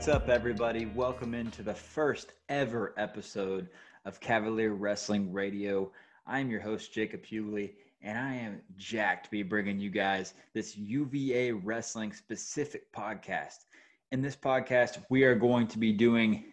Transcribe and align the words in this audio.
What's 0.00 0.08
up, 0.08 0.30
everybody? 0.30 0.86
Welcome 0.86 1.34
into 1.34 1.62
the 1.62 1.74
first 1.74 2.32
ever 2.48 2.94
episode 2.96 3.68
of 4.06 4.18
Cavalier 4.18 4.72
Wrestling 4.72 5.30
Radio. 5.30 5.92
I'm 6.26 6.48
your 6.48 6.62
host, 6.62 6.94
Jacob 6.94 7.22
Hughley, 7.22 7.72
and 8.00 8.16
I 8.16 8.34
am 8.34 8.62
jacked 8.78 9.24
to 9.24 9.30
be 9.30 9.42
bringing 9.42 9.78
you 9.78 9.90
guys 9.90 10.32
this 10.54 10.74
UVA 10.74 11.52
wrestling 11.52 12.14
specific 12.14 12.90
podcast. 12.94 13.66
In 14.10 14.22
this 14.22 14.34
podcast, 14.34 15.04
we 15.10 15.24
are 15.24 15.34
going 15.34 15.66
to 15.66 15.78
be 15.78 15.92
doing, 15.92 16.44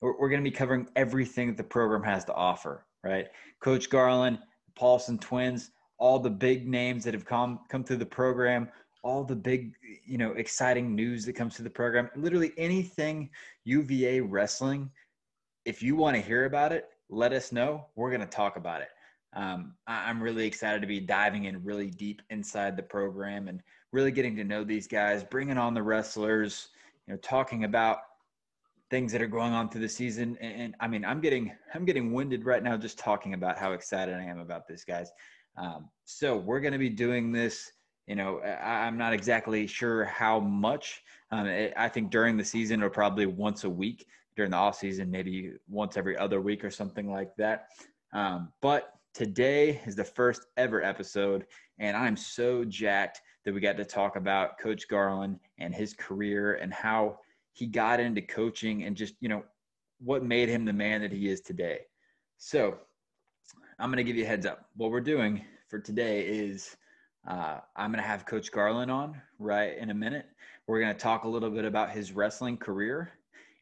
we're, 0.00 0.18
we're 0.18 0.30
going 0.30 0.42
to 0.42 0.50
be 0.50 0.56
covering 0.56 0.88
everything 0.96 1.48
that 1.48 1.58
the 1.58 1.64
program 1.64 2.02
has 2.02 2.24
to 2.24 2.34
offer, 2.34 2.86
right? 3.04 3.26
Coach 3.60 3.90
Garland, 3.90 4.38
Paulson 4.74 5.18
twins, 5.18 5.70
all 5.98 6.18
the 6.18 6.30
big 6.30 6.66
names 6.66 7.04
that 7.04 7.12
have 7.12 7.26
come 7.26 7.60
come 7.68 7.84
through 7.84 7.96
the 7.96 8.06
program, 8.06 8.70
all 9.06 9.22
the 9.22 9.36
big, 9.36 9.72
you 10.04 10.18
know, 10.18 10.32
exciting 10.32 10.92
news 10.92 11.24
that 11.24 11.34
comes 11.34 11.54
to 11.54 11.62
the 11.62 11.70
program. 11.70 12.10
Literally 12.16 12.52
anything 12.58 13.30
UVA 13.62 14.20
wrestling. 14.20 14.90
If 15.64 15.80
you 15.80 15.94
want 15.94 16.16
to 16.16 16.20
hear 16.20 16.46
about 16.46 16.72
it, 16.72 16.88
let 17.08 17.32
us 17.32 17.52
know. 17.52 17.86
We're 17.94 18.10
going 18.10 18.20
to 18.20 18.26
talk 18.26 18.56
about 18.56 18.82
it. 18.82 18.88
Um, 19.32 19.74
I'm 19.86 20.20
really 20.20 20.44
excited 20.44 20.80
to 20.80 20.88
be 20.88 20.98
diving 20.98 21.44
in 21.44 21.62
really 21.62 21.88
deep 21.88 22.20
inside 22.30 22.76
the 22.76 22.82
program 22.82 23.46
and 23.46 23.62
really 23.92 24.10
getting 24.10 24.34
to 24.36 24.44
know 24.44 24.64
these 24.64 24.88
guys, 24.88 25.22
bringing 25.22 25.56
on 25.56 25.72
the 25.72 25.82
wrestlers, 25.84 26.70
you 27.06 27.14
know, 27.14 27.20
talking 27.20 27.62
about 27.62 27.98
things 28.90 29.12
that 29.12 29.22
are 29.22 29.28
going 29.28 29.52
on 29.52 29.68
through 29.68 29.82
the 29.82 29.88
season. 29.88 30.36
And, 30.40 30.60
and 30.60 30.74
I 30.80 30.88
mean, 30.88 31.04
I'm 31.04 31.20
getting 31.20 31.52
I'm 31.74 31.84
getting 31.84 32.12
winded 32.12 32.44
right 32.44 32.62
now 32.62 32.76
just 32.76 32.98
talking 32.98 33.34
about 33.34 33.56
how 33.56 33.70
excited 33.72 34.16
I 34.16 34.24
am 34.24 34.40
about 34.40 34.66
this, 34.66 34.84
guys. 34.84 35.12
Um, 35.56 35.90
so 36.04 36.36
we're 36.36 36.60
going 36.60 36.72
to 36.72 36.78
be 36.78 36.90
doing 36.90 37.30
this. 37.30 37.70
You 38.06 38.14
know, 38.14 38.38
I, 38.38 38.86
am 38.86 38.96
not 38.96 39.12
exactly 39.12 39.66
sure 39.66 40.04
how 40.04 40.38
much. 40.38 41.02
Um, 41.32 41.46
it, 41.46 41.72
I 41.76 41.88
think 41.88 42.10
during 42.10 42.36
the 42.36 42.44
season 42.44 42.82
or 42.82 42.90
probably 42.90 43.26
once 43.26 43.64
a 43.64 43.70
week. 43.70 44.06
During 44.36 44.50
the 44.50 44.58
off 44.58 44.76
season, 44.78 45.10
maybe 45.10 45.52
once 45.66 45.96
every 45.96 46.14
other 46.14 46.42
week 46.42 46.62
or 46.62 46.70
something 46.70 47.10
like 47.10 47.34
that. 47.38 47.68
Um, 48.12 48.52
but 48.60 48.92
today 49.14 49.80
is 49.86 49.96
the 49.96 50.04
first 50.04 50.42
ever 50.58 50.82
episode, 50.82 51.46
and 51.78 51.96
I'm 51.96 52.18
so 52.18 52.62
jacked 52.62 53.22
that 53.46 53.54
we 53.54 53.60
got 53.60 53.78
to 53.78 53.84
talk 53.86 54.16
about 54.16 54.58
Coach 54.58 54.88
Garland 54.88 55.38
and 55.58 55.74
his 55.74 55.94
career 55.94 56.56
and 56.56 56.70
how 56.70 57.18
he 57.54 57.64
got 57.64 57.98
into 57.98 58.20
coaching 58.20 58.84
and 58.84 58.94
just 58.94 59.14
you 59.20 59.30
know 59.30 59.42
what 60.00 60.22
made 60.22 60.50
him 60.50 60.66
the 60.66 60.72
man 60.72 61.00
that 61.00 61.12
he 61.12 61.28
is 61.30 61.40
today. 61.40 61.80
So 62.36 62.76
I'm 63.78 63.90
going 63.90 63.96
to 63.96 64.04
give 64.04 64.16
you 64.16 64.24
a 64.24 64.28
heads 64.28 64.44
up. 64.44 64.66
What 64.76 64.90
we're 64.90 65.00
doing 65.00 65.44
for 65.68 65.78
today 65.78 66.26
is 66.26 66.76
uh, 67.26 67.58
I'm 67.74 67.90
going 67.90 68.02
to 68.02 68.08
have 68.08 68.24
Coach 68.24 68.52
Garland 68.52 68.90
on 68.90 69.20
right 69.38 69.76
in 69.76 69.90
a 69.90 69.94
minute. 69.94 70.26
We're 70.66 70.80
going 70.80 70.92
to 70.92 70.98
talk 70.98 71.24
a 71.24 71.28
little 71.28 71.50
bit 71.50 71.64
about 71.64 71.90
his 71.90 72.12
wrestling 72.12 72.56
career. 72.56 73.12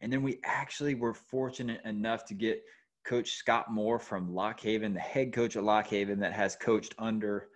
And 0.01 0.13
then 0.13 0.23
we 0.23 0.39
actually 0.45 0.95
were 0.95 1.15
fortunate 1.15 1.81
enough 1.85 2.25
to 2.27 2.35
get 2.35 2.63
Coach 3.05 3.33
Scott 3.33 3.71
Moore 3.71 3.99
from 3.99 4.35
Lock 4.35 4.61
Haven, 4.61 4.93
the 4.93 5.01
head 5.01 5.33
coach 5.33 5.57
at 5.57 5.65
Lock 5.65 5.87
Haven 5.87 6.19
that 6.21 6.33
has 6.33 6.57
coached 6.57 6.95
under 6.99 7.49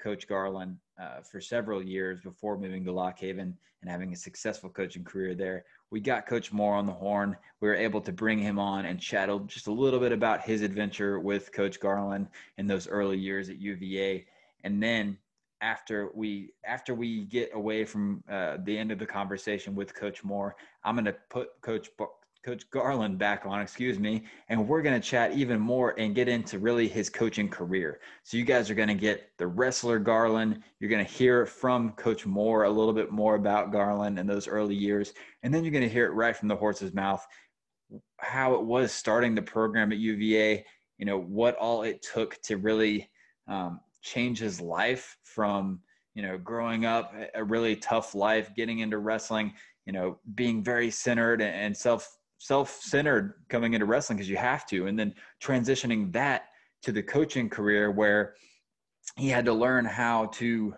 Coach 0.00 0.26
Garland 0.26 0.76
uh, 1.00 1.20
for 1.20 1.40
several 1.40 1.82
years 1.82 2.20
before 2.20 2.58
moving 2.58 2.84
to 2.84 2.92
Lock 2.92 3.18
Haven 3.18 3.56
and 3.82 3.90
having 3.90 4.12
a 4.12 4.16
successful 4.16 4.70
coaching 4.70 5.04
career 5.04 5.34
there. 5.34 5.64
We 5.90 6.00
got 6.00 6.26
Coach 6.26 6.52
Moore 6.52 6.74
on 6.74 6.86
the 6.86 6.92
horn. 6.92 7.36
We 7.60 7.68
were 7.68 7.74
able 7.74 8.00
to 8.02 8.12
bring 8.12 8.38
him 8.38 8.58
on 8.58 8.84
and 8.86 9.00
chat 9.00 9.28
just 9.46 9.66
a 9.66 9.72
little 9.72 10.00
bit 10.00 10.12
about 10.12 10.42
his 10.42 10.62
adventure 10.62 11.18
with 11.18 11.52
Coach 11.52 11.80
Garland 11.80 12.28
in 12.58 12.66
those 12.66 12.88
early 12.88 13.18
years 13.18 13.48
at 13.48 13.58
UVA. 13.58 14.26
And 14.64 14.82
then 14.82 15.18
after 15.60 16.10
we 16.14 16.52
after 16.64 16.94
we 16.94 17.24
get 17.24 17.50
away 17.54 17.84
from 17.84 18.22
uh, 18.30 18.58
the 18.64 18.76
end 18.76 18.90
of 18.90 18.98
the 18.98 19.06
conversation 19.06 19.74
with 19.74 19.94
Coach 19.94 20.24
Moore, 20.24 20.56
I'm 20.84 20.94
going 20.94 21.04
to 21.04 21.16
put 21.28 21.48
Coach 21.60 21.88
Coach 22.42 22.70
Garland 22.70 23.18
back 23.18 23.44
on, 23.44 23.60
excuse 23.60 23.98
me, 23.98 24.24
and 24.48 24.66
we're 24.66 24.80
going 24.80 24.98
to 24.98 25.06
chat 25.06 25.32
even 25.32 25.60
more 25.60 25.94
and 25.98 26.14
get 26.14 26.26
into 26.26 26.58
really 26.58 26.88
his 26.88 27.10
coaching 27.10 27.50
career. 27.50 28.00
So 28.22 28.38
you 28.38 28.44
guys 28.44 28.70
are 28.70 28.74
going 28.74 28.88
to 28.88 28.94
get 28.94 29.32
the 29.36 29.46
wrestler 29.46 29.98
Garland. 29.98 30.62
You're 30.78 30.88
going 30.88 31.04
to 31.04 31.12
hear 31.12 31.44
from 31.44 31.92
Coach 31.92 32.24
Moore 32.24 32.64
a 32.64 32.70
little 32.70 32.94
bit 32.94 33.10
more 33.10 33.34
about 33.34 33.72
Garland 33.72 34.18
and 34.18 34.28
those 34.28 34.48
early 34.48 34.74
years, 34.74 35.12
and 35.42 35.52
then 35.52 35.64
you're 35.64 35.72
going 35.72 35.84
to 35.84 35.88
hear 35.88 36.06
it 36.06 36.14
right 36.14 36.36
from 36.36 36.48
the 36.48 36.56
horse's 36.56 36.94
mouth 36.94 37.26
how 38.18 38.54
it 38.54 38.62
was 38.62 38.92
starting 38.92 39.34
the 39.34 39.42
program 39.42 39.92
at 39.92 39.98
UVA. 39.98 40.64
You 40.98 41.06
know 41.06 41.18
what 41.18 41.56
all 41.56 41.82
it 41.82 42.02
took 42.02 42.40
to 42.42 42.56
really 42.56 43.10
um, 43.48 43.80
change 44.02 44.38
his 44.38 44.60
life 44.60 45.16
from 45.24 45.80
you 46.14 46.22
know 46.22 46.38
growing 46.38 46.84
up 46.84 47.14
a 47.34 47.44
really 47.44 47.76
tough 47.76 48.14
life, 48.14 48.54
getting 48.54 48.80
into 48.80 48.98
wrestling. 48.98 49.52
You 49.86 49.94
know, 49.94 50.18
being 50.34 50.62
very 50.62 50.90
centered 50.90 51.42
and 51.42 51.76
self 51.76 52.08
self-centered 52.40 53.34
coming 53.50 53.74
into 53.74 53.84
wrestling 53.84 54.16
because 54.16 54.28
you 54.28 54.36
have 54.36 54.66
to 54.66 54.86
and 54.86 54.98
then 54.98 55.14
transitioning 55.42 56.10
that 56.10 56.44
to 56.82 56.90
the 56.90 57.02
coaching 57.02 57.50
career 57.50 57.90
where 57.90 58.34
he 59.16 59.28
had 59.28 59.44
to 59.44 59.52
learn 59.52 59.84
how 59.84 60.24
to 60.26 60.74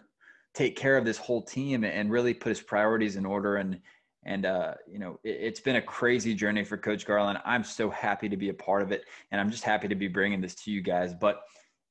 take 0.55 0.77
care 0.77 0.97
of 0.97 1.05
this 1.05 1.17
whole 1.17 1.41
team 1.41 1.85
and 1.85 2.11
really 2.11 2.35
put 2.35 2.49
his 2.51 2.61
priorities 2.61 3.17
in 3.17 3.25
order 3.25 3.57
and 3.57 3.81
and 4.25 4.45
uh, 4.45 4.75
you 4.89 4.99
know 4.99 5.19
it, 5.25 5.51
has 5.51 5.61
been 5.61 5.77
a 5.77 5.83
crazy 5.83 6.35
journey 6.35 6.65
for 6.65 6.77
coach 6.77 7.07
garland 7.07 7.39
i'm 7.45 7.65
so 7.65 7.89
happy 7.89 8.29
to 8.29 8.37
be 8.37 8.49
a 8.49 8.55
part 8.55 8.83
of 8.83 8.91
it 8.91 9.05
and 9.31 9.41
i'm 9.41 9.51
just 9.51 9.65
happy 9.65 9.87
to 9.87 9.95
be 9.95 10.09
bringing 10.09 10.41
this 10.41 10.57
to 10.57 10.71
you 10.71 10.81
guys 10.81 11.15
but 11.15 11.43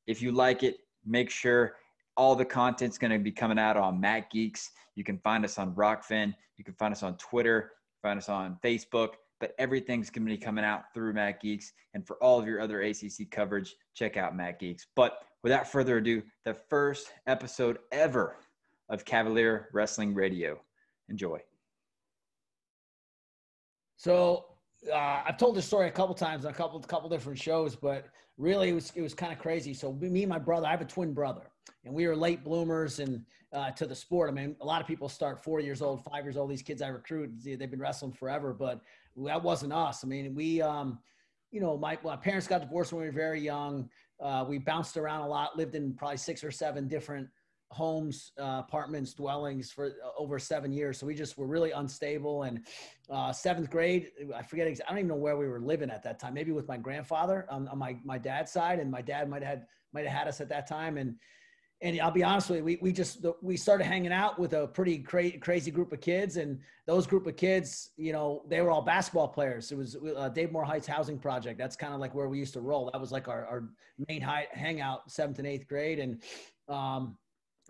if 0.06 0.22
you 0.22 0.34
like 0.34 0.64
it 0.64 0.78
make 1.06 1.30
sure 1.30 1.76
all 2.18 2.36
the 2.36 2.46
content's 2.46 2.98
going 2.98 3.12
to 3.12 3.20
be 3.20 3.32
coming 3.32 3.58
out 3.60 3.78
on 3.78 4.00
matt 4.00 4.30
geeks 4.30 4.72
you 4.96 5.04
can 5.04 5.18
find 5.20 5.44
us 5.46 5.58
on 5.58 5.74
Rokfin 5.76 6.34
you 6.58 6.64
can 6.64 6.74
find 6.76 6.94
us 6.94 7.04
on 7.04 7.16
twitter 7.18 7.72
find 8.02 8.18
us 8.18 8.30
on 8.30 8.58
facebook 8.64 9.12
but 9.42 9.56
everything's 9.58 10.12
going 10.12 10.26
to 10.26 10.32
be 10.32 10.38
coming 10.38 10.64
out 10.64 10.94
through 10.94 11.14
Matt 11.14 11.42
Geeks. 11.42 11.74
And 11.96 12.06
for 12.06 12.16
all 12.18 12.40
of 12.40 12.46
your 12.46 12.62
other 12.62 12.84
ACC 12.84 13.30
coverage, 13.32 13.76
check 13.96 14.16
out 14.16 14.36
Matt 14.36 14.60
Geeks. 14.60 14.86
But 14.96 15.18
without 15.44 15.68
further 15.68 15.98
ado, 15.98 16.22
the 16.46 16.54
first 16.54 17.12
episode 17.26 17.80
ever 17.92 18.38
of 18.88 19.04
Cavalier 19.04 19.70
Wrestling 19.74 20.14
Radio. 20.14 20.62
Enjoy. 21.10 21.40
So 23.98 24.46
uh, 24.92 25.24
I've 25.25 25.38
told 25.38 25.56
this 25.56 25.66
story 25.66 25.88
a 25.88 25.92
couple 25.92 26.16
times 26.16 26.46
on 26.46 26.52
a 26.52 26.56
couple 26.56 26.80
couple 26.80 27.09
different 27.09 27.38
shows, 27.38 27.75
but 27.75 28.08
really 28.38 28.69
it 28.69 28.74
was 28.74 28.92
it 28.96 29.02
was 29.02 29.14
kind 29.14 29.31
of 29.31 29.40
crazy. 29.40 29.74
So 29.74 29.94
me 29.94 30.24
and 30.24 30.30
my 30.30 30.40
brother, 30.40 30.68
I 30.68 30.72
have 30.72 30.81
a 30.81 30.86
twin 30.86 31.14
brother, 31.14 31.44
and 31.86 31.94
we 31.94 32.08
were 32.08 32.16
late 32.16 32.44
bloomers 32.44 33.00
and 33.00 33.24
uh, 33.53 33.72
to 33.72 33.86
the 33.86 33.96
sport. 33.96 34.30
I 34.30 34.34
mean, 34.34 34.56
a 34.62 34.66
lot 34.66 34.81
of 34.81 34.88
people 34.88 35.09
start 35.09 35.44
four 35.44 35.59
years 35.59 35.81
old, 35.81 36.03
five 36.03 36.24
years 36.24 36.38
old. 36.38 36.50
These 36.50 36.62
kids 36.62 36.81
I 36.81 36.88
recruit, 36.88 37.31
they've 37.44 37.59
been 37.59 37.80
wrestling 37.80 38.14
forever, 38.14 38.53
but 38.53 38.81
that 39.18 39.44
wasn't 39.44 39.74
us. 39.74 40.03
I 40.03 40.08
mean, 40.08 40.34
we, 40.34 40.62
um, 40.62 41.00
you 41.52 41.59
know, 41.59 41.78
my, 41.78 41.97
my 42.03 42.16
parents 42.16 42.47
got 42.47 42.62
divorced 42.62 42.94
when 42.94 43.02
we 43.02 43.08
were 43.08 43.14
very 43.14 43.41
young. 43.41 43.90
Uh, 44.22 44.46
we 44.47 44.58
bounced 44.58 44.96
around 44.96 45.22
a 45.22 45.28
lot, 45.28 45.58
lived 45.58 45.75
in 45.75 45.94
probably 45.94 46.18
six 46.18 46.44
or 46.44 46.52
seven 46.52 46.88
different 46.88 47.28
homes, 47.72 48.32
uh, 48.40 48.62
apartments, 48.66 49.14
dwellings 49.14 49.72
for 49.72 49.88
uh, 49.88 50.09
over 50.18 50.38
seven 50.38 50.72
years. 50.72 51.00
So 51.00 51.08
we 51.08 51.16
just 51.16 51.38
were 51.38 51.48
really 51.48 51.72
unstable. 51.72 52.44
And 52.44 52.66
uh, 53.09 53.32
seventh 53.32 53.70
grade, 53.70 54.12
I 54.36 54.44
forget, 54.44 54.68
I 54.68 54.90
don't 54.90 55.00
even 55.00 55.08
know 55.08 55.16
where 55.16 55.38
we 55.38 55.48
were 55.48 55.62
living 55.62 55.90
at 55.90 56.04
that 56.04 56.20
time. 56.20 56.34
Maybe 56.34 56.52
with 56.52 56.68
my 56.68 56.78
grandfather 56.78 57.48
on, 57.50 57.68
on 57.68 57.78
my 57.78 57.98
my 58.04 58.18
dad's 58.18 58.52
side, 58.52 58.80
and 58.80 58.92
my 58.92 59.02
dad 59.02 59.30
might 59.30 59.42
have 59.44 59.52
had 59.52 59.66
might 59.94 60.06
have 60.06 60.18
had 60.18 60.28
us 60.28 60.42
at 60.42 60.50
that 60.50 60.68
time. 60.68 60.98
And 60.98 61.16
and 61.84 62.00
I'll 62.00 62.12
be 62.12 62.23
honest 62.23 62.50
with 62.50 62.59
you, 62.59 62.64
we, 62.64 62.78
we 62.82 62.91
just 62.91 63.26
we 63.41 63.58
started 63.58 63.85
hanging 63.85 64.14
out 64.14 64.38
with 64.38 64.53
a 64.53 64.68
pretty 64.68 65.00
cra- 65.00 65.40
crazy 65.40 65.72
group 65.72 65.91
of 65.91 66.00
kids, 66.00 66.38
and 66.38 66.59
those 66.85 67.08
group 67.08 67.26
of 67.26 67.35
kids, 67.35 67.90
you 67.97 68.14
know, 68.14 68.44
they 68.47 68.62
were 68.62 68.70
all 68.70 68.84
basketball 68.84 69.28
players. 69.28 69.72
It 69.72 69.78
was 69.78 69.97
uh, 70.16 70.29
Dave 70.29 70.52
Moore 70.52 70.64
Heights 70.64 70.85
Housing 70.85 71.18
Project. 71.18 71.58
That's 71.58 71.76
kind 71.76 71.94
of 71.94 72.00
like 72.00 72.14
where 72.14 72.29
we 72.29 72.38
used 72.38 72.53
to 72.53 72.62
roll. 72.62 72.90
That 72.91 73.02
was 73.02 73.12
like 73.12 73.28
our, 73.28 73.46
our 73.47 73.70
main 74.08 74.22
high, 74.22 74.47
hangout, 74.52 75.09
seventh 75.09 75.40
and 75.40 75.47
eighth 75.47 75.68
grade, 75.68 75.97
and 75.97 76.22
um, 76.70 77.18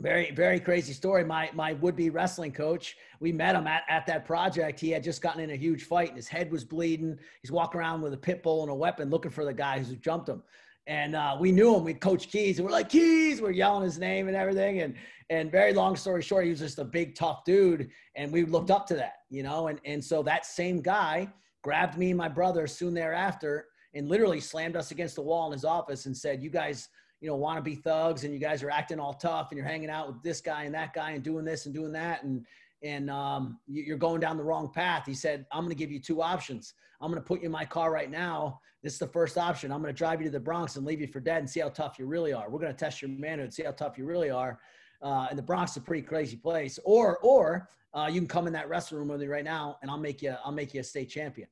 very 0.02 0.32
very 0.32 0.60
crazy 0.60 0.94
story. 0.94 1.24
My 1.24 1.50
my 1.54 1.74
would 1.74 1.96
be 1.96 2.10
wrestling 2.10 2.52
coach, 2.52 2.98
we 3.20 3.32
met 3.32 3.56
him 3.56 3.68
at 3.68 3.84
at 3.88 4.06
that 4.08 4.26
project. 4.26 4.80
He 4.80 4.90
had 4.90 5.04
just 5.04 5.22
gotten 5.22 5.42
in 5.42 5.52
a 5.52 5.56
huge 5.56 5.84
fight, 5.84 6.10
and 6.10 6.18
his 6.18 6.28
head 6.28 6.52
was 6.52 6.64
bleeding. 6.64 7.18
He's 7.42 7.52
walking 7.52 7.80
around 7.80 8.02
with 8.02 8.14
a 8.14 8.18
pit 8.18 8.44
bull 8.44 8.64
and 8.64 8.72
a 8.72 8.76
weapon, 8.76 9.10
looking 9.10 9.32
for 9.32 9.46
the 9.46 9.54
guy 9.54 9.80
who 9.80 9.96
jumped 9.96 10.28
him 10.28 10.44
and 10.88 11.16
uh, 11.16 11.38
we 11.40 11.52
knew 11.52 11.76
him. 11.76 11.84
We 11.84 11.94
coach 11.94 12.30
Keys, 12.30 12.58
and 12.58 12.66
we're 12.66 12.72
like 12.72 12.90
Keys. 12.90 13.42
We're 13.42 13.52
yelling 13.52 13.84
his 13.84 14.00
name 14.00 14.28
and 14.28 14.36
everything. 14.36 14.82
And 14.82 14.96
and 15.30 15.52
very 15.52 15.74
long 15.74 15.96
story 15.96 16.22
short, 16.22 16.44
he 16.44 16.50
was 16.50 16.60
just 16.60 16.80
a 16.80 16.84
big 16.84 17.16
tough 17.16 17.46
dude, 17.46 17.90
and 18.16 18.32
we 18.32 18.44
looked 18.44 18.72
up 18.72 18.88
to 18.88 18.96
that, 18.96 19.14
you 19.30 19.44
know. 19.44 19.68
And 19.68 19.80
and 19.86 20.04
so 20.04 20.24
that 20.24 20.46
same 20.46 20.82
guy 20.82 21.32
grabbed 21.64 21.98
me 21.98 22.10
and 22.10 22.18
my 22.18 22.28
brother 22.28 22.68
soon 22.68 22.94
thereafter, 22.94 23.68
and 23.94 24.10
literally 24.10 24.40
slammed 24.40 24.76
us 24.76 24.92
against 24.92 25.16
the 25.16 25.22
wall 25.22 25.48
in 25.48 25.54
his 25.54 25.66
office 25.66 26.06
and 26.06 26.16
said, 26.16 26.42
"You 26.42 26.50
guys." 26.50 26.90
You 27.22 27.30
know, 27.30 27.62
be 27.62 27.76
thugs, 27.76 28.24
and 28.24 28.34
you 28.34 28.40
guys 28.40 28.64
are 28.64 28.72
acting 28.72 29.00
all 29.00 29.14
tough, 29.14 29.52
and 29.52 29.58
you're 29.58 29.68
hanging 29.68 29.90
out 29.90 30.08
with 30.08 30.24
this 30.24 30.42
guy 30.42 30.64
and 30.64 30.76
that 30.76 30.94
guy, 30.94 31.12
and 31.12 31.24
doing 31.24 31.46
this 31.46 31.66
and 31.66 31.74
doing 31.74 31.92
that, 31.94 32.24
and 32.24 32.46
and 32.84 33.10
um, 33.12 33.60
you're 33.68 33.98
going 33.98 34.20
down 34.20 34.38
the 34.38 34.44
wrong 34.44 34.72
path. 34.74 35.04
He 35.06 35.14
said, 35.14 35.46
I'm 35.52 35.60
going 35.60 35.70
to 35.70 35.76
give 35.76 35.92
you 35.92 36.00
two 36.00 36.24
options. 36.24 36.74
I'm 37.00 37.12
going 37.12 37.22
to 37.22 37.28
put 37.28 37.42
you 37.42 37.46
in 37.46 37.52
my 37.52 37.64
car 37.64 37.92
right 37.92 38.10
now 38.10 38.60
this 38.84 38.94
is 38.94 39.00
the 39.00 39.08
first 39.08 39.38
option. 39.38 39.72
I'm 39.72 39.82
going 39.82 39.94
to 39.94 39.98
drive 39.98 40.22
you 40.22 40.26
to 40.26 40.32
the 40.32 40.40
Bronx 40.40 40.76
and 40.76 40.86
leave 40.86 41.02
you 41.02 41.08
for 41.08 41.20
dead 41.20 41.38
and 41.40 41.50
see 41.50 41.60
how 41.60 41.70
tough 41.70 42.00
you 42.00 42.06
really 42.08 42.34
are. 42.34 42.50
We're 42.50 42.60
going 42.60 42.74
to 42.74 42.78
test 42.78 43.02
your 43.02 43.12
manhood, 43.12 43.54
see 43.54 43.64
how 43.64 43.72
tough 43.72 43.98
you 43.98 44.06
really 44.06 44.30
are. 44.30 44.60
uh, 45.02 45.28
and 45.30 45.38
the 45.38 45.44
Bronx 45.44 45.72
is 45.72 45.78
a 45.78 45.82
pretty 45.82 46.02
crazy 46.02 46.38
place. 46.38 46.80
Or 46.84 47.18
or 47.20 47.70
uh, 47.94 48.10
you 48.12 48.20
can 48.20 48.28
come 48.28 48.48
in 48.48 48.54
that 48.54 48.70
wrestling 48.70 49.00
room 49.00 49.10
with 49.10 49.20
me 49.20 49.28
right 49.28 49.44
now, 49.44 49.78
and 49.82 49.92
I'll 49.92 49.98
make 49.98 50.22
you 50.22 50.36
I'll 50.44 50.52
make 50.52 50.74
you 50.74 50.80
a 50.80 50.84
state 50.84 51.10
champion. 51.10 51.48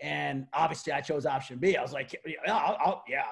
And 0.00 0.46
obviously, 0.52 0.92
I 0.92 1.00
chose 1.00 1.24
option 1.24 1.58
B. 1.58 1.76
I 1.76 1.82
was 1.82 1.92
like, 1.92 2.20
yeah, 2.26 2.54
I'll, 2.54 2.76
I'll, 2.84 3.04
yeah, 3.08 3.24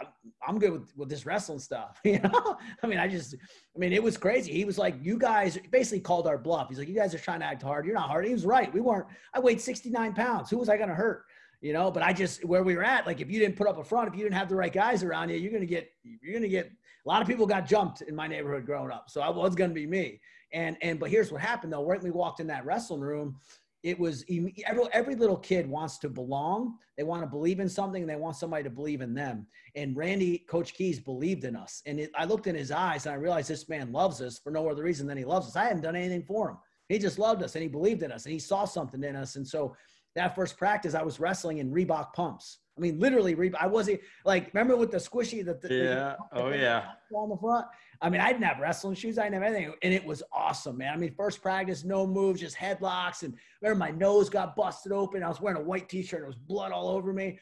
I'm 0.46 0.58
good 0.58 0.72
with, 0.72 0.96
with 0.96 1.08
this 1.11 1.26
wrestling 1.26 1.58
stuff. 1.58 2.00
You 2.05 2.20
know, 2.20 2.56
I 2.82 2.87
mean, 2.87 2.99
I 2.99 3.08
just, 3.08 3.34
I 3.34 3.78
mean, 3.78 3.93
it 3.93 4.02
was 4.02 4.16
crazy. 4.16 4.52
He 4.52 4.64
was 4.64 4.78
like, 4.78 4.94
you 5.02 5.19
guys 5.19 5.58
basically 5.70 6.00
called 6.00 6.26
our 6.26 6.38
bluff. 6.38 6.69
He's 6.69 6.78
like, 6.78 6.88
you 6.88 6.94
guys 6.94 7.14
are 7.14 7.19
trying 7.19 7.40
to 7.40 7.46
act 7.46 7.62
hard. 7.62 7.84
You're 7.84 7.94
not 7.94 8.08
hard. 8.08 8.25
He 8.25 8.32
was 8.32 8.46
right. 8.46 8.72
We 8.72 8.81
weren't. 8.81 9.06
I 9.34 9.40
weighed 9.40 9.61
69 9.61 10.14
pounds. 10.14 10.49
Who 10.49 10.58
was 10.58 10.69
I 10.69 10.76
going 10.76 10.88
to 10.88 10.94
hurt? 10.94 11.25
You 11.61 11.72
know, 11.72 11.90
but 11.90 12.02
I 12.02 12.12
just 12.12 12.44
where 12.44 12.62
we 12.62 12.76
were 12.76 12.84
at. 12.84 13.06
Like, 13.06 13.22
if 13.22 13.31
you 13.31 13.40
didn't 13.40 13.56
put 13.56 13.66
up 13.66 13.78
a 13.78 13.84
front, 13.84 14.08
if 14.08 14.14
you 14.14 14.22
didn't 14.22 14.37
have 14.37 14.50
the 14.50 14.55
right 14.55 14.72
guys 14.72 15.02
around 15.02 15.31
you, 15.31 15.37
you're 15.37 15.50
gonna 15.50 15.64
get, 15.64 15.88
you're 16.02 16.34
gonna 16.34 16.46
get. 16.46 16.66
A 16.66 17.08
lot 17.08 17.22
of 17.22 17.26
people 17.26 17.46
got 17.46 17.66
jumped 17.66 18.02
in 18.02 18.14
my 18.14 18.26
neighborhood 18.26 18.66
growing 18.66 18.90
up, 18.90 19.08
so 19.08 19.22
I 19.22 19.31
was 19.31 19.55
gonna 19.55 19.72
be 19.72 19.87
me. 19.87 20.20
And 20.52 20.76
and 20.82 21.00
but 21.00 21.08
here's 21.08 21.32
what 21.32 21.40
happened 21.40 21.72
though. 21.72 21.82
Right 21.82 22.02
when 22.02 22.12
we 22.12 22.16
walked 22.16 22.40
in 22.40 22.46
that 22.49 22.66
wrestling 22.66 23.00
room, 23.00 23.37
it 23.84 24.00
was 24.00 24.25
every, 24.66 24.88
every 24.92 25.14
little 25.14 25.36
kid 25.36 25.69
wants 25.69 25.98
to 25.98 26.08
belong. 26.08 26.78
They 26.96 27.02
want 27.02 27.22
to 27.22 27.26
believe 27.26 27.60
in 27.60 27.69
something 27.69 28.02
and 28.02 28.10
they 28.10 28.16
want 28.16 28.34
somebody 28.34 28.64
to 28.64 28.70
believe 28.70 29.02
in 29.02 29.12
them. 29.12 29.46
And 29.76 29.94
Randy, 29.94 30.38
Coach 30.38 30.72
Keys 30.72 30.98
believed 30.98 31.44
in 31.44 31.54
us. 31.54 31.82
And 31.84 32.00
it, 32.00 32.10
I 32.16 32.25
looked 32.25 32.46
in 32.46 32.54
his 32.54 32.70
eyes 32.70 33.04
and 33.04 33.14
I 33.14 33.19
realized 33.19 33.50
this 33.50 33.69
man 33.69 33.92
loves 33.92 34.22
us 34.22 34.38
for 34.38 34.50
no 34.50 34.70
other 34.70 34.82
reason 34.82 35.06
than 35.06 35.19
he 35.19 35.26
loves 35.26 35.48
us. 35.48 35.56
I 35.56 35.64
hadn't 35.64 35.82
done 35.82 35.96
anything 35.96 36.22
for 36.22 36.48
him. 36.48 36.56
He 36.88 36.98
just 36.98 37.19
loved 37.19 37.42
us 37.42 37.56
and 37.56 37.62
he 37.62 37.69
believed 37.69 38.02
in 38.02 38.10
us 38.10 38.25
and 38.25 38.32
he 38.32 38.38
saw 38.38 38.64
something 38.64 39.04
in 39.04 39.16
us. 39.16 39.36
And 39.36 39.46
so 39.46 39.76
that 40.14 40.34
first 40.34 40.56
practice, 40.56 40.94
I 40.94 41.02
was 41.02 41.20
wrestling 41.20 41.58
in 41.58 41.70
Reebok 41.70 42.14
pumps. 42.14 42.60
I 42.76 42.81
mean, 42.81 42.99
literally. 42.99 43.53
I 43.59 43.67
wasn't 43.67 44.00
like, 44.25 44.53
remember 44.53 44.76
with 44.76 44.91
the 44.91 44.97
squishy, 44.97 45.44
the, 45.44 45.55
the 45.55 45.75
yeah, 45.75 46.17
the, 46.32 46.43
oh 46.43 46.49
yeah, 46.50 46.93
on 47.15 47.29
the 47.29 47.37
front. 47.37 47.67
I 48.00 48.11
mean, 48.11 48.21
I 48.21 48.32
didn't 48.32 48.44
have 48.44 48.59
wrestling 48.59 48.97
shoes. 48.97 49.19
I 49.19 49.25
didn't 49.25 49.43
have 49.43 49.55
anything. 49.55 49.75
And 49.82 49.94
it 49.94 50.05
was 50.05 50.23
awesome, 50.32 50.79
man. 50.79 50.93
I 50.93 50.97
mean, 50.97 51.15
first 51.17 51.41
practice, 51.41 51.85
no 51.85 52.06
moves, 52.06 52.41
just 52.41 52.56
headlocks. 52.56 53.23
And 53.23 53.35
remember, 53.62 53.79
my 53.79 53.91
nose 53.93 54.29
got 54.29 54.56
busted 54.56 54.93
open. 54.93 55.23
I 55.23 55.29
was 55.29 55.41
wearing 55.41 55.61
a 55.61 55.65
white 55.65 55.88
t 55.88 56.03
shirt. 56.03 56.23
it 56.23 56.26
was 56.26 56.37
blood 56.37 56.73
all 56.73 56.88
over 56.88 57.12
me 57.12 57.38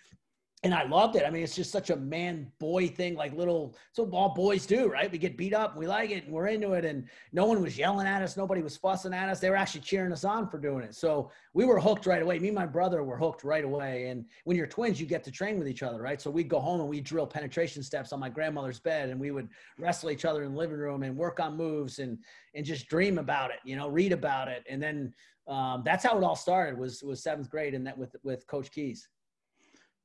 and 0.64 0.72
I 0.72 0.84
loved 0.84 1.16
it. 1.16 1.24
I 1.26 1.30
mean, 1.30 1.42
it's 1.42 1.56
just 1.56 1.72
such 1.72 1.90
a 1.90 1.96
man 1.96 2.46
boy 2.60 2.86
thing, 2.86 3.16
like 3.16 3.34
little, 3.34 3.74
so 3.90 4.08
all 4.12 4.32
boys 4.32 4.64
do, 4.64 4.86
right? 4.86 5.10
We 5.10 5.18
get 5.18 5.36
beat 5.36 5.54
up, 5.54 5.76
we 5.76 5.88
like 5.88 6.10
it, 6.10 6.24
and 6.24 6.32
we're 6.32 6.46
into 6.46 6.74
it. 6.74 6.84
And 6.84 7.08
no 7.32 7.46
one 7.46 7.60
was 7.60 7.76
yelling 7.76 8.06
at 8.06 8.22
us, 8.22 8.36
nobody 8.36 8.62
was 8.62 8.76
fussing 8.76 9.12
at 9.12 9.28
us. 9.28 9.40
They 9.40 9.50
were 9.50 9.56
actually 9.56 9.80
cheering 9.80 10.12
us 10.12 10.24
on 10.24 10.48
for 10.48 10.58
doing 10.58 10.84
it. 10.84 10.94
So 10.94 11.32
we 11.52 11.64
were 11.64 11.80
hooked 11.80 12.06
right 12.06 12.22
away. 12.22 12.38
Me 12.38 12.48
and 12.48 12.54
my 12.54 12.66
brother 12.66 13.02
were 13.02 13.16
hooked 13.16 13.42
right 13.42 13.64
away. 13.64 14.06
And 14.06 14.24
when 14.44 14.56
you're 14.56 14.68
twins, 14.68 15.00
you 15.00 15.06
get 15.06 15.24
to 15.24 15.32
train 15.32 15.58
with 15.58 15.66
each 15.66 15.82
other, 15.82 16.00
right? 16.00 16.20
So 16.20 16.30
we'd 16.30 16.48
go 16.48 16.60
home 16.60 16.80
and 16.80 16.88
we'd 16.88 17.04
drill 17.04 17.26
penetration 17.26 17.82
steps 17.82 18.12
on 18.12 18.20
my 18.20 18.28
grandmother's 18.28 18.78
bed, 18.78 19.10
and 19.10 19.18
we 19.18 19.32
would 19.32 19.48
wrestle 19.78 20.12
each 20.12 20.24
other 20.24 20.44
in 20.44 20.52
the 20.52 20.58
living 20.58 20.78
room 20.78 21.02
and 21.02 21.16
work 21.16 21.40
on 21.40 21.56
moves 21.56 21.98
and 21.98 22.18
and 22.54 22.64
just 22.64 22.86
dream 22.86 23.18
about 23.18 23.50
it, 23.50 23.58
you 23.64 23.74
know, 23.74 23.88
read 23.88 24.12
about 24.12 24.46
it. 24.46 24.62
And 24.68 24.80
then 24.80 25.12
um, 25.48 25.82
that's 25.84 26.04
how 26.04 26.16
it 26.16 26.22
all 26.22 26.36
started. 26.36 26.78
Was 26.78 27.02
was 27.02 27.20
seventh 27.20 27.50
grade, 27.50 27.74
and 27.74 27.84
that 27.84 27.98
with 27.98 28.14
with 28.22 28.46
Coach 28.46 28.70
Keys. 28.70 29.08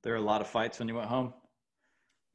There 0.04 0.14
were 0.14 0.20
a 0.20 0.22
lot 0.22 0.42
of 0.42 0.48
fights 0.48 0.80
when 0.80 0.88
you 0.88 0.96
went 0.96 1.10
home. 1.10 1.34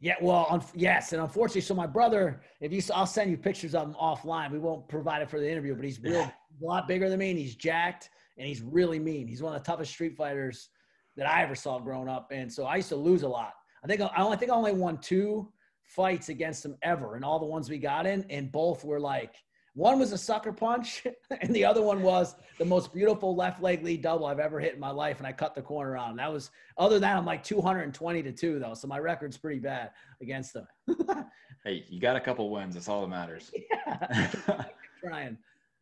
Yeah, 0.00 0.16
well, 0.20 0.46
un- 0.50 0.64
yes, 0.74 1.12
and 1.12 1.22
unfortunately, 1.22 1.60
so 1.60 1.74
my 1.74 1.86
brother, 1.86 2.42
if 2.60 2.72
you, 2.72 2.80
saw, 2.80 2.96
I'll 2.96 3.06
send 3.06 3.30
you 3.30 3.36
pictures 3.36 3.72
of 3.74 3.86
him 3.86 3.94
offline. 3.94 4.50
We 4.50 4.58
won't 4.58 4.88
provide 4.88 5.22
it 5.22 5.30
for 5.30 5.38
the 5.38 5.48
interview, 5.48 5.76
but 5.76 5.84
he's 5.84 6.00
real, 6.00 6.22
a 6.22 6.34
lot 6.60 6.88
bigger 6.88 7.08
than 7.08 7.20
me, 7.20 7.30
and 7.30 7.38
he's 7.38 7.54
jacked, 7.54 8.10
and 8.36 8.48
he's 8.48 8.62
really 8.62 8.98
mean. 8.98 9.28
He's 9.28 9.42
one 9.42 9.54
of 9.54 9.62
the 9.62 9.64
toughest 9.64 9.92
street 9.92 10.16
fighters 10.16 10.70
that 11.16 11.28
I 11.28 11.42
ever 11.44 11.54
saw 11.54 11.78
growing 11.78 12.08
up, 12.08 12.32
and 12.32 12.52
so 12.52 12.64
I 12.64 12.76
used 12.76 12.88
to 12.88 12.96
lose 12.96 13.22
a 13.22 13.28
lot. 13.28 13.52
I 13.84 13.86
think 13.86 14.00
I, 14.00 14.10
I 14.16 14.36
think 14.36 14.50
I 14.50 14.54
only 14.54 14.72
won 14.72 14.98
two 14.98 15.52
fights 15.84 16.30
against 16.30 16.64
him 16.64 16.76
ever, 16.82 17.14
and 17.14 17.24
all 17.24 17.38
the 17.38 17.46
ones 17.46 17.70
we 17.70 17.78
got 17.78 18.04
in, 18.04 18.26
and 18.28 18.50
both 18.50 18.84
were 18.84 18.98
like 19.00 19.36
one 19.74 19.98
was 19.98 20.12
a 20.12 20.18
sucker 20.18 20.52
punch, 20.52 21.06
and 21.40 21.54
the 21.54 21.64
other 21.64 21.82
one 21.82 22.02
was 22.02 22.36
the 22.58 22.64
most 22.64 22.92
beautiful 22.92 23.34
left 23.34 23.62
leg 23.62 23.82
lead 23.82 24.02
double 24.02 24.26
I've 24.26 24.38
ever 24.38 24.60
hit 24.60 24.74
in 24.74 24.80
my 24.80 24.90
life, 24.90 25.18
and 25.18 25.26
I 25.26 25.32
cut 25.32 25.54
the 25.54 25.62
corner 25.62 25.96
on. 25.96 26.16
That 26.16 26.32
was 26.32 26.50
other 26.76 26.98
than 26.98 27.16
I'm 27.16 27.24
like 27.24 27.42
220 27.42 28.22
to 28.22 28.32
two 28.32 28.58
though, 28.58 28.74
so 28.74 28.86
my 28.86 28.98
record's 28.98 29.38
pretty 29.38 29.60
bad 29.60 29.90
against 30.20 30.52
them. 30.52 30.66
hey, 31.64 31.84
you 31.88 32.00
got 32.00 32.16
a 32.16 32.20
couple 32.20 32.50
wins. 32.50 32.74
That's 32.74 32.88
all 32.88 33.02
that 33.02 33.08
matters. 33.08 33.50
Yeah, 33.86 34.64
trying. 35.04 35.36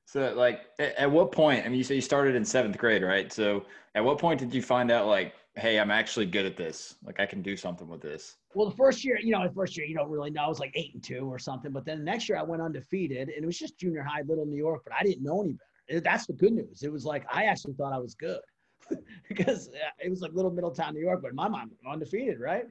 So, 0.07 0.35
like, 0.35 0.63
at 0.79 1.09
what 1.11 1.31
point? 1.31 1.65
I 1.65 1.69
mean, 1.69 1.79
you 1.79 1.85
say 1.85 1.95
you 1.95 2.01
started 2.01 2.35
in 2.35 2.45
seventh 2.45 2.77
grade, 2.79 3.03
right? 3.03 3.33
So, 3.33 3.65
at 3.95 4.05
what 4.05 4.19
point 4.19 4.41
did 4.41 4.53
you 4.53 4.63
find 4.63 4.91
out, 4.91 5.07
like, 5.07 5.35
hey, 5.61 5.79
I'm 5.79 5.91
actually 5.91 6.27
good 6.27 6.47
at 6.47 6.57
this. 6.57 6.97
Like 7.05 7.21
I 7.21 7.27
can 7.27 7.43
do 7.43 7.57
something 7.57 7.89
with 7.89 8.01
this. 8.01 8.37
Well, 8.55 8.69
the 8.69 8.77
first 8.77 9.05
year, 9.05 9.19
you 9.23 9.31
know, 9.31 9.47
the 9.47 9.55
first 9.55 9.77
year 9.77 9.87
you 9.87 9.95
don't 9.95 10.11
really 10.11 10.31
know. 10.31 10.45
I 10.45 10.49
was 10.49 10.59
like 10.59 10.73
eight 10.75 10.95
and 10.95 11.03
two 11.03 11.31
or 11.31 11.39
something. 11.39 11.71
But 11.71 11.85
then 11.85 11.99
the 11.99 12.05
next 12.05 12.29
year 12.29 12.39
I 12.39 12.43
went 12.43 12.63
undefeated, 12.63 13.29
and 13.29 13.45
it 13.45 13.47
was 13.47 13.59
just 13.59 13.79
junior 13.79 14.03
high, 14.03 14.23
little 14.23 14.47
New 14.47 14.57
York. 14.57 14.83
But 14.85 14.95
I 14.99 15.03
didn't 15.03 15.23
know 15.23 15.43
any 15.43 15.57
better. 15.89 16.01
That's 16.01 16.27
the 16.27 16.33
good 16.33 16.53
news. 16.53 16.83
It 16.83 16.91
was 16.91 17.05
like 17.05 17.25
I 17.33 17.45
actually 17.45 17.75
thought 17.75 17.93
I 17.93 17.99
was 17.99 18.15
good 18.15 18.41
because 19.29 19.69
uh, 19.69 19.91
it 20.03 20.09
was 20.09 20.21
like 20.21 20.33
little 20.33 20.51
Middletown, 20.51 20.95
New 20.95 21.01
York. 21.01 21.21
But 21.23 21.35
my 21.35 21.49
mind, 21.49 21.73
undefeated, 21.89 22.41
right? 22.41 22.65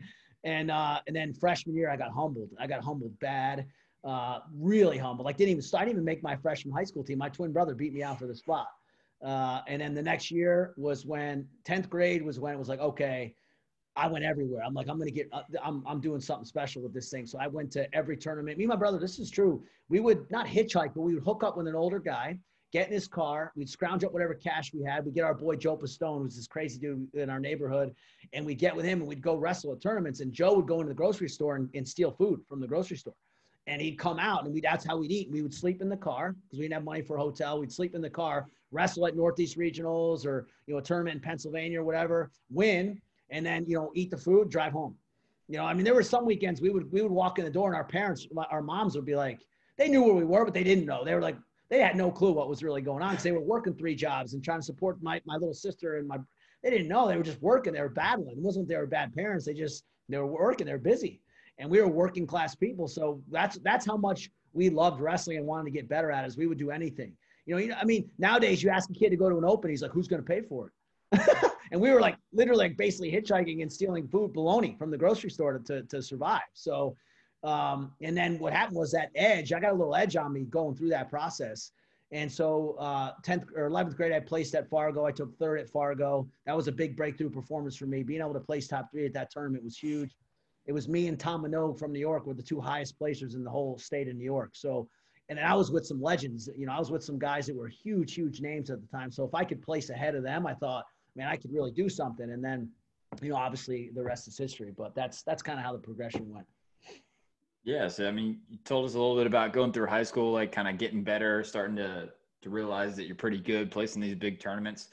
And 0.43 0.71
uh, 0.71 0.99
and 1.07 1.15
then 1.15 1.33
freshman 1.33 1.75
year 1.75 1.89
I 1.89 1.97
got 1.97 2.11
humbled. 2.11 2.49
I 2.59 2.67
got 2.67 2.83
humbled 2.83 3.17
bad. 3.19 3.67
Uh, 4.03 4.39
really 4.55 4.97
humbled. 4.97 5.25
Like 5.25 5.37
didn't 5.37 5.51
even 5.51 5.63
I 5.73 5.79
didn't 5.79 5.91
even 5.91 6.05
make 6.05 6.23
my 6.23 6.35
freshman 6.37 6.73
high 6.73 6.85
school 6.85 7.03
team. 7.03 7.17
My 7.17 7.29
twin 7.29 7.51
brother 7.51 7.75
beat 7.75 7.93
me 7.93 8.01
out 8.01 8.19
for 8.19 8.27
the 8.27 8.35
spot. 8.35 8.67
Uh, 9.23 9.61
and 9.67 9.81
then 9.81 9.93
the 9.93 10.01
next 10.01 10.31
year 10.31 10.73
was 10.77 11.05
when 11.05 11.47
10th 11.65 11.89
grade 11.89 12.21
was 12.21 12.39
when 12.39 12.53
it 12.53 12.59
was 12.59 12.69
like, 12.69 12.79
okay, 12.79 13.35
I 13.95 14.07
went 14.07 14.23
everywhere. 14.23 14.63
I'm 14.65 14.73
like, 14.73 14.87
I'm 14.87 14.97
going 14.97 15.09
to 15.09 15.13
get, 15.13 15.27
uh, 15.33 15.41
I'm, 15.63 15.83
I'm 15.85 15.99
doing 15.99 16.21
something 16.21 16.45
special 16.45 16.81
with 16.81 16.93
this 16.93 17.09
thing. 17.09 17.25
So 17.25 17.37
I 17.39 17.47
went 17.47 17.71
to 17.71 17.93
every 17.93 18.15
tournament. 18.15 18.57
Me 18.57 18.63
and 18.63 18.69
my 18.69 18.77
brother, 18.77 18.97
this 18.97 19.19
is 19.19 19.29
true. 19.29 19.63
We 19.89 19.99
would 19.99 20.29
not 20.31 20.47
hitchhike, 20.47 20.93
but 20.95 21.01
we 21.01 21.13
would 21.15 21.23
hook 21.23 21.43
up 21.43 21.57
with 21.57 21.67
an 21.67 21.75
older 21.75 21.99
guy, 21.99 22.37
get 22.71 22.87
in 22.87 22.93
his 22.93 23.07
car. 23.07 23.51
We'd 23.55 23.69
scrounge 23.69 24.05
up 24.05 24.13
whatever 24.13 24.35
cash 24.35 24.73
we 24.73 24.83
had. 24.83 25.05
We'd 25.05 25.15
get 25.15 25.25
our 25.25 25.33
boy 25.33 25.57
Joe 25.57 25.75
Pistone, 25.75 26.21
who's 26.21 26.37
this 26.37 26.47
crazy 26.47 26.79
dude 26.79 27.13
in 27.13 27.29
our 27.29 27.41
neighborhood. 27.41 27.93
And 28.31 28.45
we'd 28.45 28.59
get 28.59 28.73
with 28.73 28.85
him 28.85 28.99
and 28.99 29.07
we'd 29.07 29.21
go 29.21 29.35
wrestle 29.35 29.73
at 29.73 29.81
tournaments. 29.81 30.21
And 30.21 30.31
Joe 30.31 30.53
would 30.53 30.67
go 30.67 30.75
into 30.75 30.89
the 30.89 30.95
grocery 30.95 31.29
store 31.29 31.57
and, 31.57 31.69
and 31.73 31.87
steal 31.87 32.11
food 32.11 32.41
from 32.47 32.61
the 32.61 32.67
grocery 32.67 32.97
store. 32.97 33.15
And 33.67 33.81
he'd 33.81 33.99
come 33.99 34.17
out 34.17 34.45
and 34.45 34.53
we 34.53 34.61
that's 34.61 34.85
how 34.85 34.97
we'd 34.97 35.11
eat. 35.11 35.29
We 35.29 35.41
would 35.41 35.53
sleep 35.53 35.81
in 35.81 35.89
the 35.89 35.97
car 35.97 36.35
because 36.45 36.59
we 36.59 36.65
didn't 36.65 36.75
have 36.75 36.83
money 36.85 37.01
for 37.01 37.17
a 37.17 37.19
hotel. 37.19 37.59
We'd 37.59 37.71
sleep 37.71 37.95
in 37.95 38.01
the 38.01 38.09
car, 38.09 38.47
wrestle 38.71 39.07
at 39.07 39.15
Northeast 39.15 39.57
Regionals 39.57 40.25
or, 40.25 40.47
you 40.67 40.73
know, 40.73 40.79
a 40.79 40.83
tournament 40.83 41.15
in 41.15 41.21
Pennsylvania 41.21 41.81
or 41.81 41.83
whatever, 41.83 42.31
win 42.49 43.01
and 43.31 43.45
then 43.45 43.65
you 43.67 43.75
know 43.75 43.91
eat 43.95 44.11
the 44.11 44.17
food, 44.17 44.49
drive 44.49 44.73
home. 44.73 44.95
You 45.47 45.57
know, 45.57 45.65
I 45.65 45.73
mean, 45.73 45.83
there 45.83 45.95
were 45.95 46.03
some 46.03 46.25
weekends 46.25 46.61
we 46.61 46.69
would 46.69 46.91
we 46.91 47.01
would 47.01 47.11
walk 47.11 47.39
in 47.39 47.45
the 47.45 47.51
door 47.51 47.67
and 47.67 47.75
our 47.75 47.83
parents, 47.83 48.27
our 48.51 48.61
moms 48.61 48.95
would 48.95 49.05
be 49.05 49.15
like, 49.15 49.39
they 49.77 49.87
knew 49.87 50.03
where 50.03 50.13
we 50.13 50.25
were, 50.25 50.45
but 50.45 50.53
they 50.53 50.63
didn't 50.63 50.85
know. 50.85 51.03
They 51.03 51.15
were 51.15 51.21
like, 51.21 51.37
they 51.69 51.79
had 51.79 51.95
no 51.95 52.11
clue 52.11 52.31
what 52.31 52.49
was 52.49 52.63
really 52.63 52.81
going 52.81 53.03
on 53.03 53.11
because 53.11 53.23
they 53.23 53.31
were 53.31 53.41
working 53.41 53.73
three 53.73 53.95
jobs 53.95 54.33
and 54.33 54.43
trying 54.43 54.59
to 54.59 54.65
support 54.65 55.01
my 55.01 55.21
my 55.25 55.35
little 55.35 55.53
sister 55.53 55.97
and 55.97 56.07
my. 56.07 56.17
They 56.63 56.69
didn't 56.69 56.89
know 56.89 57.07
they 57.07 57.15
were 57.15 57.23
just 57.23 57.41
working. 57.41 57.73
They 57.73 57.81
were 57.81 57.89
battling. 57.89 58.37
It 58.37 58.43
wasn't 58.43 58.67
they 58.67 58.75
were 58.75 58.85
bad 58.85 59.13
parents. 59.13 59.45
They 59.45 59.53
just 59.53 59.85
they 60.09 60.17
were 60.17 60.27
working. 60.27 60.67
They 60.67 60.73
were 60.73 60.77
busy, 60.79 61.21
and 61.57 61.69
we 61.69 61.81
were 61.81 61.87
working 61.87 62.27
class 62.27 62.55
people. 62.55 62.87
So 62.87 63.21
that's 63.31 63.57
that's 63.59 63.85
how 63.85 63.97
much 63.97 64.29
we 64.53 64.69
loved 64.69 64.99
wrestling 64.99 65.37
and 65.37 65.45
wanted 65.45 65.65
to 65.65 65.71
get 65.71 65.87
better 65.87 66.11
at. 66.11 66.25
Is 66.25 66.37
we 66.37 66.47
would 66.47 66.57
do 66.57 66.71
anything. 66.71 67.13
You 67.49 67.55
know, 67.55 67.61
you 67.61 67.67
know, 67.69 67.77
I 67.81 67.83
mean, 67.83 68.07
nowadays 68.19 68.61
you 68.61 68.69
ask 68.69 68.91
a 68.91 68.93
kid 68.93 69.09
to 69.09 69.15
go 69.15 69.27
to 69.27 69.35
an 69.35 69.43
open, 69.43 69.71
he's 69.71 69.81
like, 69.81 69.89
"Who's 69.89 70.07
going 70.07 70.21
to 70.21 70.25
pay 70.25 70.41
for 70.41 70.67
it?" 70.67 71.51
and 71.71 71.81
we 71.81 71.89
were 71.89 71.99
like 71.99 72.15
literally 72.31 72.67
like 72.67 72.77
basically 72.77 73.11
hitchhiking 73.11 73.63
and 73.63 73.73
stealing 73.73 74.07
food 74.07 74.33
bologna 74.33 74.75
from 74.77 74.91
the 74.91 74.97
grocery 74.97 75.31
store 75.31 75.53
to, 75.53 75.59
to, 75.59 75.81
to 75.87 75.99
survive. 75.99 76.43
So 76.53 76.95
um, 77.43 77.93
and 78.03 78.15
then 78.15 78.37
what 78.37 78.53
happened 78.53 78.77
was 78.77 78.91
that 78.91 79.09
edge 79.15 79.51
i 79.51 79.59
got 79.59 79.71
a 79.71 79.75
little 79.75 79.95
edge 79.95 80.15
on 80.15 80.31
me 80.31 80.43
going 80.43 80.75
through 80.75 80.89
that 80.89 81.09
process. 81.09 81.71
And 82.11 82.31
so 82.31 82.75
uh, 82.77 83.13
10th 83.23 83.47
or 83.55 83.67
11th 83.67 83.95
grade 83.95 84.11
i 84.11 84.19
placed 84.19 84.53
at 84.53 84.69
fargo. 84.69 85.05
I 85.05 85.11
took 85.11 85.35
third 85.39 85.59
at 85.59 85.69
fargo. 85.69 86.27
That 86.45 86.55
was 86.55 86.67
a 86.67 86.71
big 86.71 86.95
breakthrough 86.95 87.31
performance 87.31 87.75
for 87.75 87.87
me. 87.87 88.03
Being 88.03 88.21
able 88.21 88.33
to 88.33 88.39
place 88.39 88.67
top 88.67 88.91
three 88.91 89.07
at 89.07 89.13
that 89.13 89.31
tournament 89.31 89.63
was 89.63 89.75
huge. 89.75 90.15
It 90.67 90.73
was 90.73 90.87
me 90.87 91.07
and 91.07 91.19
tom 91.19 91.43
minogue 91.43 91.79
from 91.79 91.93
new 91.93 91.99
york 91.99 92.27
were 92.27 92.35
the 92.35 92.43
two 92.43 92.61
highest 92.61 92.99
placers 92.99 93.33
in 93.33 93.43
the 93.43 93.49
whole 93.49 93.79
state 93.79 94.07
of 94.07 94.15
new 94.15 94.23
york. 94.23 94.51
So 94.53 94.87
and 95.29 95.39
I 95.39 95.53
was 95.53 95.71
with 95.71 95.85
some 95.85 96.01
legends. 96.01 96.49
You 96.57 96.65
know, 96.65 96.73
I 96.73 96.79
was 96.79 96.91
with 96.91 97.03
some 97.03 97.19
guys 97.19 97.45
that 97.47 97.55
were 97.55 97.67
huge, 97.67 98.15
huge 98.15 98.41
names 98.41 98.69
at 98.69 98.81
the 98.81 98.87
time. 98.87 99.11
So 99.11 99.23
if 99.23 99.35
I 99.35 99.43
could 99.43 99.61
place 99.61 99.89
ahead 99.89 100.15
of 100.15 100.23
them, 100.23 100.47
I 100.47 100.55
thought, 100.55 100.85
man, 101.15 101.27
I 101.27 101.37
could 101.37 101.53
really 101.53 101.71
do 101.71 101.87
something. 101.87 102.31
And 102.31 102.43
then, 102.43 102.69
you 103.21 103.29
know, 103.29 103.35
obviously 103.35 103.91
the 103.93 104.03
rest 104.03 104.27
is 104.27 104.37
history. 104.37 104.73
But 104.75 104.95
that's 104.95 105.21
that's 105.23 105.43
kind 105.43 105.59
of 105.59 105.65
how 105.65 105.71
the 105.71 105.79
progression 105.79 106.31
went. 106.33 106.47
Yeah, 107.63 107.87
so 107.87 108.07
I 108.07 108.11
mean, 108.11 108.39
you 108.49 108.57
told 108.65 108.85
us 108.85 108.95
a 108.95 108.97
little 108.97 109.15
bit 109.15 109.27
about 109.27 109.53
going 109.53 109.71
through 109.71 109.87
high 109.87 110.03
school, 110.03 110.31
like 110.31 110.51
kind 110.51 110.67
of 110.67 110.77
getting 110.77 111.03
better, 111.03 111.43
starting 111.43 111.75
to 111.75 112.09
to 112.41 112.49
realize 112.49 112.95
that 112.95 113.05
you're 113.05 113.15
pretty 113.15 113.39
good, 113.39 113.69
placing 113.69 114.01
these 114.01 114.15
big 114.15 114.39
tournaments. 114.39 114.89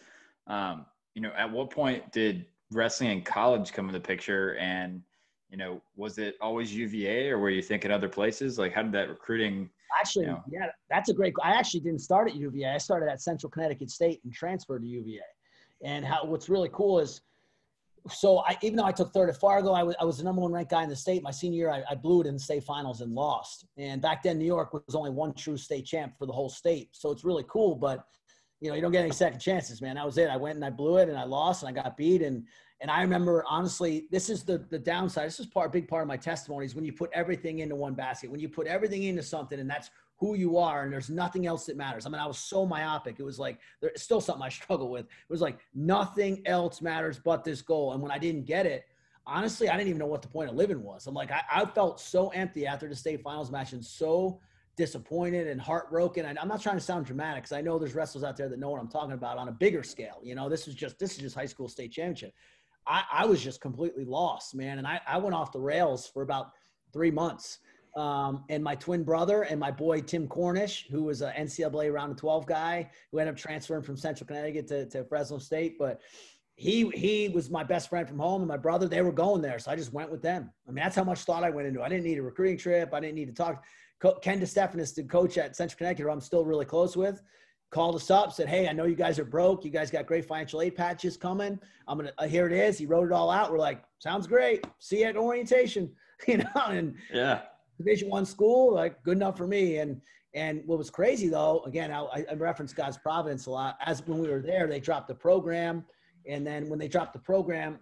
Um, 0.49 0.85
you 1.15 1.23
know, 1.23 1.33
at 1.37 1.51
what 1.51 1.71
point 1.71 2.11
did 2.13 2.45
wrestling 2.73 3.11
in 3.11 3.23
college 3.23 3.73
come 3.73 3.87
in 3.87 3.93
the 3.95 4.01
picture? 4.01 4.57
And 4.57 5.03
you 5.49 5.57
know, 5.57 5.81
was 5.95 6.19
it 6.19 6.35
always 6.41 6.75
UVA, 6.75 7.31
or 7.31 7.39
were 7.39 7.51
you 7.51 7.63
thinking 7.63 7.91
other 7.91 8.09
places? 8.09 8.59
Like, 8.59 8.75
how 8.75 8.83
did 8.83 8.93
that 8.93 9.09
recruiting? 9.09 9.71
Actually, 9.99 10.27
know? 10.27 10.43
yeah, 10.51 10.67
that's 10.91 11.09
a 11.09 11.15
great. 11.15 11.35
I 11.43 11.53
actually 11.53 11.81
didn't 11.81 12.01
start 12.01 12.29
at 12.29 12.35
UVA. 12.35 12.75
I 12.75 12.79
started 12.79 13.09
at 13.09 13.21
Central 13.21 13.51
Connecticut 13.51 13.91
State 13.91 14.21
and 14.25 14.33
transferred 14.33 14.83
to 14.83 14.89
UVA. 14.89 15.21
And 15.85 16.05
how 16.05 16.25
what's 16.25 16.49
really 16.49 16.71
cool 16.73 16.99
is 17.01 17.21
so 18.11 18.39
I, 18.39 18.57
even 18.63 18.77
though 18.77 18.85
I 18.85 18.93
took 18.93 19.13
third 19.13 19.29
at 19.29 19.37
Fargo, 19.37 19.73
I 19.73 19.83
was, 19.83 19.95
I 20.01 20.05
was 20.05 20.19
the 20.19 20.25
number 20.25 20.43
one 20.43 20.53
ranked 20.53 20.71
guy 20.71 20.83
in 20.83 20.89
the 20.89 20.97
state. 20.97 21.23
My 21.23 21.31
senior 21.31 21.57
year, 21.57 21.71
I, 21.71 21.83
I, 21.91 21.95
blew 21.95 22.21
it 22.21 22.27
in 22.27 22.35
the 22.35 22.41
state 22.41 22.65
finals 22.65 23.01
and 23.01 23.13
lost. 23.13 23.67
And 23.77 24.01
back 24.01 24.23
then, 24.23 24.39
New 24.39 24.45
York 24.45 24.73
was 24.73 24.95
only 24.95 25.11
one 25.11 25.33
true 25.35 25.57
state 25.57 25.87
champ 25.87 26.15
for 26.19 26.27
the 26.27 26.33
whole 26.33 26.49
state. 26.49 26.91
So 26.93 27.11
it's 27.11 27.25
really 27.25 27.45
cool, 27.49 27.75
but 27.75 28.07
you 28.61 28.71
know, 28.71 28.75
you 28.75 28.81
don't 28.81 28.93
get 28.93 29.03
any 29.03 29.13
second 29.13 29.39
chances, 29.39 29.83
man. 29.83 29.97
That 29.97 30.07
was 30.07 30.19
it. 30.19 30.29
I 30.29 30.37
went 30.37 30.57
and 30.57 30.65
I 30.65 30.71
blew 30.71 30.97
it 30.99 31.09
and 31.09 31.19
I 31.19 31.25
lost 31.25 31.63
and 31.63 31.69
I 31.69 31.83
got 31.83 31.97
beat. 31.97 32.23
And, 32.23 32.45
and 32.81 32.91
I 32.91 33.03
remember 33.03 33.45
honestly, 33.49 34.07
this 34.11 34.31
is 34.31 34.45
the, 34.45 34.59
the 34.59 34.79
downside. 34.79 35.27
This 35.27 35.41
is 35.41 35.47
part, 35.47 35.73
big 35.73 35.89
part 35.89 36.03
of 36.03 36.09
my 36.09 36.17
testimony 36.17 36.65
is 36.65 36.75
when 36.75 36.85
you 36.85 36.93
put 36.93 37.11
everything 37.13 37.59
into 37.59 37.75
one 37.75 37.95
basket, 37.95 38.31
when 38.31 38.41
you 38.41 38.49
put 38.49 38.67
everything 38.67 39.05
into 39.05 39.23
something 39.23 39.61
and 39.61 39.69
that's 39.69 39.91
who 40.19 40.35
you 40.35 40.57
are 40.57 40.85
and 40.85 40.93
there's 40.93 41.11
nothing 41.11 41.47
else 41.47 41.67
that 41.67 41.77
matters. 41.77 42.07
I 42.07 42.09
mean, 42.09 42.21
I 42.21 42.27
was 42.27 42.39
so 42.39 42.65
myopic. 42.65 43.17
It 43.19 43.23
was 43.25 43.39
like, 43.39 43.59
there's 43.83 44.01
still 44.01 44.23
something 44.23 44.43
I 44.43 44.49
struggle 44.51 44.91
with. 44.91 45.05
It 45.05 45.31
was 45.33 45.43
like 45.43 45.59
nothing 45.75 46.43
else 46.47 46.81
matters 46.81 47.21
but 47.23 47.45
this 47.45 47.61
goal. 47.61 47.93
And 47.93 48.03
when 48.03 48.11
I 48.11 48.19
didn't 48.19 48.47
get 48.47 48.65
it, 48.65 48.87
honestly, 49.27 49.69
I 49.69 49.77
didn't 49.77 49.89
even 49.89 49.99
know 49.99 50.07
what 50.07 50.23
the 50.23 50.29
point 50.29 50.49
of 50.49 50.57
living 50.57 50.83
was. 50.83 51.07
I'm 51.07 51.15
like, 51.15 51.31
I, 51.31 51.43
I 51.51 51.67
felt 51.67 52.01
so 52.01 52.29
empty 52.29 52.67
after 52.67 52.89
the 52.89 52.97
state 52.97 53.23
finals 53.23 53.51
match 53.51 53.75
and 53.75 53.85
so 53.85 54.41
disappointed 54.77 55.47
and 55.47 55.61
heartbroken. 55.61 56.27
And 56.27 56.39
I'm 56.39 56.49
not 56.49 56.61
trying 56.61 56.77
to 56.77 56.83
sound 56.83 57.07
dramatic 57.07 57.45
because 57.45 57.57
I 57.57 57.61
know 57.61 57.79
there's 57.79 57.95
wrestlers 57.95 58.25
out 58.25 58.37
there 58.37 58.49
that 58.49 58.59
know 58.59 58.71
what 58.71 58.81
I'm 58.81 58.89
talking 58.89 59.13
about 59.13 59.39
on 59.39 59.49
a 59.49 59.53
bigger 59.53 59.83
scale. 59.83 60.21
You 60.23 60.35
know, 60.35 60.49
this 60.49 60.69
is 60.69 60.75
just, 60.75 60.99
this 60.99 61.13
is 61.13 61.19
just 61.19 61.35
high 61.35 61.47
school 61.47 61.69
state 61.69 61.93
championship. 61.93 62.33
I, 62.87 63.03
I 63.13 63.27
was 63.27 63.43
just 63.43 63.61
completely 63.61 64.05
lost, 64.05 64.55
man. 64.55 64.79
And 64.79 64.87
I, 64.87 65.01
I 65.07 65.19
went 65.19 65.35
off 65.35 65.53
the 65.53 65.61
rails 65.61 66.07
for 66.07 66.23
about 66.23 66.53
three 66.93 67.11
months 67.11 67.59
um, 67.97 68.45
and 68.51 68.63
my 68.63 68.75
twin 68.75 69.03
brother 69.03 69.43
and 69.43 69.59
my 69.59 69.71
boy 69.71 70.03
Tim 70.03 70.29
Cornish, 70.29 70.87
who 70.91 71.05
was 71.05 71.23
an 71.23 71.33
NCAA 71.33 71.93
round 71.93 72.13
of 72.13 72.19
12 72.19 72.47
guy 72.47 72.91
who 73.11 73.19
ended 73.19 73.35
up 73.35 73.41
transferring 73.41 73.83
from 73.83 73.97
Central 73.97 74.27
Connecticut 74.27 74.69
to, 74.69 74.87
to 74.91 75.05
Fresno 75.05 75.39
State. 75.39 75.79
But 75.79 76.01
he 76.57 76.89
he 76.91 77.29
was 77.29 77.51
my 77.51 77.65
best 77.65 77.89
friend 77.89 78.07
from 78.09 78.19
home, 78.19 78.43
and 78.43 78.49
my 78.49 78.57
brother 78.57 78.87
they 78.87 79.03
were 79.03 79.13
going 79.13 79.43
there, 79.43 79.59
so 79.59 79.71
I 79.71 79.77
just 79.77 79.93
went 79.93 80.11
with 80.11 80.23
them. 80.23 80.51
I 80.67 80.71
mean, 80.71 80.83
that's 80.83 80.97
how 80.97 81.05
much 81.05 81.21
thought 81.21 81.45
I 81.45 81.51
went 81.51 81.69
into. 81.69 81.83
I 81.83 81.89
didn't 81.89 82.05
need 82.05 82.19
a 82.19 82.23
recruiting 82.23 82.57
trip. 82.57 82.95
I 82.95 83.01
didn't 83.01 83.15
need 83.15 83.29
to 83.29 83.35
talk. 83.35 83.65
Ken 84.23 84.41
DeStefanis, 84.41 84.95
the 84.95 85.03
coach 85.05 85.39
at 85.39 85.57
Central 85.57 85.79
Connecticut, 85.79 86.05
who 86.05 86.11
I'm 86.11 86.21
still 86.21 86.45
really 86.45 86.67
close 86.67 86.97
with, 86.97 87.23
called 87.71 87.97
us 87.97 88.11
up, 88.11 88.33
said, 88.33 88.49
"Hey, 88.49 88.69
I 88.69 88.73
know 88.73 88.85
you 88.85 88.95
guys 88.95 89.19
are 89.19 89.25
broke. 89.25 89.65
You 89.65 89.71
guys 89.71 89.91
got 89.91 90.07
great 90.07 90.25
financial 90.25 90.61
aid 90.61 90.77
patches 90.77 91.17
coming. 91.17 91.59
I'm 91.89 91.99
gonna 91.99 92.13
uh, 92.19 92.27
here 92.27 92.47
it 92.47 92.53
is." 92.53 92.79
He 92.79 92.87
wrote 92.87 93.07
it 93.07 93.13
all 93.13 93.31
out. 93.31 93.51
We're 93.51 93.59
like, 93.59 93.83
"Sounds 93.99 94.27
great. 94.27 94.67
See 94.79 95.01
you 95.01 95.07
at 95.07 95.17
orientation." 95.17 95.93
You 96.27 96.39
know, 96.39 96.63
and 96.69 96.95
yeah, 97.13 97.43
Division 97.77 98.09
One 98.09 98.25
school, 98.25 98.73
like 98.73 99.03
good 99.03 99.19
enough 99.19 99.37
for 99.37 99.47
me. 99.47 99.77
And 99.77 100.01
and 100.33 100.63
what 100.65 100.79
was 100.79 100.89
crazy 100.89 101.29
though, 101.29 101.63
again, 101.67 101.93
I, 101.93 102.25
I 102.31 102.35
reference 102.37 102.73
God's 102.73 102.97
providence 102.97 103.45
a 103.45 103.51
lot. 103.51 103.77
As 103.85 104.03
when 104.07 104.19
we 104.19 104.31
were 104.31 104.41
there, 104.41 104.67
they 104.67 104.81
dropped 104.81 105.09
the 105.09 105.15
program, 105.15 105.85
and 106.27 106.47
then 106.47 106.71
when 106.71 106.79
they 106.79 106.89
dropped 106.89 107.13
the 107.13 107.19
program, 107.19 107.81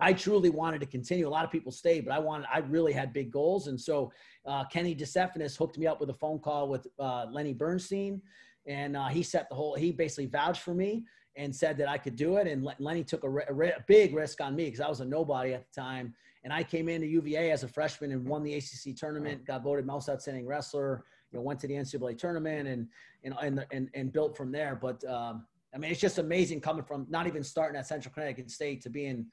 I 0.00 0.12
truly 0.12 0.50
wanted 0.50 0.80
to 0.80 0.86
continue. 0.86 1.26
A 1.26 1.30
lot 1.30 1.44
of 1.44 1.50
people 1.50 1.72
stayed, 1.72 2.04
but 2.04 2.14
I 2.14 2.18
wanted, 2.18 2.46
I 2.52 2.58
really 2.58 2.92
had 2.92 3.12
big 3.12 3.30
goals. 3.30 3.66
And 3.66 3.80
so 3.80 4.12
uh, 4.46 4.64
Kenny 4.64 4.94
DeStefanis 4.94 5.56
hooked 5.56 5.76
me 5.76 5.86
up 5.86 6.00
with 6.00 6.10
a 6.10 6.14
phone 6.14 6.38
call 6.38 6.68
with 6.68 6.86
uh, 6.98 7.26
Lenny 7.30 7.52
Bernstein. 7.52 8.22
And 8.66 8.96
uh, 8.96 9.08
he 9.08 9.22
set 9.22 9.48
the 9.48 9.54
whole, 9.54 9.74
he 9.74 9.90
basically 9.90 10.26
vouched 10.26 10.62
for 10.62 10.74
me 10.74 11.04
and 11.36 11.54
said 11.54 11.76
that 11.78 11.88
I 11.88 11.98
could 11.98 12.16
do 12.16 12.36
it. 12.36 12.46
And 12.46 12.68
Lenny 12.78 13.02
took 13.02 13.24
a, 13.24 13.28
a, 13.28 13.68
a 13.68 13.84
big 13.86 14.14
risk 14.14 14.40
on 14.40 14.54
me 14.54 14.66
because 14.66 14.80
I 14.80 14.88
was 14.88 15.00
a 15.00 15.04
nobody 15.04 15.54
at 15.54 15.64
the 15.72 15.80
time. 15.80 16.14
And 16.44 16.52
I 16.52 16.62
came 16.62 16.88
into 16.88 17.06
UVA 17.06 17.50
as 17.50 17.64
a 17.64 17.68
freshman 17.68 18.12
and 18.12 18.26
won 18.26 18.44
the 18.44 18.54
ACC 18.54 18.96
tournament, 18.96 19.44
got 19.44 19.64
voted 19.64 19.86
most 19.86 20.08
outstanding 20.08 20.46
wrestler, 20.46 21.04
you 21.32 21.38
know, 21.38 21.42
went 21.42 21.58
to 21.60 21.66
the 21.66 21.74
NCAA 21.74 22.16
tournament 22.16 22.68
and, 22.68 22.88
and, 23.24 23.34
and, 23.42 23.66
and, 23.72 23.90
and 23.94 24.12
built 24.12 24.36
from 24.36 24.52
there. 24.52 24.76
But, 24.80 25.04
um, 25.04 25.46
I 25.74 25.78
mean, 25.78 25.90
it's 25.90 26.00
just 26.00 26.18
amazing 26.18 26.60
coming 26.60 26.84
from 26.84 27.06
not 27.10 27.26
even 27.26 27.42
starting 27.42 27.76
at 27.76 27.86
Central 27.86 28.14
Connecticut 28.14 28.50
State 28.50 28.80
to 28.82 28.90
being 28.90 29.26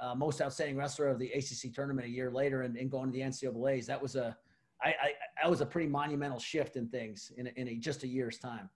uh, 0.00 0.14
most 0.14 0.40
outstanding 0.40 0.76
wrestler 0.76 1.08
of 1.08 1.18
the 1.18 1.30
ACC 1.32 1.72
tournament 1.74 2.06
a 2.06 2.10
year 2.10 2.30
later 2.30 2.62
and, 2.62 2.76
and 2.76 2.90
going 2.90 3.06
to 3.06 3.12
the 3.12 3.20
NCAA's. 3.20 3.86
That 3.86 4.00
was 4.00 4.16
a, 4.16 4.36
I, 4.82 4.88
I, 4.88 5.12
that 5.42 5.50
was 5.50 5.60
a 5.60 5.66
pretty 5.66 5.88
monumental 5.88 6.38
shift 6.38 6.76
in 6.76 6.88
things 6.88 7.32
in, 7.36 7.46
in 7.48 7.68
a, 7.68 7.76
just 7.76 8.02
a 8.02 8.08
year's 8.08 8.38
time. 8.38 8.68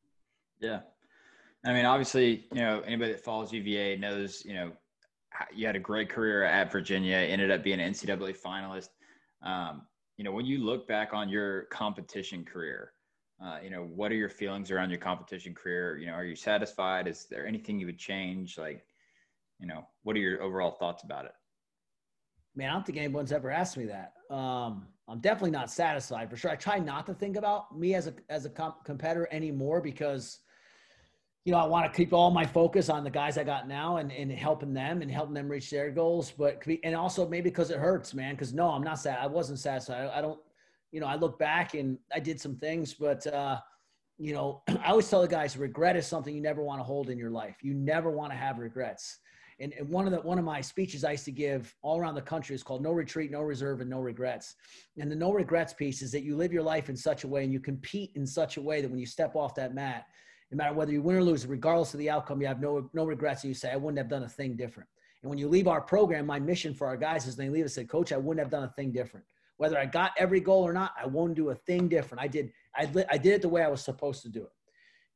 Yeah. 0.60 0.80
I 1.64 1.72
mean, 1.72 1.84
obviously, 1.84 2.46
you 2.52 2.60
know, 2.60 2.80
anybody 2.80 3.12
that 3.12 3.24
follows 3.24 3.52
UVA 3.52 3.96
knows, 3.96 4.44
you 4.44 4.54
know, 4.54 4.72
you 5.54 5.66
had 5.66 5.76
a 5.76 5.80
great 5.80 6.08
career 6.08 6.44
at 6.44 6.70
Virginia, 6.70 7.16
ended 7.16 7.50
up 7.50 7.62
being 7.62 7.80
an 7.80 7.92
NCAA 7.92 8.36
finalist. 8.36 8.88
Um, 9.42 9.82
you 10.16 10.24
know, 10.24 10.32
when 10.32 10.46
you 10.46 10.58
look 10.58 10.88
back 10.88 11.12
on 11.12 11.28
your 11.28 11.62
competition 11.64 12.44
career, 12.44 12.92
uh, 13.44 13.58
you 13.62 13.70
know, 13.70 13.82
what 13.82 14.10
are 14.10 14.16
your 14.16 14.28
feelings 14.28 14.70
around 14.70 14.90
your 14.90 14.98
competition 14.98 15.54
career? 15.54 15.96
You 15.98 16.06
know, 16.06 16.12
are 16.12 16.24
you 16.24 16.34
satisfied? 16.34 17.06
Is 17.06 17.26
there 17.30 17.46
anything 17.46 17.78
you 17.78 17.86
would 17.86 17.98
change? 17.98 18.58
Like, 18.58 18.84
you 19.58 19.66
know, 19.66 19.86
what 20.02 20.16
are 20.16 20.20
your 20.20 20.42
overall 20.42 20.72
thoughts 20.72 21.02
about 21.02 21.24
it? 21.24 21.32
Man, 22.54 22.70
I 22.70 22.72
don't 22.72 22.84
think 22.84 22.98
anyone's 22.98 23.32
ever 23.32 23.50
asked 23.50 23.76
me 23.76 23.86
that. 23.86 24.14
Um, 24.34 24.86
I'm 25.08 25.20
definitely 25.20 25.52
not 25.52 25.70
satisfied 25.70 26.28
for 26.28 26.36
sure. 26.36 26.50
I 26.50 26.56
try 26.56 26.78
not 26.78 27.06
to 27.06 27.14
think 27.14 27.36
about 27.36 27.76
me 27.76 27.94
as 27.94 28.06
a 28.06 28.14
as 28.28 28.44
a 28.44 28.50
comp- 28.50 28.84
competitor 28.84 29.28
anymore 29.30 29.80
because 29.80 30.40
you 31.48 31.52
know, 31.52 31.60
I 31.60 31.66
want 31.66 31.90
to 31.90 31.96
keep 31.96 32.12
all 32.12 32.30
my 32.30 32.44
focus 32.44 32.90
on 32.90 33.04
the 33.04 33.10
guys 33.10 33.38
I 33.38 33.42
got 33.42 33.66
now 33.66 33.96
and, 33.96 34.12
and 34.12 34.30
helping 34.30 34.74
them 34.74 35.00
and 35.00 35.10
helping 35.10 35.32
them 35.32 35.48
reach 35.48 35.70
their 35.70 35.90
goals. 35.90 36.30
But, 36.30 36.62
and 36.84 36.94
also 36.94 37.26
maybe 37.26 37.48
because 37.48 37.70
it 37.70 37.78
hurts, 37.78 38.12
man, 38.12 38.34
because 38.34 38.52
no, 38.52 38.68
I'm 38.68 38.82
not 38.82 38.98
sad. 38.98 39.18
I 39.18 39.28
wasn't 39.28 39.58
satisfied. 39.58 40.08
I, 40.08 40.18
I 40.18 40.20
don't, 40.20 40.38
you 40.92 41.00
know, 41.00 41.06
I 41.06 41.14
look 41.14 41.38
back 41.38 41.72
and 41.72 41.96
I 42.14 42.20
did 42.20 42.38
some 42.38 42.56
things, 42.56 42.92
but, 42.92 43.26
uh, 43.28 43.60
you 44.18 44.34
know, 44.34 44.62
I 44.84 44.90
always 44.90 45.08
tell 45.08 45.22
the 45.22 45.28
guys 45.28 45.56
regret 45.56 45.96
is 45.96 46.06
something 46.06 46.34
you 46.34 46.42
never 46.42 46.62
want 46.62 46.80
to 46.80 46.84
hold 46.84 47.08
in 47.08 47.16
your 47.16 47.30
life. 47.30 47.56
You 47.62 47.72
never 47.72 48.10
want 48.10 48.30
to 48.30 48.36
have 48.36 48.58
regrets. 48.58 49.18
And, 49.60 49.72
and 49.72 49.88
one 49.88 50.06
of 50.06 50.12
the 50.12 50.20
one 50.20 50.38
of 50.38 50.44
my 50.44 50.60
speeches 50.60 51.04
I 51.04 51.12
used 51.12 51.24
to 51.24 51.32
give 51.32 51.74
all 51.82 51.98
around 51.98 52.14
the 52.14 52.22
country 52.22 52.54
is 52.54 52.62
called 52.62 52.82
"No 52.82 52.92
Retreat, 52.92 53.30
No 53.30 53.42
Reserve, 53.42 53.80
and 53.80 53.90
No 53.90 54.00
Regrets." 54.00 54.54
And 54.98 55.10
the 55.10 55.16
no 55.16 55.32
regrets 55.32 55.72
piece 55.72 56.00
is 56.00 56.12
that 56.12 56.22
you 56.22 56.36
live 56.36 56.52
your 56.52 56.62
life 56.62 56.88
in 56.88 56.96
such 56.96 57.24
a 57.24 57.28
way 57.28 57.44
and 57.44 57.52
you 57.52 57.60
compete 57.60 58.12
in 58.14 58.26
such 58.26 58.56
a 58.56 58.62
way 58.62 58.80
that 58.80 58.90
when 58.90 59.00
you 59.00 59.06
step 59.06 59.34
off 59.34 59.54
that 59.56 59.74
mat, 59.74 60.06
no 60.50 60.56
matter 60.56 60.74
whether 60.74 60.92
you 60.92 61.02
win 61.02 61.16
or 61.16 61.24
lose, 61.24 61.46
regardless 61.46 61.92
of 61.92 61.98
the 61.98 62.08
outcome, 62.08 62.40
you 62.40 62.46
have 62.46 62.60
no 62.60 62.88
no 62.94 63.04
regrets, 63.04 63.42
and 63.42 63.48
you 63.48 63.54
say, 63.54 63.72
"I 63.72 63.76
wouldn't 63.76 63.98
have 63.98 64.08
done 64.08 64.22
a 64.22 64.28
thing 64.28 64.56
different." 64.56 64.88
And 65.22 65.30
when 65.30 65.38
you 65.38 65.48
leave 65.48 65.66
our 65.66 65.80
program, 65.80 66.26
my 66.26 66.38
mission 66.38 66.72
for 66.72 66.86
our 66.86 66.96
guys 66.96 67.26
is 67.26 67.34
they 67.34 67.48
leave 67.48 67.64
us 67.64 67.74
said, 67.74 67.88
"Coach, 67.88 68.12
I 68.12 68.16
wouldn't 68.16 68.40
have 68.44 68.50
done 68.50 68.62
a 68.62 68.72
thing 68.72 68.92
different. 68.92 69.26
Whether 69.56 69.76
I 69.76 69.86
got 69.86 70.12
every 70.16 70.38
goal 70.38 70.62
or 70.62 70.72
not, 70.72 70.92
I 70.96 71.06
won't 71.06 71.34
do 71.34 71.50
a 71.50 71.54
thing 71.54 71.88
different. 71.88 72.22
I 72.22 72.28
did 72.28 72.52
I, 72.76 72.88
I 73.10 73.18
did 73.18 73.32
it 73.34 73.42
the 73.42 73.48
way 73.48 73.62
I 73.62 73.68
was 73.68 73.82
supposed 73.82 74.22
to 74.22 74.28
do 74.28 74.44
it." 74.44 74.52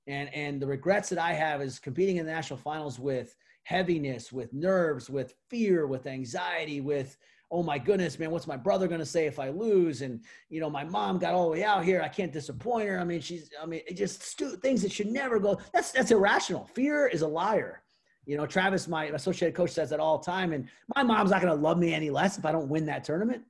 And 0.08 0.34
and 0.34 0.60
the 0.60 0.66
regrets 0.66 1.08
that 1.10 1.18
I 1.18 1.32
have 1.32 1.62
is 1.62 1.78
competing 1.78 2.16
in 2.16 2.26
the 2.26 2.32
national 2.32 2.58
finals 2.58 2.98
with 2.98 3.36
heaviness, 3.64 4.32
with 4.32 4.52
nerves, 4.52 5.08
with 5.08 5.34
fear, 5.48 5.86
with 5.86 6.06
anxiety, 6.06 6.80
with 6.80 7.16
oh 7.52 7.62
my 7.62 7.78
goodness, 7.78 8.18
man, 8.18 8.30
what's 8.30 8.46
my 8.46 8.56
brother 8.56 8.88
going 8.88 8.98
to 8.98 9.06
say 9.06 9.26
if 9.26 9.38
I 9.38 9.50
lose? 9.50 10.00
And, 10.00 10.24
you 10.48 10.58
know, 10.58 10.70
my 10.70 10.84
mom 10.84 11.18
got 11.18 11.34
all 11.34 11.44
the 11.44 11.50
way 11.50 11.62
out 11.62 11.84
here. 11.84 12.00
I 12.00 12.08
can't 12.08 12.32
disappoint 12.32 12.88
her. 12.88 12.98
I 12.98 13.04
mean, 13.04 13.20
she's, 13.20 13.50
I 13.62 13.66
mean, 13.66 13.82
it 13.86 13.94
just 13.94 14.22
stu- 14.22 14.56
things 14.56 14.80
that 14.80 14.90
should 14.90 15.08
never 15.08 15.38
go. 15.38 15.60
That's, 15.74 15.92
that's 15.92 16.10
irrational. 16.10 16.70
Fear 16.72 17.08
is 17.08 17.20
a 17.20 17.28
liar. 17.28 17.82
You 18.24 18.38
know, 18.38 18.46
Travis, 18.46 18.88
my 18.88 19.06
associated 19.06 19.54
coach 19.54 19.70
says 19.70 19.90
that 19.90 20.00
all 20.00 20.16
the 20.16 20.24
time. 20.24 20.54
And 20.54 20.66
my 20.96 21.02
mom's 21.02 21.30
not 21.30 21.42
going 21.42 21.54
to 21.54 21.60
love 21.60 21.76
me 21.76 21.92
any 21.92 22.08
less 22.08 22.38
if 22.38 22.46
I 22.46 22.52
don't 22.52 22.70
win 22.70 22.86
that 22.86 23.04
tournament. 23.04 23.42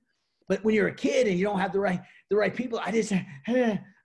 But 0.49 0.65
when 0.65 0.75
you're 0.75 0.89
a 0.89 0.95
kid 0.95 1.29
and 1.29 1.39
you 1.39 1.45
don't 1.45 1.61
have 1.61 1.73
the 1.73 1.79
right, 1.79 2.03
the 2.29 2.37
right 2.37 2.55
people, 2.55 2.81
I 2.85 2.91
just, 2.91 3.13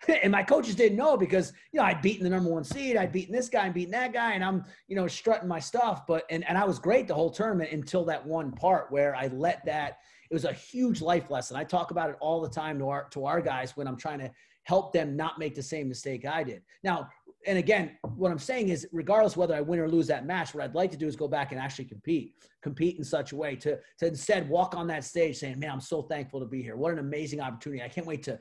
and 0.24 0.32
my 0.32 0.44
coaches 0.44 0.76
didn't 0.76 0.98
know 0.98 1.18
because 1.18 1.54
you 1.72 1.80
know 1.80 1.86
I'd 1.86 2.02
beaten 2.02 2.24
the 2.24 2.30
number 2.30 2.50
one 2.50 2.64
seed, 2.64 2.98
I'd 2.98 3.12
beaten 3.12 3.34
this 3.34 3.50
guy 3.50 3.66
and 3.66 3.74
beaten 3.74 3.92
that 3.92 4.14
guy, 4.14 4.34
and 4.34 4.44
I'm 4.44 4.64
you 4.88 4.96
know 4.96 5.08
strutting 5.08 5.48
my 5.48 5.60
stuff. 5.60 6.06
But 6.08 6.26
and 6.30 6.48
and 6.48 6.58
I 6.58 6.66
was 6.66 6.80
great 6.80 7.08
the 7.08 7.16
whole 7.16 7.32
tournament 7.32 7.72
until 7.72 8.06
that 8.06 8.26
one 8.26 8.52
part 8.52 8.92
where 8.92 9.16
I 9.16 9.28
let 9.28 9.66
that. 9.66 10.00
It 10.30 10.34
was 10.34 10.46
a 10.46 10.52
huge 10.52 11.02
life 11.02 11.32
lesson. 11.32 11.56
I 11.56 11.64
talk 11.64 11.92
about 11.92 12.10
it 12.10 12.18
all 12.20 12.42
the 12.42 12.50
time 12.50 12.78
to 12.80 12.90
our 12.90 13.08
to 13.10 13.26
our 13.26 13.42
guys 13.42 13.78
when 13.78 13.88
I'm 13.88 13.98
trying 13.98 14.20
to 14.20 14.32
help 14.64 14.92
them 14.92 15.16
not 15.16 15.40
make 15.40 15.56
the 15.56 15.64
same 15.64 15.88
mistake 15.88 16.26
I 16.26 16.44
did. 16.44 16.62
Now, 16.84 17.08
and 17.46 17.58
again, 17.58 17.92
what 18.18 18.30
I'm 18.30 18.40
saying 18.40 18.68
is, 18.68 18.86
regardless 18.92 19.38
whether 19.38 19.56
I 19.56 19.62
win 19.62 19.80
or 19.80 19.88
lose 19.88 20.08
that 20.08 20.26
match, 20.26 20.54
what 20.54 20.64
I'd 20.66 20.76
like 20.76 20.92
to 20.92 20.98
do 20.98 21.08
is 21.08 21.16
go 21.16 21.30
back 21.30 21.54
and 21.54 21.62
actually 21.62 21.86
compete, 21.86 22.34
compete 22.62 22.98
in 22.98 23.04
such 23.06 23.32
a 23.32 23.36
way 23.38 23.56
to 23.56 23.80
to 24.00 24.08
instead 24.08 24.50
walk 24.50 24.76
on 24.76 24.86
that 24.88 25.06
stage 25.06 25.38
saying, 25.38 25.58
"Man, 25.58 25.72
I'm 25.72 25.80
so 25.80 26.04
thankful 26.04 26.42
to 26.42 26.46
be 26.46 26.62
here. 26.62 26.76
What 26.76 26.92
an 26.92 27.00
amazing 27.00 27.40
opportunity! 27.40 27.82
I 27.82 27.88
can't 27.88 28.06
wait 28.06 28.22
to 28.24 28.38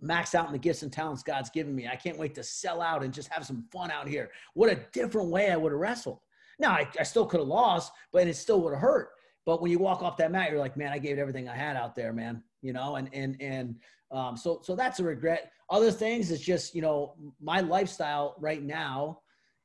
max 0.00 0.34
out 0.34 0.46
in 0.46 0.52
the 0.52 0.58
gifts 0.58 0.82
and 0.82 0.92
talents 0.92 1.22
God's 1.22 1.50
given 1.50 1.74
me. 1.74 1.88
I 1.88 1.96
can't 1.96 2.18
wait 2.18 2.34
to 2.34 2.42
sell 2.42 2.82
out 2.82 3.02
and 3.02 3.12
just 3.12 3.32
have 3.32 3.46
some 3.46 3.64
fun 3.72 3.90
out 3.90 4.08
here. 4.08 4.30
What 4.54 4.70
a 4.70 4.80
different 4.92 5.30
way 5.30 5.50
I 5.50 5.56
would 5.56 5.72
have 5.72 5.80
wrestled. 5.80 6.20
Now, 6.58 6.70
I, 6.72 6.88
I 6.98 7.02
still 7.02 7.26
could 7.26 7.40
have 7.40 7.48
lost, 7.48 7.92
but 8.12 8.26
it 8.26 8.36
still 8.36 8.60
would 8.62 8.72
have 8.72 8.82
hurt. 8.82 9.10
But 9.44 9.62
when 9.62 9.70
you 9.70 9.78
walk 9.78 10.02
off 10.02 10.16
that 10.16 10.32
mat, 10.32 10.50
you're 10.50 10.58
like, 10.58 10.76
man, 10.76 10.92
I 10.92 10.98
gave 10.98 11.18
everything 11.18 11.48
I 11.48 11.56
had 11.56 11.76
out 11.76 11.94
there, 11.94 12.12
man. 12.12 12.42
You 12.62 12.72
know, 12.72 12.96
and 12.96 13.08
and 13.12 13.40
and 13.40 13.76
um, 14.10 14.36
so 14.36 14.60
so 14.62 14.74
that's 14.74 14.98
a 14.98 15.04
regret. 15.04 15.52
Other 15.70 15.92
things 15.92 16.30
is 16.30 16.40
just 16.40 16.74
you 16.74 16.82
know 16.82 17.14
my 17.40 17.60
lifestyle 17.60 18.34
right 18.40 18.62
now 18.62 19.20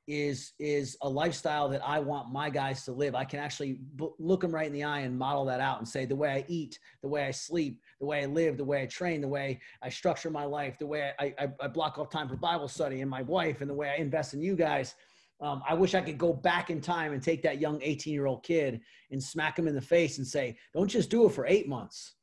is 0.08 0.54
is 0.60 0.98
a 1.02 1.10
lifestyle 1.10 1.70
that 1.70 1.82
I 1.86 2.00
want 2.00 2.32
my 2.32 2.50
guys 2.50 2.84
to 2.86 2.92
live. 2.92 3.16
I 3.16 3.24
can 3.24 3.40
actually 3.40 3.80
b- 3.96 4.10
look 4.20 4.42
them 4.42 4.54
right 4.54 4.68
in 4.68 4.74
the 4.74 4.84
eye 4.84 5.02
and 5.02 5.18
model 5.18 5.46
that 5.46 5.60
out 5.60 5.78
and 5.78 5.88
say 5.88 6.06
the 6.06 6.16
way 6.16 6.30
I 6.30 6.46
eat, 6.48 6.80
the 7.02 7.08
way 7.08 7.26
I 7.26 7.32
sleep, 7.32 7.82
the 8.00 8.06
way 8.06 8.24
I 8.24 8.26
live, 8.26 8.58
the 8.58 8.66
way 8.66 8.82
I 8.82 8.86
train, 8.88 9.22
the 9.22 9.28
way 9.28 9.60
I 9.82 9.90
structure 9.90 10.30
my 10.30 10.46
life, 10.46 10.78
the 10.80 10.88
way 10.88 11.12
I, 11.20 11.34
I, 11.40 11.48
I 11.60 11.68
block 11.68 11.98
off 11.98 12.10
time 12.10 12.28
for 12.28 12.36
Bible 12.36 12.68
study 12.68 13.02
and 13.02 13.10
my 13.10 13.22
wife, 13.22 13.62
and 13.62 13.70
the 13.70 13.76
way 13.76 13.90
I 13.90 14.02
invest 14.02 14.34
in 14.34 14.42
you 14.42 14.56
guys. 14.56 14.96
Um, 15.40 15.64
I 15.68 15.74
wish 15.74 15.96
I 15.96 16.02
could 16.02 16.20
go 16.20 16.34
back 16.34 16.70
in 16.70 16.82
time 16.82 17.14
and 17.14 17.22
take 17.22 17.42
that 17.44 17.60
young 17.60 17.80
18 17.82 18.14
year 18.14 18.28
old 18.28 18.44
kid 18.44 18.80
and 19.10 19.22
smack 19.22 19.58
him 19.58 19.68
in 19.68 19.74
the 19.74 19.82
face 19.82 20.20
and 20.20 20.28
say, 20.28 20.56
don't 20.74 20.88
just 20.88 21.10
do 21.10 21.26
it 21.26 21.32
for 21.32 21.48
eight 21.48 21.68
months. 21.68 22.14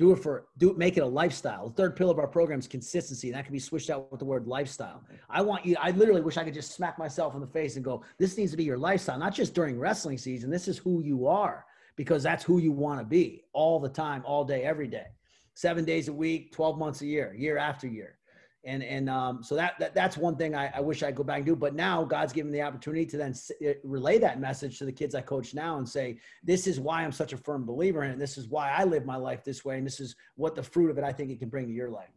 Do 0.00 0.12
it 0.12 0.16
for 0.16 0.46
do 0.56 0.70
it, 0.70 0.78
make 0.78 0.96
it 0.96 1.02
a 1.02 1.06
lifestyle. 1.06 1.68
The 1.68 1.74
third 1.74 1.94
pillar 1.94 2.12
of 2.12 2.18
our 2.18 2.26
program 2.26 2.58
is 2.58 2.66
consistency, 2.66 3.28
and 3.28 3.36
that 3.36 3.44
can 3.44 3.52
be 3.52 3.58
switched 3.58 3.90
out 3.90 4.10
with 4.10 4.18
the 4.18 4.24
word 4.24 4.46
lifestyle. 4.46 5.04
I 5.28 5.42
want 5.42 5.66
you. 5.66 5.76
I 5.78 5.90
literally 5.90 6.22
wish 6.22 6.38
I 6.38 6.44
could 6.44 6.54
just 6.54 6.72
smack 6.72 6.98
myself 6.98 7.34
in 7.34 7.42
the 7.42 7.46
face 7.46 7.76
and 7.76 7.84
go, 7.84 8.02
"This 8.16 8.38
needs 8.38 8.50
to 8.52 8.56
be 8.56 8.64
your 8.64 8.78
lifestyle, 8.78 9.18
not 9.18 9.34
just 9.34 9.52
during 9.52 9.78
wrestling 9.78 10.16
season. 10.16 10.48
This 10.48 10.68
is 10.68 10.78
who 10.78 11.02
you 11.02 11.26
are 11.26 11.66
because 11.96 12.22
that's 12.22 12.42
who 12.42 12.56
you 12.56 12.72
want 12.72 12.98
to 12.98 13.04
be 13.04 13.44
all 13.52 13.78
the 13.78 13.90
time, 13.90 14.22
all 14.24 14.42
day, 14.42 14.62
every 14.62 14.88
day, 14.88 15.08
seven 15.52 15.84
days 15.84 16.08
a 16.08 16.14
week, 16.14 16.50
twelve 16.50 16.78
months 16.78 17.02
a 17.02 17.06
year, 17.06 17.34
year 17.34 17.58
after 17.58 17.86
year." 17.86 18.16
And 18.64 18.82
and 18.82 19.08
um, 19.08 19.42
so 19.42 19.54
that, 19.54 19.78
that 19.78 19.94
that's 19.94 20.16
one 20.16 20.36
thing 20.36 20.54
I, 20.54 20.70
I 20.74 20.80
wish 20.80 21.02
I 21.02 21.06
could 21.06 21.16
go 21.16 21.24
back 21.24 21.38
and 21.38 21.46
do. 21.46 21.56
But 21.56 21.74
now 21.74 22.04
God's 22.04 22.32
given 22.32 22.52
the 22.52 22.62
opportunity 22.62 23.06
to 23.06 23.16
then 23.16 23.34
uh, 23.66 23.72
relay 23.84 24.18
that 24.18 24.40
message 24.40 24.78
to 24.78 24.84
the 24.84 24.92
kids 24.92 25.14
I 25.14 25.22
coach 25.22 25.54
now 25.54 25.78
and 25.78 25.88
say, 25.88 26.18
this 26.42 26.66
is 26.66 26.78
why 26.78 27.02
I'm 27.02 27.12
such 27.12 27.32
a 27.32 27.36
firm 27.36 27.64
believer 27.64 28.04
in 28.04 28.10
it. 28.10 28.18
This 28.18 28.36
is 28.36 28.48
why 28.48 28.70
I 28.70 28.84
live 28.84 29.06
my 29.06 29.16
life 29.16 29.44
this 29.44 29.64
way, 29.64 29.78
and 29.78 29.86
this 29.86 30.00
is 30.00 30.14
what 30.36 30.54
the 30.54 30.62
fruit 30.62 30.90
of 30.90 30.98
it 30.98 31.04
I 31.04 31.12
think 31.12 31.30
it 31.30 31.38
can 31.38 31.48
bring 31.48 31.66
to 31.66 31.72
your 31.72 31.90
life. 31.90 32.10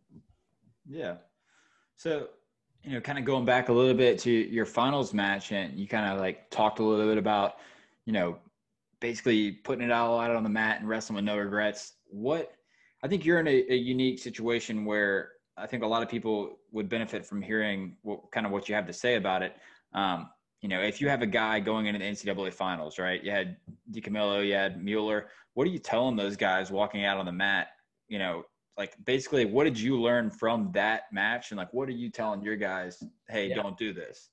Yeah. 0.90 1.16
So 1.96 2.28
you 2.84 2.92
know, 2.92 3.00
kind 3.00 3.18
of 3.18 3.24
going 3.24 3.46
back 3.46 3.70
a 3.70 3.74
little 3.74 3.94
bit 3.94 4.20
to 4.20 4.32
your 4.32 4.66
finals 4.66 5.14
match, 5.14 5.52
and 5.52 5.80
you 5.80 5.88
kind 5.88 6.12
of 6.12 6.20
like 6.20 6.50
talked 6.50 6.80
a 6.80 6.84
little 6.84 7.08
bit 7.08 7.18
about, 7.18 7.56
you 8.06 8.12
know, 8.12 8.38
basically 9.00 9.52
putting 9.52 9.86
it 9.86 9.92
all 9.92 10.20
out 10.20 10.32
on 10.32 10.44
the 10.44 10.50
mat 10.50 10.80
and 10.80 10.90
wrestling 10.90 11.16
with 11.16 11.26
no 11.26 11.38
regrets. 11.38 11.94
What 12.10 12.54
I 13.02 13.08
think 13.08 13.26
you're 13.26 13.40
in 13.40 13.48
a, 13.48 13.66
a 13.72 13.76
unique 13.76 14.20
situation 14.20 14.86
where 14.86 15.33
I 15.58 15.68
think 15.68 15.84
a 15.84 15.88
lot 15.88 16.04
of 16.04 16.10
people 16.10 16.60
would 16.72 16.90
benefit 16.90 17.26
from 17.26 17.42
hearing 17.42 17.96
what, 18.02 18.32
kind 18.32 18.46
of 18.46 18.52
what 18.52 18.68
you 18.68 18.76
have 18.76 18.88
to 18.88 18.94
say 18.94 19.16
about 19.16 19.44
it. 19.44 19.56
Um, 19.94 20.30
you 20.62 20.70
know, 20.70 20.82
if 20.82 21.02
you 21.02 21.10
have 21.10 21.22
a 21.22 21.28
guy 21.28 21.60
going 21.60 21.86
into 21.88 22.00
the 22.00 22.06
NCAA 22.06 22.54
finals, 22.54 22.98
right? 22.98 23.24
You 23.24 23.32
had 23.32 23.58
DiCamillo, 23.92 24.46
you 24.48 24.54
had 24.54 24.84
Mueller. 24.84 25.28
What 25.54 25.68
are 25.68 25.72
you 25.72 25.80
telling 25.80 26.16
those 26.16 26.36
guys 26.36 26.72
walking 26.72 27.06
out 27.06 27.18
on 27.18 27.26
the 27.26 27.32
mat? 27.32 27.68
You 28.08 28.18
know, 28.18 28.44
like 28.78 28.94
basically, 29.06 29.46
what 29.46 29.66
did 29.66 29.80
you 29.80 30.02
learn 30.02 30.32
from 30.32 30.72
that 30.74 31.04
match? 31.12 31.52
And 31.52 31.58
like, 31.58 31.74
what 31.74 31.88
are 31.90 31.94
you 31.94 32.10
telling 32.10 32.42
your 32.42 32.56
guys? 32.56 33.04
Hey, 33.30 33.50
yeah. 33.50 33.56
don't 33.56 33.78
do 33.78 33.94
this. 33.94 34.30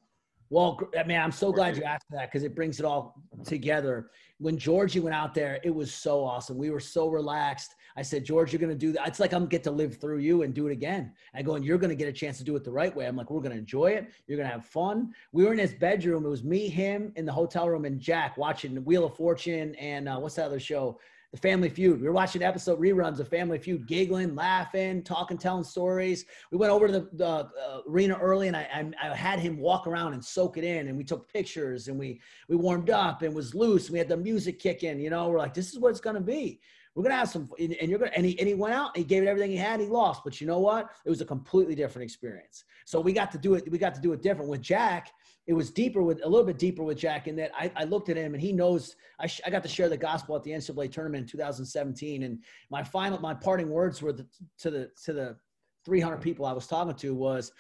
Well, 0.51 0.81
I 0.99 1.05
mean, 1.05 1.19
I'm 1.19 1.31
so 1.31 1.53
glad 1.53 1.77
you 1.77 1.85
asked 1.85 2.07
that 2.11 2.31
because 2.31 2.43
it 2.43 2.57
brings 2.57 2.81
it 2.81 2.85
all 2.85 3.23
together. 3.45 4.11
When 4.39 4.59
Georgie 4.59 4.99
went 4.99 5.15
out 5.15 5.33
there, 5.33 5.61
it 5.63 5.73
was 5.73 5.93
so 5.95 6.25
awesome. 6.25 6.59
We 6.59 6.71
were 6.71 6.81
so 6.81 7.09
relaxed. 7.09 7.75
I 7.97 8.03
said, 8.03 8.25
George, 8.25 8.53
you're 8.53 8.61
going 8.61 8.73
to 8.73 8.79
do 8.79 8.93
that. 8.93 9.09
It's 9.09 9.21
like 9.21 9.33
I'm 9.33 9.47
get 9.47 9.63
to 9.65 9.71
live 9.71 9.97
through 10.01 10.19
you 10.19 10.43
and 10.43 10.55
do 10.55 10.67
it 10.69 10.73
again. 10.73 11.13
I 11.35 11.43
go, 11.43 11.55
and 11.55 11.65
you're 11.65 11.79
going 11.79 11.91
to 11.91 11.97
get 11.97 12.09
a 12.09 12.13
chance 12.13 12.39
to 12.39 12.45
do 12.45 12.57
it 12.57 12.65
the 12.65 12.73
right 12.73 12.95
way. 12.95 13.07
I'm 13.07 13.17
like, 13.17 13.31
we're 13.31 13.41
going 13.41 13.53
to 13.53 13.59
enjoy 13.59 13.93
it. 13.93 14.11
You're 14.27 14.37
going 14.37 14.49
to 14.49 14.55
have 14.55 14.65
fun. 14.65 15.13
We 15.33 15.45
were 15.45 15.53
in 15.53 15.59
his 15.59 15.75
bedroom. 15.75 16.25
It 16.25 16.29
was 16.29 16.45
me, 16.45 16.69
him 16.69 17.13
in 17.17 17.27
the 17.27 17.33
hotel 17.33 17.69
room, 17.69 17.85
and 17.85 18.01
Jack 18.01 18.37
watching 18.37 18.85
Wheel 18.85 19.05
of 19.05 19.17
Fortune 19.17 19.75
and 19.77 20.09
uh, 20.09 20.19
what's 20.19 20.37
that 20.37 20.47
other 20.47 20.61
show? 20.61 20.99
The 21.33 21.39
Family 21.39 21.69
Feud. 21.69 22.01
We 22.01 22.09
were 22.09 22.13
watching 22.13 22.43
episode 22.43 22.81
reruns 22.81 23.21
of 23.21 23.29
Family 23.29 23.59
Feud, 23.59 23.87
giggling, 23.87 24.35
laughing, 24.35 25.01
talking, 25.05 25.39
telling 25.39 25.63
stories. 25.63 26.25
We 26.51 26.59
went 26.59 26.73
over 26.73 26.89
to 26.89 26.93
the, 26.93 27.09
the 27.13 27.27
uh, 27.27 27.83
arena 27.89 28.19
early, 28.21 28.49
and 28.49 28.57
I, 28.57 28.93
I, 29.01 29.11
I, 29.11 29.15
had 29.15 29.39
him 29.39 29.57
walk 29.57 29.87
around 29.87 30.15
and 30.15 30.25
soak 30.25 30.57
it 30.57 30.65
in. 30.65 30.89
And 30.89 30.99
we 30.99 31.05
took 31.05 31.33
pictures, 31.33 31.87
and 31.87 31.97
we 31.97 32.21
we 32.49 32.57
warmed 32.57 32.91
up, 32.91 33.23
and 33.23 33.33
was 33.33 33.55
loose. 33.55 33.87
And 33.87 33.93
we 33.93 34.01
had 34.01 34.09
the 34.09 34.17
music 34.17 34.59
kicking. 34.59 34.99
You 34.99 35.11
know, 35.11 35.29
we're 35.29 35.39
like, 35.39 35.55
this 35.55 35.73
is 35.73 35.79
what 35.79 35.91
it's 35.91 36.01
gonna 36.01 36.21
be. 36.21 36.61
We're 37.01 37.09
gonna 37.09 37.21
have 37.21 37.31
some, 37.31 37.49
and 37.59 37.89
you're 37.89 37.99
gonna. 37.99 38.13
And 38.15 38.27
he, 38.27 38.39
and 38.39 38.47
he 38.47 38.55
went 38.55 38.75
out. 38.75 38.91
And 38.95 39.03
he 39.03 39.05
gave 39.05 39.23
it 39.23 39.27
everything 39.27 39.51
he 39.51 39.57
had. 39.57 39.81
He 39.81 39.87
lost, 39.87 40.23
but 40.23 40.41
you 40.41 40.47
know 40.47 40.59
what? 40.59 40.91
It 41.05 41.11
was 41.11 41.21
a 41.21 41.25
completely 41.25 41.75
different 41.75 42.05
experience. 42.05 42.65
So 42.85 43.01
we 43.01 43.13
got 43.13 43.31
to 43.33 43.39
do 43.39 43.55
it. 43.55 43.71
We 43.71 43.79
got 43.79 43.95
to 43.95 44.01
do 44.01 44.13
it 44.13 44.23
different 44.23 44.51
with 44.51 44.61
Jack 44.61 45.11
it 45.51 45.55
was 45.55 45.71
deeper 45.71 46.01
with 46.01 46.21
a 46.25 46.29
little 46.29 46.47
bit 46.47 46.59
deeper 46.59 46.85
with 46.85 46.97
Jack 46.97 47.27
in 47.27 47.35
that 47.35 47.51
I, 47.59 47.73
I 47.75 47.83
looked 47.83 48.09
at 48.09 48.17
him 48.17 48.35
and 48.35 48.41
he 48.41 48.53
knows 48.53 48.95
I, 49.19 49.27
sh- 49.27 49.41
I 49.45 49.51
got 49.51 49.65
to 49.65 49.69
share 49.69 49.89
the 49.89 49.97
gospel 49.97 50.37
at 50.37 50.45
the 50.45 50.53
NCAA 50.53 50.93
tournament 50.93 51.23
in 51.23 51.29
2017 51.29 52.23
and 52.23 52.39
my 52.71 52.85
final 52.85 53.19
my 53.19 53.35
parting 53.35 53.69
words 53.69 54.01
were 54.01 54.13
the, 54.13 54.27
to 54.59 54.71
the 54.71 54.91
to 55.05 55.13
the 55.13 55.37
300 55.85 56.19
people 56.19 56.47
I 56.47 56.53
was 56.53 56.69
talking 56.69 56.95
to 56.95 57.15
was 57.15 57.51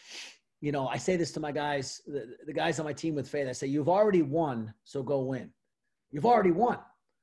you 0.60 0.70
know 0.70 0.86
I 0.86 0.98
say 0.98 1.16
this 1.16 1.32
to 1.32 1.40
my 1.40 1.50
guys 1.50 2.00
the, 2.06 2.36
the 2.46 2.52
guys 2.52 2.78
on 2.78 2.84
my 2.84 2.92
team 2.92 3.16
with 3.16 3.28
faith 3.28 3.48
I 3.48 3.52
say 3.52 3.66
you've 3.66 3.88
already 3.88 4.22
won 4.22 4.72
so 4.84 5.02
go 5.02 5.22
win 5.22 5.50
you've 6.12 6.26
already 6.26 6.52
won 6.52 6.78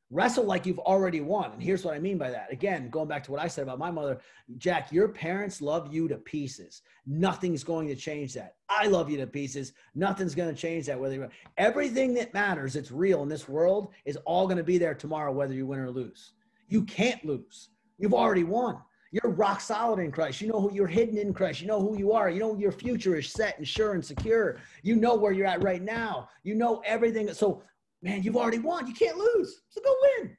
wrestle 0.09 0.45
like 0.45 0.65
you've 0.65 0.79
already 0.79 1.19
won. 1.21 1.51
And 1.51 1.61
here's 1.61 1.83
what 1.83 1.93
I 1.93 1.99
mean 1.99 2.17
by 2.17 2.29
that. 2.29 2.51
Again, 2.51 2.89
going 2.89 3.07
back 3.07 3.23
to 3.25 3.31
what 3.31 3.41
I 3.41 3.47
said 3.47 3.63
about 3.63 3.79
my 3.79 3.91
mother, 3.91 4.19
Jack, 4.57 4.91
your 4.91 5.09
parents 5.09 5.61
love 5.61 5.93
you 5.93 6.07
to 6.07 6.15
pieces. 6.15 6.81
Nothing's 7.05 7.63
going 7.63 7.87
to 7.89 7.95
change 7.95 8.33
that. 8.33 8.55
I 8.69 8.87
love 8.87 9.09
you 9.09 9.17
to 9.17 9.27
pieces. 9.27 9.73
Nothing's 9.95 10.35
going 10.35 10.53
to 10.53 10.59
change 10.59 10.85
that. 10.85 10.99
Whether 10.99 11.15
you 11.15 11.29
everything 11.57 12.13
that 12.15 12.33
matters, 12.33 12.75
it's 12.75 12.91
real 12.91 13.23
in 13.23 13.29
this 13.29 13.49
world, 13.49 13.89
is 14.05 14.17
all 14.25 14.45
going 14.45 14.57
to 14.57 14.63
be 14.63 14.77
there 14.77 14.95
tomorrow, 14.95 15.31
whether 15.31 15.53
you 15.53 15.65
win 15.65 15.79
or 15.79 15.91
lose. 15.91 16.33
You 16.69 16.83
can't 16.83 17.23
lose. 17.25 17.69
You've 17.97 18.13
already 18.13 18.43
won. 18.43 18.77
You're 19.11 19.31
rock 19.31 19.61
solid 19.61 19.99
in 19.99 20.11
Christ. 20.11 20.41
You 20.41 20.49
know 20.49 20.59
who 20.59 20.73
you're 20.73 20.85
hidden 20.85 21.17
in 21.17 21.33
Christ. 21.33 21.61
You 21.61 21.67
know 21.67 21.79
who 21.79 21.97
you 21.97 22.11
are. 22.11 22.29
You 22.29 22.39
know 22.39 22.57
your 22.57 22.73
future 22.73 23.15
is 23.15 23.31
set 23.31 23.57
and 23.57 23.67
sure 23.67 23.93
and 23.93 24.03
secure. 24.03 24.57
You 24.83 24.97
know 24.97 25.15
where 25.15 25.31
you're 25.31 25.47
at 25.47 25.63
right 25.63 25.81
now. 25.81 26.29
You 26.43 26.55
know 26.55 26.81
everything. 26.85 27.33
So 27.33 27.63
man, 28.07 28.23
you've 28.23 28.37
already 28.37 28.59
won. 28.59 28.87
You 28.87 28.93
can't 28.93 29.17
lose. 29.17 29.61
So 29.69 29.81
go 29.81 29.93
win. 30.19 30.37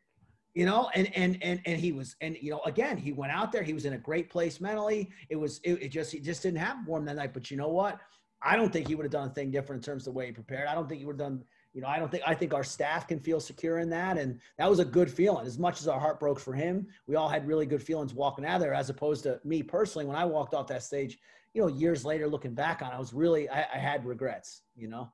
You 0.54 0.66
know, 0.66 0.90
and 0.94 1.14
and 1.14 1.38
and 1.42 1.61
and 1.66 1.78
he 1.78 1.92
was, 1.92 2.16
and 2.20 2.37
you 2.40 2.50
know, 2.50 2.61
again, 2.64 2.96
he 2.96 3.12
went 3.12 3.33
out 3.33 3.52
there. 3.52 3.62
He 3.62 3.74
was 3.74 3.85
in 3.85 3.92
a 3.92 3.98
great 3.98 4.28
place 4.28 4.61
mentally. 4.61 5.11
It 5.28 5.37
was, 5.37 5.61
it, 5.62 5.83
it 5.83 5.88
just, 5.90 6.11
he 6.11 6.18
just 6.18 6.42
didn't 6.42 6.59
have 6.59 6.78
warm 6.87 7.04
that 7.04 7.16
night. 7.16 7.33
But 7.33 7.50
you 7.50 7.57
know 7.57 7.68
what? 7.68 8.00
I 8.42 8.57
don't 8.57 8.72
think 8.72 8.88
he 8.88 8.94
would 8.94 9.04
have 9.04 9.12
done 9.12 9.28
a 9.28 9.31
thing 9.31 9.50
different 9.50 9.87
in 9.87 9.92
terms 9.92 10.07
of 10.07 10.14
the 10.14 10.18
way 10.18 10.26
he 10.26 10.33
prepared. 10.33 10.66
I 10.66 10.74
don't 10.74 10.88
think 10.88 11.00
he 11.00 11.07
would 11.07 11.20
have 11.20 11.28
done. 11.31 11.44
You 11.74 11.83
know, 11.83 11.88
I 11.88 11.98
don't 11.98 12.11
think 12.11 12.24
I 12.26 12.35
think 12.35 12.54
our 12.54 12.64
staff 12.64 13.07
can 13.07 13.20
feel 13.20 13.40
secure 13.40 13.78
in 13.78 13.90
that, 13.90 14.16
and 14.16 14.40
that 14.57 14.68
was 14.68 14.78
a 14.81 14.85
good 14.85 15.11
feeling. 15.11 15.46
As 15.46 15.59
much 15.59 15.81
as 15.81 15.87
our 15.87 16.00
heart 16.00 16.18
broke 16.18 16.40
for 16.40 16.54
him, 16.54 16.87
we 17.07 17.14
all 17.14 17.28
had 17.28 17.46
really 17.46 17.66
good 17.66 17.83
feelings 17.83 18.14
walking 18.14 18.44
out 18.44 18.57
of 18.57 18.62
there. 18.62 18.74
As 18.74 18.90
opposed 18.90 19.22
to 19.24 19.38
me 19.44 19.62
personally, 19.62 20.07
when 20.07 20.16
I 20.16 20.24
walked 20.24 20.54
off 20.54 20.66
that 20.68 20.83
stage, 20.83 21.18
you 21.52 21.61
know, 21.61 21.68
years 21.68 22.04
later 22.04 22.26
looking 22.26 22.54
back 22.54 22.83
on, 22.83 22.90
it, 22.90 22.94
I 22.94 22.98
was 22.98 23.12
really 23.12 23.48
I, 23.48 23.66
I 23.74 23.78
had 23.78 24.04
regrets. 24.04 24.62
You 24.74 24.88
know. 24.88 25.12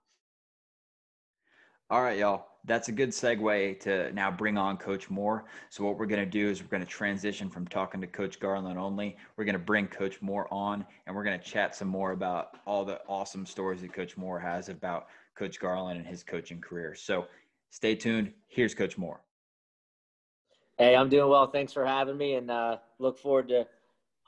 All 1.90 2.02
right, 2.02 2.18
y'all. 2.18 2.46
That's 2.64 2.88
a 2.88 2.92
good 2.92 3.10
segue 3.10 3.78
to 3.80 4.10
now 4.14 4.30
bring 4.30 4.56
on 4.56 4.78
Coach 4.78 5.10
Moore. 5.10 5.44
So, 5.68 5.84
what 5.84 5.98
we're 5.98 6.06
going 6.06 6.24
to 6.24 6.30
do 6.30 6.48
is 6.48 6.62
we're 6.62 6.68
going 6.68 6.82
to 6.82 6.88
transition 6.88 7.50
from 7.50 7.66
talking 7.68 8.00
to 8.00 8.06
Coach 8.06 8.40
Garland 8.40 8.78
only. 8.78 9.18
We're 9.36 9.44
going 9.44 9.52
to 9.52 9.58
bring 9.58 9.86
Coach 9.88 10.22
Moore 10.22 10.48
on 10.50 10.86
and 11.06 11.14
we're 11.14 11.24
going 11.24 11.38
to 11.38 11.44
chat 11.44 11.76
some 11.76 11.88
more 11.88 12.12
about 12.12 12.56
all 12.66 12.86
the 12.86 13.02
awesome 13.06 13.44
stories 13.44 13.82
that 13.82 13.92
Coach 13.92 14.16
Moore 14.16 14.40
has 14.40 14.70
about 14.70 15.08
Coach 15.34 15.60
Garland 15.60 15.98
and 15.98 16.06
his 16.06 16.22
coaching 16.22 16.58
career. 16.58 16.94
So, 16.94 17.26
stay 17.68 17.94
tuned. 17.94 18.32
Here's 18.48 18.74
Coach 18.74 18.96
Moore. 18.96 19.20
Hey, 20.78 20.96
I'm 20.96 21.10
doing 21.10 21.28
well. 21.28 21.48
Thanks 21.48 21.74
for 21.74 21.84
having 21.84 22.16
me 22.16 22.36
and 22.36 22.50
uh, 22.50 22.78
look 22.98 23.18
forward 23.18 23.48
to 23.48 23.66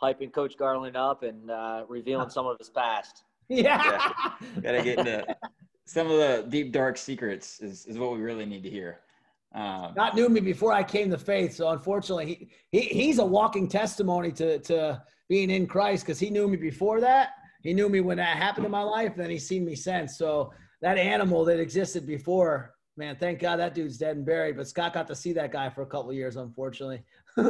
hyping 0.01 0.31
Coach 0.31 0.59
Garland 0.59 0.95
up 0.95 1.23
and 1.23 1.51
uh, 1.51 1.85
revealing 1.89 2.29
some 2.29 2.47
of 2.47 2.59
his 2.59 2.69
past. 2.69 3.25
Yeah. 3.49 3.83
yeah. 3.83 4.33
Gotta 4.61 4.83
get 4.83 4.99
into 4.99 5.37
some 5.87 6.11
of 6.11 6.19
the 6.19 6.45
deep 6.49 6.73
dark 6.73 6.99
secrets 6.99 7.61
is, 7.61 7.87
is 7.87 7.97
what 7.97 8.13
we 8.13 8.19
really 8.19 8.45
need 8.45 8.63
to 8.65 8.71
hear. 8.71 9.01
Um, 9.55 9.95
Not 9.97 10.15
knew 10.15 10.29
me 10.29 10.41
before 10.41 10.73
I 10.73 10.83
came 10.83 11.11
to 11.11 11.19
faith, 11.19 11.55
so 11.55 11.71
unfortunately, 11.71 12.51
he, 12.71 12.79
he 12.79 12.81
he's 12.89 13.19
a 13.19 13.25
walking 13.25 13.69
testimony 13.69 14.31
to 14.33 14.59
to 14.59 15.03
being 15.29 15.51
in 15.51 15.67
Christ 15.67 16.05
because 16.05 16.19
he 16.19 16.29
knew 16.29 16.49
me 16.49 16.57
before 16.57 17.01
that. 17.01 17.31
He 17.63 17.73
knew 17.73 17.89
me 17.89 18.01
when 18.01 18.19
that 18.19 18.37
happened 18.37 18.67
in 18.67 18.73
my 18.73 18.83
life, 18.83 19.13
and 19.13 19.21
then 19.21 19.31
he's 19.31 19.49
seen 19.49 19.65
me 19.65 19.75
since. 19.75 20.19
So 20.19 20.53
that 20.83 20.99
animal 20.99 21.45
that 21.47 21.59
existed 21.59 22.07
before, 22.07 22.75
man, 22.97 23.17
thank 23.17 23.41
God 23.41 23.57
that 23.57 23.75
dude's 23.75 23.97
dead 23.97 24.17
and 24.17 24.27
buried. 24.27 24.57
But 24.57 24.69
Scott 24.69 24.93
got 24.93 25.07
to 25.07 25.15
see 25.15 25.33
that 25.33 25.53
guy 25.53 25.71
for 25.71 25.83
a 25.83 25.87
couple 25.87 26.11
of 26.11 26.17
years, 26.17 26.37
unfortunately. 26.37 27.03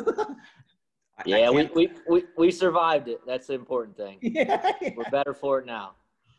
yeah, 1.27 1.51
we, 1.51 1.69
we, 1.75 1.91
we, 2.09 2.25
we 2.39 2.51
survived 2.51 3.09
it. 3.09 3.21
That's 3.27 3.49
the 3.49 3.55
important 3.55 3.97
thing. 3.97 4.19
Yeah, 4.23 4.73
yeah. 4.81 4.91
We're 4.97 5.11
better 5.11 5.35
for 5.35 5.59
it 5.59 5.67
now. 5.67 5.97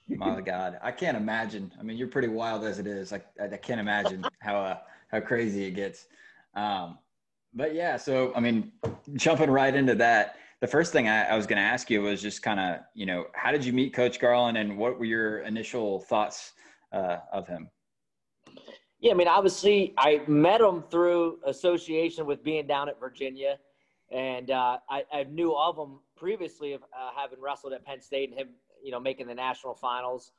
My 0.09 0.41
God, 0.45 0.79
I 0.81 0.91
can't 0.91 1.17
imagine. 1.17 1.71
I 1.79 1.83
mean, 1.83 1.97
you're 1.97 2.07
pretty 2.07 2.27
wild 2.27 2.63
as 2.63 2.79
it 2.79 2.87
is. 2.87 3.11
Like, 3.11 3.25
I, 3.41 3.47
can't 3.57 3.79
imagine 3.79 4.25
how 4.39 4.57
uh, 4.57 4.77
how 5.09 5.19
crazy 5.19 5.65
it 5.65 5.71
gets. 5.71 6.07
Um, 6.55 6.97
but 7.53 7.73
yeah, 7.73 7.97
so 7.97 8.33
I 8.35 8.39
mean, 8.39 8.71
jumping 9.15 9.49
right 9.49 9.73
into 9.73 9.95
that, 9.95 10.37
the 10.59 10.67
first 10.67 10.91
thing 10.91 11.07
I, 11.07 11.25
I 11.25 11.35
was 11.35 11.45
going 11.45 11.57
to 11.57 11.63
ask 11.63 11.89
you 11.89 12.01
was 12.01 12.21
just 12.21 12.41
kind 12.41 12.59
of, 12.59 12.79
you 12.93 13.05
know, 13.05 13.25
how 13.33 13.51
did 13.51 13.63
you 13.63 13.73
meet 13.73 13.93
Coach 13.93 14.19
Garland, 14.19 14.57
and 14.57 14.77
what 14.77 14.97
were 14.99 15.05
your 15.05 15.39
initial 15.39 15.99
thoughts 15.99 16.53
uh, 16.91 17.17
of 17.31 17.47
him? 17.47 17.69
Yeah, 18.99 19.11
I 19.11 19.15
mean, 19.15 19.27
obviously, 19.27 19.93
I 19.97 20.21
met 20.27 20.59
him 20.59 20.83
through 20.89 21.39
association 21.45 22.25
with 22.25 22.43
being 22.43 22.65
down 22.65 22.89
at 22.89 22.99
Virginia, 22.99 23.59
and 24.11 24.49
uh, 24.49 24.79
I, 24.89 25.03
I, 25.13 25.23
knew 25.25 25.55
of 25.55 25.77
him 25.77 25.99
previously 26.15 26.73
of 26.73 26.81
uh, 26.83 27.11
having 27.15 27.39
wrestled 27.39 27.73
at 27.73 27.85
Penn 27.85 28.01
State 28.01 28.31
and 28.31 28.39
him 28.39 28.47
you 28.87 28.91
know, 28.93 28.99
making 29.01 29.27
the 29.27 29.35
national 29.35 29.75
finals 29.75 30.31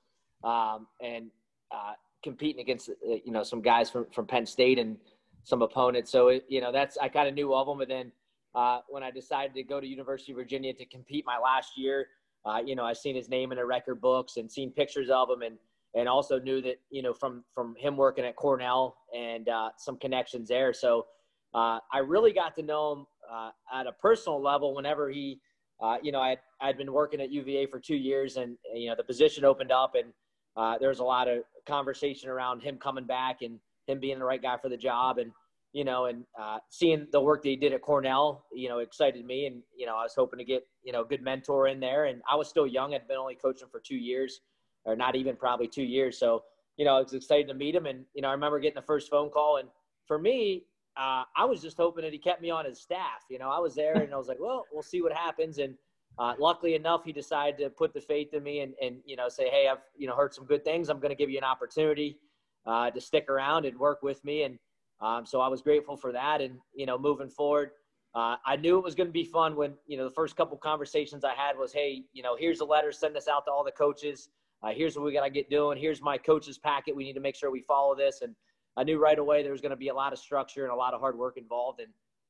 um, 0.42 0.86
and 1.02 1.30
uh, 1.70 1.92
competing 2.24 2.62
against, 2.62 2.88
uh, 2.88 3.16
you 3.22 3.30
know, 3.30 3.42
some 3.42 3.60
guys 3.60 3.90
from, 3.90 4.06
from 4.10 4.26
Penn 4.26 4.46
State 4.46 4.78
and 4.78 4.96
some 5.44 5.60
opponents. 5.60 6.10
So, 6.10 6.28
it, 6.28 6.46
you 6.48 6.62
know, 6.62 6.72
that's, 6.72 6.96
I 6.96 7.10
kind 7.10 7.28
of 7.28 7.34
knew 7.34 7.54
of 7.54 7.66
them. 7.66 7.82
And 7.82 7.90
then 7.90 8.12
uh, 8.54 8.80
when 8.88 9.02
I 9.02 9.10
decided 9.10 9.54
to 9.54 9.62
go 9.62 9.80
to 9.82 9.86
University 9.86 10.32
of 10.32 10.36
Virginia 10.36 10.72
to 10.72 10.86
compete 10.86 11.24
my 11.26 11.38
last 11.38 11.72
year, 11.76 12.06
uh, 12.46 12.60
you 12.64 12.74
know, 12.74 12.84
I've 12.84 12.96
seen 12.96 13.14
his 13.14 13.28
name 13.28 13.52
in 13.52 13.58
the 13.58 13.66
record 13.66 14.00
books 14.00 14.38
and 14.38 14.50
seen 14.50 14.70
pictures 14.70 15.10
of 15.10 15.28
him 15.28 15.42
and, 15.42 15.58
and 15.94 16.08
also 16.08 16.38
knew 16.38 16.62
that 16.62 16.80
you 16.90 17.02
know 17.02 17.12
from 17.12 17.44
from 17.54 17.74
him 17.76 17.96
working 17.96 18.24
at 18.24 18.36
Cornell 18.36 18.96
and 19.16 19.48
uh, 19.48 19.70
some 19.76 19.96
connections 19.98 20.48
there. 20.48 20.72
So 20.72 21.06
uh, 21.54 21.78
I 21.92 21.98
really 22.04 22.32
got 22.32 22.54
to 22.56 22.62
know 22.62 22.92
him 22.92 23.06
uh, 23.30 23.50
at 23.74 23.86
a 23.86 23.92
personal 23.92 24.40
level 24.40 24.74
whenever 24.74 25.08
he, 25.10 25.40
uh, 25.80 25.96
you 26.02 26.12
know, 26.12 26.20
I 26.20 26.30
had, 26.30 26.38
I'd 26.60 26.78
been 26.78 26.92
working 26.92 27.20
at 27.20 27.30
UVA 27.30 27.66
for 27.66 27.78
two 27.78 27.96
years, 27.96 28.36
and 28.36 28.56
you 28.74 28.88
know 28.88 28.94
the 28.96 29.04
position 29.04 29.44
opened 29.44 29.72
up, 29.72 29.94
and 29.94 30.12
uh, 30.56 30.78
there 30.78 30.88
was 30.88 30.98
a 30.98 31.04
lot 31.04 31.28
of 31.28 31.44
conversation 31.66 32.28
around 32.28 32.62
him 32.62 32.78
coming 32.78 33.04
back 33.04 33.42
and 33.42 33.58
him 33.86 34.00
being 34.00 34.18
the 34.18 34.24
right 34.24 34.42
guy 34.42 34.56
for 34.56 34.68
the 34.68 34.76
job, 34.76 35.18
and 35.18 35.30
you 35.72 35.84
know, 35.84 36.06
and 36.06 36.24
uh, 36.40 36.58
seeing 36.70 37.06
the 37.12 37.20
work 37.20 37.42
that 37.42 37.50
he 37.50 37.56
did 37.56 37.72
at 37.72 37.82
Cornell, 37.82 38.46
you 38.52 38.68
know, 38.68 38.78
excited 38.78 39.24
me, 39.24 39.46
and 39.46 39.62
you 39.76 39.86
know, 39.86 39.96
I 39.96 40.02
was 40.02 40.14
hoping 40.16 40.38
to 40.38 40.44
get 40.44 40.66
you 40.82 40.92
know 40.92 41.02
a 41.02 41.06
good 41.06 41.22
mentor 41.22 41.68
in 41.68 41.78
there, 41.80 42.06
and 42.06 42.22
I 42.30 42.34
was 42.36 42.48
still 42.48 42.66
young, 42.66 42.94
I'd 42.94 43.06
been 43.06 43.16
only 43.16 43.36
coaching 43.36 43.68
for 43.70 43.80
two 43.80 43.96
years 43.96 44.40
or 44.88 44.96
not 44.96 45.14
even 45.14 45.36
probably 45.36 45.68
two 45.68 45.82
years. 45.82 46.18
So, 46.18 46.42
you 46.76 46.84
know, 46.84 46.96
I 46.96 47.00
was 47.00 47.12
excited 47.12 47.46
to 47.48 47.54
meet 47.54 47.74
him. 47.74 47.86
And, 47.86 48.04
you 48.14 48.22
know, 48.22 48.28
I 48.28 48.32
remember 48.32 48.58
getting 48.58 48.76
the 48.76 48.86
first 48.86 49.10
phone 49.10 49.30
call. 49.30 49.58
And 49.58 49.68
for 50.06 50.18
me, 50.18 50.64
uh, 50.98 51.24
I 51.36 51.44
was 51.44 51.62
just 51.62 51.76
hoping 51.76 52.02
that 52.02 52.12
he 52.12 52.18
kept 52.18 52.42
me 52.42 52.50
on 52.50 52.64
his 52.64 52.80
staff. 52.80 53.24
You 53.30 53.38
know, 53.38 53.50
I 53.50 53.58
was 53.58 53.74
there 53.74 53.94
and 53.94 54.12
I 54.12 54.16
was 54.16 54.28
like, 54.28 54.38
well, 54.40 54.64
we'll 54.72 54.82
see 54.82 55.00
what 55.00 55.12
happens. 55.12 55.58
And 55.58 55.74
uh, 56.18 56.34
luckily 56.38 56.74
enough, 56.74 57.04
he 57.04 57.12
decided 57.12 57.58
to 57.58 57.70
put 57.70 57.94
the 57.94 58.00
faith 58.00 58.34
in 58.34 58.42
me 58.42 58.60
and, 58.60 58.74
and, 58.82 58.96
you 59.04 59.16
know, 59.16 59.28
say, 59.28 59.48
hey, 59.48 59.68
I've, 59.70 59.78
you 59.96 60.08
know, 60.08 60.16
heard 60.16 60.34
some 60.34 60.44
good 60.44 60.64
things. 60.64 60.88
I'm 60.88 60.98
going 60.98 61.10
to 61.10 61.16
give 61.16 61.30
you 61.30 61.38
an 61.38 61.44
opportunity 61.44 62.18
uh, 62.66 62.90
to 62.90 63.00
stick 63.00 63.28
around 63.28 63.64
and 63.64 63.78
work 63.78 64.02
with 64.02 64.24
me. 64.24 64.42
And 64.42 64.58
um, 65.00 65.24
so 65.24 65.40
I 65.40 65.48
was 65.48 65.62
grateful 65.62 65.96
for 65.96 66.10
that. 66.12 66.40
And, 66.40 66.58
you 66.74 66.86
know, 66.86 66.98
moving 66.98 67.28
forward, 67.28 67.70
uh, 68.14 68.36
I 68.44 68.56
knew 68.56 68.78
it 68.78 68.84
was 68.84 68.96
going 68.96 69.06
to 69.06 69.12
be 69.12 69.24
fun 69.24 69.54
when, 69.54 69.74
you 69.86 69.96
know, 69.96 70.04
the 70.04 70.14
first 70.14 70.34
couple 70.34 70.56
conversations 70.56 71.24
I 71.24 71.34
had 71.34 71.56
was, 71.56 71.72
hey, 71.72 72.02
you 72.12 72.22
know, 72.22 72.36
here's 72.36 72.60
a 72.60 72.64
letter, 72.64 72.90
send 72.90 73.14
this 73.14 73.28
out 73.28 73.44
to 73.46 73.52
all 73.52 73.62
the 73.62 73.70
coaches 73.70 74.30
uh, 74.62 74.70
here's 74.74 74.96
what 74.96 75.04
we 75.04 75.12
got 75.12 75.24
to 75.24 75.30
get 75.30 75.50
doing. 75.50 75.78
Here's 75.78 76.02
my 76.02 76.18
coach's 76.18 76.58
packet. 76.58 76.94
We 76.94 77.04
need 77.04 77.12
to 77.14 77.20
make 77.20 77.36
sure 77.36 77.50
we 77.50 77.62
follow 77.62 77.94
this. 77.94 78.22
And 78.22 78.34
I 78.78 78.84
knew 78.84 79.00
right 79.00 79.18
away 79.18 79.42
there 79.42 79.50
was 79.50 79.60
going 79.60 79.70
to 79.70 79.76
be 79.76 79.88
a 79.88 79.94
lot 79.94 80.12
of 80.12 80.20
structure 80.20 80.62
and 80.62 80.72
a 80.72 80.76
lot 80.76 80.94
of 80.94 81.00
hard 81.00 81.18
work 81.18 81.36
involved. 81.36 81.80
And, 81.80 81.88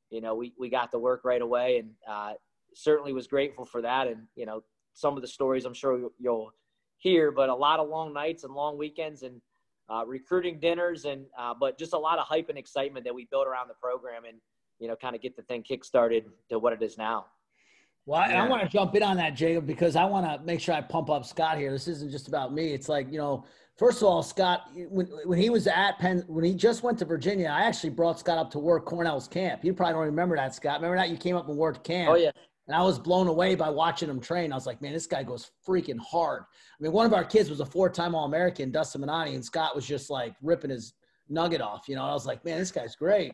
you 0.09 0.23
know, 0.23 0.35
we, 0.35 0.55
we 0.59 0.71
got 0.71 0.91
to 0.93 0.99
work 0.99 1.21
right 1.23 1.43
away 1.43 1.79
and 1.79 1.91
uh, 2.09 2.33
certainly 2.75 3.13
was 3.13 3.27
grateful 3.27 3.67
for 3.67 3.83
that. 3.83 4.09
And, 4.09 4.23
you 4.35 4.47
know, 4.47 4.63
some 4.95 5.15
of 5.15 5.21
the 5.21 5.29
stories 5.29 5.67
I'm 5.67 5.75
sure 5.75 6.09
you'll 6.19 6.53
hear, 6.97 7.31
but 7.31 7.51
a 7.51 7.55
lot 7.55 7.81
of 7.81 7.89
long 7.89 8.15
nights 8.15 8.45
and 8.45 8.55
long 8.55 8.79
weekends 8.79 9.23
and 9.23 9.43
uh, 9.91 10.05
recruiting 10.07 10.59
dinners 10.59 11.05
and, 11.05 11.27
uh, 11.39 11.53
but 11.59 11.79
just 11.79 11.93
a 11.93 11.99
lot 11.99 12.19
of 12.19 12.27
hype 12.27 12.49
and 12.49 12.59
excitement 12.59 13.05
that 13.05 13.15
we 13.15 13.27
built 13.31 13.47
around 13.47 13.69
the 13.69 13.75
program 13.75 14.25
and, 14.25 14.39
you 14.79 14.89
know, 14.89 14.97
kind 14.97 15.15
of 15.15 15.21
get 15.21 15.37
the 15.37 15.43
thing 15.43 15.63
kickstarted 15.63 16.25
to 16.49 16.59
what 16.59 16.73
it 16.73 16.83
is 16.83 16.97
now. 16.97 17.27
Well, 18.07 18.27
yeah. 18.27 18.43
I 18.43 18.49
want 18.49 18.63
to 18.63 18.69
jump 18.69 18.95
in 18.95 19.03
on 19.03 19.19
that, 19.19 19.35
Jacob, 19.35 19.67
because 19.67 19.95
I 19.95 20.07
want 20.07 20.25
to 20.25 20.43
make 20.43 20.61
sure 20.61 20.75
I 20.75 20.81
pump 20.81 21.11
up 21.11 21.27
Scott 21.27 21.59
here. 21.59 21.71
This 21.71 21.89
isn't 21.89 22.11
just 22.11 22.27
about 22.27 22.55
me. 22.55 22.73
It's 22.73 22.89
like, 22.89 23.13
you 23.13 23.19
know, 23.19 23.45
first 23.79 24.03
of 24.03 24.09
all, 24.09 24.23
Scott, 24.23 24.69
when, 24.75 25.07
when 25.25 25.39
he 25.39 25.49
was 25.49 25.67
at 25.67 25.99
Penn, 25.99 26.25
when 26.27 26.45
he 26.45 26.53
just 26.53 26.83
went 26.83 26.99
to 26.99 27.05
Virginia, 27.05 27.49
I 27.49 27.63
actually 27.63 27.91
brought 27.91 28.19
Scott 28.19 28.37
up 28.37 28.51
to 28.51 28.59
work 28.59 28.85
Cornell's 28.85 29.29
camp. 29.29 29.65
You 29.65 29.73
probably 29.73 29.95
don't 29.95 30.05
remember 30.05 30.37
that, 30.37 30.55
Scott. 30.55 30.77
Remember 30.77 30.97
that? 30.97 31.09
You 31.09 31.17
came 31.17 31.37
up 31.37 31.49
and 31.49 31.57
worked 31.57 31.85
camp. 31.85 32.11
Oh, 32.11 32.17
yeah. 32.17 32.33
And 32.67 32.77
I 32.77 32.83
was 32.83 32.99
blown 32.99 33.29
away 33.29 33.55
by 33.55 33.71
watching 33.71 34.11
him 34.11 34.21
train. 34.21 34.53
I 34.53 34.55
was 34.55 34.67
like, 34.67 34.83
man, 34.83 34.93
this 34.93 35.07
guy 35.07 35.23
goes 35.23 35.53
freaking 35.67 35.99
hard. 35.99 36.43
I 36.43 36.83
mean, 36.83 36.93
one 36.93 37.07
of 37.07 37.15
our 37.15 37.25
kids 37.25 37.49
was 37.49 37.61
a 37.61 37.67
four 37.67 37.89
time 37.89 38.15
All 38.15 38.27
American, 38.27 38.71
Dustin 38.71 39.01
Minani, 39.01 39.35
and 39.35 39.45
Scott 39.45 39.75
was 39.75 39.87
just 39.87 40.11
like 40.11 40.35
ripping 40.43 40.71
his 40.71 40.93
nugget 41.31 41.63
off. 41.63 41.89
You 41.89 41.97
know, 41.97 42.05
I 42.05 42.13
was 42.13 42.27
like, 42.27 42.45
man, 42.45 42.59
this 42.59 42.71
guy's 42.71 42.95
great. 42.95 43.33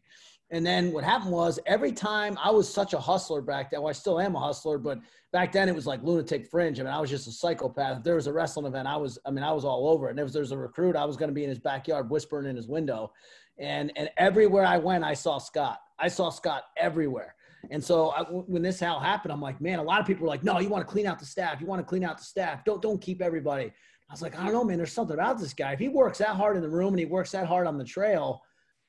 And 0.50 0.64
then 0.64 0.92
what 0.92 1.04
happened 1.04 1.32
was 1.32 1.58
every 1.66 1.90
time 1.90 2.38
I 2.42 2.50
was 2.50 2.72
such 2.72 2.92
a 2.92 2.98
hustler 2.98 3.40
back 3.40 3.70
then. 3.70 3.80
Well, 3.80 3.88
I 3.88 3.92
still 3.92 4.20
am 4.20 4.36
a 4.36 4.40
hustler, 4.40 4.78
but 4.78 4.98
back 5.32 5.52
then 5.52 5.68
it 5.68 5.74
was 5.74 5.86
like 5.86 6.02
lunatic 6.02 6.46
fringe. 6.46 6.78
I 6.78 6.84
mean, 6.84 6.92
I 6.92 7.00
was 7.00 7.10
just 7.10 7.26
a 7.26 7.32
psychopath. 7.32 7.98
If 7.98 8.04
there 8.04 8.14
was 8.14 8.26
a 8.26 8.32
wrestling 8.32 8.66
event, 8.66 8.86
I 8.86 8.96
was, 8.96 9.18
I 9.26 9.30
mean, 9.30 9.42
I 9.42 9.52
was 9.52 9.64
all 9.64 9.88
over 9.88 10.06
it. 10.06 10.10
And 10.10 10.20
if 10.20 10.34
was 10.34 10.52
a 10.52 10.56
recruit, 10.56 10.96
I 10.96 11.04
was 11.06 11.16
going 11.16 11.30
to 11.30 11.34
be 11.34 11.44
in 11.44 11.48
his 11.48 11.58
backyard 11.58 12.10
whispering 12.10 12.46
in 12.46 12.56
his 12.56 12.68
window. 12.68 13.12
And, 13.58 13.90
and 13.96 14.10
everywhere 14.16 14.64
I 14.64 14.78
went, 14.78 15.02
I 15.02 15.14
saw 15.14 15.38
Scott. 15.38 15.80
I 15.98 16.08
saw 16.08 16.28
Scott 16.30 16.64
everywhere. 16.76 17.34
And 17.70 17.82
so 17.82 18.10
I, 18.10 18.22
when 18.24 18.62
this 18.62 18.82
all 18.82 19.00
happened, 19.00 19.32
I'm 19.32 19.40
like, 19.40 19.60
man, 19.60 19.78
a 19.78 19.82
lot 19.82 20.00
of 20.00 20.06
people 20.06 20.22
were 20.24 20.28
like, 20.28 20.44
no, 20.44 20.58
you 20.60 20.68
want 20.68 20.86
to 20.86 20.92
clean 20.92 21.06
out 21.06 21.18
the 21.18 21.24
staff. 21.24 21.60
You 21.60 21.66
want 21.66 21.80
to 21.80 21.84
clean 21.84 22.04
out 22.04 22.18
the 22.18 22.24
staff. 22.24 22.64
Don't, 22.64 22.82
don't 22.82 23.00
keep 23.00 23.22
everybody. 23.22 23.72
I 24.10 24.12
was 24.12 24.20
like, 24.20 24.38
I 24.38 24.44
don't 24.44 24.52
know, 24.52 24.64
man, 24.64 24.76
there's 24.76 24.92
something 24.92 25.14
about 25.14 25.38
this 25.38 25.54
guy. 25.54 25.72
If 25.72 25.78
he 25.78 25.88
works 25.88 26.18
that 26.18 26.36
hard 26.36 26.56
in 26.56 26.62
the 26.62 26.68
room 26.68 26.88
and 26.88 26.98
he 26.98 27.06
works 27.06 27.32
that 27.32 27.46
hard 27.46 27.66
on 27.66 27.78
the 27.78 27.84
trail, 27.84 28.42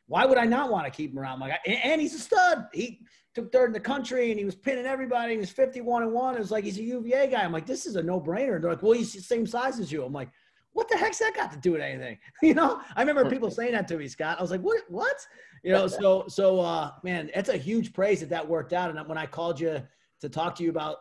why 0.07 0.25
would 0.25 0.37
I 0.37 0.45
not 0.45 0.71
want 0.71 0.85
to 0.85 0.91
keep 0.91 1.11
him 1.11 1.19
around? 1.19 1.39
Like, 1.39 1.53
and 1.65 1.99
he's 1.99 2.13
a 2.13 2.19
stud. 2.19 2.67
He 2.73 3.01
took 3.33 3.51
third 3.51 3.67
in 3.67 3.73
the 3.73 3.79
country 3.79 4.29
and 4.31 4.39
he 4.39 4.45
was 4.45 4.55
pinning 4.55 4.85
everybody. 4.85 5.33
He 5.33 5.39
was 5.39 5.49
51 5.49 6.03
and 6.03 6.11
one. 6.13 6.35
It 6.35 6.39
was 6.39 6.51
like, 6.51 6.63
he's 6.63 6.77
a 6.77 6.83
UVA 6.83 7.27
guy. 7.27 7.43
I'm 7.43 7.51
like, 7.51 7.65
this 7.65 7.85
is 7.85 7.95
a 7.95 8.03
no 8.03 8.21
brainer. 8.21 8.61
They're 8.61 8.71
like, 8.71 8.83
well, 8.83 8.93
he's 8.93 9.13
the 9.13 9.21
same 9.21 9.47
size 9.47 9.79
as 9.79 9.91
you. 9.91 10.03
I'm 10.03 10.13
like, 10.13 10.29
what 10.73 10.89
the 10.89 10.97
heck's 10.97 11.19
that 11.19 11.35
got 11.35 11.51
to 11.53 11.57
do 11.57 11.71
with 11.71 11.81
anything? 11.81 12.17
You 12.41 12.53
know, 12.53 12.81
I 12.95 13.01
remember 13.01 13.29
people 13.29 13.49
saying 13.49 13.71
that 13.71 13.87
to 13.87 13.97
me, 13.97 14.07
Scott. 14.07 14.37
I 14.37 14.41
was 14.41 14.51
like, 14.51 14.61
what, 14.61 14.81
what? 14.89 15.15
You 15.63 15.71
know, 15.71 15.87
so, 15.87 16.25
so, 16.27 16.59
uh, 16.59 16.91
man, 17.03 17.31
it's 17.33 17.49
a 17.49 17.57
huge 17.57 17.93
praise 17.93 18.19
that 18.19 18.29
that 18.29 18.47
worked 18.47 18.73
out. 18.73 18.95
And 18.95 19.07
when 19.07 19.17
I 19.17 19.25
called 19.25 19.59
you 19.59 19.81
to 20.21 20.29
talk 20.29 20.55
to 20.55 20.63
you 20.63 20.69
about 20.69 20.97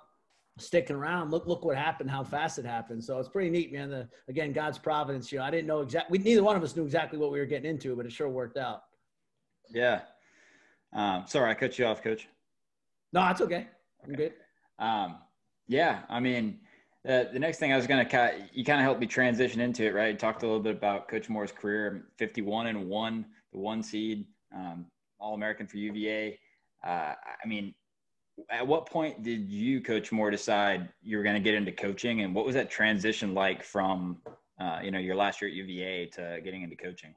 sticking 0.58 0.96
around. 0.96 1.30
Look, 1.30 1.46
look 1.46 1.64
what 1.64 1.76
happened, 1.76 2.10
how 2.10 2.22
fast 2.22 2.58
it 2.58 2.64
happened. 2.64 3.02
So 3.02 3.18
it's 3.18 3.28
pretty 3.28 3.50
neat, 3.50 3.72
man. 3.72 3.90
The, 3.90 4.08
again, 4.28 4.52
God's 4.52 4.78
providence. 4.78 5.32
You 5.32 5.38
know, 5.38 5.44
I 5.44 5.50
didn't 5.50 5.66
know 5.66 5.80
exactly, 5.80 6.18
neither 6.18 6.42
one 6.42 6.56
of 6.56 6.62
us 6.62 6.76
knew 6.76 6.84
exactly 6.84 7.18
what 7.18 7.32
we 7.32 7.38
were 7.38 7.46
getting 7.46 7.70
into, 7.70 7.96
but 7.96 8.06
it 8.06 8.12
sure 8.12 8.28
worked 8.28 8.56
out. 8.56 8.82
Yeah. 9.70 10.02
Um, 10.92 11.24
sorry, 11.26 11.50
I 11.50 11.54
cut 11.54 11.78
you 11.78 11.86
off, 11.86 12.02
Coach. 12.02 12.28
No, 13.12 13.20
that's 13.20 13.40
okay. 13.40 13.68
I'm 14.04 14.12
okay. 14.12 14.16
good. 14.16 14.32
Um, 14.84 15.16
yeah, 15.66 16.02
I 16.08 16.20
mean, 16.20 16.60
uh, 17.08 17.24
the 17.32 17.38
next 17.38 17.58
thing 17.58 17.72
I 17.72 17.76
was 17.76 17.86
going 17.86 18.04
to, 18.04 18.10
cut 18.10 18.34
you 18.52 18.64
kind 18.64 18.80
of 18.80 18.84
helped 18.84 19.00
me 19.00 19.06
transition 19.06 19.60
into 19.60 19.84
it, 19.84 19.94
right? 19.94 20.12
You 20.12 20.18
talked 20.18 20.42
a 20.42 20.46
little 20.46 20.62
bit 20.62 20.76
about 20.76 21.08
Coach 21.08 21.28
Moore's 21.28 21.52
career, 21.52 22.06
51 22.18 22.68
and 22.68 22.88
one, 22.88 23.26
the 23.52 23.58
one 23.58 23.82
seed, 23.82 24.26
um, 24.54 24.86
All 25.18 25.34
American 25.34 25.66
for 25.66 25.76
UVA. 25.76 26.38
Uh, 26.84 27.14
I 27.42 27.46
mean, 27.46 27.74
at 28.50 28.66
what 28.66 28.86
point 28.86 29.22
did 29.22 29.48
you, 29.48 29.80
Coach 29.80 30.12
Moore, 30.12 30.30
decide 30.30 30.88
you 31.02 31.16
were 31.16 31.22
going 31.22 31.36
to 31.36 31.40
get 31.40 31.54
into 31.54 31.72
coaching, 31.72 32.22
and 32.22 32.34
what 32.34 32.44
was 32.44 32.54
that 32.54 32.70
transition 32.70 33.34
like 33.34 33.62
from, 33.62 34.18
uh, 34.60 34.80
you 34.82 34.90
know, 34.90 34.98
your 34.98 35.14
last 35.14 35.40
year 35.40 35.50
at 35.50 35.56
UVA 35.56 36.06
to 36.06 36.40
getting 36.42 36.62
into 36.62 36.76
coaching? 36.76 37.14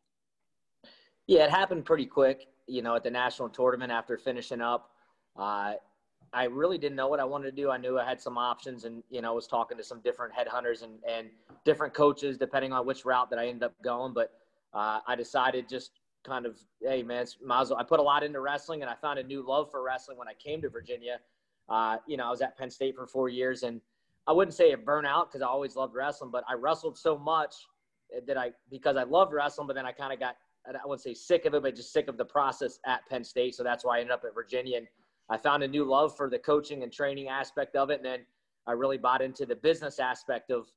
Yeah, 1.27 1.43
it 1.43 1.51
happened 1.51 1.85
pretty 1.85 2.05
quick. 2.05 2.47
You 2.67 2.81
know, 2.81 2.95
at 2.95 3.03
the 3.03 3.11
national 3.11 3.49
tournament 3.49 3.91
after 3.91 4.17
finishing 4.17 4.61
up, 4.61 4.91
uh, 5.37 5.73
I 6.33 6.43
really 6.45 6.77
didn't 6.77 6.95
know 6.95 7.07
what 7.07 7.19
I 7.19 7.25
wanted 7.25 7.55
to 7.55 7.61
do. 7.61 7.69
I 7.69 7.77
knew 7.77 7.99
I 7.99 8.05
had 8.05 8.19
some 8.19 8.37
options, 8.37 8.85
and 8.85 9.03
you 9.09 9.21
know, 9.21 9.33
was 9.33 9.47
talking 9.47 9.77
to 9.77 9.83
some 9.83 10.01
different 10.01 10.33
headhunters 10.33 10.83
and 10.83 10.93
and 11.07 11.29
different 11.65 11.93
coaches 11.93 12.37
depending 12.37 12.73
on 12.73 12.85
which 12.85 13.05
route 13.05 13.29
that 13.29 13.39
I 13.39 13.47
ended 13.47 13.63
up 13.63 13.73
going. 13.83 14.13
But 14.13 14.31
uh, 14.73 14.99
I 15.05 15.15
decided 15.15 15.69
just 15.69 15.91
kind 16.25 16.45
of, 16.45 16.57
hey 16.81 17.03
man, 17.03 17.25
might 17.43 17.61
as 17.61 17.69
well. 17.69 17.79
I 17.79 17.83
put 17.83 17.99
a 17.99 18.03
lot 18.03 18.23
into 18.23 18.39
wrestling, 18.41 18.81
and 18.81 18.89
I 18.89 18.95
found 18.95 19.19
a 19.19 19.23
new 19.23 19.45
love 19.45 19.69
for 19.71 19.83
wrestling 19.83 20.17
when 20.17 20.27
I 20.27 20.33
came 20.33 20.61
to 20.61 20.69
Virginia. 20.69 21.19
Uh, 21.69 21.97
you 22.07 22.17
know, 22.17 22.25
I 22.25 22.29
was 22.29 22.41
at 22.41 22.57
Penn 22.57 22.69
State 22.69 22.95
for 22.95 23.05
four 23.07 23.29
years, 23.29 23.63
and 23.63 23.81
I 24.27 24.31
wouldn't 24.31 24.55
say 24.55 24.71
a 24.71 24.77
burnout 24.77 25.27
because 25.27 25.41
I 25.41 25.47
always 25.47 25.75
loved 25.75 25.93
wrestling, 25.93 26.31
but 26.31 26.43
I 26.49 26.53
wrestled 26.53 26.97
so 26.97 27.17
much 27.17 27.55
that 28.25 28.37
I 28.37 28.51
because 28.69 28.95
I 28.97 29.03
loved 29.03 29.33
wrestling, 29.33 29.67
but 29.67 29.75
then 29.75 29.85
I 29.85 29.91
kind 29.91 30.13
of 30.13 30.19
got 30.19 30.35
I 30.75 30.85
wouldn't 30.85 31.01
say 31.01 31.13
sick 31.13 31.45
of 31.45 31.53
it, 31.53 31.63
but 31.63 31.75
just 31.75 31.93
sick 31.93 32.07
of 32.07 32.17
the 32.17 32.25
process 32.25 32.79
at 32.85 33.07
Penn 33.09 33.23
State. 33.23 33.55
So 33.55 33.63
that's 33.63 33.85
why 33.85 33.97
I 33.97 33.99
ended 34.01 34.13
up 34.13 34.23
at 34.25 34.33
Virginia. 34.33 34.77
And 34.77 34.87
I 35.29 35.37
found 35.37 35.63
a 35.63 35.67
new 35.67 35.83
love 35.83 36.15
for 36.15 36.29
the 36.29 36.39
coaching 36.39 36.83
and 36.83 36.91
training 36.91 37.27
aspect 37.27 37.75
of 37.75 37.89
it. 37.89 37.97
And 37.97 38.05
then 38.05 38.19
I 38.65 38.73
really 38.73 38.97
bought 38.97 39.21
into 39.21 39.45
the 39.45 39.55
business 39.55 39.99
aspect 39.99 40.51
of 40.51 40.67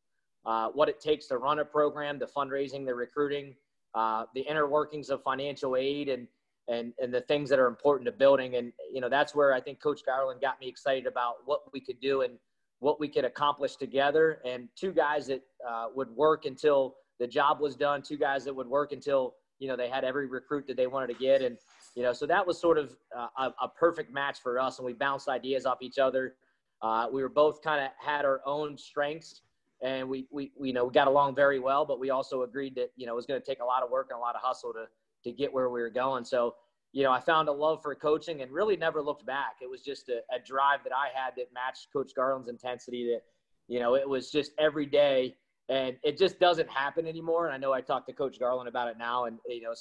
uh, 0.47 0.69
what 0.69 0.89
it 0.89 1.01
takes 1.01 1.27
to 1.27 1.39
run 1.39 1.59
a 1.59 1.65
program, 1.65 2.19
the 2.19 2.27
fundraising, 2.27 2.87
the 2.87 2.95
recruiting, 2.95 3.55
uh, 3.95 4.25
the 4.35 4.41
inner 4.43 4.69
workings 4.69 5.11
of 5.11 5.23
financial 5.23 5.77
aid, 5.77 6.09
and 6.09 6.27
and 6.69 6.93
and 7.01 7.13
the 7.13 7.21
things 7.23 7.51
that 7.51 7.59
are 7.59 7.67
important 7.67 8.07
to 8.07 8.13
building. 8.13 8.57
And 8.57 8.73
you 8.93 9.01
know 9.01 9.09
that's 9.09 9.35
where 9.35 9.53
I 9.53 9.61
think 9.61 9.83
Coach 9.83 10.01
Garland 10.07 10.41
got 10.41 10.61
me 10.61 10.69
excited 10.69 11.07
about 11.07 11.37
what 11.45 11.61
we 11.73 11.81
could 11.81 12.01
do 12.01 12.23
and 12.23 12.35
what 12.79 12.99
we 12.99 13.09
could 13.09 13.25
accomplish 13.25 13.77
together. 13.77 14.41
And 14.45 14.69
two 14.75 14.93
guys 14.93 15.27
that 15.27 15.43
uh, 15.69 15.87
would 15.95 16.11
work 16.11 16.47
until 16.47 16.97
the 17.19 17.27
job 17.27 17.61
was 17.61 17.77
done. 17.77 18.01
Two 18.01 18.17
guys 18.17 18.45
that 18.45 18.55
would 18.55 18.67
work 18.67 18.93
until 18.93 19.35
you 19.61 19.69
know, 19.69 19.77
they 19.77 19.89
had 19.89 20.03
every 20.03 20.27
recruit 20.27 20.67
that 20.67 20.77
they 20.77 20.89
wanted 20.89 21.07
to 21.09 21.15
get. 21.15 21.43
And, 21.43 21.57
you 21.95 22.03
know, 22.03 22.13
so 22.13 22.27
that 22.27 22.45
was 22.45 22.59
sort 22.59 22.79
of 22.79 22.97
uh, 23.17 23.29
a, 23.39 23.65
a, 23.65 23.69
perfect 23.69 24.13
match 24.13 24.41
for 24.43 24.59
us. 24.59 24.79
And 24.79 24.87
we 24.87 24.95
bounced 24.95 25.29
ideas 25.29 25.67
off 25.67 25.83
each 25.83 25.99
other. 25.99 26.35
Uh, 26.83 27.07
we 27.13 27.23
were 27.23 27.29
both 27.29 27.63
kind 27.63 27.85
of 27.85 27.91
had 27.99 28.25
our 28.25 28.41
own 28.47 28.77
strengths 28.77 29.43
and 29.83 30.09
we, 30.09 30.27
we, 30.31 30.53
we, 30.59 30.69
you 30.69 30.75
know, 30.75 30.85
we 30.87 30.93
got 30.93 31.09
along 31.09 31.35
very 31.35 31.59
well, 31.59 31.85
but 31.87 31.99
we 31.99 32.11
also 32.11 32.43
agreed 32.43 32.75
that, 32.75 32.91
you 32.97 33.07
know, 33.07 33.13
it 33.13 33.17
was 33.17 33.27
going 33.27 33.41
to 33.41 33.47
take 33.47 33.61
a 33.61 33.65
lot 33.65 33.83
of 33.83 33.91
work 33.91 34.09
and 34.11 34.19
a 34.19 34.21
lot 34.21 34.35
of 34.35 34.43
hustle 34.43 34.73
to, 34.73 34.85
to 35.25 35.33
get 35.35 35.53
where 35.53 35.71
we 35.71 35.81
were 35.81 35.91
going. 35.91 36.25
So, 36.25 36.55
you 36.93 37.03
know, 37.03 37.13
I 37.13 37.21
found 37.21 37.49
a 37.49 37.53
love 37.53 37.83
for 37.83 37.95
coaching 37.95 38.43
and 38.43 38.51
really 38.51 38.77
never 38.77 39.01
looked 39.01 39.25
back. 39.25 39.57
It 39.63 39.71
was 39.71 39.83
just 39.83 40.09
a, 40.09 40.19
a 40.35 40.39
drive 40.45 40.81
that 40.85 40.93
I 40.93 41.09
had 41.15 41.35
that 41.37 41.47
matched 41.55 41.89
Coach 41.93 42.13
Garland's 42.15 42.49
intensity 42.49 43.07
that, 43.07 43.23
you 43.69 43.81
know, 43.81 43.95
it 43.95 44.09
was 44.09 44.31
just 44.31 44.53
every 44.59 44.87
day 44.87 45.37
and 45.71 45.97
it 46.03 46.19
just 46.19 46.39
doesn't 46.39 46.69
happen 46.69 47.07
anymore. 47.07 47.47
And 47.47 47.55
I 47.55 47.57
know 47.57 47.73
I 47.73 47.81
talked 47.81 48.09
to 48.09 48.13
Coach 48.13 48.39
Garland 48.39 48.69
about 48.69 48.89
it 48.89 48.99
now, 48.99 49.25
and 49.25 49.39
you 49.49 49.63
know, 49.63 49.75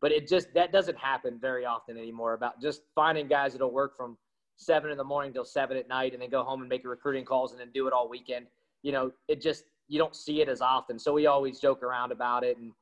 but 0.00 0.12
it 0.12 0.28
just 0.28 0.54
that 0.54 0.72
doesn't 0.72 0.96
happen 0.96 1.38
very 1.40 1.66
often 1.66 1.98
anymore. 1.98 2.32
About 2.34 2.60
just 2.62 2.82
finding 2.94 3.28
guys 3.28 3.52
that'll 3.52 3.72
work 3.72 3.96
from 3.96 4.16
seven 4.56 4.90
in 4.90 4.96
the 4.96 5.04
morning 5.04 5.32
till 5.32 5.44
seven 5.44 5.76
at 5.76 5.88
night, 5.88 6.14
and 6.14 6.22
then 6.22 6.30
go 6.30 6.42
home 6.42 6.60
and 6.60 6.68
make 6.68 6.86
recruiting 6.86 7.24
calls, 7.24 7.52
and 7.52 7.60
then 7.60 7.68
do 7.74 7.86
it 7.86 7.92
all 7.92 8.08
weekend. 8.08 8.46
You 8.82 8.92
know, 8.92 9.12
it 9.28 9.42
just 9.42 9.64
you 9.88 9.98
don't 9.98 10.16
see 10.16 10.40
it 10.40 10.48
as 10.48 10.62
often. 10.62 10.98
So 10.98 11.12
we 11.12 11.26
always 11.26 11.60
joke 11.60 11.82
around 11.82 12.12
about 12.12 12.44
it. 12.44 12.56
And, 12.56 12.72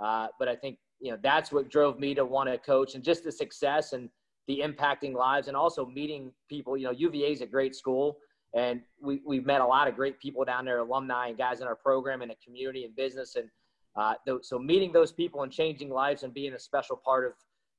uh, 0.00 0.28
but 0.38 0.48
I 0.48 0.54
think, 0.54 0.78
you 1.00 1.10
know, 1.10 1.18
that's 1.22 1.50
what 1.50 1.70
drove 1.70 1.98
me 1.98 2.14
to 2.14 2.24
want 2.24 2.50
to 2.50 2.58
coach 2.58 2.94
and 2.94 3.02
just 3.02 3.24
the 3.24 3.32
success 3.32 3.94
and 3.94 4.10
the 4.48 4.62
impacting 4.62 5.14
lives 5.14 5.48
and 5.48 5.56
also 5.56 5.86
meeting 5.86 6.30
people. 6.48 6.76
You 6.76 6.84
know, 6.84 6.90
UVA 6.90 7.32
is 7.32 7.40
a 7.40 7.46
great 7.46 7.74
school 7.74 8.18
and 8.54 8.80
we, 9.02 9.20
we've 9.26 9.44
met 9.44 9.60
a 9.60 9.66
lot 9.66 9.88
of 9.88 9.94
great 9.94 10.18
people 10.18 10.44
down 10.44 10.64
there, 10.64 10.78
alumni 10.78 11.28
and 11.28 11.38
guys 11.38 11.60
in 11.60 11.66
our 11.66 11.76
program 11.76 12.22
and 12.22 12.30
a 12.30 12.36
community 12.44 12.84
and 12.84 12.96
business. 12.96 13.36
And 13.36 13.48
uh, 13.96 14.14
th- 14.26 14.42
so 14.42 14.58
meeting 14.58 14.92
those 14.92 15.12
people 15.12 15.42
and 15.42 15.52
changing 15.52 15.90
lives 15.90 16.22
and 16.22 16.32
being 16.32 16.54
a 16.54 16.58
special 16.58 16.96
part 16.96 17.26
of 17.26 17.32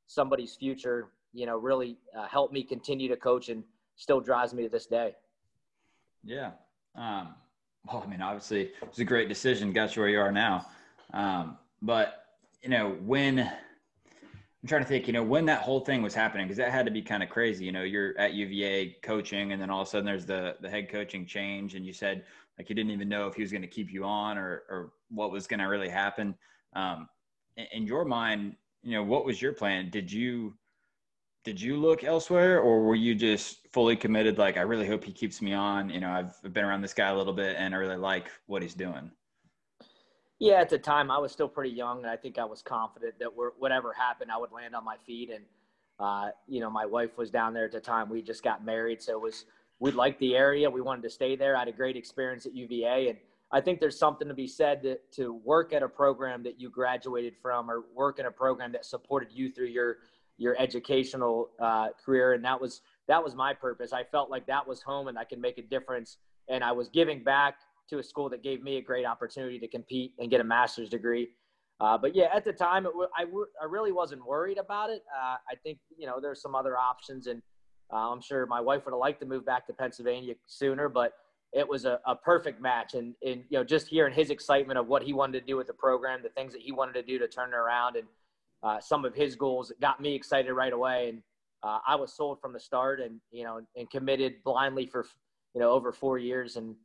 somebody's 0.08 0.56
future, 0.56 1.10
you 1.34 1.46
know, 1.46 1.58
really 1.58 1.98
uh, 2.18 2.28
helped 2.28 2.54
me 2.54 2.64
continue 2.64 3.08
to 3.10 3.16
coach 3.16 3.50
and 3.50 3.64
still 3.96 4.20
drives 4.20 4.54
me 4.54 4.64
to 4.64 4.70
this 4.70 4.86
day. 4.86 5.16
Yeah. 6.24 6.52
Um, 6.96 7.36
well, 7.88 8.04
I 8.06 8.10
mean, 8.10 8.22
obviously 8.22 8.72
it's 8.84 9.00
a 9.00 9.06
great 9.06 9.30
decision, 9.30 9.72
got 9.74 9.96
you 9.96 10.02
where 10.02 10.10
you 10.10 10.20
are 10.20 10.32
now. 10.32 10.66
Um, 11.14 11.58
but 11.82 12.26
you 12.62 12.70
know, 12.70 12.98
when 13.06 13.50
I'm 14.62 14.68
trying 14.68 14.82
to 14.82 14.88
think, 14.88 15.08
you 15.08 15.14
know, 15.14 15.24
when 15.24 15.46
that 15.46 15.62
whole 15.62 15.80
thing 15.80 16.02
was 16.02 16.14
happening, 16.14 16.46
because 16.46 16.58
that 16.58 16.72
had 16.72 16.86
to 16.86 16.92
be 16.92 17.02
kind 17.02 17.24
of 17.24 17.30
crazy. 17.30 17.64
You 17.64 17.72
know, 17.72 17.84
you're 17.84 18.18
at 18.18 18.34
UVA 18.34 18.98
coaching, 19.02 19.54
and 19.54 19.62
then 19.62 19.70
all 19.70 19.82
of 19.82 19.88
a 19.88 19.92
sudden 19.92 20.06
there's 20.06 20.26
the 20.26 20.58
the 20.62 20.70
head 20.70 20.90
coaching 20.90 21.26
change, 21.26 21.76
and 21.76 21.86
you 21.86 21.94
said 21.94 22.26
like 22.58 22.70
you 22.70 22.76
didn't 22.76 22.92
even 22.92 23.08
know 23.08 23.28
if 23.28 23.36
he 23.36 23.42
was 23.42 23.52
going 23.52 23.62
to 23.62 23.68
keep 23.68 23.92
you 23.92 24.04
on 24.04 24.38
or 24.38 24.64
or 24.70 24.92
what 25.10 25.32
was 25.32 25.48
going 25.48 25.62
to 25.62 25.66
really 25.66 25.88
happen. 25.90 26.36
Um, 26.74 27.08
in, 27.56 27.66
in 27.72 27.88
your 27.88 28.04
mind, 28.04 28.56
you 28.84 28.92
know, 28.92 29.04
what 29.04 29.26
was 29.26 29.42
your 29.42 29.54
plan? 29.54 29.90
Did 29.90 30.12
you 30.12 30.54
did 31.46 31.62
you 31.62 31.78
look 31.78 32.04
elsewhere, 32.04 32.60
or 32.60 32.84
were 32.84 32.96
you 32.96 33.16
just 33.16 33.68
fully 33.72 33.96
committed? 33.96 34.38
Like, 34.38 34.58
I 34.58 34.62
really 34.62 34.86
hope 34.86 35.06
he 35.06 35.14
keeps 35.14 35.42
me 35.42 35.54
on. 35.54 35.90
You 35.90 36.02
know, 36.02 36.10
I've 36.12 36.54
been 36.54 36.66
around 36.66 36.82
this 36.82 36.94
guy 36.94 37.10
a 37.10 37.16
little 37.16 37.34
bit, 37.34 37.56
and 37.58 37.74
I 37.74 37.78
really 37.78 37.96
like 37.96 38.30
what 38.48 38.62
he's 38.62 38.74
doing. 38.74 39.10
Yeah, 40.40 40.62
at 40.62 40.70
the 40.70 40.80
time 40.80 41.12
I 41.12 41.18
was 41.18 41.34
still 41.34 41.50
pretty 41.50 41.72
young, 41.72 42.00
and 42.00 42.08
I 42.10 42.16
think 42.16 42.38
I 42.40 42.46
was 42.46 42.62
confident 42.62 43.20
that 43.20 43.30
whatever 43.58 43.92
happened, 43.92 44.32
I 44.32 44.38
would 44.38 44.54
land 44.54 44.74
on 44.74 44.86
my 44.86 44.96
feet. 45.06 45.30
And 45.30 45.44
uh, 46.00 46.30
you 46.48 46.62
know, 46.62 46.70
my 46.70 46.86
wife 46.86 47.18
was 47.18 47.30
down 47.30 47.54
there 47.54 47.66
at 47.66 47.74
the 47.74 47.82
time. 47.82 48.10
We 48.10 48.22
just 48.22 48.42
got 48.42 48.64
married, 48.64 49.02
so 49.02 49.12
it 49.12 49.22
was 49.22 49.46
we 49.80 49.92
liked 49.92 50.20
the 50.20 50.36
area. 50.36 50.70
We 50.70 50.82
wanted 50.82 51.04
to 51.04 51.10
stay 51.10 51.36
there. 51.36 51.58
I 51.58 51.60
had 51.60 51.68
a 51.68 51.74
great 51.74 51.98
experience 51.98 52.46
at 52.46 52.56
UVA, 52.56 53.10
and 53.10 53.18
I 53.52 53.60
think 53.60 53.82
there's 53.82 54.00
something 54.00 54.30
to 54.30 54.34
be 54.34 54.48
said 54.48 54.82
to, 54.84 54.98
to 55.16 55.34
work 55.34 55.74
at 55.74 55.84
a 55.84 55.90
program 55.90 56.44
that 56.44 56.60
you 56.60 56.70
graduated 56.70 57.36
from, 57.42 57.70
or 57.70 57.84
work 57.94 58.20
in 58.20 58.26
a 58.26 58.32
program 58.32 58.72
that 58.72 58.86
supported 58.86 59.30
you 59.34 59.52
through 59.52 59.68
your 59.68 59.98
your 60.38 60.56
educational 60.58 61.50
uh, 61.60 61.90
career. 62.06 62.32
And 62.32 62.46
that 62.46 62.62
was 62.62 62.80
that 63.10 63.22
was 63.22 63.36
my 63.36 63.54
purpose. 63.54 63.92
I 63.92 64.06
felt 64.06 64.30
like 64.30 64.48
that 64.48 64.66
was 64.66 64.82
home, 64.82 65.10
and 65.10 65.20
I 65.20 65.26
could 65.26 65.40
make 65.40 65.58
a 65.58 65.64
difference. 65.64 66.16
And 66.48 66.64
I 66.64 66.72
was 66.72 66.88
giving 66.88 67.24
back 67.24 67.56
to 67.90 68.00
a 68.00 68.04
school 68.04 68.30
that 68.30 68.44
gave 68.44 68.62
me 68.64 68.78
a 68.78 68.82
great 68.82 69.06
opportunity 69.06 69.60
to 69.60 69.68
compete 69.68 70.14
and 70.20 70.30
get 70.30 70.42
a 70.42 70.44
master's 70.44 70.90
degree. 70.90 71.30
Uh, 71.82 71.98
but 71.98 72.16
yeah, 72.16 72.28
at 72.34 72.44
the 72.44 72.52
time, 72.52 72.86
it, 72.86 72.92
I, 73.18 73.24
I 73.62 73.66
really 73.66 73.92
wasn't 73.92 74.26
worried 74.26 74.58
about 74.58 74.90
it. 74.90 75.04
Uh, 75.16 75.38
I 75.50 75.56
think, 75.64 75.80
you 75.98 76.08
know, 76.08 76.20
there's 76.20 76.42
some 76.42 76.54
other 76.54 76.78
options 76.78 77.28
and 77.28 77.42
uh, 77.92 78.12
I'm 78.12 78.22
sure 78.22 78.46
my 78.46 78.62
wife 78.62 78.86
would 78.86 78.92
have 78.92 79.00
liked 79.00 79.22
to 79.22 79.26
move 79.26 79.46
back 79.46 79.66
to 79.68 79.74
Pennsylvania 79.74 80.36
sooner, 80.46 80.90
but 80.90 81.14
it 81.54 81.68
was 81.68 81.86
a, 81.86 82.00
a 82.06 82.16
perfect 82.16 82.62
match. 82.62 82.94
And, 82.94 83.16
and, 83.26 83.44
you 83.50 83.58
know, 83.58 83.64
just 83.64 83.88
hearing 83.88 84.14
his 84.14 84.30
excitement 84.30 84.78
of 84.78 84.88
what 84.88 85.04
he 85.04 85.14
wanted 85.14 85.40
to 85.40 85.46
do 85.46 85.58
with 85.58 85.68
the 85.68 85.74
program, 85.74 86.22
the 86.22 86.30
things 86.30 86.54
that 86.54 86.62
he 86.62 86.72
wanted 86.72 86.94
to 86.94 87.04
do 87.04 87.18
to 87.18 87.28
turn 87.28 87.50
it 87.50 87.56
around 87.56 87.96
and 87.96 88.08
uh, 88.62 88.80
some 88.80 89.06
of 89.06 89.16
his 89.16 89.36
goals 89.36 89.72
got 89.82 90.02
me 90.02 90.14
excited 90.14 90.52
right 90.54 90.74
away. 90.74 91.10
And 91.10 91.22
uh, 91.64 91.80
I 91.88 91.96
was 91.96 92.14
sold 92.14 92.42
from 92.42 92.54
the 92.54 92.60
start 92.60 93.00
and, 93.00 93.22
you 93.32 93.46
know, 93.46 93.62
and 93.76 93.90
committed 93.90 94.44
blindly 94.44 94.86
for, 94.86 95.06
you 95.56 95.62
know, 95.62 95.72
over 95.72 95.94
four 95.94 96.18
years. 96.18 96.58
And, 96.58 96.76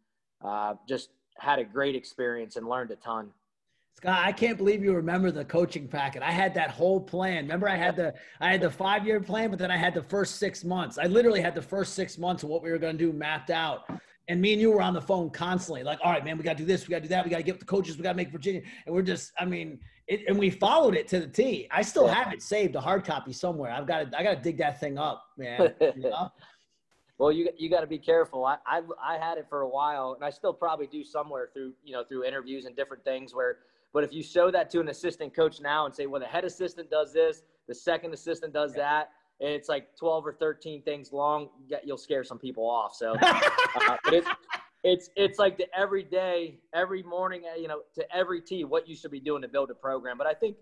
uh, 0.45 0.75
just 0.89 1.11
had 1.39 1.59
a 1.59 1.65
great 1.65 1.97
experience 1.97 2.57
and 2.57 2.69
learned 2.69 2.91
a 2.91 2.97
ton. 2.97 3.31
Scott, 3.97 4.21
I 4.25 4.33
can't 4.33 4.59
believe 4.59 4.83
you 4.83 4.93
remember 4.93 5.31
the 5.31 5.45
coaching 5.45 5.89
packet. 5.89 6.23
I 6.23 6.31
had 6.31 6.53
that 6.55 6.71
whole 6.71 7.01
plan. 7.01 7.45
Remember, 7.45 7.69
I 7.69 7.77
had 7.77 7.97
the 7.97 8.13
I 8.41 8.51
had 8.51 8.61
the 8.61 8.71
five 8.71 9.07
year 9.07 9.21
plan, 9.21 9.51
but 9.51 9.59
then 9.59 9.71
I 9.71 9.77
had 9.77 9.95
the 9.95 10.03
first 10.03 10.37
six 10.37 10.65
months. 10.65 10.99
I 10.99 11.05
literally 11.05 11.41
had 11.41 11.55
the 11.55 11.63
first 11.63 11.95
six 11.95 12.19
months 12.19 12.43
of 12.43 12.49
what 12.49 12.63
we 12.63 12.71
were 12.71 12.79
going 12.79 12.99
to 12.99 13.05
do 13.05 13.13
mapped 13.13 13.51
out. 13.51 13.89
And 14.27 14.41
me 14.41 14.53
and 14.53 14.61
you 14.61 14.71
were 14.71 14.81
on 14.81 14.95
the 14.95 15.03
phone 15.03 15.29
constantly, 15.29 15.83
like, 15.83 15.99
all 16.03 16.11
right, 16.11 16.25
man, 16.25 16.39
we 16.39 16.45
got 16.45 16.57
to 16.57 16.63
do 16.63 16.65
this, 16.65 16.89
we 16.89 16.93
got 16.93 16.99
to 16.99 17.03
do 17.03 17.09
that, 17.09 17.25
we 17.25 17.31
got 17.31 17.37
to 17.37 17.43
get 17.43 17.53
with 17.53 17.61
the 17.61 17.67
coaches, 17.67 17.99
we 17.99 18.03
got 18.03 18.13
to 18.13 18.17
make 18.17 18.33
Virginia, 18.33 18.63
and 18.87 18.95
we're 18.95 19.03
just, 19.03 19.33
I 19.39 19.45
mean, 19.45 19.79
it, 20.09 20.23
and 20.29 20.39
we 20.39 20.49
followed 20.49 20.95
it 20.95 21.09
to 21.09 21.21
the 21.21 21.27
T. 21.27 21.69
I 21.71 21.83
still 21.83 22.07
have 22.07 22.33
it 22.33 22.41
saved, 22.41 22.75
a 22.75 22.81
hard 22.81 23.05
copy 23.05 23.35
somewhere. 23.35 23.71
I've 23.71 23.87
got 23.87 24.11
to, 24.11 24.19
I 24.19 24.23
got 24.23 24.37
to 24.37 24.41
dig 24.41 24.57
that 24.59 24.81
thing 24.81 24.97
up, 24.97 25.27
man. 25.37 25.75
You 25.79 25.93
know? 26.11 26.31
Well, 27.19 27.31
you 27.31 27.49
you 27.57 27.71
got 27.71 27.81
to 27.81 27.87
be 27.87 27.99
careful. 27.99 28.45
I, 28.45 28.57
I 28.67 28.81
I 29.03 29.19
had 29.19 29.39
it 29.39 29.47
for 29.49 29.61
a 29.61 29.69
while, 29.69 30.15
and 30.15 30.25
I 30.25 30.31
still 30.31 30.53
probably 30.53 30.87
do 30.87 31.05
somewhere 31.05 31.49
through 31.53 31.73
you 31.85 31.93
know 31.93 32.03
through 32.05 32.25
interviews 32.25 32.65
and 32.65 32.75
different 32.75 33.05
things. 33.05 33.35
Where, 33.35 33.59
but 33.93 34.03
if 34.03 34.13
you 34.13 34.23
show 34.23 34.51
that 34.51 34.71
to 34.71 34.81
an 34.81 34.89
assistant 34.89 35.35
coach 35.35 35.61
now 35.61 35.87
and 35.87 35.95
say, 35.95 36.07
well, 36.07 36.21
the 36.21 36.27
head 36.27 36.45
assistant 36.45 36.91
does 36.91 37.13
this, 37.13 37.43
the 37.69 37.75
second 37.75 38.15
assistant 38.15 38.53
does 38.53 38.75
that, 38.75 39.11
and 39.41 39.51
it's 39.51 39.69
like 39.69 39.97
twelve 39.97 40.27
or 40.27 40.33
thirteen 40.33 40.83
things 40.83 41.13
long, 41.13 41.51
you'll 41.85 41.99
scare 41.99 42.25
some 42.25 42.39
people 42.39 42.69
off. 42.69 42.95
So, 42.97 43.15
uh, 43.23 43.97
but 44.05 44.13
it's 44.13 44.29
it's 44.83 45.11
it's 45.15 45.39
like 45.39 45.57
the 45.57 45.67
every 45.77 46.03
day, 46.03 46.59
every 46.75 47.05
morning, 47.05 47.43
uh, 47.51 47.57
you 47.57 47.69
know, 47.69 47.83
to 47.95 48.05
every 48.15 48.41
T, 48.41 48.65
what 48.65 48.89
you 48.89 48.97
should 48.97 49.13
be 49.13 49.21
doing 49.21 49.43
to 49.43 49.49
build 49.49 49.71
a 49.71 49.75
program. 49.75 50.19
But 50.19 50.27
I 50.27 50.35
think 50.35 50.57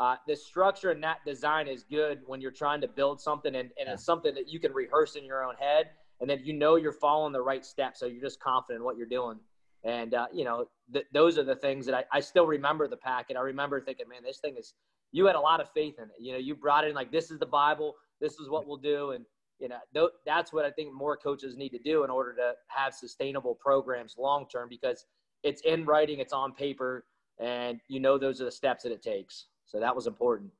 uh, 0.00 0.16
the 0.26 0.34
structure 0.34 0.90
and 0.90 1.04
that 1.04 1.18
design 1.26 1.68
is 1.68 1.84
good 1.84 2.20
when 2.26 2.40
you're 2.40 2.50
trying 2.50 2.80
to 2.80 2.88
build 2.88 3.20
something 3.20 3.54
and, 3.54 3.70
and 3.78 3.88
it's 3.88 4.04
something 4.04 4.34
that 4.34 4.48
you 4.48 4.58
can 4.58 4.72
rehearse 4.72 5.14
in 5.14 5.24
your 5.24 5.44
own 5.44 5.54
head 5.60 5.90
and 6.20 6.28
then 6.28 6.40
you 6.42 6.54
know 6.54 6.76
you're 6.76 6.92
following 6.92 7.32
the 7.32 7.40
right 7.40 7.64
steps 7.64 8.00
so 8.00 8.06
you're 8.06 8.22
just 8.22 8.40
confident 8.40 8.80
in 8.80 8.84
what 8.84 8.96
you're 8.96 9.06
doing. 9.06 9.38
And 9.84 10.14
uh, 10.14 10.26
you 10.32 10.44
know 10.44 10.66
th- 10.92 11.06
those 11.12 11.38
are 11.38 11.44
the 11.44 11.54
things 11.54 11.86
that 11.86 11.94
I, 11.94 12.04
I 12.12 12.20
still 12.20 12.46
remember 12.46 12.88
the 12.88 12.96
packet. 12.96 13.36
I 13.36 13.40
remember 13.40 13.80
thinking 13.80 14.08
man 14.08 14.22
this 14.24 14.38
thing 14.38 14.56
is 14.58 14.74
you 15.12 15.26
had 15.26 15.36
a 15.36 15.40
lot 15.40 15.60
of 15.60 15.70
faith 15.70 15.96
in 15.98 16.04
it. 16.04 16.16
You 16.18 16.32
know 16.32 16.38
you 16.38 16.54
brought 16.54 16.84
it 16.84 16.88
in 16.88 16.94
like 16.94 17.12
this 17.12 17.30
is 17.30 17.38
the 17.38 17.46
bible 17.46 17.94
this 18.20 18.34
is 18.34 18.48
what 18.48 18.66
we'll 18.66 18.76
do 18.76 19.12
and 19.12 19.24
you 19.58 19.68
know 19.68 19.78
th- 19.94 20.10
that's 20.24 20.52
what 20.52 20.64
i 20.64 20.70
think 20.70 20.92
more 20.92 21.16
coaches 21.16 21.56
need 21.56 21.70
to 21.70 21.78
do 21.78 22.04
in 22.04 22.10
order 22.10 22.34
to 22.34 22.52
have 22.68 22.94
sustainable 22.94 23.54
programs 23.54 24.16
long 24.18 24.46
term 24.50 24.68
because 24.68 25.06
it's 25.42 25.62
in 25.62 25.84
writing 25.84 26.18
it's 26.18 26.32
on 26.32 26.52
paper 26.52 27.04
and 27.38 27.80
you 27.88 28.00
know 28.00 28.18
those 28.18 28.40
are 28.40 28.44
the 28.44 28.50
steps 28.50 28.82
that 28.82 28.92
it 28.92 29.02
takes 29.02 29.46
so 29.70 29.78
that 29.78 29.94
was 29.94 30.08
important. 30.08 30.50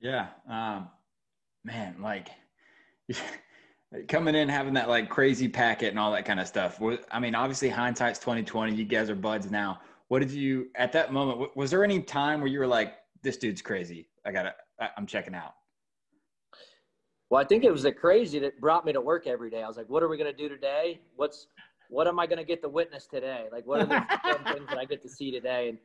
Yeah. 0.00 0.28
Um, 0.48 0.88
man, 1.64 1.96
like 2.00 2.28
coming 4.08 4.36
in, 4.36 4.48
having 4.48 4.74
that 4.74 4.88
like 4.88 5.08
crazy 5.08 5.48
packet 5.48 5.88
and 5.88 5.98
all 5.98 6.12
that 6.12 6.24
kind 6.24 6.38
of 6.38 6.46
stuff. 6.46 6.80
I 7.10 7.18
mean, 7.18 7.34
obviously 7.34 7.68
hindsight's 7.68 8.20
2020. 8.20 8.74
You 8.74 8.84
guys 8.84 9.10
are 9.10 9.16
buds 9.16 9.50
now. 9.50 9.80
What 10.08 10.20
did 10.20 10.30
you, 10.30 10.68
at 10.76 10.92
that 10.92 11.12
moment, 11.12 11.56
was 11.56 11.72
there 11.72 11.82
any 11.82 12.00
time 12.00 12.40
where 12.40 12.48
you 12.48 12.60
were 12.60 12.68
like, 12.68 12.94
this 13.24 13.36
dude's 13.36 13.62
crazy. 13.62 14.08
I 14.24 14.30
gotta, 14.30 14.54
I'm 14.96 15.06
checking 15.06 15.34
out. 15.34 15.54
Well, 17.28 17.42
I 17.42 17.44
think 17.44 17.64
it 17.64 17.72
was 17.72 17.82
the 17.82 17.90
crazy 17.90 18.38
that 18.38 18.60
brought 18.60 18.84
me 18.84 18.92
to 18.92 19.00
work 19.00 19.26
every 19.26 19.50
day. 19.50 19.64
I 19.64 19.66
was 19.66 19.76
like, 19.76 19.88
what 19.88 20.04
are 20.04 20.08
we 20.08 20.16
going 20.16 20.30
to 20.30 20.36
do 20.36 20.48
today? 20.48 21.00
What's, 21.16 21.48
what 21.90 22.06
am 22.06 22.18
I 22.18 22.26
going 22.26 22.38
to 22.38 22.44
get 22.44 22.62
to 22.62 22.68
witness 22.68 23.06
today? 23.06 23.46
Like, 23.52 23.66
what 23.66 23.80
are 23.80 23.86
the 23.86 24.52
things 24.52 24.68
that 24.68 24.78
I 24.78 24.84
get 24.84 25.02
to 25.02 25.08
see 25.08 25.30
today? 25.30 25.68
And 25.70 25.78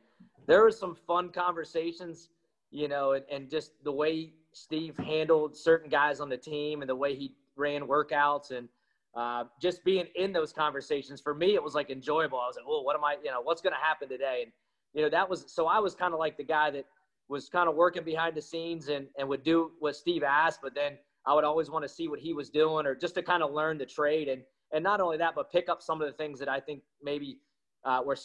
there 0.46 0.62
were 0.62 0.70
some 0.70 0.94
fun 1.06 1.30
conversations, 1.30 2.28
you 2.70 2.88
know, 2.88 3.12
and, 3.12 3.24
and 3.30 3.50
just 3.50 3.72
the 3.84 3.92
way 3.92 4.32
Steve 4.52 4.96
handled 4.98 5.56
certain 5.56 5.90
guys 5.90 6.20
on 6.20 6.28
the 6.28 6.36
team 6.36 6.82
and 6.82 6.88
the 6.88 6.96
way 6.96 7.14
he 7.14 7.34
ran 7.56 7.82
workouts 7.82 8.50
and 8.50 8.68
uh, 9.14 9.44
just 9.60 9.84
being 9.84 10.06
in 10.14 10.32
those 10.32 10.52
conversations 10.52 11.20
for 11.20 11.34
me, 11.34 11.54
it 11.54 11.62
was 11.62 11.74
like 11.74 11.90
enjoyable. 11.90 12.38
I 12.38 12.46
was 12.46 12.56
like, 12.56 12.66
well, 12.66 12.84
what 12.84 12.96
am 12.96 13.04
I, 13.04 13.16
you 13.22 13.30
know, 13.30 13.42
what's 13.42 13.60
going 13.60 13.74
to 13.74 13.80
happen 13.80 14.08
today? 14.08 14.40
And, 14.44 14.52
you 14.94 15.02
know, 15.02 15.10
that 15.10 15.28
was, 15.28 15.44
so 15.48 15.66
I 15.66 15.78
was 15.78 15.94
kind 15.94 16.14
of 16.14 16.18
like 16.18 16.36
the 16.36 16.44
guy 16.44 16.70
that 16.70 16.86
was 17.28 17.48
kind 17.48 17.68
of 17.68 17.74
working 17.74 18.04
behind 18.04 18.34
the 18.34 18.42
scenes 18.42 18.88
and, 18.88 19.06
and 19.18 19.28
would 19.28 19.42
do 19.42 19.72
what 19.80 19.96
Steve 19.96 20.22
asked, 20.22 20.60
but 20.62 20.74
then 20.74 20.92
I 21.26 21.34
would 21.34 21.44
always 21.44 21.70
want 21.70 21.84
to 21.84 21.88
see 21.88 22.08
what 22.08 22.20
he 22.20 22.32
was 22.32 22.48
doing 22.48 22.86
or 22.86 22.94
just 22.94 23.14
to 23.16 23.22
kind 23.22 23.42
of 23.42 23.52
learn 23.52 23.78
the 23.78 23.86
trade. 23.86 24.28
And, 24.28 24.42
and 24.72 24.82
not 24.82 25.00
only 25.00 25.16
that, 25.18 25.34
but 25.34 25.50
pick 25.50 25.68
up 25.68 25.82
some 25.82 26.00
of 26.00 26.06
the 26.06 26.12
things 26.14 26.38
that 26.38 26.48
I 26.48 26.60
think 26.60 26.82
maybe 27.02 27.38
uh, 27.84 28.00
were 28.04 28.16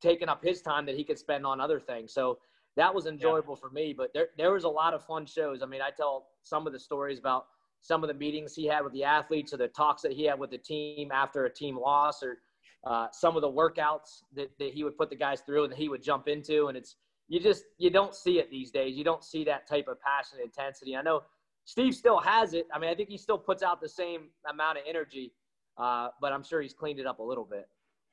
taking 0.00 0.28
up 0.28 0.42
his 0.42 0.62
time 0.62 0.86
that 0.86 0.96
he 0.96 1.04
could 1.04 1.18
spend 1.18 1.44
on 1.44 1.60
other 1.60 1.78
things. 1.78 2.12
So 2.12 2.38
that 2.76 2.94
was 2.94 3.06
enjoyable 3.06 3.54
yeah. 3.54 3.68
for 3.68 3.70
me. 3.70 3.94
But 3.96 4.12
there, 4.14 4.28
there 4.38 4.52
was 4.52 4.64
a 4.64 4.68
lot 4.68 4.94
of 4.94 5.04
fun 5.04 5.26
shows. 5.26 5.62
I 5.62 5.66
mean, 5.66 5.82
I 5.82 5.90
tell 5.90 6.28
some 6.42 6.66
of 6.66 6.72
the 6.72 6.78
stories 6.78 7.18
about 7.18 7.46
some 7.82 8.02
of 8.02 8.08
the 8.08 8.14
meetings 8.14 8.54
he 8.54 8.66
had 8.66 8.82
with 8.82 8.92
the 8.92 9.04
athletes 9.04 9.52
or 9.52 9.56
the 9.56 9.68
talks 9.68 10.02
that 10.02 10.12
he 10.12 10.24
had 10.24 10.38
with 10.38 10.50
the 10.50 10.58
team 10.58 11.10
after 11.12 11.44
a 11.44 11.52
team 11.52 11.78
loss 11.78 12.22
or 12.22 12.38
uh, 12.84 13.08
some 13.12 13.36
of 13.36 13.42
the 13.42 13.50
workouts 13.50 14.22
that, 14.34 14.50
that 14.58 14.72
he 14.72 14.84
would 14.84 14.96
put 14.96 15.10
the 15.10 15.16
guys 15.16 15.40
through 15.42 15.64
and 15.64 15.72
that 15.72 15.78
he 15.78 15.88
would 15.88 16.02
jump 16.02 16.28
into. 16.28 16.68
And 16.68 16.76
it's, 16.76 16.96
you 17.28 17.40
just, 17.40 17.64
you 17.78 17.90
don't 17.90 18.14
see 18.14 18.38
it 18.38 18.50
these 18.50 18.70
days. 18.70 18.96
You 18.96 19.04
don't 19.04 19.24
see 19.24 19.44
that 19.44 19.68
type 19.68 19.86
of 19.88 20.00
passion 20.00 20.38
and 20.38 20.44
intensity. 20.44 20.96
I 20.96 21.02
know 21.02 21.22
Steve 21.64 21.94
still 21.94 22.18
has 22.18 22.54
it. 22.54 22.66
I 22.74 22.78
mean, 22.78 22.90
I 22.90 22.94
think 22.94 23.08
he 23.08 23.18
still 23.18 23.38
puts 23.38 23.62
out 23.62 23.80
the 23.80 23.88
same 23.88 24.28
amount 24.48 24.78
of 24.78 24.84
energy, 24.88 25.32
uh, 25.80 26.08
but 26.20 26.32
I'm 26.32 26.42
sure 26.42 26.60
he's 26.60 26.74
cleaned 26.74 27.00
it 27.00 27.06
up 27.06 27.18
a 27.20 27.22
little 27.22 27.44
bit. 27.44 27.68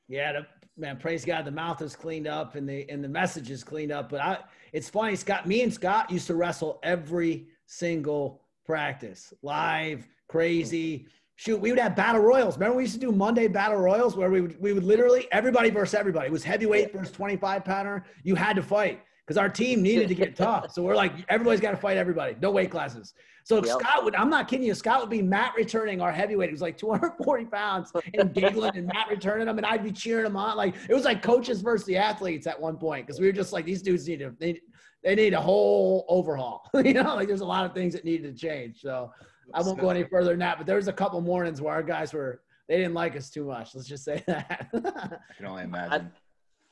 Yeah, 0.08 0.32
the, 0.32 0.48
man, 0.78 0.98
praise 0.98 1.26
God, 1.26 1.44
the 1.44 1.52
mouth 1.52 1.82
is 1.82 1.96
cleaned 1.96 2.28
up 2.28 2.56
and 2.56 2.68
the 2.68 2.90
and 2.90 3.04
the 3.04 3.10
message 3.10 3.52
is 3.52 3.64
cleaned 3.64 3.92
up. 3.92 4.10
But 4.10 4.22
I, 4.22 4.38
it's 4.72 4.90
funny, 4.90 5.18
Scott. 5.18 5.46
Me 5.46 5.64
and 5.64 5.74
Scott 5.74 6.10
used 6.10 6.28
to 6.28 6.36
wrestle 6.36 6.80
every 6.82 7.48
single 7.66 8.42
practice, 8.66 9.34
live, 9.42 10.08
crazy. 10.30 11.08
shoot, 11.36 11.60
we 11.60 11.72
would 11.72 11.80
have 11.80 11.94
battle 11.94 12.22
royals. 12.22 12.56
Remember 12.56 12.78
we 12.78 12.84
used 12.84 12.94
to 12.94 13.02
do 13.02 13.12
Monday 13.12 13.50
battle 13.50 13.80
royals 13.80 14.16
where 14.16 14.30
we 14.30 14.40
would 14.40 14.62
we 14.62 14.72
would 14.72 14.86
literally 14.86 15.28
everybody 15.34 15.70
versus 15.70 15.94
everybody. 15.94 16.28
It 16.28 16.32
was 16.32 16.46
heavyweight 16.46 16.94
versus 16.94 17.12
25 17.12 17.66
pounder. 17.66 18.06
You 18.24 18.36
had 18.36 18.56
to 18.56 18.64
fight 18.64 19.02
because 19.28 19.38
our 19.38 19.50
team 19.50 19.82
needed 19.82 20.08
to 20.08 20.16
get 20.16 20.36
tough. 20.36 20.68
So 20.78 20.82
we're 20.82 20.96
like, 20.96 21.14
everybody's 21.28 21.60
got 21.60 21.72
to 21.72 21.78
fight 21.78 21.98
everybody. 21.98 22.36
No 22.42 22.52
weight 22.52 22.72
classes. 22.72 23.14
So 23.44 23.64
yep. 23.64 23.80
Scott 23.80 24.04
would, 24.04 24.16
I'm 24.16 24.30
not 24.30 24.48
kidding 24.48 24.66
you, 24.66 24.74
Scott 24.74 25.02
would 25.02 25.10
be 25.10 25.22
mat 25.22 25.54
returning 25.58 26.02
our 26.02 26.12
heavyweight. 26.12 26.50
He 26.50 26.54
was 26.54 26.62
like 26.62 26.78
240 26.78 27.46
pounds 27.46 27.92
and 28.14 28.34
giggling 28.34 28.76
and 28.76 28.88
mat 28.88 29.08
returning 29.10 29.48
him. 29.48 29.58
And 29.58 29.66
I'd 29.66 29.84
be 29.84 29.92
cheering 29.92 30.26
him 30.26 30.36
on. 30.36 30.56
Like 30.56 30.76
it 30.90 30.94
was 30.94 31.04
like 31.04 31.22
coaches 31.22 31.62
versus 31.62 31.86
the 31.86 31.98
athletes 31.98 32.48
at 32.48 32.60
one 32.60 32.78
point 32.78 33.08
because 33.08 33.20
we 33.20 33.26
were 33.26 33.34
just 33.34 33.54
like, 33.54 33.66
these 33.66 33.82
dudes 33.82 34.08
need 34.08 34.20
to, 34.20 34.34
they, 34.40 34.60
they 35.04 35.16
need 35.16 35.34
a 35.34 35.42
whole 35.42 36.06
overhaul. 36.08 36.70
you 36.74 36.94
know, 36.94 37.16
like 37.16 37.28
there's 37.28 37.42
a 37.42 37.46
lot 37.46 37.66
of 37.66 37.74
things 37.74 37.94
that 37.94 38.06
needed 38.06 38.36
to 38.36 38.40
change. 38.40 38.82
So 38.82 39.12
I 39.54 39.62
won't 39.62 39.80
go 39.80 39.90
any 39.90 40.04
further 40.04 40.32
than 40.32 40.40
that. 40.40 40.58
But 40.58 40.68
there 40.68 40.76
was 40.78 40.88
a 40.88 40.94
couple 40.94 41.20
mornings 41.22 41.62
where 41.62 41.74
our 41.74 41.84
guys 41.84 42.14
were 42.14 42.42
they 42.68 42.78
didn't 42.78 42.94
like 42.94 43.16
us 43.16 43.30
too 43.30 43.46
much. 43.46 43.74
Let's 43.76 43.88
just 43.88 44.04
say 44.04 44.24
that. 44.28 44.68
I 44.74 45.34
can 45.38 45.46
only 45.46 45.64
imagine. 45.64 45.94
I'd, 45.94 46.12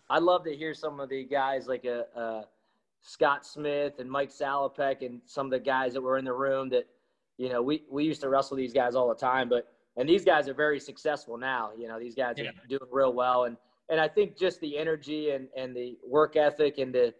I'd, 0.09 0.23
love 0.23 0.43
to 0.45 0.55
hear 0.55 0.73
some 0.73 0.99
of 0.99 1.09
the 1.09 1.23
guys 1.23 1.67
like 1.67 1.85
a, 1.85 2.05
uh, 2.15 2.19
uh, 2.19 2.43
Scott 3.01 3.45
Smith 3.45 3.99
and 3.99 4.09
Mike 4.09 4.31
Salopek 4.31 5.05
and 5.05 5.21
some 5.25 5.45
of 5.45 5.51
the 5.51 5.59
guys 5.59 5.93
that 5.93 6.01
were 6.01 6.17
in 6.17 6.25
the 6.25 6.33
room 6.33 6.69
that, 6.69 6.87
you 7.37 7.49
know, 7.49 7.61
we, 7.61 7.83
we 7.89 8.03
used 8.03 8.21
to 8.21 8.29
wrestle 8.29 8.57
these 8.57 8.73
guys 8.73 8.95
all 8.95 9.07
the 9.07 9.15
time, 9.15 9.47
but 9.49 9.71
and 9.97 10.09
these 10.09 10.25
guys 10.25 10.49
are 10.49 10.53
very 10.53 10.79
successful 10.79 11.37
now. 11.37 11.71
You 11.77 11.87
know, 11.87 11.99
these 11.99 12.15
guys 12.15 12.35
yeah. 12.37 12.49
are 12.49 12.67
doing 12.67 12.89
real 12.91 13.13
well. 13.13 13.45
And 13.45 13.57
and 13.89 13.99
I 13.99 14.07
think 14.07 14.37
just 14.37 14.59
the 14.61 14.77
energy 14.77 15.29
and, 15.29 15.47
and 15.55 15.75
the 15.75 15.97
work 16.05 16.35
ethic 16.35 16.79
and 16.79 16.93
the 16.93 17.13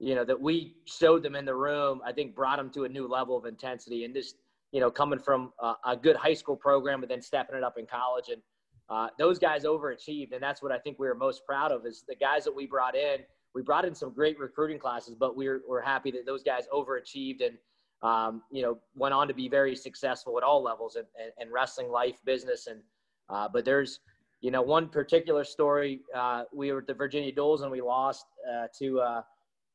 you 0.00 0.14
know, 0.14 0.24
that 0.24 0.40
we 0.40 0.74
showed 0.86 1.22
them 1.22 1.36
in 1.36 1.44
the 1.44 1.54
room, 1.54 2.00
I 2.04 2.12
think 2.12 2.34
brought 2.34 2.56
them 2.56 2.70
to 2.70 2.84
a 2.84 2.88
new 2.88 3.06
level 3.06 3.36
of 3.36 3.44
intensity 3.44 4.04
and 4.04 4.14
just, 4.14 4.36
you 4.72 4.80
know, 4.80 4.90
coming 4.90 5.18
from 5.18 5.52
a, 5.60 5.74
a 5.84 5.96
good 5.96 6.16
high 6.16 6.32
school 6.32 6.56
program, 6.56 7.00
but 7.00 7.10
then 7.10 7.20
stepping 7.20 7.54
it 7.54 7.62
up 7.62 7.76
in 7.76 7.86
college. 7.86 8.30
And 8.30 8.40
uh, 8.90 9.08
those 9.18 9.38
guys 9.38 9.64
overachieved. 9.64 10.32
And 10.32 10.42
that's 10.42 10.62
what 10.62 10.72
I 10.72 10.78
think 10.78 10.98
we 10.98 11.06
were 11.06 11.14
most 11.14 11.46
proud 11.46 11.70
of 11.72 11.86
is 11.86 12.04
the 12.08 12.16
guys 12.16 12.44
that 12.44 12.54
we 12.54 12.66
brought 12.66 12.96
in. 12.96 13.20
We 13.54 13.62
brought 13.62 13.84
in 13.84 13.94
some 13.94 14.12
great 14.12 14.38
recruiting 14.38 14.78
classes, 14.78 15.14
but 15.18 15.36
we 15.36 15.48
we're, 15.48 15.60
we're 15.68 15.80
happy 15.80 16.10
that 16.12 16.26
those 16.26 16.42
guys 16.42 16.64
overachieved 16.72 17.40
and, 17.44 17.56
um, 18.02 18.42
you 18.50 18.62
know, 18.62 18.78
went 18.94 19.14
on 19.14 19.28
to 19.28 19.34
be 19.34 19.48
very 19.48 19.76
successful 19.76 20.36
at 20.38 20.44
all 20.44 20.62
levels 20.62 20.96
and, 20.96 21.06
in, 21.18 21.46
in 21.46 21.52
wrestling 21.52 21.90
life, 21.90 22.16
business. 22.24 22.66
And, 22.66 22.80
uh, 23.28 23.48
but 23.52 23.64
there's, 23.64 24.00
you 24.40 24.50
know, 24.50 24.62
one 24.62 24.88
particular 24.88 25.44
story, 25.44 26.00
uh, 26.16 26.44
we 26.52 26.72
were 26.72 26.78
at 26.78 26.86
the 26.86 26.94
Virginia 26.94 27.32
Duals 27.32 27.62
and 27.62 27.70
we 27.70 27.80
lost 27.80 28.26
uh, 28.50 28.66
to, 28.78 29.00
uh, 29.00 29.22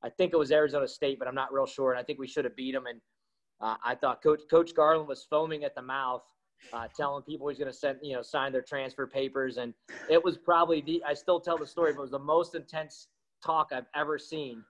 I 0.03 0.09
think 0.09 0.33
it 0.33 0.37
was 0.37 0.51
Arizona 0.51 0.87
State, 0.87 1.19
but 1.19 1.27
I'm 1.27 1.35
not 1.35 1.53
real 1.53 1.65
sure. 1.65 1.91
And 1.91 1.99
I 1.99 2.03
think 2.03 2.19
we 2.19 2.27
should 2.27 2.45
have 2.45 2.55
beat 2.55 2.73
them. 2.73 2.85
And 2.87 2.99
I 3.61 3.95
thought 3.95 4.21
Coach 4.21 4.41
Coach 4.49 4.75
Garland 4.75 5.07
was 5.07 5.25
foaming 5.29 5.63
at 5.63 5.73
the 5.75 5.81
mouth, 5.81 6.23
uh, 6.73 6.87
telling 6.95 7.23
people 7.23 7.47
he's 7.47 7.57
going 7.57 7.71
to 7.71 7.77
send 7.77 7.99
you 8.01 8.13
know 8.13 8.21
sign 8.21 8.51
their 8.51 8.61
transfer 8.61 9.07
papers. 9.07 9.57
And 9.57 9.73
it 10.09 10.23
was 10.23 10.37
probably 10.37 10.81
the 10.81 11.03
I 11.05 11.13
still 11.13 11.39
tell 11.39 11.57
the 11.57 11.67
story, 11.67 11.93
but 11.93 11.99
it 11.99 12.01
was 12.01 12.11
the 12.11 12.19
most 12.19 12.55
intense 12.55 13.07
talk 13.43 13.69
I've 13.71 13.85
ever 13.95 14.17
seen. 14.17 14.63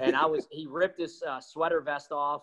And 0.00 0.16
I 0.16 0.26
was 0.26 0.46
he 0.50 0.66
ripped 0.66 1.00
his 1.00 1.22
uh, 1.26 1.40
sweater 1.40 1.80
vest 1.80 2.12
off 2.12 2.42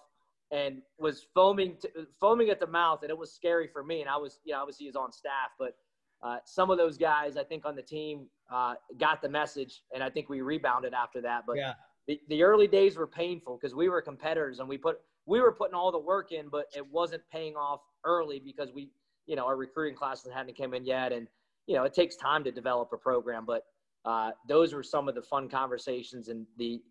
and 0.52 0.82
was 0.98 1.28
foaming 1.34 1.78
to, 1.82 1.90
foaming 2.20 2.50
at 2.50 2.60
the 2.60 2.68
mouth, 2.68 3.00
and 3.02 3.10
it 3.10 3.18
was 3.18 3.34
scary 3.34 3.68
for 3.68 3.84
me. 3.84 4.02
And 4.02 4.10
I 4.10 4.18
was 4.18 4.40
you 4.44 4.54
know 4.54 4.62
obviously 4.62 4.86
he's 4.86 4.96
on 4.96 5.12
staff, 5.12 5.52
but. 5.58 5.76
Uh, 6.22 6.36
some 6.44 6.70
of 6.70 6.78
those 6.78 6.98
guys, 6.98 7.38
I 7.38 7.46
think, 7.46 7.66
on 7.66 7.78
the 7.78 7.82
team 7.82 8.28
uh, 8.52 8.74
got 8.98 9.22
the 9.22 9.30
message, 9.30 9.84
and 9.96 10.04
I 10.04 10.10
think 10.10 10.28
we 10.28 10.42
rebounded 10.42 10.94
after 10.94 11.22
that. 11.22 11.46
But 11.48 11.56
yeah 11.56 11.72
the, 12.10 12.20
the 12.28 12.42
early 12.42 12.68
days 12.68 12.98
were 12.98 13.06
painful 13.06 13.60
because 13.62 13.76
we 13.76 13.88
were 13.88 14.02
competitors 14.02 14.60
and 14.60 14.68
we 14.68 14.80
put 14.80 14.98
we 15.28 15.40
were 15.40 15.52
putting 15.52 15.76
all 15.76 15.92
the 15.92 16.00
work 16.00 16.32
in, 16.32 16.50
but 16.50 16.66
it 16.76 16.84
wasn't 16.92 17.22
paying 17.32 17.56
off 17.56 17.82
early 18.04 18.40
because 18.40 18.72
we, 18.74 18.90
you 19.26 19.36
know, 19.36 19.46
our 19.46 19.56
recruiting 19.56 19.98
classes 19.98 20.32
hadn't 20.34 20.58
come 20.58 20.74
in 20.74 20.86
yet, 20.86 21.12
and 21.12 21.28
you 21.68 21.76
know, 21.76 21.84
it 21.84 21.94
takes 21.94 22.16
time 22.16 22.44
to 22.44 22.52
develop 22.52 22.90
a 22.94 22.98
program. 22.98 23.46
But 23.46 23.64
uh, 24.06 24.32
those 24.48 24.74
were 24.74 24.84
some 24.84 25.08
of 25.08 25.16
the 25.16 25.22
fun 25.22 25.50
conversations 25.50 26.30
and 26.30 26.46
the 26.58 26.82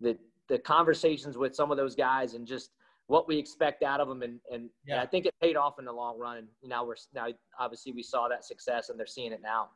the 0.00 0.16
the 0.48 0.58
conversations 0.58 1.38
with 1.38 1.54
some 1.54 1.70
of 1.70 1.76
those 1.76 1.94
guys 1.94 2.34
and 2.34 2.46
just 2.46 2.70
what 3.06 3.28
we 3.28 3.36
expect 3.38 3.82
out 3.82 4.00
of 4.00 4.08
them 4.08 4.22
and 4.22 4.40
and, 4.52 4.68
yeah. 4.86 4.94
and 4.94 5.02
I 5.02 5.06
think 5.06 5.26
it 5.26 5.34
paid 5.40 5.56
off 5.56 5.78
in 5.78 5.84
the 5.84 5.92
long 5.92 6.18
run 6.18 6.38
and 6.38 6.48
now 6.64 6.84
we're 6.84 6.96
now 7.14 7.26
obviously 7.58 7.92
we 7.92 8.02
saw 8.02 8.28
that 8.28 8.44
success 8.44 8.88
and 8.88 8.98
they're 8.98 9.06
seeing 9.06 9.32
it 9.32 9.40
now. 9.42 9.68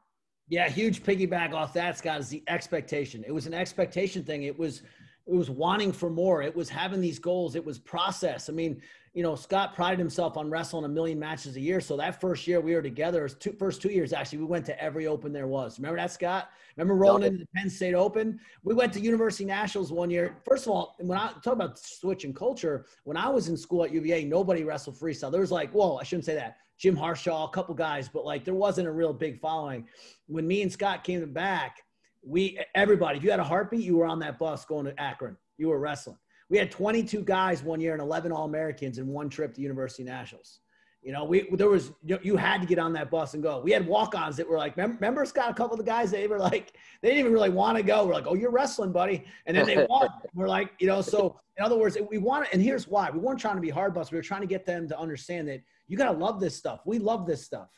Yeah, 0.50 0.68
huge 0.68 1.02
piggyback 1.02 1.52
off 1.52 1.74
that, 1.74 1.98
Scott, 1.98 2.20
is 2.20 2.30
the 2.30 2.42
expectation. 2.48 3.22
It 3.26 3.32
was 3.32 3.46
an 3.46 3.52
expectation 3.52 4.24
thing. 4.24 4.44
It 4.44 4.58
was 4.58 4.82
it 5.28 5.34
was 5.34 5.50
wanting 5.50 5.92
for 5.92 6.08
more. 6.08 6.42
It 6.42 6.56
was 6.56 6.70
having 6.70 7.00
these 7.00 7.18
goals. 7.18 7.54
It 7.54 7.64
was 7.64 7.78
process. 7.78 8.48
I 8.48 8.52
mean, 8.54 8.80
you 9.12 9.22
know, 9.22 9.34
Scott 9.34 9.74
prided 9.74 9.98
himself 9.98 10.38
on 10.38 10.48
wrestling 10.48 10.84
a 10.84 10.88
million 10.88 11.18
matches 11.18 11.56
a 11.56 11.60
year. 11.60 11.80
So 11.80 11.96
that 11.98 12.18
first 12.20 12.46
year 12.46 12.60
we 12.60 12.74
were 12.74 12.80
together, 12.80 13.28
two, 13.28 13.52
first 13.52 13.82
two 13.82 13.90
years 13.90 14.12
actually, 14.12 14.38
we 14.38 14.46
went 14.46 14.64
to 14.66 14.82
every 14.82 15.06
open 15.06 15.32
there 15.32 15.46
was. 15.46 15.78
Remember 15.78 15.98
that, 15.98 16.12
Scott? 16.12 16.48
Remember 16.76 16.94
rolling 16.94 17.24
into 17.24 17.38
the 17.40 17.48
Penn 17.54 17.68
State 17.68 17.94
Open? 17.94 18.40
We 18.62 18.74
went 18.74 18.92
to 18.94 19.00
University 19.00 19.44
Nationals 19.44 19.92
one 19.92 20.08
year. 20.08 20.36
First 20.44 20.66
of 20.66 20.72
all, 20.72 20.94
when 20.98 21.18
I 21.18 21.32
talk 21.44 21.54
about 21.54 21.78
switching 21.78 22.32
culture, 22.32 22.86
when 23.04 23.16
I 23.16 23.28
was 23.28 23.48
in 23.48 23.56
school 23.56 23.84
at 23.84 23.92
UVA, 23.92 24.24
nobody 24.24 24.64
wrestled 24.64 24.96
freestyle. 24.96 25.30
There 25.30 25.40
was 25.40 25.52
like, 25.52 25.74
well, 25.74 25.98
I 26.00 26.04
shouldn't 26.04 26.24
say 26.24 26.36
that. 26.36 26.58
Jim 26.78 26.96
Harshaw, 26.96 27.48
a 27.48 27.50
couple 27.50 27.74
guys, 27.74 28.08
but 28.08 28.24
like 28.24 28.44
there 28.44 28.54
wasn't 28.54 28.86
a 28.86 28.92
real 28.92 29.12
big 29.12 29.40
following. 29.40 29.88
When 30.26 30.46
me 30.46 30.62
and 30.62 30.72
Scott 30.72 31.02
came 31.02 31.32
back, 31.32 31.82
we 32.22 32.58
everybody, 32.74 33.18
if 33.18 33.24
you 33.24 33.30
had 33.30 33.40
a 33.40 33.44
heartbeat, 33.44 33.80
you 33.80 33.96
were 33.96 34.06
on 34.06 34.18
that 34.20 34.38
bus 34.38 34.64
going 34.64 34.86
to 34.86 35.00
Akron. 35.00 35.36
You 35.56 35.68
were 35.68 35.78
wrestling. 35.78 36.18
We 36.50 36.58
had 36.58 36.70
22 36.70 37.22
guys 37.22 37.62
one 37.62 37.80
year 37.80 37.92
and 37.92 38.00
11 38.00 38.32
All 38.32 38.44
Americans 38.44 38.98
in 38.98 39.08
one 39.08 39.28
trip 39.28 39.54
to 39.54 39.60
University 39.60 40.02
Nationals. 40.02 40.60
You 41.02 41.12
know, 41.12 41.24
we 41.24 41.48
there 41.52 41.68
was 41.68 41.92
you 42.02 42.36
had 42.36 42.60
to 42.60 42.66
get 42.66 42.78
on 42.78 42.92
that 42.94 43.10
bus 43.10 43.34
and 43.34 43.42
go. 43.42 43.60
We 43.60 43.70
had 43.70 43.86
walk-ons 43.86 44.36
that 44.36 44.48
were 44.48 44.58
like, 44.58 44.76
remember 44.76 45.24
Scott? 45.24 45.50
A 45.50 45.54
couple 45.54 45.74
of 45.74 45.78
the 45.78 45.90
guys 45.90 46.10
they 46.10 46.26
were 46.26 46.38
like, 46.38 46.72
they 47.02 47.10
didn't 47.10 47.20
even 47.20 47.32
really 47.32 47.50
want 47.50 47.76
to 47.76 47.84
go. 47.84 48.04
We're 48.04 48.14
like, 48.14 48.26
oh, 48.26 48.34
you're 48.34 48.50
wrestling, 48.50 48.90
buddy, 48.90 49.24
and 49.46 49.56
then 49.56 49.64
they 49.64 49.86
won. 49.88 50.08
we're 50.34 50.48
like, 50.48 50.72
you 50.80 50.88
know, 50.88 51.00
so 51.00 51.40
in 51.56 51.64
other 51.64 51.76
words, 51.76 51.96
we 52.10 52.18
want 52.18 52.46
to, 52.46 52.52
and 52.52 52.60
here's 52.60 52.88
why: 52.88 53.10
we 53.10 53.20
weren't 53.20 53.38
trying 53.38 53.54
to 53.54 53.62
be 53.62 53.70
hard 53.70 53.94
bus. 53.94 54.10
We 54.10 54.16
were 54.16 54.22
trying 54.22 54.40
to 54.40 54.46
get 54.48 54.66
them 54.66 54.88
to 54.88 54.98
understand 54.98 55.48
that 55.48 55.62
you 55.86 55.96
got 55.96 56.10
to 56.12 56.18
love 56.18 56.40
this 56.40 56.56
stuff. 56.56 56.80
We 56.84 56.98
love 56.98 57.26
this 57.26 57.44
stuff. 57.44 57.68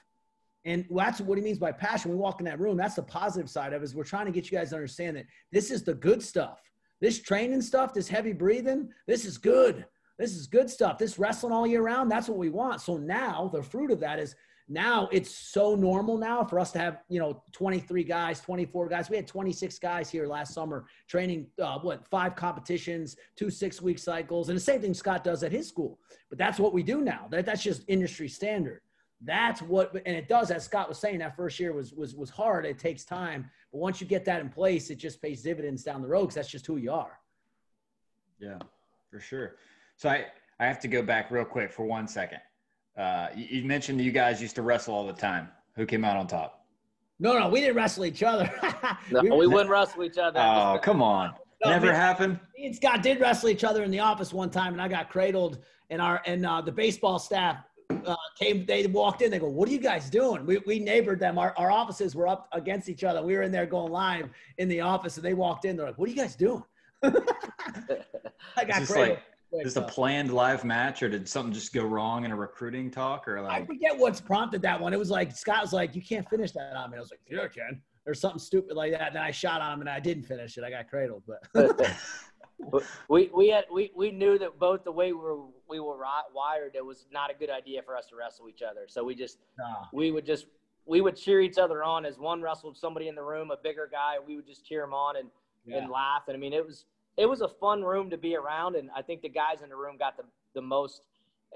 And 0.64 0.85
that's 0.90 1.20
what 1.20 1.38
he 1.38 1.44
means 1.44 1.59
by 1.59 1.73
passion. 1.73 2.11
We 2.11 2.16
walk 2.16 2.40
in 2.40 2.46
that 2.46 2.61
room. 2.61 2.77
That's 2.77 2.96
the 2.96 3.03
positive 3.03 3.49
side 3.49 3.73
of 3.73 3.83
it 3.83 3.85
is 3.85 3.94
we're 3.94 4.05
trying 4.05 4.27
to 4.27 4.33
get 4.33 4.51
you 4.51 4.59
guys 4.59 4.70
to 4.70 4.77
understand 4.77 5.16
that 5.16 5.27
this 5.53 5.70
is 5.70 5.83
the 5.83 5.94
good 5.94 6.23
stuff. 6.23 6.61
This 7.01 7.20
training 7.20 7.62
stuff, 7.62 7.94
this 7.94 8.09
heavy 8.09 8.33
breathing, 8.33 8.90
this 9.07 9.25
is 9.25 9.38
good. 9.38 9.87
This 10.18 10.37
is 10.37 10.46
good 10.46 10.68
stuff. 10.68 10.99
This 10.99 11.18
wrestling 11.18 11.53
all 11.53 11.66
year 11.66 11.83
round, 11.83 12.11
that's 12.11 12.29
what 12.29 12.37
we 12.37 12.51
want. 12.51 12.83
So 12.83 12.99
now 12.99 13.51
the 13.53 13.62
fruit 13.62 13.90
of 13.90 14.01
that 14.01 14.18
is 14.18 14.35
now 14.70 15.09
it's 15.11 15.35
so 15.35 15.75
normal 15.75 16.16
now 16.16 16.44
for 16.44 16.61
us 16.61 16.70
to 16.70 16.79
have 16.79 16.99
you 17.09 17.18
know 17.18 17.42
23 17.51 18.05
guys 18.05 18.40
24 18.40 18.88
guys 18.88 19.11
we 19.11 19.16
had 19.16 19.27
26 19.27 19.81
guys 19.81 20.09
here 20.09 20.29
last 20.29 20.55
summer 20.55 20.87
training 21.09 21.49
uh, 21.61 21.77
what 21.81 22.07
five 22.07 22.37
competitions 22.37 23.16
two 23.35 23.51
six 23.51 23.83
week 23.83 23.99
cycles 23.99 24.49
and 24.49 24.57
the 24.57 24.62
same 24.62 24.81
thing 24.81 24.94
scott 24.94 25.25
does 25.25 25.42
at 25.42 25.51
his 25.51 25.66
school 25.66 25.99
but 26.29 26.38
that's 26.38 26.61
what 26.61 26.73
we 26.73 26.85
do 26.85 27.01
now 27.01 27.27
that, 27.31 27.44
that's 27.44 27.64
just 27.64 27.83
industry 27.88 28.29
standard 28.29 28.81
that's 29.22 29.61
what 29.61 29.92
and 30.06 30.16
it 30.16 30.28
does 30.28 30.50
as 30.50 30.64
scott 30.64 30.88
was 30.88 30.98
saying 30.98 31.18
that 31.18 31.37
first 31.37 31.61
year 31.61 31.72
was 31.72 31.92
was 31.92 32.14
was 32.14 32.30
hard 32.30 32.64
it 32.64 32.78
takes 32.78 33.04
time 33.04 33.48
but 33.70 33.78
once 33.78 34.00
you 34.00 34.06
get 34.06 34.24
that 34.24 34.40
in 34.40 34.48
place 34.48 34.88
it 34.88 34.96
just 34.96 35.20
pays 35.20 35.42
dividends 35.42 35.83
down 35.83 36.00
the 36.00 36.09
road 36.09 36.22
because 36.22 36.37
that's 36.37 36.48
just 36.48 36.66
who 36.66 36.78
you 36.78 36.90
are 36.90 37.18
yeah 38.38 38.59
for 39.11 39.20
sure 39.20 39.56
so 39.96 40.09
i 40.09 40.24
i 40.59 40.64
have 40.64 40.80
to 40.80 40.88
go 40.88 41.02
back 41.02 41.30
real 41.30 41.44
quick 41.44 41.70
for 41.70 41.85
one 41.85 42.09
second 42.09 42.40
uh, 42.96 43.28
you, 43.35 43.64
mentioned 43.64 44.00
you 44.00 44.12
guys 44.12 44.42
used 44.42 44.54
to 44.56 44.62
wrestle 44.62 44.94
all 44.94 45.06
the 45.06 45.12
time. 45.12 45.48
Who 45.76 45.87
came 45.87 46.04
out 46.04 46.16
on 46.16 46.26
top? 46.26 46.66
No, 47.18 47.38
no, 47.38 47.48
we 47.48 47.61
didn't 47.61 47.76
wrestle 47.76 48.04
each 48.04 48.22
other. 48.22 48.50
no, 49.11 49.22
we, 49.22 49.30
we 49.30 49.46
wouldn't 49.46 49.70
wrestle 49.70 50.04
each 50.04 50.18
other. 50.18 50.40
Oh, 50.40 50.78
come 50.83 51.02
on. 51.02 51.35
No, 51.64 51.70
Never 51.70 51.87
me, 51.87 51.92
happened. 51.92 52.40
Me 52.56 52.66
and 52.66 52.76
Scott 52.76 53.02
did 53.02 53.20
wrestle 53.20 53.50
each 53.50 53.64
other 53.64 53.85
in 53.85 53.90
the 53.90 54.00
office 54.00 54.33
one 54.33 54.50
time, 54.50 54.72
and 54.72 54.83
I 54.83 54.88
got 54.88 55.11
cradled. 55.11 55.59
And 55.90 56.00
our 56.00 56.22
and 56.24 56.46
uh, 56.46 56.61
the 56.61 56.72
baseball 56.72 57.18
staff 57.18 57.64
uh, 58.07 58.16
came. 58.38 58.64
They 58.66 58.86
walked 58.86 59.22
in. 59.22 59.30
They 59.30 59.38
go, 59.38 59.48
"What 59.48 59.68
are 59.68 59.72
you 59.72 59.80
guys 59.80 60.11
doing?" 60.11 60.46
We, 60.46 60.59
we 60.66 60.78
neighbored 60.78 61.20
them. 61.20 61.38
Our, 61.38 61.55
our 61.57 61.70
offices 61.70 62.14
were 62.14 62.28
up 62.28 62.48
against 62.53 62.88
each 62.88 63.05
other. 63.05 63.22
We 63.22 63.34
were 63.34 63.42
in 63.42 63.53
there 63.53 63.66
going 63.66 63.92
live 63.92 64.28
in 64.59 64.68
the 64.68 64.80
office, 64.80 65.16
and 65.16 65.24
they 65.24 65.34
walked 65.34 65.64
in. 65.64 65.76
They're 65.76 65.86
like, 65.86 65.98
"What 65.98 66.09
are 66.09 66.12
you 66.12 66.16
guys 66.16 66.36
doing?" 66.36 66.62
I 67.03 68.64
got 68.66 68.86
cradled. 68.86 69.18
Like, 69.53 69.66
is 69.66 69.74
this 69.74 69.76
a 69.76 69.86
planned 69.86 70.32
live 70.32 70.64
match, 70.64 71.03
or 71.03 71.09
did 71.09 71.28
something 71.28 71.53
just 71.53 71.72
go 71.72 71.84
wrong 71.84 72.24
in 72.24 72.30
a 72.30 72.36
recruiting 72.36 72.90
talk, 72.90 73.26
or 73.26 73.40
like? 73.40 73.62
I 73.62 73.66
forget 73.66 73.98
what's 73.98 74.20
prompted 74.20 74.62
that 74.62 74.80
one. 74.80 74.92
It 74.92 74.98
was 74.98 75.11
like 75.11 75.36
Scott 75.36 75.62
was 75.62 75.72
like, 75.72 75.94
"You 75.94 76.03
can't 76.03 76.28
finish 76.28 76.53
that 76.53 76.76
on 76.76 76.90
me." 76.90 76.98
I 76.98 77.01
was 77.01 77.11
like, 77.11 77.20
"Yeah, 77.28 77.42
I 77.42 77.48
can." 77.48 77.82
Or 78.07 78.14
something 78.14 78.38
stupid 78.38 78.76
like 78.76 78.92
that. 78.92 79.12
Then 79.12 79.22
I 79.22 79.30
shot 79.30 79.61
on 79.61 79.74
him 79.74 79.80
and 79.80 79.90
I 79.90 80.01
didn't 80.01 80.24
finish 80.24 80.57
it. 80.57 80.64
I 80.64 80.70
got 80.70 80.88
cradled, 80.88 81.22
but. 81.26 81.80
we 83.08 83.30
we 83.34 83.48
had 83.48 83.64
we, 83.72 83.90
we 83.96 84.11
knew 84.11 84.38
that 84.38 84.58
both 84.58 84.84
the 84.84 84.92
way 84.92 85.12
we 85.12 85.18
were 85.18 85.38
we 85.68 85.80
were 85.80 85.96
wired, 86.34 86.74
it 86.74 86.84
was 86.84 87.06
not 87.12 87.30
a 87.30 87.34
good 87.34 87.50
idea 87.50 87.82
for 87.82 87.96
us 87.96 88.06
to 88.06 88.16
wrestle 88.16 88.48
each 88.48 88.62
other. 88.62 88.82
So 88.86 89.04
we 89.04 89.14
just 89.14 89.38
nah. 89.58 89.86
we 89.92 90.11
would 90.11 90.26
just 90.26 90.46
we 90.86 91.00
would 91.00 91.16
cheer 91.16 91.40
each 91.40 91.58
other 91.58 91.82
on 91.82 92.04
as 92.04 92.18
one 92.18 92.42
wrestled 92.42 92.76
somebody 92.76 93.08
in 93.08 93.14
the 93.14 93.22
room, 93.22 93.50
a 93.50 93.56
bigger 93.56 93.88
guy. 93.90 94.16
We 94.24 94.36
would 94.36 94.46
just 94.46 94.64
cheer 94.64 94.84
him 94.84 94.92
on 94.94 95.16
and 95.16 95.28
yeah. 95.64 95.78
and 95.78 95.90
laugh. 95.90 96.22
And 96.28 96.36
I 96.36 96.40
mean, 96.40 96.52
it 96.52 96.64
was 96.64 96.84
it 97.16 97.26
was 97.26 97.40
a 97.40 97.48
fun 97.48 97.82
room 97.82 98.11
to 98.11 98.18
be 98.18 98.36
around, 98.36 98.76
and 98.76 98.90
I 98.96 99.02
think 99.02 99.22
the 99.22 99.28
guys 99.28 99.62
in 99.62 99.68
the 99.68 99.76
room 99.76 99.96
got 99.98 100.16
the 100.16 100.24
the 100.54 100.62
most 100.62 101.02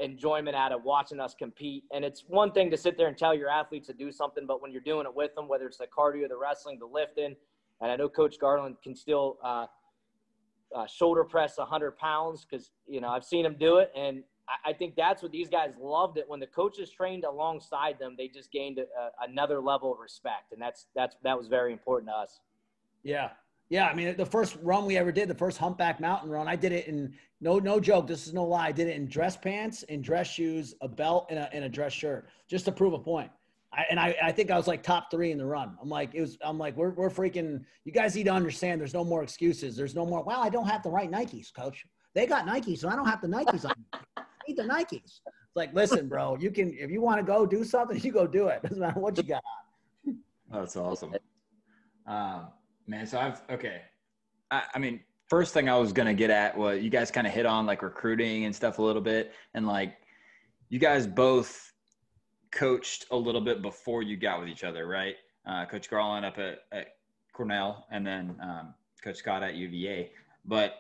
enjoyment 0.01 0.57
out 0.57 0.73
of 0.73 0.83
watching 0.83 1.21
us 1.21 1.35
compete. 1.35 1.85
And 1.93 2.05
it's 2.05 2.25
one 2.27 2.51
thing 2.51 2.71
to 2.71 2.77
sit 2.77 2.97
there 2.97 3.07
and 3.07 3.17
tell 3.17 3.35
your 3.35 3.49
athletes 3.49 3.87
to 3.87 3.93
do 3.93 4.11
something, 4.11 4.45
but 4.45 4.61
when 4.61 4.73
you're 4.73 4.81
doing 4.81 5.07
it 5.07 5.15
with 5.15 5.35
them, 5.37 5.47
whether 5.47 5.67
it's 5.67 5.79
the 5.79 5.87
cardio, 5.87 6.29
the 6.29 6.37
wrestling, 6.37 6.81
the 6.81 6.87
lifting, 6.87 7.37
and 7.81 7.93
I 7.93 7.97
know 7.97 8.09
Coach 8.09 8.39
Garland 8.41 8.77
can 8.83 8.95
still 8.97 9.39
uh, 9.43 9.67
uh, 10.75 10.87
shoulder 10.87 11.25
press 11.25 11.59
100 11.59 11.97
pounds 11.97 12.45
because 12.45 12.71
you 12.87 13.01
know 13.01 13.09
I've 13.09 13.25
seen 13.25 13.43
them 13.43 13.57
do 13.59 13.79
it, 13.79 13.93
and 13.97 14.23
I, 14.49 14.71
I, 14.71 14.73
think 14.73 14.97
that's 14.97 15.23
what 15.23 15.33
these 15.33 15.49
guys 15.49 15.75
loved 15.81 16.19
it 16.19 16.25
when 16.29 16.41
the 16.41 16.47
coaches 16.47 16.91
trained 16.91 17.25
alongside 17.25 17.99
them. 17.99 18.15
They 18.19 18.29
just 18.29 18.51
gained 18.51 18.79
a, 18.79 18.85
another 19.23 19.61
level 19.61 19.93
of 19.93 19.99
respect, 19.99 20.53
and 20.53 20.61
that's 20.61 20.87
that's 20.95 21.17
that 21.23 21.37
was 21.37 21.49
very 21.49 21.73
important 21.73 22.11
to 22.11 22.17
us. 22.17 22.41
Yeah, 23.03 23.31
yeah, 23.69 23.87
I 23.87 23.95
mean, 23.95 24.17
the 24.17 24.27
first 24.27 24.59
run 24.63 24.85
we 24.85 24.97
ever 24.97 25.11
did, 25.11 25.29
the 25.29 25.35
first 25.35 25.59
humpback 25.59 26.01
mountain 26.01 26.31
run, 26.31 26.49
I 26.49 26.57
did 26.57 26.73
it 26.73 26.87
in 26.87 27.15
no 27.41 27.59
no 27.59 27.81
joke. 27.81 28.07
This 28.07 28.27
is 28.27 28.35
no 28.35 28.45
lie. 28.45 28.69
I 28.69 28.73
did 28.73 28.89
it 28.89 28.97
in 28.97 29.09
dress 29.09 29.37
pants, 29.37 29.85
in 29.85 30.03
dress 30.03 30.27
shoes, 30.27 30.75
a 30.81 30.89
belt, 30.89 31.27
and 31.31 31.39
a, 31.39 31.53
and 31.53 31.65
a 31.65 31.69
dress 31.69 31.93
shirt, 31.93 32.29
just 32.49 32.67
to 32.67 32.73
prove 32.73 32.93
a 32.93 32.99
point. 32.99 33.31
I, 33.77 33.85
and 33.91 33.99
I, 33.99 34.15
I 34.23 34.33
think 34.33 34.51
I 34.51 34.57
was 34.57 34.67
like 34.67 34.83
top 34.83 35.11
three 35.11 35.33
in 35.33 35.39
the 35.39 35.47
run. 35.47 35.77
I'm 35.81 35.89
like, 35.89 36.15
it 36.15 36.21
was. 36.21 36.39
I'm 36.43 36.59
like, 36.59 36.77
we're 36.77 36.91
we're 36.91 37.11
freaking. 37.11 37.65
You 37.85 37.93
guys 37.93 38.15
need 38.15 38.25
to 38.25 38.33
understand. 38.33 38.81
There's 38.81 38.95
no 38.95 39.05
more 39.05 39.23
excuses. 39.23 39.77
There's 39.77 39.95
no 39.95 40.07
more. 40.07 40.23
Well, 40.23 40.41
I 40.41 40.49
don't 40.49 40.67
have 40.67 40.83
the 40.83 40.91
right 40.91 41.11
Nikes, 41.11 41.53
coach. 41.55 41.85
They 42.15 42.27
got 42.27 42.47
Nikes, 42.47 42.79
so 42.79 42.89
I 42.89 42.97
don't 42.97 43.07
have 43.07 43.21
the 43.21 43.29
Nikes 43.29 43.65
on. 43.65 43.75
I 44.17 44.23
need 44.49 44.57
the 44.57 44.63
Nikes. 44.63 44.93
It's 45.03 45.21
like, 45.57 45.75
listen, 45.75 46.09
bro. 46.09 46.37
You 46.41 46.51
can 46.51 46.73
if 46.79 46.91
you 46.91 47.01
want 47.01 47.19
to 47.19 47.25
go 47.25 47.47
do 47.47 47.65
something, 47.65 48.01
you 48.03 48.13
go 48.13 48.27
do 48.27 48.49
it. 48.49 48.63
Doesn't 48.63 48.79
matter 48.79 49.01
what 49.01 49.17
you 49.17 49.25
got. 49.25 49.43
That's 50.53 50.77
awesome. 50.77 51.15
Um, 52.07 52.49
Man, 52.87 53.07
so 53.07 53.19
I've 53.19 53.41
okay. 53.51 53.83
I, 54.51 54.63
I 54.75 54.79
mean, 54.79 55.01
first 55.29 55.55
thing 55.55 55.69
I 55.69 55.79
was 55.79 55.93
gonna 55.93 56.15
get 56.15 56.31
at 56.31 56.57
was 56.57 56.83
you 56.83 56.91
guys 56.91 57.11
kind 57.11 57.27
of 57.27 57.33
hit 57.33 57.47
on 57.47 57.67
like 57.67 57.83
recruiting 57.83 58.45
and 58.45 58.55
stuff 58.55 58.79
a 58.79 58.83
little 58.83 59.01
bit, 59.01 59.33
and 59.55 59.67
like 59.67 59.97
you 60.69 60.79
guys 60.79 61.07
both 61.07 61.73
coached 62.55 63.07
a 63.11 63.17
little 63.17 63.41
bit 63.41 63.61
before 63.61 64.03
you 64.03 64.17
got 64.17 64.41
with 64.41 64.49
each 64.49 64.65
other, 64.65 64.87
right? 64.87 65.17
Uh, 65.47 65.67
Coach 65.67 65.91
Garland 65.91 66.25
up 66.25 66.39
at, 66.39 66.61
at 66.73 66.87
Cornell, 67.35 67.85
and 67.91 68.07
then 68.07 68.37
um, 68.43 68.75
Coach 69.03 69.17
Scott 69.17 69.43
at 69.43 69.55
UVA. 69.55 70.13
But 70.47 70.77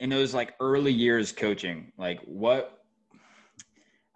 in 0.00 0.08
those 0.08 0.32
like 0.32 0.54
early 0.60 0.92
years 0.92 1.32
coaching, 1.32 1.92
like 1.98 2.20
what 2.24 2.78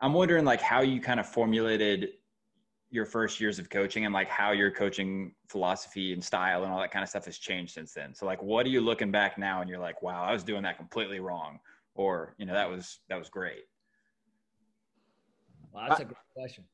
I'm 0.01 0.13
wondering, 0.13 0.45
like 0.45 0.61
how 0.61 0.81
you 0.81 1.01
kind 1.01 1.21
of 1.21 1.27
formulated 1.27 2.11
your 2.91 3.05
first 3.05 3.41
years 3.41 3.59
of 3.59 3.69
coaching 3.69 4.05
and 4.05 4.15
like 4.15 4.29
how 4.29 4.53
your 4.53 4.71
coaching 4.71 5.35
philosophy 5.49 6.13
and 6.13 6.23
style 6.23 6.63
and 6.63 6.73
all 6.73 6.81
that 6.81 6.91
kind 6.91 7.03
of 7.03 7.09
stuff 7.09 7.25
has 7.25 7.37
changed 7.37 7.75
since 7.75 7.93
then. 7.93 8.15
So 8.15 8.27
like 8.27 8.43
what 8.43 8.65
are 8.65 8.69
you 8.69 8.81
looking 8.81 9.11
back 9.11 9.39
now 9.39 9.61
and 9.61 9.69
you're 9.69 9.81
like, 9.81 10.03
wow, 10.03 10.23
I 10.23 10.33
was 10.33 10.45
doing 10.45 10.63
that 10.63 10.77
completely 10.77 11.19
wrong 11.19 11.59
or, 11.95 12.35
you 12.39 12.47
know, 12.47 12.55
that 12.55 12.71
was 12.71 13.01
that 13.09 13.19
was 13.19 13.29
great. 13.29 13.65
Well, 15.73 15.87
that's 15.89 16.01
a 16.01 16.05
great 16.05 16.17
question. 16.35 16.65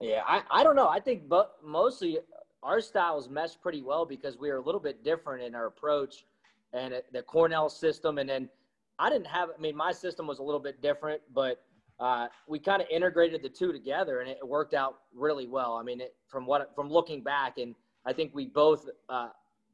Yeah, 0.00 0.22
I, 0.26 0.42
I 0.50 0.62
don't 0.62 0.76
know. 0.76 0.88
I 0.88 1.00
think 1.00 1.28
but 1.28 1.56
mostly 1.64 2.18
our 2.62 2.80
styles 2.80 3.28
mesh 3.28 3.58
pretty 3.60 3.82
well 3.82 4.04
because 4.04 4.38
we 4.38 4.50
are 4.50 4.56
a 4.56 4.62
little 4.62 4.80
bit 4.80 5.02
different 5.04 5.42
in 5.42 5.54
our 5.54 5.66
approach 5.66 6.26
and 6.72 6.94
the 7.12 7.22
Cornell 7.22 7.68
system 7.68 8.18
and 8.18 8.28
then 8.28 8.48
I 8.98 9.08
didn't 9.10 9.26
have 9.26 9.50
I 9.56 9.60
mean 9.60 9.76
my 9.76 9.92
system 9.92 10.26
was 10.26 10.38
a 10.38 10.42
little 10.42 10.60
bit 10.60 10.82
different, 10.82 11.20
but 11.34 11.62
uh, 11.98 12.28
we 12.46 12.58
kind 12.58 12.82
of 12.82 12.88
integrated 12.90 13.42
the 13.42 13.48
two 13.48 13.72
together 13.72 14.20
and 14.20 14.28
it 14.28 14.46
worked 14.46 14.74
out 14.74 14.98
really 15.14 15.46
well. 15.46 15.76
I 15.76 15.82
mean, 15.82 16.00
it, 16.00 16.14
from 16.28 16.46
what 16.46 16.74
from 16.74 16.90
looking 16.90 17.22
back, 17.22 17.58
and 17.58 17.74
I 18.04 18.12
think 18.12 18.34
we 18.34 18.46
both 18.46 18.88
uh, 19.08 19.28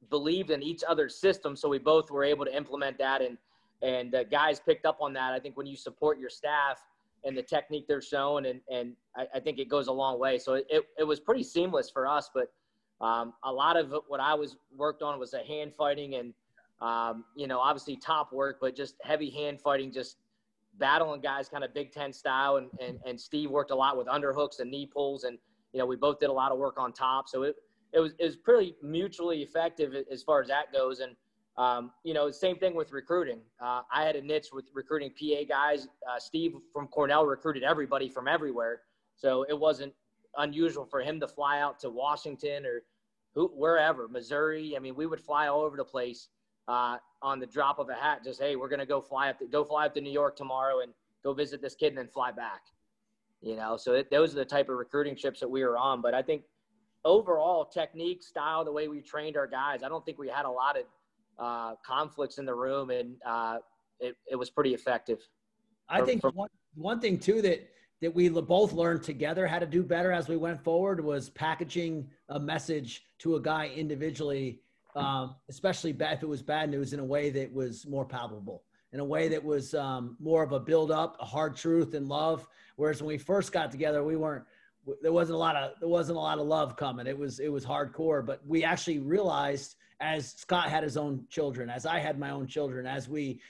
believed 0.08 0.50
in 0.50 0.62
each 0.62 0.82
other's 0.86 1.16
system, 1.16 1.56
so 1.56 1.68
we 1.68 1.78
both 1.78 2.10
were 2.10 2.24
able 2.24 2.44
to 2.44 2.56
implement 2.56 2.98
that, 2.98 3.22
and 3.22 3.38
and 3.82 4.12
the 4.12 4.24
guys 4.24 4.60
picked 4.60 4.86
up 4.86 4.98
on 5.00 5.12
that. 5.14 5.32
I 5.32 5.40
think 5.40 5.56
when 5.56 5.66
you 5.66 5.76
support 5.76 6.18
your 6.18 6.30
staff 6.30 6.80
and 7.24 7.36
the 7.36 7.42
technique 7.42 7.86
they're 7.86 8.02
showing, 8.02 8.46
and 8.46 8.60
and 8.70 8.94
I, 9.16 9.26
I 9.34 9.40
think 9.40 9.58
it 9.58 9.68
goes 9.68 9.88
a 9.88 9.92
long 9.92 10.18
way. 10.18 10.38
So 10.38 10.54
it, 10.54 10.66
it, 10.98 11.04
was 11.04 11.20
pretty 11.20 11.42
seamless 11.42 11.90
for 11.90 12.06
us, 12.06 12.30
but 12.34 12.52
um, 13.00 13.32
a 13.44 13.52
lot 13.52 13.76
of 13.76 13.94
what 14.08 14.20
I 14.20 14.34
was 14.34 14.56
worked 14.76 15.02
on 15.02 15.18
was 15.18 15.34
a 15.34 15.44
hand 15.44 15.74
fighting 15.74 16.14
and 16.14 16.34
um, 16.80 17.24
you 17.36 17.46
know 17.46 17.58
obviously 17.58 17.96
top 17.96 18.32
work, 18.32 18.58
but 18.60 18.74
just 18.74 18.96
heavy 19.02 19.30
hand 19.30 19.60
fighting, 19.60 19.92
just 19.92 20.16
battling 20.78 21.20
guys 21.20 21.48
kind 21.48 21.64
of 21.64 21.74
Big 21.74 21.92
Ten 21.92 22.12
style. 22.12 22.56
And, 22.56 22.68
and, 22.80 22.98
and 23.06 23.20
Steve 23.20 23.50
worked 23.50 23.70
a 23.70 23.74
lot 23.74 23.96
with 23.96 24.06
underhooks 24.06 24.60
and 24.60 24.70
knee 24.70 24.86
pulls. 24.86 25.24
And, 25.24 25.38
you 25.72 25.78
know, 25.78 25.86
we 25.86 25.96
both 25.96 26.18
did 26.18 26.30
a 26.30 26.32
lot 26.32 26.52
of 26.52 26.58
work 26.58 26.78
on 26.78 26.92
top. 26.92 27.28
So 27.28 27.42
it, 27.42 27.56
it 27.92 28.00
was, 28.00 28.12
it 28.18 28.24
was 28.24 28.36
pretty 28.36 28.74
mutually 28.82 29.42
effective 29.42 29.94
as 30.10 30.22
far 30.22 30.40
as 30.40 30.48
that 30.48 30.72
goes. 30.72 31.00
And, 31.00 31.14
um, 31.56 31.90
you 32.02 32.14
know, 32.14 32.30
same 32.30 32.56
thing 32.56 32.74
with 32.74 32.92
recruiting. 32.92 33.40
Uh, 33.60 33.82
I 33.92 34.04
had 34.04 34.16
a 34.16 34.22
niche 34.22 34.48
with 34.52 34.64
recruiting 34.72 35.10
PA 35.10 35.44
guys. 35.48 35.86
Uh, 36.08 36.18
Steve 36.18 36.54
from 36.72 36.88
Cornell 36.88 37.26
recruited 37.26 37.62
everybody 37.62 38.08
from 38.08 38.26
everywhere. 38.26 38.80
So 39.16 39.44
it 39.48 39.58
wasn't 39.58 39.92
unusual 40.38 40.86
for 40.86 41.00
him 41.00 41.20
to 41.20 41.28
fly 41.28 41.60
out 41.60 41.78
to 41.80 41.90
Washington 41.90 42.64
or 42.64 42.82
who, 43.34 43.48
wherever, 43.48 44.08
Missouri. 44.08 44.74
I 44.76 44.80
mean, 44.80 44.94
we 44.94 45.06
would 45.06 45.20
fly 45.20 45.48
all 45.48 45.60
over 45.60 45.76
the 45.76 45.84
place 45.84 46.28
uh, 46.68 46.96
on 47.20 47.38
the 47.38 47.46
drop 47.46 47.78
of 47.78 47.90
a 47.90 47.94
hat. 47.94 48.24
Just 48.24 48.40
hey, 48.40 48.56
we're 48.56 48.68
gonna 48.68 48.86
go 48.86 49.00
fly 49.00 49.28
up 49.30 49.38
to 49.40 49.46
go 49.46 49.64
fly 49.64 49.86
up 49.86 49.94
to 49.94 50.00
New 50.00 50.12
York 50.12 50.36
tomorrow 50.36 50.80
and 50.80 50.92
go 51.22 51.34
visit 51.34 51.60
this 51.60 51.74
kid 51.74 51.88
and 51.88 51.98
then 51.98 52.08
fly 52.08 52.30
back. 52.30 52.62
You 53.42 53.56
know, 53.56 53.76
so 53.76 53.94
it, 53.94 54.10
those 54.10 54.32
are 54.32 54.38
the 54.38 54.44
type 54.44 54.68
of 54.68 54.76
recruiting 54.76 55.16
trips 55.16 55.40
that 55.40 55.48
we 55.48 55.64
were 55.64 55.76
on. 55.76 56.00
But 56.00 56.14
I 56.14 56.22
think 56.22 56.42
overall 57.04 57.64
technique, 57.64 58.22
style, 58.22 58.64
the 58.64 58.72
way 58.72 58.88
we 58.88 59.00
trained 59.00 59.36
our 59.36 59.46
guys, 59.46 59.82
I 59.82 59.88
don't 59.88 60.04
think 60.04 60.18
we 60.18 60.28
had 60.28 60.44
a 60.44 60.50
lot 60.50 60.78
of 60.78 60.84
uh, 61.38 61.74
conflicts 61.84 62.38
in 62.38 62.46
the 62.46 62.54
room, 62.54 62.90
and 62.90 63.16
uh, 63.26 63.58
it, 64.00 64.16
it 64.30 64.36
was 64.36 64.50
pretty 64.50 64.74
effective. 64.74 65.18
I 65.88 66.02
think 66.02 66.22
one 66.24 66.48
one 66.74 67.00
thing 67.00 67.18
too 67.18 67.42
that 67.42 67.68
that 68.00 68.14
we 68.14 68.28
both 68.28 68.72
learned 68.72 69.02
together 69.02 69.46
how 69.46 69.58
to 69.58 69.66
do 69.66 69.82
better 69.82 70.10
as 70.10 70.28
we 70.28 70.36
went 70.36 70.62
forward 70.64 71.04
was 71.04 71.30
packaging 71.30 72.08
a 72.30 72.40
message 72.40 73.04
to 73.18 73.36
a 73.36 73.40
guy 73.40 73.68
individually 73.76 74.60
um, 74.94 75.36
especially 75.48 75.92
bad, 75.92 76.18
if 76.18 76.22
it 76.22 76.28
was 76.28 76.42
bad 76.42 76.70
news, 76.70 76.92
in 76.92 77.00
a 77.00 77.04
way 77.04 77.30
that 77.30 77.52
was 77.52 77.86
more 77.86 78.04
palpable, 78.04 78.64
in 78.92 79.00
a 79.00 79.04
way 79.04 79.28
that 79.28 79.42
was 79.42 79.74
um, 79.74 80.16
more 80.20 80.42
of 80.42 80.52
a 80.52 80.60
build 80.60 80.90
up, 80.90 81.16
a 81.20 81.24
hard 81.24 81.56
truth 81.56 81.94
and 81.94 82.08
love. 82.08 82.46
Whereas 82.76 83.00
when 83.00 83.08
we 83.08 83.18
first 83.18 83.52
got 83.52 83.70
together, 83.70 84.02
we 84.04 84.16
weren't. 84.16 84.44
There 85.00 85.12
wasn't 85.12 85.36
a 85.36 85.38
lot 85.38 85.54
of 85.54 85.72
there 85.78 85.88
wasn't 85.88 86.18
a 86.18 86.20
lot 86.20 86.38
of 86.38 86.46
love 86.46 86.76
coming. 86.76 87.06
It 87.06 87.16
was 87.16 87.38
it 87.38 87.48
was 87.48 87.64
hardcore, 87.64 88.26
but 88.26 88.40
we 88.46 88.64
actually 88.64 88.98
realized 88.98 89.76
as 90.02 90.32
Scott 90.32 90.68
had 90.68 90.82
his 90.82 90.96
own 90.96 91.24
children, 91.30 91.70
as 91.70 91.86
I 91.86 92.00
had 92.00 92.18
my 92.18 92.30
own 92.30 92.46
children, 92.46 92.86
as 92.86 93.08
we, 93.08 93.40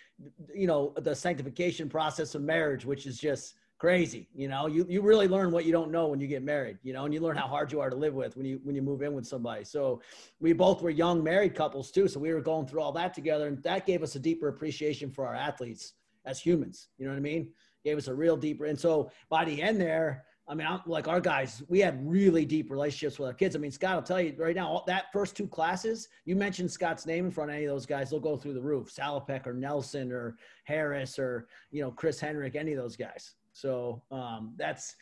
you 0.55 0.67
know, 0.67 0.93
the 1.01 1.15
sanctification 1.15 1.89
process 1.89 2.35
of 2.35 2.43
marriage, 2.43 2.85
which 2.85 3.07
is 3.07 3.19
just 3.19 3.55
crazy. 3.79 4.29
You 4.35 4.49
know, 4.49 4.67
you, 4.67 4.87
you 4.89 5.01
really 5.01 5.27
learn 5.27 5.51
what 5.51 5.65
you 5.65 5.73
don't 5.73 5.91
know 5.91 6.07
when 6.07 6.21
you 6.21 6.29
get 6.29 6.43
married, 6.45 6.79
you 6.83 6.93
know, 6.93 7.05
and 7.05 7.13
you 7.13 7.21
learn 7.21 7.37
how 7.37 7.49
hard 7.49 7.73
you 7.73 7.81
are 7.81 7.91
to 7.91 7.97
live 7.97 8.15
with 8.15 8.37
when 8.37 8.47
you, 8.47 8.61
when 8.63 8.77
you 8.77 8.83
move 8.83 9.03
in 9.03 9.15
with 9.15 9.27
somebody. 9.27 9.65
So 9.65 10.03
we 10.41 10.53
both 10.53 10.83
were 10.83 10.91
young 10.91 11.25
married 11.25 11.55
couples 11.57 11.91
too. 11.91 12.07
So 12.07 12.21
we 12.21 12.33
were 12.33 12.43
going 12.43 12.67
through 12.67 12.83
all 12.83 12.93
that 12.93 13.15
together 13.15 13.49
and 13.49 13.61
that 13.63 13.87
gave 13.87 14.03
us 14.03 14.15
a 14.15 14.21
deeper 14.21 14.49
appreciation 14.49 15.11
for 15.11 15.27
our 15.27 15.35
athletes 15.35 15.95
as 16.27 16.39
humans. 16.39 16.89
You 16.99 17.07
know 17.07 17.13
what 17.13 17.19
I 17.19 17.23
mean? 17.23 17.51
Gave 17.83 17.99
us 17.99 18.07
a 18.07 18.15
real 18.15 18.37
deeper. 18.37 18.67
And 18.67 18.79
so 18.79 19.11
by 19.29 19.45
the 19.45 19.61
end 19.61 19.81
there, 19.81 20.27
I 20.49 20.55
mean, 20.55 20.67
I'm, 20.67 20.81
like 20.87 21.09
our 21.09 21.21
guys, 21.21 21.63
we 21.69 21.79
had 21.79 22.07
really 22.07 22.45
deep 22.45 22.71
relationships 22.71 23.19
with 23.19 23.29
our 23.29 23.35
kids. 23.35 23.55
I 23.55 23.59
mean, 23.59 23.71
Scott, 23.71 23.93
I'll 23.93 24.03
tell 24.03 24.21
you 24.21 24.35
right 24.37 24.57
now, 24.57 24.69
all, 24.69 24.85
that 24.87 25.13
first 25.13 25.37
two 25.37 25.47
classes, 25.47 26.09
you 26.25 26.35
mentioned 26.35 26.71
Scott's 26.71 27.07
name 27.07 27.27
in 27.27 27.31
front 27.31 27.51
of 27.51 27.57
any 27.57 27.67
of 27.67 27.71
those 27.71 27.87
guys, 27.87 28.11
they'll 28.11 28.21
go 28.21 28.37
through 28.37 28.55
the 28.55 28.61
roof. 28.61 28.93
Salopek 28.93 29.47
or 29.47 29.55
Nelson 29.55 30.11
or 30.11 30.37
Harris 30.65 31.19
or, 31.19 31.47
you 31.71 31.81
know, 31.81 31.91
Chris 31.91 32.21
Henrich, 32.21 32.57
any 32.57 32.73
of 32.73 32.79
those 32.79 32.97
guys. 32.97 33.35
So 33.53 34.03
um, 34.11 34.55
that's, 34.57 34.97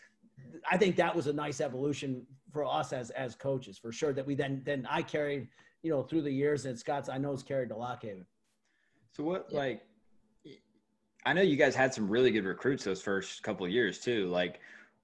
I 0.70 0.76
think 0.76 0.96
that 0.96 1.14
was 1.14 1.26
a 1.26 1.32
nice 1.32 1.60
evolution 1.60 2.26
for 2.50 2.64
us 2.64 2.92
as 2.92 3.10
as 3.10 3.34
coaches 3.34 3.78
for 3.78 3.92
sure. 3.92 4.14
That 4.14 4.26
we 4.26 4.34
then 4.34 4.62
then 4.64 4.86
I 4.90 5.02
carried, 5.02 5.48
you 5.82 5.90
know, 5.90 6.02
through 6.02 6.22
the 6.22 6.30
years, 6.30 6.64
and 6.64 6.78
Scott's 6.78 7.10
I 7.10 7.18
know 7.18 7.32
has 7.32 7.42
carried 7.42 7.68
to 7.68 7.76
Lock 7.76 8.02
Haven. 8.02 8.24
So 9.12 9.22
what 9.22 9.48
yeah. 9.50 9.58
like? 9.58 9.82
I 11.26 11.34
know 11.34 11.42
you 11.42 11.56
guys 11.56 11.74
had 11.74 11.92
some 11.92 12.08
really 12.08 12.30
good 12.30 12.46
recruits 12.46 12.84
those 12.84 13.02
first 13.02 13.42
couple 13.42 13.66
of 13.66 13.70
years 13.70 13.98
too. 13.98 14.28
Like, 14.28 14.60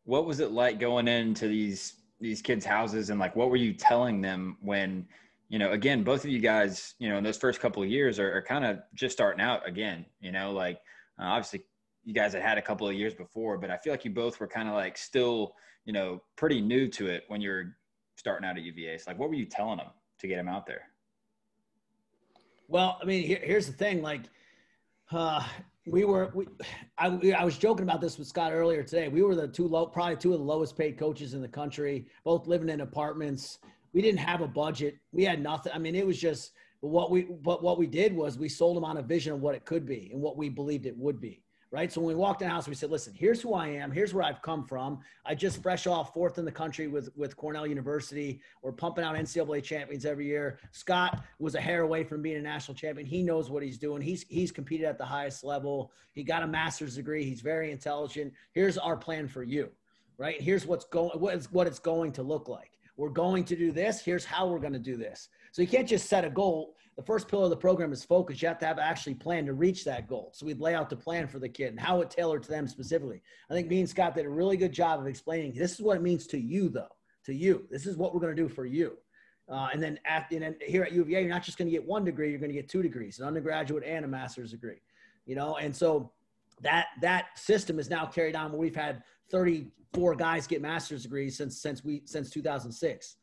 what 0.07 0.25
was 0.25 0.41
it 0.41 0.53
like 0.53 0.81
going 0.81 1.09
into 1.09 1.49
these 1.49 1.95
these 2.19 2.41
kids' 2.41 2.65
houses, 2.65 3.11
and 3.11 3.21
like, 3.21 3.37
what 3.37 3.51
were 3.51 3.57
you 3.57 3.75
telling 3.75 4.23
them 4.23 4.57
when? 4.61 5.07
You 5.49 5.61
know, 5.61 5.71
again, 5.71 6.03
both 6.03 6.25
of 6.25 6.31
you 6.31 6.41
guys, 6.41 6.95
you 6.99 7.09
know, 7.09 7.19
in 7.19 7.23
those 7.23 7.37
first 7.37 7.61
couple 7.61 7.81
of 7.81 7.89
years 7.89 8.19
are, 8.19 8.37
are 8.37 8.43
kind 8.43 8.65
of 8.65 8.81
just 8.95 9.15
starting 9.15 9.41
out 9.41 9.69
again. 9.69 10.05
You 10.21 10.33
know, 10.33 10.51
like 10.51 10.81
uh, 11.21 11.27
obviously 11.27 11.63
you 12.03 12.15
guys 12.15 12.33
had 12.33 12.43
had 12.43 12.59
a 12.59 12.63
couple 12.63 12.89
of 12.89 12.95
years 12.95 13.15
before, 13.15 13.59
but 13.59 13.71
I 13.71 13.77
feel 13.77 13.93
like 13.93 14.05
you 14.05 14.11
both 14.11 14.41
were 14.41 14.49
kind 14.49 14.69
of 14.69 14.75
like 14.75 14.97
still, 14.99 15.55
you 15.85 15.93
know, 15.93 16.21
pretty 16.37 16.61
new 16.61 16.89
to 16.89 17.07
it 17.07 17.25
when 17.29 17.41
you're 17.41 17.77
starting 18.17 18.49
out 18.49 18.57
at 18.57 18.63
UVA. 18.63 18.99
So 18.99 19.11
like, 19.11 19.19
what 19.19 19.29
were 19.29 19.35
you 19.35 19.47
telling 19.47 19.79
them 19.79 19.91
to 20.21 20.27
get 20.27 20.37
them 20.37 20.49
out 20.49 20.67
there? 20.67 20.83
Well, 22.69 22.99
I 23.01 23.05
mean, 23.05 23.25
here, 23.25 23.41
here's 23.43 23.67
the 23.67 23.73
thing. 23.73 24.03
Like, 24.03 24.23
uh, 25.13 25.47
we 25.87 26.05
were, 26.05 26.31
we, 26.35 26.47
I, 26.99 27.07
I 27.39 27.45
was 27.45 27.57
joking 27.57 27.85
about 27.85 28.01
this 28.01 28.19
with 28.19 28.27
Scott 28.27 28.53
earlier 28.53 28.83
today. 28.83 29.09
We 29.09 29.23
were 29.23 29.35
the 29.35 29.49
two 29.49 29.69
low, 29.69 29.87
probably 29.87 30.17
two 30.17 30.33
of 30.33 30.41
the 30.41 30.45
lowest 30.45 30.77
paid 30.77 30.99
coaches 30.99 31.33
in 31.35 31.41
the 31.41 31.49
country, 31.49 32.07
both 32.25 32.47
living 32.47 32.69
in 32.69 32.81
apartments. 32.81 33.59
We 33.93 34.03
didn't 34.03 34.19
have 34.19 34.41
a 34.41 34.49
budget. 34.49 34.97
We 35.13 35.25
had 35.25 35.41
nothing. 35.41 35.73
I 35.73 35.79
mean, 35.79 35.95
it 35.95 36.07
was 36.07 36.19
just, 36.19 36.53
what 36.81 37.11
we, 37.11 37.23
but 37.23 37.63
what 37.63 37.79
we 37.79 37.87
did 37.87 38.15
was 38.15 38.39
we 38.39 38.49
sold 38.49 38.77
them 38.77 38.85
on 38.85 38.99
a 38.99 39.03
vision 39.03 39.33
of 39.33 39.41
what 39.41 39.55
it 39.55 39.65
could 39.65 39.87
be 39.87 40.11
and 40.13 40.21
what 40.21 40.37
we 40.37 40.49
believed 40.49 40.87
it 40.87 40.97
would 40.97 41.21
be 41.21 41.43
right? 41.71 41.93
So 41.93 42.01
when 42.01 42.09
we 42.09 42.15
walked 42.15 42.43
in 42.43 42.49
the 42.49 42.55
house, 42.55 42.69
we 42.69 42.75
said, 42.75 42.91
listen, 42.91 43.13
here's 43.15 43.41
who 43.41 43.55
I 43.55 43.69
am. 43.69 43.91
Here's 43.91 44.15
where 44.15 44.25
I've 44.25 44.41
come 44.41 44.65
from. 44.65 45.01
I 45.25 45.35
just 45.35 45.63
fresh 45.63 45.87
off 45.87 46.15
fourth 46.15 46.39
in 46.39 46.45
the 46.45 46.53
country 46.53 46.87
with, 46.87 47.09
with 47.17 47.37
Cornell 47.37 47.67
University. 47.67 48.41
We're 48.63 48.73
pumping 48.73 49.05
out 49.05 49.17
NCAA 49.17 49.63
champions 49.63 50.05
every 50.05 50.27
year. 50.27 50.59
Scott 50.71 51.25
was 51.39 51.55
a 51.55 51.61
hair 51.61 51.83
away 51.83 52.05
from 52.05 52.23
being 52.23 52.37
a 52.37 52.43
national 52.43 52.77
champion. 52.77 53.07
He 53.07 53.23
knows 53.23 53.51
what 53.51 53.63
he's 53.63 53.79
doing. 53.79 54.01
He's, 54.01 54.25
he's 54.29 54.53
competed 54.53 54.87
at 54.87 54.99
the 54.99 55.05
highest 55.05 55.43
level. 55.43 55.93
He 56.13 56.23
got 56.23 56.43
a 56.43 56.47
master's 56.47 56.97
degree. 56.97 57.25
He's 57.25 57.41
very 57.41 57.73
intelligent. 57.73 58.33
Here's 58.53 58.79
our 58.79 58.97
plan 58.97 59.27
for 59.27 59.43
you, 59.43 59.71
right? 60.19 60.41
Here's 60.41 60.67
what's 60.67 60.85
going, 60.85 61.19
what, 61.19 61.43
what 61.51 61.67
it's 61.67 61.81
going 61.81 62.13
to 62.13 62.23
look 62.23 62.49
like. 62.49 62.71
We're 62.97 63.11
going 63.11 63.45
to 63.45 63.57
do 63.57 63.73
this. 63.73 64.01
Here's 64.01 64.25
how 64.25 64.47
we're 64.47 64.59
going 64.59 64.73
to 64.73 64.79
do 64.79 64.97
this. 64.97 65.29
So 65.57 65.63
you 65.63 65.69
can't 65.69 65.89
just 65.89 66.11
set 66.11 66.23
a 66.23 66.29
goal 66.29 66.77
the 66.97 67.03
first 67.03 67.29
pillar 67.29 67.45
of 67.45 67.51
the 67.51 67.57
program 67.57 67.91
is 67.91 68.05
focus. 68.05 68.43
You 68.43 68.49
have 68.49 68.59
to 68.59 68.67
have 68.67 68.79
actually 68.79 69.15
plan 69.15 69.47
to 69.47 69.55
reach 69.55 69.85
that 69.85 70.07
goal. 70.07 70.33
So 70.35 70.45
we'd 70.45 70.61
lay 70.61 70.75
out 70.75 70.91
the 70.91 70.97
plan 70.97 71.27
for 71.27 71.39
the 71.39 71.49
kid 71.49 71.69
and 71.69 71.81
how 71.81 72.03
it 72.03 72.11
tailored 72.11 72.43
to 72.43 72.51
them 72.51 72.67
specifically. 72.67 73.23
I 73.51 73.55
think 73.55 73.69
me 73.69 73.81
and 73.81 73.89
Scott 73.89 74.15
did 74.15 74.27
a 74.27 74.31
really 74.31 74.59
good 74.59 74.73
job 74.73 75.01
of 75.01 75.07
explaining 75.07 75.55
this 75.55 75.73
is 75.73 75.81
what 75.81 75.97
it 75.97 76.03
means 76.03 76.27
to 76.29 76.39
you, 76.39 76.69
though. 76.69 76.89
To 77.25 77.35
you, 77.35 77.67
this 77.71 77.87
is 77.87 77.97
what 77.97 78.15
we're 78.15 78.21
going 78.21 78.37
to 78.37 78.43
do 78.43 78.49
for 78.49 78.67
you. 78.67 78.99
Uh, 79.51 79.69
and 79.73 79.83
then 79.83 79.99
at, 80.07 80.31
and 80.31 80.43
then 80.43 80.57
here 80.61 80.85
at 80.85 80.93
UVA, 80.93 81.23
you're 81.23 81.31
not 81.31 81.43
just 81.43 81.57
going 81.57 81.69
to 81.69 81.73
get 81.73 81.87
one 81.87 82.05
degree; 82.05 82.31
you're 82.31 82.39
going 82.39 82.53
to 82.53 82.55
get 82.55 82.69
two 82.69 82.83
degrees, 82.83 83.19
an 83.19 83.27
undergraduate 83.27 83.83
and 83.83 84.05
a 84.05 84.09
master's 84.09 84.51
degree. 84.53 84.81
You 85.25 85.37
know, 85.37 85.57
and 85.57 85.75
so 85.75 86.13
that 86.61 86.87
that 87.01 87.39
system 87.39 87.79
is 87.79 87.91
now 87.91 88.07
carried 88.07 88.37
on. 88.37 88.53
Where 88.53 88.61
we've 88.61 88.77
had 88.77 89.03
34 89.31 90.15
guys 90.17 90.47
get 90.47 90.63
master's 90.63 91.03
degrees 91.03 91.37
since 91.37 91.61
since 91.61 91.85
we 91.85 92.03
since 92.05 92.31
2006. 92.31 93.17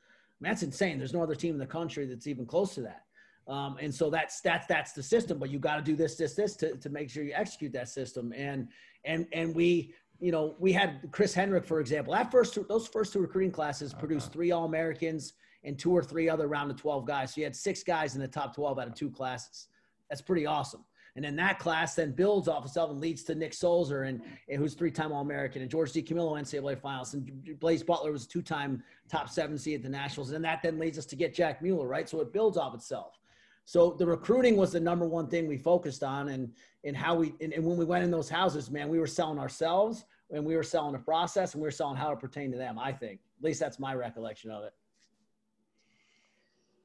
I 0.43 0.45
mean, 0.45 0.51
that's 0.51 0.63
insane. 0.63 0.97
There's 0.97 1.13
no 1.13 1.23
other 1.23 1.35
team 1.35 1.53
in 1.53 1.59
the 1.59 1.65
country 1.65 2.05
that's 2.05 2.27
even 2.27 2.45
close 2.45 2.75
to 2.75 2.81
that. 2.81 3.05
Um, 3.47 3.77
and 3.79 3.95
so 3.95 4.09
that's 4.09 4.41
that's 4.41 4.67
that's 4.67 4.91
the 4.91 5.01
system. 5.01 5.39
But 5.39 5.49
you 5.49 5.57
got 5.57 5.77
to 5.77 5.81
do 5.81 5.95
this, 5.95 6.15
this, 6.15 6.33
this 6.33 6.57
to, 6.57 6.75
to 6.75 6.89
make 6.89 7.09
sure 7.09 7.23
you 7.23 7.31
execute 7.33 7.71
that 7.73 7.87
system. 7.87 8.33
And 8.35 8.67
and 9.05 9.25
and 9.31 9.55
we, 9.55 9.93
you 10.19 10.33
know, 10.33 10.55
we 10.59 10.73
had 10.73 11.09
Chris 11.11 11.33
Henrich, 11.33 11.65
for 11.65 11.79
example. 11.79 12.13
That 12.13 12.29
first 12.29 12.53
two, 12.53 12.65
those 12.67 12.87
first 12.87 13.13
two 13.13 13.19
recruiting 13.19 13.51
classes 13.51 13.93
produced 13.93 14.33
three 14.33 14.51
All 14.51 14.65
Americans 14.65 15.33
and 15.63 15.79
two 15.79 15.91
or 15.91 16.03
three 16.03 16.27
other 16.27 16.47
round 16.47 16.71
of 16.71 16.75
12 16.75 17.05
guys. 17.05 17.33
So 17.33 17.39
you 17.39 17.45
had 17.45 17.55
six 17.55 17.81
guys 17.81 18.15
in 18.15 18.21
the 18.21 18.27
top 18.27 18.53
12 18.53 18.79
out 18.79 18.87
of 18.87 18.95
two 18.95 19.09
classes. 19.09 19.67
That's 20.09 20.21
pretty 20.21 20.45
awesome. 20.45 20.83
And 21.15 21.23
then 21.23 21.35
that 21.35 21.59
class 21.59 21.93
then 21.93 22.11
builds 22.11 22.47
off 22.47 22.65
itself 22.65 22.89
and 22.89 22.99
leads 22.99 23.23
to 23.23 23.35
Nick 23.35 23.53
Sulzer 23.53 24.03
and, 24.03 24.21
and 24.49 24.57
who's 24.57 24.73
three-time 24.73 25.11
All-American 25.11 25.61
and 25.61 25.69
George 25.69 25.91
DiCamillo 25.91 26.39
NCAA 26.41 26.79
finals 26.79 27.13
and 27.13 27.59
Blaise 27.59 27.83
Butler 27.83 28.11
was 28.11 28.25
a 28.25 28.27
two-time 28.27 28.83
top 29.09 29.29
seven 29.29 29.57
seed 29.57 29.75
at 29.75 29.83
the 29.83 29.89
Nationals. 29.89 30.31
And 30.31 30.43
that 30.43 30.61
then 30.63 30.79
leads 30.79 30.97
us 30.97 31.05
to 31.07 31.15
get 31.15 31.33
Jack 31.33 31.61
Mueller, 31.61 31.87
right? 31.87 32.09
So 32.09 32.19
it 32.21 32.33
builds 32.33 32.57
off 32.57 32.73
itself. 32.73 33.19
So 33.65 33.91
the 33.91 34.05
recruiting 34.05 34.57
was 34.57 34.71
the 34.71 34.79
number 34.79 35.05
one 35.07 35.27
thing 35.27 35.47
we 35.47 35.57
focused 35.57 36.03
on, 36.03 36.29
and 36.29 36.51
and 36.83 36.97
how 36.97 37.15
we 37.15 37.33
and, 37.39 37.53
and 37.53 37.63
when 37.63 37.77
we 37.77 37.85
went 37.85 38.03
in 38.03 38.11
those 38.11 38.29
houses, 38.29 38.69
man, 38.69 38.89
we 38.89 38.99
were 38.99 39.07
selling 39.07 39.39
ourselves, 39.39 40.05
and 40.31 40.43
we 40.43 40.55
were 40.55 40.63
selling 40.63 40.93
the 40.93 40.99
process, 40.99 41.53
and 41.53 41.61
we 41.61 41.67
were 41.67 41.71
selling 41.71 41.95
how 41.95 42.11
it 42.11 42.19
pertained 42.19 42.51
to 42.53 42.57
them. 42.57 42.77
I 42.77 42.91
think, 42.91 43.21
at 43.39 43.43
least 43.43 43.59
that's 43.59 43.79
my 43.79 43.93
recollection 43.93 44.51
of 44.51 44.63
it. 44.63 44.73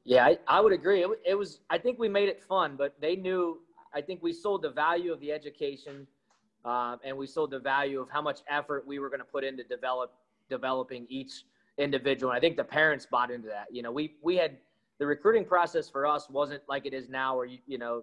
Yeah, 0.04 0.24
I, 0.24 0.38
I 0.46 0.60
would 0.60 0.72
agree. 0.72 1.02
It, 1.02 1.10
it 1.26 1.34
was. 1.34 1.60
I 1.68 1.78
think 1.78 1.98
we 1.98 2.08
made 2.08 2.28
it 2.28 2.42
fun, 2.42 2.76
but 2.76 2.94
they 3.00 3.16
knew. 3.16 3.60
I 3.94 4.00
think 4.00 4.22
we 4.22 4.32
sold 4.32 4.62
the 4.62 4.70
value 4.70 5.12
of 5.12 5.20
the 5.20 5.32
education, 5.32 6.06
uh, 6.64 6.96
and 7.04 7.16
we 7.16 7.26
sold 7.26 7.50
the 7.50 7.58
value 7.58 8.00
of 8.00 8.08
how 8.10 8.22
much 8.22 8.40
effort 8.48 8.86
we 8.86 8.98
were 8.98 9.08
going 9.08 9.20
to 9.20 9.26
put 9.26 9.44
into 9.44 9.64
develop 9.64 10.12
developing 10.48 11.06
each 11.08 11.44
individual. 11.78 12.32
And 12.32 12.38
I 12.38 12.40
think 12.40 12.56
the 12.56 12.64
parents 12.64 13.06
bought 13.10 13.30
into 13.30 13.48
that. 13.48 13.66
You 13.70 13.82
know, 13.82 13.92
we 13.92 14.16
we 14.22 14.36
had 14.36 14.56
the 14.98 15.06
recruiting 15.06 15.44
process 15.44 15.88
for 15.88 16.06
us 16.06 16.28
wasn't 16.28 16.62
like 16.68 16.86
it 16.86 16.92
is 16.92 17.08
now 17.08 17.36
where 17.36 17.46
you 17.46 17.58
you 17.66 17.78
know 17.78 18.02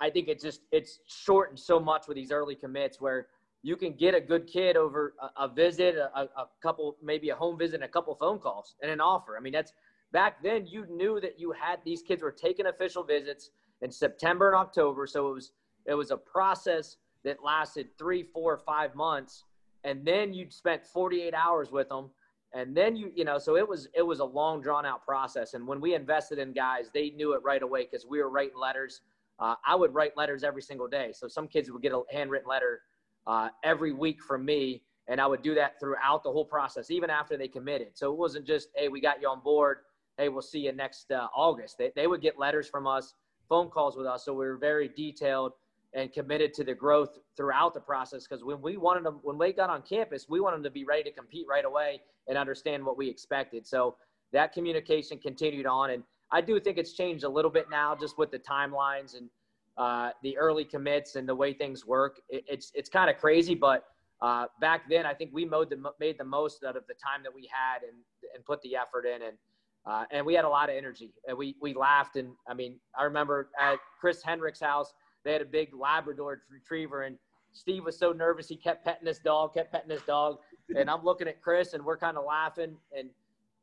i 0.00 0.08
think 0.08 0.28
it's 0.28 0.42
just 0.42 0.62
it's 0.72 1.00
shortened 1.06 1.58
so 1.58 1.78
much 1.78 2.06
with 2.06 2.16
these 2.16 2.32
early 2.32 2.54
commits 2.54 3.00
where 3.00 3.26
you 3.62 3.76
can 3.76 3.92
get 3.92 4.14
a 4.14 4.20
good 4.20 4.46
kid 4.46 4.76
over 4.76 5.14
a, 5.20 5.44
a 5.44 5.48
visit 5.48 5.96
a, 5.96 6.20
a, 6.20 6.48
couple 6.62 6.96
maybe 7.02 7.30
a 7.30 7.34
home 7.34 7.58
visit 7.58 7.76
and 7.76 7.84
a 7.84 7.88
couple 7.88 8.14
phone 8.14 8.38
calls 8.38 8.76
and 8.82 8.90
an 8.90 9.00
offer 9.00 9.36
i 9.36 9.40
mean 9.40 9.52
that's 9.52 9.72
back 10.12 10.42
then 10.42 10.66
you 10.66 10.86
knew 10.88 11.20
that 11.20 11.38
you 11.38 11.52
had 11.52 11.80
these 11.84 12.02
kids 12.02 12.22
were 12.22 12.32
taking 12.32 12.66
official 12.66 13.02
visits 13.02 13.50
in 13.82 13.90
september 13.90 14.48
and 14.48 14.56
october. 14.56 15.06
So 15.06 15.28
it 15.28 15.34
was 15.34 15.52
it 15.86 15.94
was 15.94 16.10
a 16.10 16.16
process 16.16 16.96
that 17.24 17.42
lasted 17.44 17.88
three 17.98 18.22
four 18.22 18.56
five 18.58 18.94
months. 18.94 19.44
And 19.84 20.04
then 20.04 20.34
you 20.34 20.46
spent 20.50 20.84
48 20.84 21.34
hours 21.34 21.70
with 21.70 21.88
them. 21.88 22.10
And 22.52 22.76
then 22.76 22.96
you 22.96 23.12
you 23.14 23.24
know 23.24 23.38
so 23.38 23.56
it 23.56 23.68
was 23.68 23.88
it 23.94 24.02
was 24.02 24.20
a 24.20 24.24
long 24.24 24.60
drawn 24.60 24.86
out 24.86 25.04
process. 25.04 25.54
And 25.54 25.66
when 25.66 25.80
we 25.80 25.94
invested 25.94 26.38
in 26.38 26.52
guys 26.52 26.90
they 26.92 27.10
knew 27.10 27.32
it 27.34 27.42
right 27.42 27.62
away 27.62 27.86
because 27.90 28.06
we 28.06 28.22
were 28.22 28.30
writing 28.30 28.58
letters. 28.58 29.02
Uh, 29.40 29.54
i 29.64 29.72
would 29.72 29.94
write 29.94 30.16
letters 30.16 30.42
every 30.42 30.62
single 30.62 30.88
day. 30.88 31.12
So 31.12 31.28
some 31.28 31.46
kids 31.46 31.70
would 31.70 31.82
get 31.82 31.92
a 31.92 32.02
handwritten 32.10 32.48
letter 32.48 32.80
uh, 33.26 33.50
every 33.62 33.92
week 33.92 34.20
from 34.22 34.44
me 34.44 34.82
and 35.06 35.20
i 35.20 35.26
would 35.26 35.42
do 35.42 35.54
that 35.54 35.78
throughout 35.80 36.22
the 36.22 36.30
whole 36.30 36.44
process 36.44 36.90
even 36.90 37.10
after 37.10 37.36
they 37.36 37.48
committed. 37.48 37.88
So 37.94 38.12
it 38.12 38.18
wasn't 38.18 38.46
just 38.46 38.68
hey 38.74 38.88
we 38.88 39.00
got 39.00 39.20
you 39.20 39.28
on 39.28 39.40
board. 39.40 39.78
Hey 40.16 40.28
we'll 40.28 40.42
see 40.42 40.60
you 40.60 40.72
next 40.72 41.12
uh, 41.12 41.28
august. 41.36 41.78
They, 41.78 41.92
they 41.94 42.06
would 42.06 42.20
get 42.20 42.38
letters 42.38 42.68
from 42.68 42.86
us 42.86 43.14
phone 43.48 43.68
calls 43.68 43.96
with 43.96 44.06
us 44.06 44.24
so 44.24 44.32
we 44.32 44.46
were 44.46 44.56
very 44.56 44.88
detailed 44.88 45.52
and 45.94 46.12
committed 46.12 46.52
to 46.52 46.64
the 46.64 46.74
growth 46.74 47.18
throughout 47.36 47.72
the 47.72 47.80
process 47.80 48.26
because 48.26 48.44
when 48.44 48.60
we 48.60 48.76
wanted 48.76 49.04
them 49.04 49.20
when 49.22 49.38
they 49.38 49.52
got 49.52 49.70
on 49.70 49.82
campus 49.82 50.26
we 50.28 50.40
wanted 50.40 50.56
them 50.56 50.64
to 50.64 50.70
be 50.70 50.84
ready 50.84 51.02
to 51.02 51.10
compete 51.10 51.46
right 51.48 51.64
away 51.64 52.00
and 52.28 52.36
understand 52.36 52.84
what 52.84 52.98
we 52.98 53.08
expected. 53.08 53.66
So 53.66 53.96
that 54.32 54.52
communication 54.52 55.18
continued 55.18 55.66
on 55.66 55.90
and 55.90 56.02
i 56.30 56.40
do 56.40 56.60
think 56.60 56.76
it's 56.76 56.92
changed 56.92 57.24
a 57.24 57.28
little 57.28 57.50
bit 57.50 57.70
now 57.70 57.96
just 57.98 58.18
with 58.18 58.30
the 58.30 58.38
timelines 58.38 59.16
and 59.16 59.30
uh, 59.78 60.10
the 60.24 60.36
early 60.36 60.64
commits 60.64 61.14
and 61.14 61.28
the 61.28 61.34
way 61.34 61.52
things 61.52 61.86
work. 61.86 62.20
It, 62.28 62.44
it's 62.48 62.72
it's 62.74 62.90
kind 62.90 63.08
of 63.08 63.16
crazy 63.16 63.54
but 63.54 63.84
uh, 64.20 64.46
back 64.60 64.82
then 64.90 65.06
i 65.06 65.14
think 65.14 65.30
we 65.32 65.44
made 65.44 65.70
the, 65.70 65.82
made 65.98 66.18
the 66.18 66.24
most 66.24 66.64
out 66.64 66.76
of 66.76 66.86
the 66.88 66.94
time 66.94 67.22
that 67.22 67.34
we 67.34 67.48
had 67.50 67.82
and, 67.82 67.96
and 68.34 68.44
put 68.44 68.60
the 68.62 68.76
effort 68.76 69.06
in 69.06 69.22
and 69.22 69.38
uh, 69.86 70.04
and 70.10 70.24
we 70.24 70.34
had 70.34 70.44
a 70.44 70.48
lot 70.48 70.68
of 70.68 70.76
energy. 70.76 71.12
And 71.26 71.36
we 71.36 71.56
we 71.60 71.74
laughed. 71.74 72.16
And 72.16 72.30
i 72.48 72.54
mean 72.54 72.76
i 72.98 73.04
remember 73.04 73.48
at 73.58 73.78
chris 74.00 74.22
Henrich's 74.22 74.60
house 74.60 74.92
they 75.24 75.32
had 75.32 75.42
a 75.42 75.46
big 75.46 75.74
Labrador 75.74 76.42
retriever, 76.50 77.02
and 77.02 77.18
Steve 77.52 77.84
was 77.84 77.98
so 77.98 78.12
nervous 78.12 78.48
he 78.48 78.56
kept 78.56 78.84
petting 78.84 79.04
this 79.04 79.18
dog, 79.18 79.54
kept 79.54 79.72
petting 79.72 79.88
this 79.88 80.02
dog, 80.02 80.38
and 80.76 80.88
I'm 80.88 81.04
looking 81.04 81.28
at 81.28 81.42
Chris, 81.42 81.74
and 81.74 81.84
we're 81.84 81.96
kind 81.96 82.16
of 82.16 82.24
laughing. 82.24 82.76
And 82.96 83.10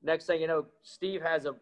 next 0.03 0.26
thing 0.26 0.41
you 0.41 0.47
know, 0.47 0.66
Steve 0.84 1.22
has 1.22 1.45
a 1.45 1.55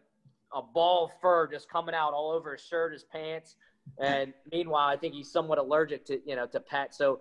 a 0.52 0.62
ball 0.62 1.06
of 1.06 1.10
fur 1.20 1.48
just 1.48 1.68
coming 1.68 1.94
out 1.94 2.12
all 2.12 2.30
over 2.30 2.52
his 2.52 2.60
shirt, 2.60 2.92
his 2.92 3.02
pants, 3.02 3.56
and 3.98 4.32
meanwhile, 4.52 4.88
I 4.88 4.96
think 4.96 5.14
he's 5.14 5.30
somewhat 5.30 5.58
allergic 5.58 6.04
to 6.06 6.20
you 6.26 6.36
know 6.36 6.46
to 6.46 6.60
pets. 6.60 6.98
So 6.98 7.20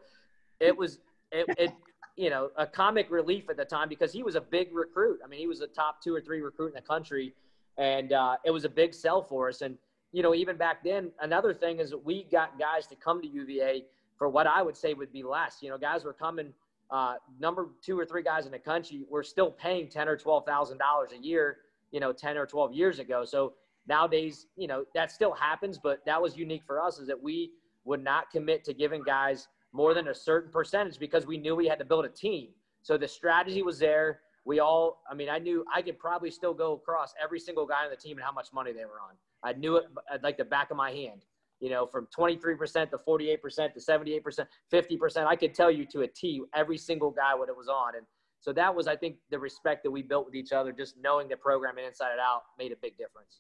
it 0.60 0.76
was 0.76 1.00
it, 1.32 1.46
it 1.58 1.72
you 2.16 2.30
know 2.30 2.52
a 2.58 2.66
comic 2.66 3.10
relief 3.10 3.50
at 3.50 3.58
the 3.58 3.66
time 3.66 3.90
because 3.90 4.12
he 4.12 4.24
was 4.24 4.36
a 4.36 4.42
big 4.42 4.74
recruit. 4.74 5.20
I 5.24 5.28
mean, 5.28 5.40
he 5.40 5.48
was 5.48 5.62
a 5.62 5.68
top 5.68 6.02
two 6.02 6.14
or 6.16 6.22
three 6.22 6.42
recruit 6.42 6.68
in 6.68 6.74
the 6.74 6.82
country, 6.82 7.34
and 7.78 8.14
uh, 8.14 8.38
it 8.46 8.52
was 8.52 8.66
a 8.66 8.70
big 8.70 8.94
sell 8.94 9.22
for 9.24 9.50
us. 9.50 9.62
And 9.62 9.78
you 10.12 10.22
know, 10.22 10.36
even 10.36 10.58
back 10.58 10.84
then, 10.84 11.12
another 11.22 11.54
thing 11.54 11.80
is 11.80 11.90
that 11.90 12.04
we 12.04 12.24
got 12.32 12.60
guys 12.60 12.86
to 12.88 12.96
come 12.96 13.22
to 13.22 13.28
UVA 13.28 13.86
for 14.18 14.30
what 14.30 14.46
I 14.46 14.62
would 14.62 14.78
say 14.78 14.94
would 14.94 15.12
be 15.12 15.24
less. 15.24 15.58
You 15.62 15.70
know, 15.70 15.78
guys 15.78 16.04
were 16.04 16.14
coming, 16.14 16.54
uh, 16.92 17.16
number 17.40 17.70
two 17.82 18.00
or 18.00 18.06
three 18.06 18.24
guys 18.24 18.46
in 18.46 18.52
the 18.52 18.60
country 18.60 19.06
were 19.10 19.24
still 19.24 19.50
paying 19.52 19.88
ten 19.90 20.08
or 20.08 20.16
twelve 20.16 20.46
thousand 20.46 20.78
dollars 20.78 21.12
a 21.14 21.24
year. 21.24 21.58
You 21.92 22.00
know, 22.00 22.12
ten 22.12 22.38
or 22.38 22.46
twelve 22.46 22.74
years 22.74 23.00
ago. 23.00 23.26
So 23.26 23.54
nowadays, 23.88 24.48
you 24.56 24.68
know, 24.68 24.86
that 24.94 25.12
still 25.12 25.34
happens, 25.34 25.78
but 25.78 26.06
that 26.06 26.22
was 26.22 26.38
unique 26.38 26.64
for 26.66 26.82
us 26.82 27.00
is 27.00 27.08
that 27.08 27.22
we 27.22 27.52
would 27.86 28.04
not 28.04 28.32
commit 28.32 28.64
to 28.64 28.74
giving 28.74 29.04
guys 29.04 29.48
more 29.74 29.94
than 29.94 30.08
a 30.08 30.16
certain 30.16 30.52
percentage 30.52 31.00
because 31.00 31.26
we 31.26 31.38
knew 31.38 31.56
we 31.56 31.68
had 31.68 31.80
to 31.80 31.86
build 31.86 32.06
a 32.06 32.10
team. 32.10 32.50
So 32.84 32.98
the 32.98 33.08
strategy 33.08 33.64
was 33.64 33.80
there. 33.80 34.22
We 34.46 34.60
all, 34.60 35.02
I 35.10 35.16
mean, 35.16 35.30
I 35.30 35.40
knew 35.40 35.66
I 35.74 35.82
could 35.82 35.98
probably 35.98 36.30
still 36.30 36.54
go 36.54 36.74
across 36.74 37.14
every 37.22 37.40
single 37.40 37.66
guy 37.66 37.86
on 37.86 37.90
the 37.90 37.96
team 37.96 38.18
and 38.18 38.26
how 38.26 38.32
much 38.32 38.50
money 38.54 38.72
they 38.72 38.86
were 38.86 39.00
on. 39.02 39.16
I 39.44 39.58
knew 39.58 39.78
it 39.78 39.86
uh, 40.12 40.18
like 40.22 40.38
the 40.38 40.46
back 40.46 40.70
of 40.70 40.78
my 40.78 40.92
hand. 40.92 41.26
You 41.60 41.70
know, 41.70 41.86
from 41.86 42.08
23% 42.18 42.90
to 42.90 42.98
48% 42.98 43.74
to 43.74 43.80
78%, 43.80 44.46
50%. 44.72 45.26
I 45.26 45.36
could 45.38 45.54
tell 45.54 45.72
you 45.72 45.86
to 45.86 46.02
a 46.02 46.08
T 46.08 46.42
every 46.54 46.78
single 46.78 47.10
guy 47.10 47.34
what 47.34 47.48
it 47.48 47.56
was 47.56 47.70
on. 47.70 47.96
And 47.96 48.06
so 48.42 48.52
that 48.52 48.76
was, 48.76 48.86
I 48.86 48.98
think, 48.98 49.16
the 49.32 49.40
respect 49.40 49.84
that 49.84 49.92
we 49.92 50.02
built 50.02 50.26
with 50.26 50.36
each 50.36 50.52
other, 50.52 50.74
just 50.74 50.96
knowing 51.02 51.30
the 51.30 51.38
program 51.38 51.78
inside 51.78 52.12
and 52.12 52.20
out 52.20 52.42
made 52.60 52.74
a 52.74 52.76
big 52.82 52.98
difference. 52.98 53.40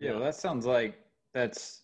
Yeah, 0.00 0.12
well, 0.12 0.20
that 0.20 0.34
sounds 0.34 0.66
like 0.66 0.98
that's 1.32 1.82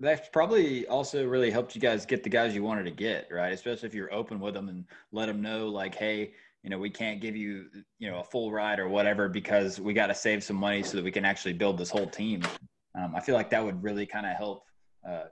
that's 0.00 0.28
probably 0.28 0.86
also 0.86 1.26
really 1.26 1.50
helped 1.50 1.74
you 1.74 1.80
guys 1.80 2.06
get 2.06 2.22
the 2.22 2.30
guys 2.30 2.54
you 2.54 2.62
wanted 2.62 2.84
to 2.84 2.90
get, 2.90 3.28
right? 3.32 3.52
Especially 3.52 3.88
if 3.88 3.94
you're 3.94 4.12
open 4.12 4.38
with 4.38 4.54
them 4.54 4.68
and 4.68 4.84
let 5.12 5.26
them 5.26 5.42
know, 5.42 5.68
like, 5.68 5.94
hey, 5.94 6.32
you 6.62 6.70
know, 6.70 6.78
we 6.78 6.90
can't 6.90 7.20
give 7.20 7.36
you, 7.36 7.66
you 7.98 8.10
know, 8.10 8.20
a 8.20 8.24
full 8.24 8.52
ride 8.52 8.78
or 8.78 8.88
whatever 8.88 9.28
because 9.28 9.80
we 9.80 9.92
got 9.92 10.08
to 10.08 10.14
save 10.14 10.44
some 10.44 10.56
money 10.56 10.82
so 10.82 10.96
that 10.96 11.04
we 11.04 11.10
can 11.10 11.24
actually 11.24 11.52
build 11.52 11.78
this 11.78 11.90
whole 11.90 12.06
team. 12.06 12.42
Um, 12.98 13.14
I 13.14 13.20
feel 13.20 13.34
like 13.34 13.50
that 13.50 13.64
would 13.64 13.82
really 13.82 14.06
kind 14.06 14.26
of 14.26 14.36
help 14.36 14.64
uh, 15.08 15.24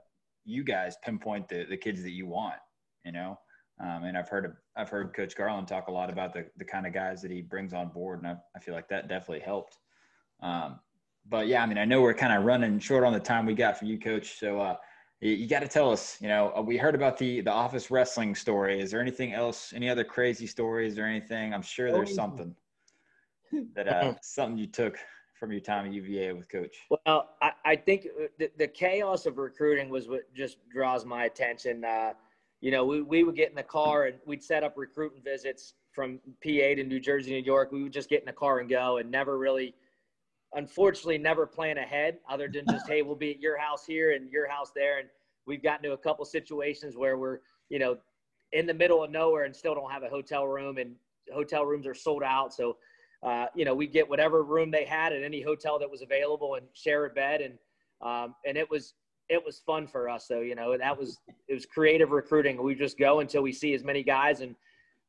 you 0.45 0.63
guys 0.63 0.95
pinpoint 1.03 1.47
the, 1.47 1.65
the 1.69 1.77
kids 1.77 2.01
that 2.03 2.11
you 2.11 2.25
want, 2.25 2.55
you 3.05 3.11
know. 3.11 3.37
Um, 3.79 4.05
and 4.05 4.17
I've 4.17 4.27
heard 4.27 4.55
I've 4.75 4.89
heard 4.89 5.13
Coach 5.13 5.35
Garland 5.35 5.67
talk 5.67 5.87
a 5.87 5.91
lot 5.91 6.09
about 6.09 6.33
the 6.33 6.47
the 6.57 6.65
kind 6.65 6.87
of 6.87 6.93
guys 6.93 7.21
that 7.21 7.29
he 7.29 7.41
brings 7.41 7.73
on 7.73 7.89
board, 7.89 8.19
and 8.19 8.27
I, 8.27 8.35
I 8.55 8.59
feel 8.59 8.73
like 8.73 8.89
that 8.89 9.07
definitely 9.07 9.43
helped. 9.45 9.77
Um, 10.41 10.79
but 11.29 11.47
yeah, 11.47 11.63
I 11.63 11.65
mean, 11.65 11.77
I 11.77 11.85
know 11.85 12.01
we're 12.01 12.13
kind 12.13 12.33
of 12.33 12.45
running 12.45 12.79
short 12.79 13.03
on 13.03 13.13
the 13.13 13.19
time 13.19 13.45
we 13.45 13.53
got 13.53 13.77
for 13.77 13.85
you, 13.85 13.99
Coach. 13.99 14.39
So 14.39 14.59
uh, 14.59 14.75
you, 15.19 15.31
you 15.31 15.47
got 15.47 15.61
to 15.61 15.67
tell 15.67 15.91
us. 15.91 16.17
You 16.21 16.27
know, 16.27 16.53
uh, 16.55 16.61
we 16.61 16.77
heard 16.77 16.95
about 16.95 17.17
the 17.17 17.41
the 17.41 17.51
office 17.51 17.91
wrestling 17.91 18.35
story. 18.35 18.79
Is 18.79 18.91
there 18.91 19.01
anything 19.01 19.33
else? 19.33 19.73
Any 19.73 19.89
other 19.89 20.03
crazy 20.03 20.47
stories 20.47 20.97
or 20.97 21.05
anything? 21.05 21.53
I'm 21.53 21.61
sure 21.61 21.91
there's 21.91 22.15
something 22.15 22.55
that 23.75 23.87
uh, 23.87 24.13
something 24.21 24.57
you 24.57 24.67
took 24.67 24.97
from 25.37 25.51
your 25.51 25.61
time 25.61 25.85
at 25.85 25.93
UVA 25.93 26.33
with 26.33 26.49
Coach. 26.49 26.75
Well, 26.89 27.29
I, 27.41 27.51
I 27.63 27.75
think 27.75 28.07
uh, 28.19 28.27
the, 28.39 28.49
the 28.57 28.67
chaos 28.67 29.25
of 29.25 29.37
recruiting 29.37 29.89
was 29.89 30.07
what 30.07 30.33
just 30.33 30.57
draws 30.69 31.05
my 31.05 31.25
attention. 31.25 31.85
Uh, 31.85 32.13
you 32.59 32.71
know, 32.71 32.83
we, 32.85 33.01
we 33.03 33.23
would 33.23 33.35
get 33.35 33.49
in 33.49 33.55
the 33.55 33.63
car 33.63 34.05
and 34.05 34.17
we'd 34.25 34.43
set 34.43 34.63
up 34.63 34.73
recruiting 34.77 35.21
visits 35.23 35.75
from 35.91 36.19
PA 36.43 36.75
to 36.75 36.83
New 36.83 36.99
Jersey, 36.99 37.31
New 37.31 37.43
York. 37.43 37.71
We 37.71 37.83
would 37.83 37.93
just 37.93 38.09
get 38.09 38.19
in 38.19 38.25
the 38.25 38.33
car 38.33 38.59
and 38.59 38.69
go 38.69 38.97
and 38.97 39.11
never 39.11 39.37
really, 39.37 39.75
unfortunately, 40.53 41.17
never 41.17 41.45
plan 41.45 41.77
ahead 41.77 42.17
other 42.29 42.47
than 42.47 42.65
just, 42.69 42.87
hey, 42.89 43.01
we'll 43.01 43.15
be 43.15 43.31
at 43.31 43.39
your 43.39 43.57
house 43.57 43.85
here 43.85 44.11
and 44.11 44.29
your 44.31 44.49
house 44.49 44.71
there. 44.75 44.99
And 44.99 45.09
we've 45.45 45.63
gotten 45.63 45.83
to 45.83 45.93
a 45.93 45.97
couple 45.97 46.25
situations 46.25 46.95
where 46.95 47.17
we're, 47.17 47.39
you 47.69 47.79
know, 47.79 47.97
in 48.53 48.65
the 48.65 48.73
middle 48.73 49.03
of 49.03 49.11
nowhere 49.11 49.43
and 49.43 49.55
still 49.55 49.75
don't 49.75 49.91
have 49.91 50.03
a 50.03 50.09
hotel 50.09 50.47
room 50.47 50.77
and 50.77 50.95
hotel 51.33 51.65
rooms 51.65 51.85
are 51.85 51.93
sold 51.93 52.23
out. 52.23 52.53
So, 52.53 52.77
uh, 53.23 53.47
you 53.55 53.65
know, 53.65 53.75
we 53.75 53.87
get 53.87 54.07
whatever 54.07 54.43
room 54.43 54.71
they 54.71 54.85
had 54.85 55.11
at 55.11 55.23
any 55.23 55.41
hotel 55.41 55.77
that 55.79 55.89
was 55.89 56.01
available 56.01 56.55
and 56.55 56.65
share 56.73 57.05
a 57.05 57.09
bed. 57.09 57.41
And, 57.41 57.53
um, 58.01 58.35
and 58.45 58.57
it 58.57 58.69
was, 58.69 58.93
it 59.29 59.43
was 59.43 59.59
fun 59.59 59.87
for 59.87 60.07
us 60.07 60.27
though. 60.27 60.39
You 60.39 60.55
know, 60.55 60.77
that 60.77 60.97
was, 60.97 61.17
it 61.49 61.53
was 61.53 61.65
creative 61.65 62.11
recruiting. 62.11 62.61
We 62.61 62.75
just 62.75 62.97
go 62.97 63.19
until 63.19 63.41
we 63.41 63.51
see 63.51 63.73
as 63.73 63.83
many 63.83 64.03
guys 64.03 64.39
and, 64.39 64.55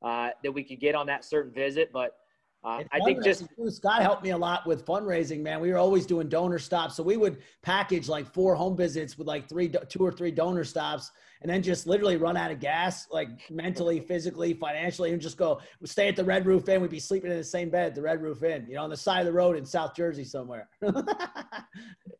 uh, 0.03 0.31
that 0.43 0.53
we 0.53 0.65
could 0.65 0.81
get 0.81 0.95
on 0.95 1.07
that 1.07 1.25
certain 1.25 1.53
visit. 1.53 1.91
But, 1.93 2.17
uh, 2.65 2.83
I 2.93 2.99
think 3.05 3.23
just 3.23 3.45
Scott 3.69 4.03
helped 4.03 4.25
me 4.25 4.31
a 4.31 4.39
lot 4.39 4.67
with 4.67 4.85
fundraising, 4.85 5.41
man. 5.41 5.61
We 5.61 5.71
were 5.71 5.79
always 5.79 6.07
doing 6.07 6.29
donor 6.29 6.59
stops. 6.59 6.97
So 6.97 7.03
we 7.03 7.17
would 7.17 7.39
package 7.63 8.09
like 8.09 8.27
four 8.27 8.55
home 8.55 8.77
visits 8.77 9.17
with 9.17 9.29
like 9.29 9.49
three, 9.49 9.73
two 9.89 10.05
or 10.05 10.11
three 10.11 10.31
donor 10.31 10.65
stops 10.65 11.13
and 11.41 11.51
then 11.51 11.63
just 11.63 11.87
literally 11.87 12.17
run 12.17 12.37
out 12.37 12.51
of 12.51 12.59
gas, 12.59 13.07
like 13.11 13.29
mentally, 13.51 14.01
physically, 14.01 14.55
financially, 14.55 15.13
and 15.13 15.23
just 15.23 15.37
go 15.37 15.61
stay 15.85 16.09
at 16.09 16.17
the 16.17 16.25
Red 16.25 16.47
Roof 16.47 16.69
Inn. 16.69 16.83
We'd 16.83 16.91
be 16.91 16.99
sleeping 16.99 17.31
in 17.31 17.37
the 17.37 17.45
same 17.45 17.71
bed, 17.71 17.95
the 17.95 18.03
Red 18.03 18.21
Roof 18.21 18.43
Inn, 18.43 18.67
you 18.69 18.75
know, 18.75 18.83
on 18.83 18.91
the 18.91 18.97
side 18.97 19.21
of 19.21 19.27
the 19.27 19.33
road 19.33 19.57
in 19.57 19.65
South 19.65 19.95
Jersey 19.95 20.25
somewhere. 20.25 20.69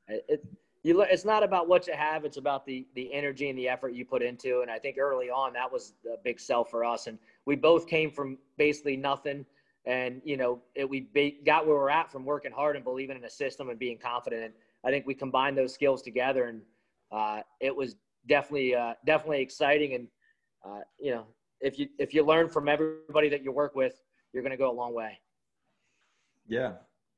it, 0.09 0.45
you, 0.85 1.01
it's 1.03 1.25
not 1.25 1.43
about 1.43 1.69
what 1.69 1.87
you 1.89 1.95
have; 1.95 2.25
it's 2.25 2.37
about 2.37 2.65
the 2.65 2.87
the 2.95 3.13
energy 3.13 3.51
and 3.51 3.59
the 3.59 3.69
effort 3.69 3.95
you 3.95 4.05
put 4.05 4.23
into. 4.23 4.61
And 4.61 4.71
I 4.71 4.79
think 4.79 4.97
early 4.99 5.29
on 5.29 5.53
that 5.55 5.71
was 5.71 5.95
a 6.07 6.17
big 6.23 6.39
sell 6.39 6.65
for 6.65 6.85
us. 6.85 7.09
And 7.09 7.19
we 7.47 7.57
both 7.57 7.89
came 7.89 8.11
from 8.13 8.39
basically 8.57 8.97
nothing, 8.97 9.45
and 9.85 10.21
you 10.25 10.37
know, 10.37 10.61
it, 10.75 10.89
we 10.89 11.09
ba- 11.15 11.43
got 11.45 11.67
where 11.67 11.77
we're 11.77 11.91
at 11.91 12.11
from 12.11 12.25
working 12.25 12.53
hard 12.53 12.77
and 12.77 12.85
believing 12.85 13.17
in 13.17 13.23
the 13.23 13.31
system 13.31 13.71
and 13.71 13.79
being 13.79 13.99
confident. 13.99 14.45
And 14.45 14.53
I 14.85 14.91
think 14.91 15.07
we 15.07 15.15
combined 15.15 15.57
those 15.57 15.75
skills 15.75 16.03
together, 16.03 16.45
and 16.45 16.63
uh, 17.11 17.41
it 17.61 17.75
was 17.75 17.97
definitely 18.27 18.75
uh, 18.75 18.95
definitely 19.07 19.41
exciting. 19.41 19.95
And 19.95 20.09
uh, 20.65 20.81
you 20.99 21.13
know, 21.13 21.27
if 21.61 21.79
you 21.79 21.89
if 21.99 22.15
you 22.15 22.25
learn 22.25 22.49
from 22.49 22.69
everybody 22.69 23.29
that 23.29 23.43
you 23.43 23.53
work 23.53 23.75
with, 23.75 24.01
you're 24.33 24.43
going 24.43 24.53
to 24.53 24.59
go 24.59 24.71
a 24.71 24.73
long 24.73 24.95
way. 24.95 25.19
Yeah. 26.47 26.73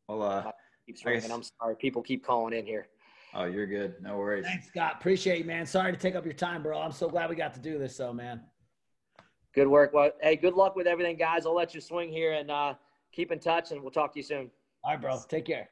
Well, 0.09 0.23
uh, 0.23 0.53
keeps 0.87 1.05
ringing. 1.05 1.23
Guess... 1.23 1.31
I'm 1.31 1.43
sorry, 1.43 1.77
people 1.77 2.03
keep 2.03 2.25
calling 2.25 2.57
in 2.57 2.67
here. 2.67 2.89
Oh, 3.33 3.45
you're 3.45 3.67
good. 3.67 3.95
No 4.03 4.19
worries. 4.19 4.45
Thanks, 4.45 4.67
Scott. 4.67 4.95
Appreciate 4.99 5.39
you, 5.39 5.45
man. 5.45 5.65
Sorry 5.65 5.93
to 5.93 5.99
take 5.99 6.17
up 6.17 6.25
your 6.25 6.35
time, 6.35 6.65
bro. 6.65 6.81
I'm 6.81 6.91
so 6.91 7.09
glad 7.09 7.31
we 7.31 7.37
got 7.37 7.55
to 7.55 7.61
do 7.61 7.79
this, 7.79 7.97
though, 7.97 8.13
man. 8.13 8.41
Good 9.55 9.67
work. 9.69 9.93
Well, 9.93 10.11
hey, 10.21 10.37
good 10.37 10.55
luck 10.55 10.77
with 10.77 10.87
everything, 10.87 11.17
guys. 11.17 11.45
I'll 11.47 11.55
let 11.55 11.75
you 11.75 11.81
swing 11.81 12.13
here 12.13 12.33
and 12.33 12.51
uh, 12.51 12.75
keep 13.13 13.33
in 13.33 13.41
touch, 13.41 13.73
and 13.73 13.83
we'll 13.83 13.91
talk 13.91 14.13
to 14.13 14.19
you 14.19 14.23
soon. 14.23 14.51
All 14.85 14.93
right, 14.93 15.01
bro. 15.01 15.19
Take 15.29 15.47
care. 15.47 15.71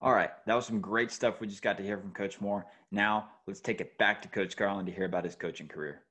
All 0.00 0.12
right, 0.12 0.30
that 0.46 0.54
was 0.54 0.66
some 0.66 0.80
great 0.80 1.10
stuff 1.10 1.40
we 1.40 1.46
just 1.46 1.62
got 1.62 1.76
to 1.78 1.82
hear 1.82 1.98
from 1.98 2.12
Coach 2.12 2.40
Moore. 2.40 2.66
Now 2.90 3.28
let's 3.46 3.60
take 3.60 3.80
it 3.80 3.96
back 3.98 4.20
to 4.22 4.28
Coach 4.28 4.56
Garland 4.56 4.86
to 4.86 4.92
hear 4.92 5.06
about 5.06 5.24
his 5.24 5.34
coaching 5.34 5.68
career. 5.68 6.02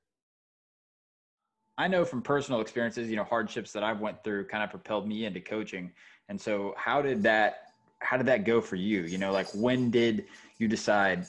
I 1.78 1.88
know 1.88 2.04
from 2.04 2.22
personal 2.22 2.60
experiences, 2.60 3.08
you 3.08 3.16
know, 3.16 3.24
hardships 3.24 3.72
that 3.72 3.84
I've 3.84 4.00
went 4.00 4.24
through 4.24 4.46
kind 4.46 4.64
of 4.64 4.70
propelled 4.70 5.06
me 5.06 5.24
into 5.24 5.40
coaching. 5.40 5.92
And 6.28 6.40
so 6.40 6.74
how 6.76 7.00
did 7.00 7.22
that 7.22 7.72
how 8.00 8.16
did 8.16 8.26
that 8.26 8.44
go 8.44 8.60
for 8.60 8.76
you? 8.76 9.02
You 9.02 9.18
know, 9.18 9.32
like 9.32 9.48
when 9.54 9.90
did 9.90 10.26
you 10.58 10.68
decide 10.68 11.26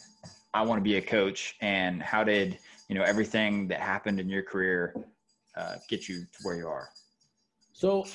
I 0.53 0.63
want 0.63 0.79
to 0.79 0.83
be 0.83 0.97
a 0.97 1.01
coach 1.01 1.55
and 1.61 2.01
how 2.01 2.23
did, 2.23 2.57
you 2.87 2.95
know, 2.95 3.03
everything 3.03 3.67
that 3.67 3.81
happened 3.81 4.19
in 4.19 4.29
your 4.29 4.43
career 4.43 4.95
uh, 5.55 5.75
get 5.89 6.07
you 6.07 6.21
to 6.21 6.39
where 6.43 6.55
you 6.55 6.67
are? 6.67 6.89
So 7.73 8.05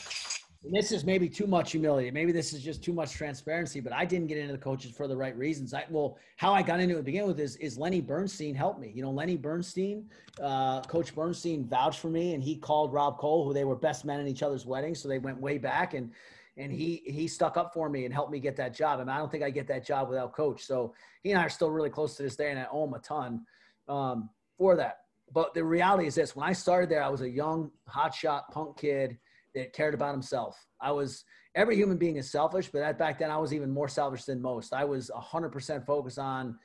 this 0.70 0.92
is 0.92 1.04
maybe 1.04 1.28
too 1.28 1.46
much 1.46 1.72
humility. 1.72 2.10
Maybe 2.10 2.30
this 2.30 2.52
is 2.52 2.62
just 2.62 2.84
too 2.84 2.92
much 2.92 3.12
transparency, 3.12 3.80
but 3.80 3.92
I 3.92 4.04
didn't 4.04 4.28
get 4.28 4.38
into 4.38 4.52
the 4.52 4.58
coaches 4.58 4.92
for 4.92 5.08
the 5.08 5.16
right 5.16 5.36
reasons. 5.36 5.74
I, 5.74 5.84
well, 5.90 6.18
how 6.36 6.52
I 6.52 6.62
got 6.62 6.78
into 6.78 6.94
it 6.94 6.98
to 6.98 7.02
begin 7.02 7.26
with 7.26 7.40
is, 7.40 7.56
is 7.56 7.76
Lenny 7.76 8.00
Bernstein 8.00 8.54
helped 8.54 8.80
me. 8.80 8.92
You 8.94 9.02
know, 9.02 9.10
Lenny 9.10 9.36
Bernstein, 9.36 10.08
uh, 10.40 10.82
Coach 10.82 11.14
Bernstein 11.14 11.66
vouched 11.66 11.98
for 11.98 12.10
me 12.10 12.34
and 12.34 12.42
he 12.42 12.56
called 12.56 12.92
Rob 12.92 13.18
Koll, 13.18 13.44
who 13.44 13.52
they 13.52 13.64
were 13.64 13.74
best 13.74 14.04
men 14.04 14.20
in 14.20 14.28
each 14.28 14.42
other's 14.42 14.64
weddings. 14.64 15.02
So 15.02 15.08
they 15.08 15.18
went 15.18 15.40
way 15.40 15.58
back 15.58 15.94
and, 15.94 16.12
and 16.56 16.70
he, 16.70 17.02
he 17.06 17.26
stuck 17.26 17.56
up 17.56 17.74
for 17.74 17.88
me 17.88 18.04
and 18.04 18.14
helped 18.14 18.30
me 18.30 18.38
get 18.38 18.54
that 18.56 18.72
job. 18.72 19.00
And 19.00 19.10
I 19.10 19.18
don't 19.18 19.32
think 19.32 19.42
I 19.42 19.50
get 19.50 19.66
that 19.66 19.84
job 19.84 20.08
without 20.08 20.32
coach. 20.32 20.64
So 20.64 20.94
he 21.24 21.32
and 21.32 21.40
I 21.40 21.44
are 21.44 21.50
still 21.50 21.70
really 21.70 21.90
close 21.90 22.16
to 22.16 22.22
this 22.22 22.36
day 22.36 22.50
and 22.50 22.58
I 22.58 22.66
owe 22.70 22.84
him 22.84 22.94
a 22.94 23.00
ton 23.00 23.44
um, 23.88 24.30
that. 24.76 24.98
But 25.32 25.54
the 25.54 25.64
reality 25.64 26.06
is 26.06 26.14
this, 26.14 26.36
when 26.36 26.46
I 26.46 26.52
started 26.52 26.90
there, 26.90 27.02
I 27.02 27.08
was 27.08 27.22
a 27.22 27.28
young 27.28 27.70
hotshot 27.88 28.42
punk 28.52 28.78
kid 28.78 29.18
that 29.54 29.72
cared 29.72 29.94
about 29.94 30.12
himself. 30.12 30.56
I 30.80 30.92
was 30.92 31.24
every 31.54 31.76
human 31.76 31.98
being 31.98 32.16
is 32.16 32.30
selfish, 32.30 32.70
but 32.72 32.98
back 32.98 33.18
then 33.18 33.30
I 33.30 33.38
was 33.38 33.52
even 33.52 33.70
more 33.70 33.88
selfish 33.88 34.24
than 34.24 34.40
most. 34.40 34.72
I 34.72 34.84
was 34.84 35.10
100% 35.14 35.86
focused 35.86 36.18
on 36.18 36.58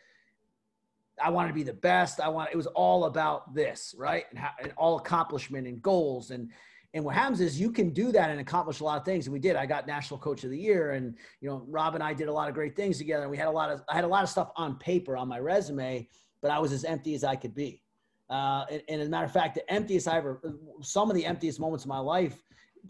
I 1.22 1.32
wanted 1.32 1.50
to 1.50 1.54
be 1.54 1.64
the 1.64 1.74
best. 1.74 2.20
I 2.20 2.30
want 2.30 2.52
it 2.52 2.58
was 2.58 2.68
all 2.68 3.06
about 3.06 3.54
this, 3.54 3.96
right? 3.98 4.26
And, 4.30 4.40
and 4.62 4.74
all 4.78 4.98
accomplishment 4.98 5.68
and 5.68 5.82
goals 5.82 6.32
and 6.32 6.52
and 6.94 7.04
what 7.04 7.16
happens 7.16 7.42
is 7.42 7.60
you 7.60 7.72
can 7.72 7.92
do 7.92 8.12
that 8.14 8.30
and 8.30 8.40
accomplish 8.40 8.80
a 8.80 8.84
lot 8.84 8.98
of 8.98 9.06
things. 9.06 9.28
And 9.28 9.34
we 9.34 9.40
did. 9.40 9.56
I 9.56 9.66
got 9.66 9.88
national 9.88 10.20
coach 10.20 10.44
of 10.44 10.50
the 10.50 10.58
year, 10.58 10.92
and 10.92 11.16
you 11.42 11.50
know, 11.50 11.64
Rob 11.68 11.96
and 11.96 12.04
I 12.04 12.14
did 12.14 12.28
a 12.28 12.34
lot 12.34 12.48
of 12.48 12.56
great 12.56 12.76
things 12.76 12.98
together. 12.98 13.24
And 13.24 13.32
we 13.32 13.38
had 13.38 13.48
a 13.48 13.52
lot 13.52 13.70
of 13.70 13.84
I 13.90 13.96
had 13.96 14.04
a 14.04 14.08
lot 14.08 14.24
of 14.24 14.30
stuff 14.30 14.52
on 14.56 14.78
paper 14.78 15.18
on 15.18 15.28
my 15.28 15.40
resume, 15.40 16.08
but 16.42 16.50
I 16.50 16.60
was 16.60 16.72
as 16.72 16.86
empty 16.86 17.14
as 17.14 17.24
I 17.24 17.36
could 17.36 17.54
be. 17.54 17.84
Uh, 18.30 18.66
and, 18.70 18.82
and, 18.90 19.02
as 19.02 19.08
a 19.08 19.12
matter 19.12 19.26
of 19.26 19.32
fact, 19.32 19.56
the 19.56 19.72
emptiest 19.72 20.08
I 20.08 20.18
ever, 20.18 20.42
some 20.82 21.10
of 21.10 21.16
the 21.16 21.26
emptiest 21.26 21.60
moments 21.60 21.86
of 21.86 21.90
my 21.90 22.00
life 22.00 22.44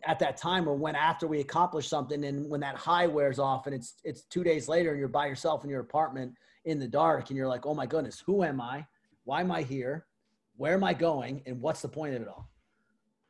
at 0.05 0.19
that 0.19 0.37
time 0.37 0.65
were 0.65 0.75
when 0.75 0.95
after 0.95 1.27
we 1.27 1.39
accomplish 1.39 1.87
something 1.87 2.23
and 2.25 2.49
when 2.49 2.59
that 2.59 2.75
high 2.75 3.07
wears 3.07 3.39
off 3.39 3.65
and 3.65 3.73
it's 3.73 3.95
it's 4.03 4.23
two 4.25 4.43
days 4.43 4.67
later 4.67 4.91
and 4.91 4.99
you're 4.99 5.07
by 5.07 5.25
yourself 5.25 5.63
in 5.63 5.69
your 5.69 5.79
apartment 5.79 6.33
in 6.65 6.77
the 6.77 6.87
dark 6.87 7.29
and 7.29 7.37
you're 7.37 7.47
like 7.47 7.65
oh 7.65 7.73
my 7.73 7.85
goodness 7.85 8.19
who 8.19 8.43
am 8.43 8.61
i? 8.61 8.85
Why 9.23 9.41
am 9.41 9.51
i 9.51 9.63
here? 9.63 10.05
Where 10.55 10.73
am 10.73 10.83
i 10.83 10.93
going? 10.93 11.41
And 11.47 11.59
what's 11.61 11.81
the 11.81 11.87
point 11.87 12.13
of 12.13 12.21
it 12.21 12.27
all? 12.27 12.47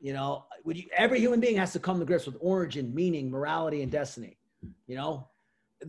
You 0.02 0.12
know 0.12 0.46
you, 0.66 0.84
every 0.96 1.20
human 1.20 1.40
being 1.40 1.56
has 1.56 1.72
to 1.74 1.80
come 1.80 2.00
to 2.00 2.06
grips 2.06 2.26
with 2.26 2.36
origin 2.42 2.94
meaning 2.94 3.30
morality 3.30 3.82
and 3.82 3.92
destiny 3.92 4.38
you 4.88 4.96
know? 4.96 5.28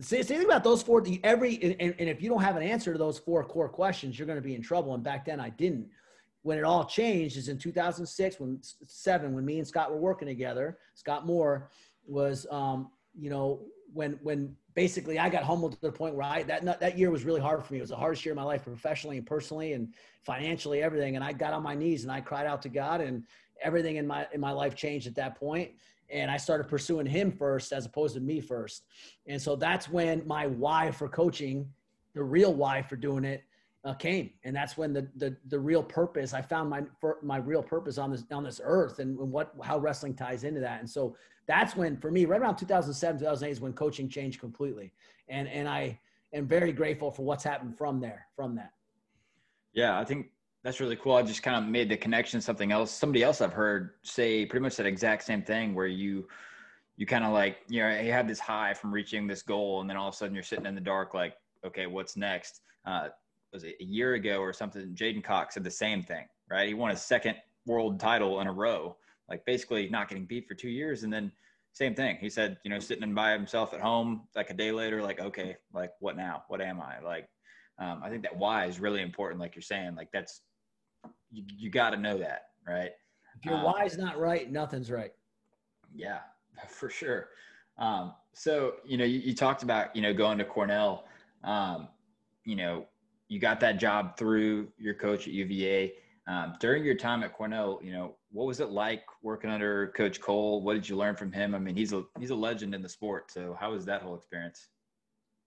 See, 0.01 0.21
think 0.21 0.45
about 0.45 0.63
those 0.63 0.83
four. 0.83 1.03
Every 1.23 1.55
and, 1.63 1.95
and 1.97 2.09
if 2.09 2.21
you 2.21 2.29
don't 2.29 2.43
have 2.43 2.55
an 2.55 2.61
answer 2.61 2.93
to 2.93 2.99
those 2.99 3.17
four 3.17 3.43
core 3.43 3.69
questions, 3.69 4.19
you're 4.19 4.27
going 4.27 4.37
to 4.37 4.41
be 4.41 4.53
in 4.53 4.61
trouble. 4.61 4.93
And 4.93 5.03
back 5.03 5.25
then, 5.25 5.39
I 5.39 5.49
didn't 5.49 5.87
when 6.43 6.57
it 6.57 6.63
all 6.63 6.85
changed 6.85 7.37
is 7.37 7.49
in 7.49 7.57
2006 7.57 8.39
when 8.39 8.59
seven 8.85 9.33
when 9.33 9.45
me 9.45 9.57
and 9.57 9.67
scott 9.67 9.91
were 9.91 9.97
working 9.97 10.27
together. 10.27 10.77
Scott 10.95 11.25
moore 11.25 11.69
was 12.07 12.47
um, 12.51 12.89
you 13.17 13.29
know 13.29 13.61
when 13.93 14.19
when 14.21 14.55
basically 14.75 15.17
i 15.17 15.29
got 15.29 15.43
humbled 15.43 15.73
to 15.73 15.81
the 15.81 15.91
point 15.91 16.13
where 16.13 16.25
i 16.25 16.43
that 16.43 16.63
that 16.79 16.97
year 16.97 17.11
was 17.11 17.25
really 17.25 17.41
hard 17.41 17.63
for 17.63 17.73
me. 17.73 17.79
It 17.79 17.81
was 17.81 17.89
the 17.89 17.95
hardest 17.95 18.23
year 18.25 18.33
of 18.33 18.37
my 18.37 18.43
life 18.43 18.63
professionally 18.63 19.17
and 19.17 19.25
personally 19.25 19.73
and 19.73 19.93
financially 20.23 20.81
everything. 20.81 21.15
And 21.15 21.23
i 21.23 21.33
got 21.33 21.53
on 21.53 21.63
my 21.63 21.75
knees 21.75 22.03
and 22.03 22.11
i 22.11 22.21
cried 22.21 22.45
out 22.45 22.61
to 22.63 22.69
god 22.69 23.01
and 23.01 23.23
everything 23.61 23.97
in 23.97 24.07
my 24.07 24.27
in 24.33 24.39
my 24.39 24.51
life 24.51 24.75
changed 24.75 25.07
at 25.07 25.15
that 25.15 25.37
point. 25.37 25.71
And 26.11 26.31
i 26.31 26.37
started 26.37 26.67
pursuing 26.67 27.05
him 27.05 27.31
first 27.31 27.73
as 27.73 27.85
opposed 27.85 28.15
to 28.15 28.21
me 28.21 28.39
first. 28.39 28.83
And 29.27 29.41
so 29.41 29.55
that's 29.55 29.89
when 29.89 30.25
my 30.27 30.47
why 30.47 30.91
for 30.91 31.09
coaching 31.09 31.67
the 32.13 32.23
real 32.23 32.53
why 32.53 32.81
for 32.81 32.95
doing 32.95 33.23
it 33.23 33.43
uh, 33.85 33.93
came, 33.93 34.31
and 34.43 34.55
that's 34.55 34.77
when 34.77 34.91
the, 34.91 35.07
the 35.15 35.35
the 35.47 35.59
real 35.59 35.81
purpose. 35.81 36.33
I 36.33 36.41
found 36.41 36.69
my 36.69 36.83
my 37.21 37.37
real 37.37 37.63
purpose 37.63 37.97
on 37.97 38.11
this 38.11 38.23
on 38.31 38.43
this 38.43 38.59
earth, 38.63 38.99
and, 38.99 39.17
what 39.17 39.53
how 39.63 39.77
wrestling 39.77 40.13
ties 40.13 40.43
into 40.43 40.59
that. 40.59 40.79
And 40.81 40.89
so 40.89 41.15
that's 41.47 41.75
when, 41.75 41.97
for 41.97 42.11
me, 42.11 42.25
right 42.25 42.41
around 42.41 42.57
2007, 42.57 43.19
2008 43.21 43.51
is 43.51 43.61
when 43.61 43.73
coaching 43.73 44.09
changed 44.09 44.39
completely, 44.39 44.91
and 45.29 45.47
and 45.47 45.67
I 45.67 45.99
am 46.33 46.45
very 46.45 46.73
grateful 46.73 47.09
for 47.09 47.23
what's 47.23 47.43
happened 47.43 47.77
from 47.77 48.01
there, 48.01 48.27
from 48.35 48.55
that. 48.55 48.71
Yeah, 49.73 49.97
I 49.97 50.03
think 50.03 50.27
that's 50.63 50.81
really 50.81 50.97
cool. 50.97 51.13
I 51.13 51.23
just 51.23 51.41
kind 51.41 51.55
of 51.55 51.69
made 51.69 51.89
the 51.89 51.97
connection. 51.97 52.41
Something 52.41 52.73
else, 52.73 52.91
somebody 52.91 53.23
else 53.23 53.39
I've 53.39 53.53
heard 53.53 53.91
say 54.03 54.45
pretty 54.45 54.61
much 54.61 54.75
that 54.75 54.87
exact 54.87 55.23
same 55.23 55.41
thing, 55.41 55.73
where 55.73 55.87
you 55.87 56.27
you 56.97 57.05
kind 57.05 57.23
of 57.23 57.31
like 57.31 57.59
you 57.69 57.81
know 57.81 57.97
you 57.97 58.11
have 58.11 58.27
this 58.27 58.39
high 58.41 58.73
from 58.73 58.91
reaching 58.91 59.25
this 59.25 59.41
goal, 59.41 59.79
and 59.79 59.89
then 59.89 59.95
all 59.95 60.09
of 60.09 60.13
a 60.13 60.17
sudden 60.17 60.33
you're 60.35 60.43
sitting 60.43 60.65
in 60.65 60.75
the 60.75 60.81
dark, 60.81 61.13
like 61.13 61.35
okay, 61.65 61.87
what's 61.87 62.17
next? 62.17 62.59
Uh, 62.85 63.07
was 63.53 63.63
it 63.63 63.75
a 63.79 63.83
year 63.83 64.13
ago 64.13 64.39
or 64.39 64.53
something? 64.53 64.93
J'den 64.93 65.23
Cox 65.23 65.55
said 65.55 65.63
the 65.63 65.71
same 65.71 66.03
thing, 66.03 66.25
right? 66.49 66.67
He 66.67 66.73
won 66.73 66.91
his 66.91 67.01
second 67.01 67.35
world 67.65 67.99
title 67.99 68.41
in 68.41 68.47
a 68.47 68.51
row, 68.51 68.95
like 69.29 69.45
basically 69.45 69.89
not 69.89 70.09
getting 70.09 70.25
beat 70.25 70.47
for 70.47 70.55
two 70.55 70.69
years. 70.69 71.03
And 71.03 71.11
then 71.11 71.31
same 71.73 71.95
thing. 71.95 72.17
He 72.19 72.29
said, 72.29 72.57
you 72.63 72.69
know, 72.69 72.79
sitting 72.79 73.03
and 73.03 73.15
by 73.15 73.31
himself 73.31 73.73
at 73.73 73.79
home, 73.79 74.27
like 74.35 74.49
a 74.49 74.53
day 74.53 74.71
later, 74.71 75.01
like, 75.01 75.19
okay, 75.19 75.55
like 75.73 75.91
what 75.99 76.17
now? 76.17 76.43
What 76.47 76.61
am 76.61 76.81
I? 76.81 76.99
Like, 76.99 77.29
um, 77.79 78.01
I 78.03 78.09
think 78.09 78.23
that 78.23 78.35
why 78.35 78.65
is 78.65 78.79
really 78.79 79.01
important. 79.01 79.39
Like 79.39 79.55
you're 79.55 79.61
saying, 79.61 79.95
like 79.95 80.09
that's 80.11 80.41
you, 81.31 81.43
you 81.57 81.69
got 81.69 81.91
to 81.91 81.97
know 81.97 82.17
that, 82.17 82.47
right? 82.67 82.91
If 83.37 83.45
your 83.45 83.55
um, 83.55 83.63
why's 83.63 83.97
not 83.97 84.19
right, 84.19 84.51
nothing's 84.51 84.91
right. 84.91 85.13
Yeah, 85.93 86.19
for 86.67 86.89
sure. 86.89 87.29
Um, 87.77 88.13
so 88.33 88.73
you 88.85 88.97
know, 88.97 89.05
you, 89.05 89.19
you, 89.19 89.33
talked 89.33 89.63
about 89.63 89.95
you 89.95 90.01
know 90.01 90.13
going 90.13 90.37
to 90.39 90.45
Cornell. 90.45 91.05
Um, 91.43 91.87
you 92.43 92.55
know, 92.55 92.85
you 93.29 93.39
got 93.39 93.59
that 93.61 93.79
job 93.79 94.17
through 94.17 94.67
your 94.77 94.95
coach 94.95 95.27
at 95.27 95.33
UVA. 95.33 95.93
Um, 96.27 96.55
during 96.59 96.83
your 96.83 96.95
time 96.95 97.23
at 97.23 97.33
Cornell, 97.33 97.79
you 97.81 97.91
know, 97.91 98.15
what 98.31 98.45
was 98.45 98.59
it 98.59 98.69
like 98.69 99.03
working 99.23 99.49
under 99.49 99.87
Coach 99.95 100.19
Koll? 100.19 100.61
What 100.61 100.73
did 100.73 100.89
you 100.89 100.95
learn 100.95 101.15
from 101.15 101.31
him? 101.31 101.55
I 101.55 101.59
mean, 101.59 101.75
he's 101.75 101.93
a 101.93 102.03
he's 102.19 102.29
a 102.31 102.35
legend 102.35 102.75
in 102.75 102.81
the 102.81 102.89
sport. 102.89 103.31
So 103.31 103.55
how 103.59 103.71
was 103.71 103.85
that 103.85 104.01
whole 104.01 104.15
experience? 104.15 104.67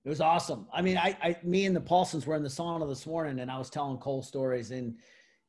It 0.05 0.09
was 0.09 0.21
awesome. 0.21 0.67
I 0.73 0.83
mean, 0.83 0.99
I, 0.99 1.17
I 1.23 1.37
me 1.45 1.67
and 1.67 1.77
the 1.77 1.81
Paulsons 1.81 2.27
were 2.27 2.35
in 2.35 2.43
the 2.43 2.49
sauna 2.49 2.89
this 2.89 3.07
morning, 3.07 3.41
and 3.41 3.51
I 3.51 3.59
was 3.59 3.71
telling 3.71 3.99
Koll 3.99 4.23
stories, 4.23 4.71
and 4.73 4.97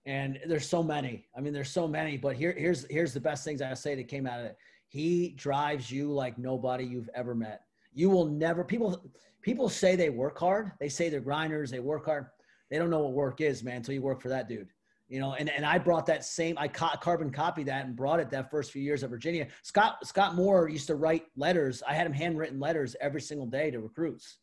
and 0.05 0.39
there's 0.47 0.67
so 0.67 0.83
many. 0.83 1.25
I 1.35 1.41
mean, 1.41 1.53
there's 1.53 1.71
so 1.71 1.87
many. 1.87 2.17
But 2.17 2.35
here 2.35 2.53
here's 2.55 2.85
here's 2.89 3.13
the 3.13 3.19
best 3.19 3.43
things 3.43 3.61
I 3.61 3.73
say 3.73 3.95
that 3.95 4.07
came 4.07 4.27
out 4.27 4.39
of 4.39 4.45
it. 4.45 4.57
He 4.87 5.29
drives 5.29 5.89
you 5.89 6.11
like 6.11 6.37
nobody 6.37 6.83
you've 6.83 7.09
ever 7.15 7.33
met. 7.33 7.61
You 7.93 8.09
will 8.09 8.25
never 8.25 8.63
people 8.63 9.03
people 9.43 9.69
say 9.69 9.95
they 9.95 10.09
work 10.09 10.39
hard. 10.39 10.71
They 10.79 10.89
say 10.89 11.09
they're 11.09 11.19
grinders. 11.19 11.69
They 11.69 11.79
work 11.79 12.05
hard. 12.05 12.27
They 12.71 12.77
don't 12.79 12.89
know 12.89 13.01
what 13.01 13.13
work 13.13 13.41
is, 13.41 13.63
man, 13.63 13.77
until 13.77 13.93
you 13.93 14.01
work 14.01 14.21
for 14.21 14.29
that 14.29 14.49
dude. 14.49 14.69
You 15.09 15.19
know 15.19 15.33
and, 15.33 15.49
and 15.49 15.63
i 15.65 15.77
brought 15.77 16.07
that 16.07 16.25
same 16.25 16.57
i 16.57 16.67
ca- 16.67 16.95
carbon 16.95 17.29
copied 17.29 17.67
that 17.67 17.85
and 17.85 17.95
brought 17.95 18.19
it 18.19 18.31
that 18.31 18.49
first 18.49 18.71
few 18.71 18.81
years 18.81 19.03
at 19.03 19.11
virginia. 19.11 19.47
Scott 19.61 20.07
scott 20.07 20.33
moore 20.33 20.69
used 20.69 20.87
to 20.87 20.95
write 20.95 21.25
letters. 21.35 21.83
I 21.87 21.93
had 21.93 22.07
him 22.07 22.13
handwritten 22.13 22.59
letters 22.59 22.95
every 22.99 23.21
single 23.21 23.45
day 23.45 23.69
to 23.69 23.79
recruits. 23.79 24.39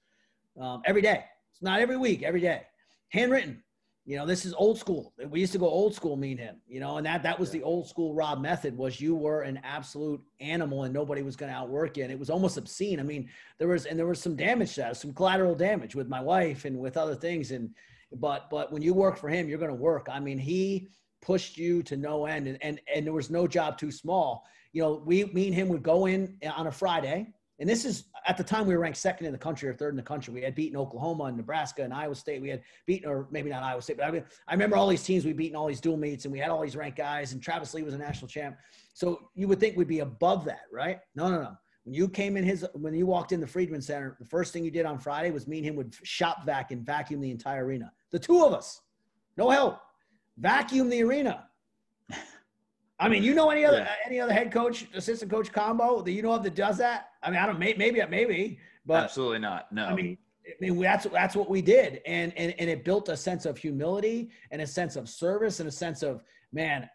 Um, 0.61 0.82
every 0.84 1.03
day. 1.03 1.24
It's 1.51 1.62
not 1.62 1.80
every 1.80 1.96
week 1.96 2.22
every 2.22 2.40
day. 2.40 2.62
Handwritten 3.09 3.62
you 4.11 4.16
know 4.16 4.26
this 4.26 4.44
is 4.44 4.52
old 4.54 4.76
school. 4.76 5.12
We 5.28 5.38
used 5.38 5.52
to 5.52 5.58
go 5.58 5.68
old 5.68 5.94
school 5.94 6.16
mean 6.16 6.36
him 6.36 6.56
you 6.66 6.80
know 6.80 6.96
and 6.96 7.06
that 7.06 7.22
that 7.22 7.38
was 7.38 7.50
the 7.50 7.62
old 7.62 7.88
school 7.88 8.12
rob 8.12 8.40
method 8.40 8.76
was 8.76 9.00
you 9.00 9.14
were 9.14 9.42
an 9.42 9.61
absolute 9.62 10.20
animal 10.40 10.82
and 10.82 10.92
nobody 10.92 11.22
was 11.22 11.36
going 11.36 11.52
to 11.52 11.56
outwork 11.56 11.96
you. 11.96 12.02
And 12.02 12.12
it 12.12 12.18
was 12.18 12.28
almost 12.28 12.58
obscene. 12.58 12.98
I 12.98 13.04
mean 13.04 13.28
there 13.58 13.68
was 13.68 13.86
and 13.86 13.96
there 13.96 14.06
was 14.06 14.20
some 14.20 14.34
damage 14.34 14.74
to 14.74 14.80
that 14.80 14.96
some 14.96 15.14
collateral 15.14 15.54
damage 15.54 15.94
with 15.94 16.08
my 16.08 16.20
wife 16.20 16.64
and 16.64 16.76
with 16.76 16.96
other 16.96 17.14
things. 17.14 17.52
And 17.52 17.70
but 18.12 18.50
but 18.50 18.72
when 18.72 18.82
you 18.82 18.94
work 18.94 19.16
for 19.16 19.28
him, 19.28 19.48
you're 19.48 19.58
going 19.58 19.70
to 19.70 19.74
work. 19.74 20.08
I 20.11 20.20
mean, 20.20 20.38
he 20.38 20.88
pushed 21.22 21.56
you 21.56 21.82
to 21.84 21.96
no 21.96 22.26
end, 22.26 22.48
and 22.48 22.58
and 22.62 22.80
and 22.92 23.06
there 23.06 23.12
was 23.12 23.30
no 23.30 23.46
job 23.46 23.78
too 23.78 23.92
small. 23.92 24.44
You 24.72 24.82
know, 24.82 25.02
we 25.04 25.24
me 25.26 25.46
and 25.46 25.54
him 25.54 25.68
would 25.68 25.82
go 25.82 26.06
in 26.06 26.36
on 26.56 26.66
a 26.66 26.72
Friday, 26.72 27.32
and 27.61 27.68
this 27.68 27.84
is 27.84 28.04
at 28.26 28.38
the 28.38 28.42
time 28.42 28.66
we 28.66 28.74
were 28.74 28.80
ranked 28.80 28.98
second 28.98 29.26
in 29.26 29.32
the 29.32 29.38
country 29.38 29.68
or 29.68 29.74
third 29.74 29.90
in 29.90 29.96
the 29.96 30.02
country. 30.02 30.32
We 30.32 30.40
had 30.40 30.54
beaten 30.54 30.78
Oklahoma 30.78 31.24
and 31.24 31.36
Nebraska 31.36 31.84
and 31.84 31.92
Iowa 31.92 32.14
State. 32.14 32.40
We 32.40 32.48
had 32.48 32.62
beaten, 32.86 33.08
or 33.08 33.28
maybe 33.30 33.50
not 33.50 33.62
Iowa 33.62 33.82
State, 33.82 33.98
but 33.98 34.06
I 34.06 34.11
mean, 34.11 34.24
I 34.48 34.54
remember 34.54 34.76
all 34.76 34.88
these 34.88 35.02
teams 35.02 35.26
we 35.26 35.32
beat 35.32 35.38
beaten 35.38 35.56
all 35.56 35.66
these 35.66 35.80
dual 35.80 35.98
meets, 35.98 36.24
and 36.24 36.32
we 36.32 36.38
had 36.38 36.48
all 36.48 36.62
these 36.62 36.74
ranked 36.74 36.96
guys. 36.96 37.32
And 37.32 37.42
Travis 37.42 37.74
Lee 37.74 37.82
was 37.82 37.92
a 37.92 37.98
national 37.98 38.28
champ, 38.28 38.56
so 38.94 39.28
you 39.34 39.46
would 39.46 39.61
think 39.61 39.76
we'd 39.76 39.88
be 39.88 40.00
above 40.00 40.46
that, 40.46 40.62
right? 40.72 41.00
No, 41.14 41.28
no, 41.28 41.42
no. 41.42 41.56
When 41.84 41.94
you 41.94 42.08
came 42.08 42.36
in 42.36 42.44
his, 42.44 42.66
when 42.74 42.94
you 42.94 43.06
walked 43.06 43.32
in 43.32 43.40
the 43.40 43.46
Friedman 43.46 43.82
Center, 43.82 44.16
the 44.18 44.26
first 44.26 44.52
thing 44.52 44.64
you 44.64 44.70
did 44.70 44.86
on 44.86 44.98
Friday 44.98 45.30
was 45.30 45.46
me 45.46 45.58
and 45.58 45.66
him 45.66 45.76
would 45.76 45.94
shop 46.02 46.46
vac 46.46 46.72
and 46.72 46.84
vacuum 46.84 47.20
the 47.20 47.30
entire 47.30 47.64
arena. 47.64 47.92
The 48.11 48.18
two 48.18 48.44
of 48.44 48.54
us, 48.54 48.80
no 49.36 49.50
help, 49.50 49.80
vacuum 50.38 50.88
the 50.88 51.02
arena. 51.02 51.46
I 53.01 53.09
mean, 53.09 53.22
you 53.22 53.34
know 53.34 53.48
any 53.48 53.64
other 53.64 53.78
yeah. 53.78 53.94
any 54.05 54.20
other 54.20 54.32
head 54.32 54.53
coach, 54.53 54.86
assistant 54.94 55.30
coach 55.30 55.51
combo 55.51 56.03
that 56.03 56.12
you 56.12 56.20
know 56.20 56.32
of 56.32 56.42
that 56.42 56.55
does 56.55 56.76
that? 56.78 57.09
I 57.22 57.30
mean, 57.30 57.40
I 57.40 57.46
don't 57.46 57.59
maybe 57.59 58.03
maybe, 58.09 58.59
but 58.84 59.05
absolutely 59.05 59.38
not. 59.38 59.72
No, 59.72 59.86
I 59.86 59.94
mean, 59.94 60.18
I 60.46 60.55
mean 60.61 60.78
that's 60.78 61.07
that's 61.07 61.34
what 61.34 61.48
we 61.48 61.62
did, 61.62 62.03
and 62.05 62.36
and 62.36 62.55
and 62.59 62.68
it 62.68 62.84
built 62.84 63.09
a 63.09 63.16
sense 63.16 63.46
of 63.46 63.57
humility 63.57 64.30
and 64.51 64.61
a 64.61 64.66
sense 64.66 64.96
of 64.96 65.09
service 65.09 65.61
and 65.61 65.68
a 65.68 65.72
sense 65.72 66.03
of 66.03 66.22
man, 66.53 66.88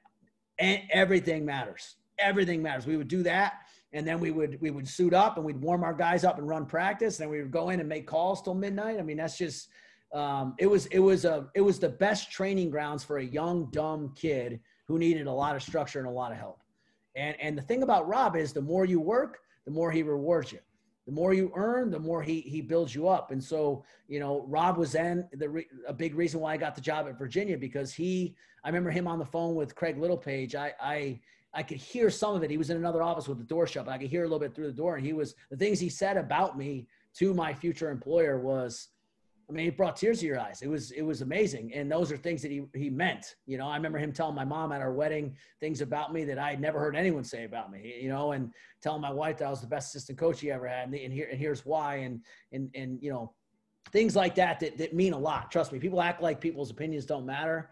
and 0.59 0.83
everything 0.91 1.43
matters. 1.43 1.95
Everything 2.19 2.61
matters. 2.61 2.85
We 2.85 2.97
would 2.97 3.07
do 3.07 3.23
that, 3.23 3.61
and 3.91 4.07
then 4.07 4.19
we 4.19 4.29
would 4.29 4.61
we 4.61 4.69
would 4.69 4.87
suit 4.87 5.13
up 5.13 5.37
and 5.37 5.45
we'd 5.45 5.59
warm 5.59 5.83
our 5.83 5.93
guys 5.93 6.23
up 6.23 6.37
and 6.37 6.47
run 6.47 6.67
practice, 6.67 7.19
and 7.19 7.25
then 7.25 7.31
we 7.31 7.41
would 7.41 7.51
go 7.51 7.69
in 7.69 7.79
and 7.79 7.89
make 7.89 8.05
calls 8.05 8.43
till 8.43 8.53
midnight. 8.53 8.99
I 8.99 9.01
mean, 9.01 9.17
that's 9.17 9.39
just 9.39 9.69
um, 10.15 10.55
it 10.57 10.65
was 10.65 10.85
it 10.87 10.99
was 10.99 11.25
a 11.25 11.47
it 11.55 11.61
was 11.61 11.77
the 11.77 11.89
best 11.89 12.31
training 12.31 12.69
grounds 12.69 13.03
for 13.03 13.17
a 13.17 13.23
young 13.23 13.69
dumb 13.71 14.13
kid 14.15 14.61
who 14.87 14.97
needed 14.97 15.27
a 15.27 15.31
lot 15.31 15.57
of 15.57 15.61
structure 15.61 15.99
and 15.99 16.07
a 16.07 16.11
lot 16.11 16.31
of 16.31 16.37
help. 16.37 16.61
And 17.17 17.35
and 17.41 17.57
the 17.57 17.61
thing 17.61 17.83
about 17.83 18.07
Rob 18.07 18.37
is 18.37 18.53
the 18.53 18.61
more 18.61 18.85
you 18.85 19.01
work, 19.01 19.39
the 19.65 19.71
more 19.71 19.91
he 19.91 20.03
rewards 20.03 20.53
you. 20.53 20.59
The 21.05 21.11
more 21.11 21.33
you 21.33 21.51
earn, 21.53 21.91
the 21.91 21.99
more 21.99 22.23
he 22.23 22.39
he 22.39 22.61
builds 22.61 22.95
you 22.95 23.09
up. 23.09 23.31
And 23.31 23.43
so 23.43 23.83
you 24.07 24.21
know, 24.21 24.45
Rob 24.47 24.77
was 24.77 24.93
then 24.93 25.27
the 25.33 25.49
re, 25.49 25.67
a 25.85 25.93
big 25.93 26.15
reason 26.15 26.39
why 26.39 26.53
I 26.53 26.57
got 26.57 26.75
the 26.75 26.81
job 26.81 27.07
at 27.07 27.19
Virginia 27.19 27.57
because 27.57 27.93
he 27.93 28.35
I 28.63 28.69
remember 28.69 28.91
him 28.91 29.07
on 29.09 29.19
the 29.19 29.25
phone 29.25 29.53
with 29.53 29.75
Craig 29.75 29.97
Littlepage. 29.97 30.55
I 30.55 30.73
I 30.79 31.19
I 31.53 31.61
could 31.61 31.77
hear 31.77 32.09
some 32.09 32.35
of 32.35 32.43
it. 32.43 32.49
He 32.49 32.57
was 32.57 32.69
in 32.69 32.77
another 32.77 33.03
office 33.03 33.27
with 33.27 33.37
the 33.37 33.43
door 33.43 33.67
shut, 33.67 33.85
but 33.85 33.91
I 33.91 33.97
could 33.97 34.09
hear 34.09 34.21
a 34.21 34.27
little 34.27 34.39
bit 34.39 34.55
through 34.55 34.67
the 34.67 34.73
door. 34.73 34.95
And 34.95 35.05
he 35.05 35.11
was 35.11 35.35
the 35.51 35.57
things 35.57 35.77
he 35.77 35.89
said 35.89 36.15
about 36.15 36.57
me 36.57 36.87
to 37.15 37.33
my 37.33 37.53
future 37.53 37.91
employer 37.91 38.39
was 38.39 38.89
I 39.47 39.53
mean, 39.53 39.67
it 39.67 39.77
brought 39.77 39.95
tears 39.95 40.21
to 40.21 40.25
your 40.25 40.39
eyes. 40.39 40.61
It 40.61 40.67
was 40.67 40.91
it 40.91 41.03
was 41.03 41.21
amazing, 41.21 41.73
and 41.73 41.91
those 41.91 42.11
are 42.11 42.17
things 42.17 42.41
that 42.41 42.51
he 42.51 42.63
he 42.73 42.89
meant. 42.89 43.35
You 43.45 43.57
know, 43.57 43.67
I 43.67 43.75
remember 43.75 43.99
him 43.99 44.11
telling 44.11 44.35
my 44.35 44.45
mom 44.45 44.71
at 44.71 44.81
our 44.81 44.91
wedding 44.91 45.35
things 45.59 45.81
about 45.81 46.13
me 46.13 46.23
that 46.25 46.39
I 46.39 46.49
had 46.49 46.59
never 46.59 46.79
heard 46.79 46.95
anyone 46.95 47.23
say 47.23 47.43
about 47.43 47.71
me. 47.71 47.99
You 48.01 48.09
know, 48.09 48.31
and 48.31 48.51
telling 48.81 49.01
my 49.01 49.11
wife 49.11 49.37
that 49.37 49.45
I 49.45 49.49
was 49.49 49.61
the 49.61 49.67
best 49.67 49.89
assistant 49.89 50.17
coach 50.17 50.41
he 50.41 50.51
ever 50.51 50.67
had, 50.67 50.87
and, 50.87 50.95
and 50.95 51.13
here 51.13 51.27
and 51.29 51.39
here's 51.39 51.65
why, 51.65 51.97
and 51.97 52.21
and 52.53 52.69
and 52.73 52.97
you 53.01 53.11
know, 53.11 53.33
things 53.91 54.15
like 54.15 54.33
that 54.35 54.59
that 54.61 54.77
that 54.79 54.95
mean 54.95 55.13
a 55.13 55.19
lot. 55.19 55.51
Trust 55.51 55.71
me, 55.71 55.79
people 55.79 56.01
act 56.01 56.21
like 56.21 56.41
people's 56.41 56.71
opinions 56.71 57.05
don't 57.05 57.25
matter. 57.25 57.69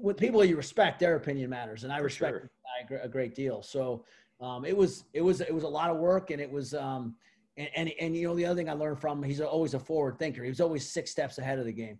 With 0.00 0.18
people 0.18 0.44
you 0.44 0.56
respect, 0.56 1.00
their 1.00 1.16
opinion 1.16 1.48
matters, 1.48 1.84
and 1.84 1.92
I 1.92 1.98
For 1.98 2.04
respect 2.04 2.48
sure. 2.88 2.98
a 2.98 3.08
great 3.08 3.34
deal. 3.34 3.62
So 3.62 4.04
um, 4.40 4.66
it 4.66 4.76
was 4.76 5.04
it 5.14 5.22
was 5.22 5.40
it 5.40 5.54
was 5.54 5.64
a 5.64 5.68
lot 5.68 5.90
of 5.90 5.96
work, 5.96 6.30
and 6.30 6.40
it 6.40 6.50
was. 6.50 6.74
Um, 6.74 7.16
and, 7.58 7.68
and, 7.74 7.92
and 8.00 8.16
you 8.16 8.28
know, 8.28 8.34
the 8.34 8.46
other 8.46 8.54
thing 8.54 8.70
I 8.70 8.72
learned 8.72 9.00
from 9.00 9.18
him, 9.18 9.28
he's 9.28 9.40
always 9.40 9.74
a 9.74 9.80
forward 9.80 10.18
thinker. 10.18 10.42
He 10.42 10.48
was 10.48 10.60
always 10.60 10.88
six 10.88 11.10
steps 11.10 11.38
ahead 11.38 11.58
of 11.58 11.64
the 11.64 11.72
game. 11.72 11.98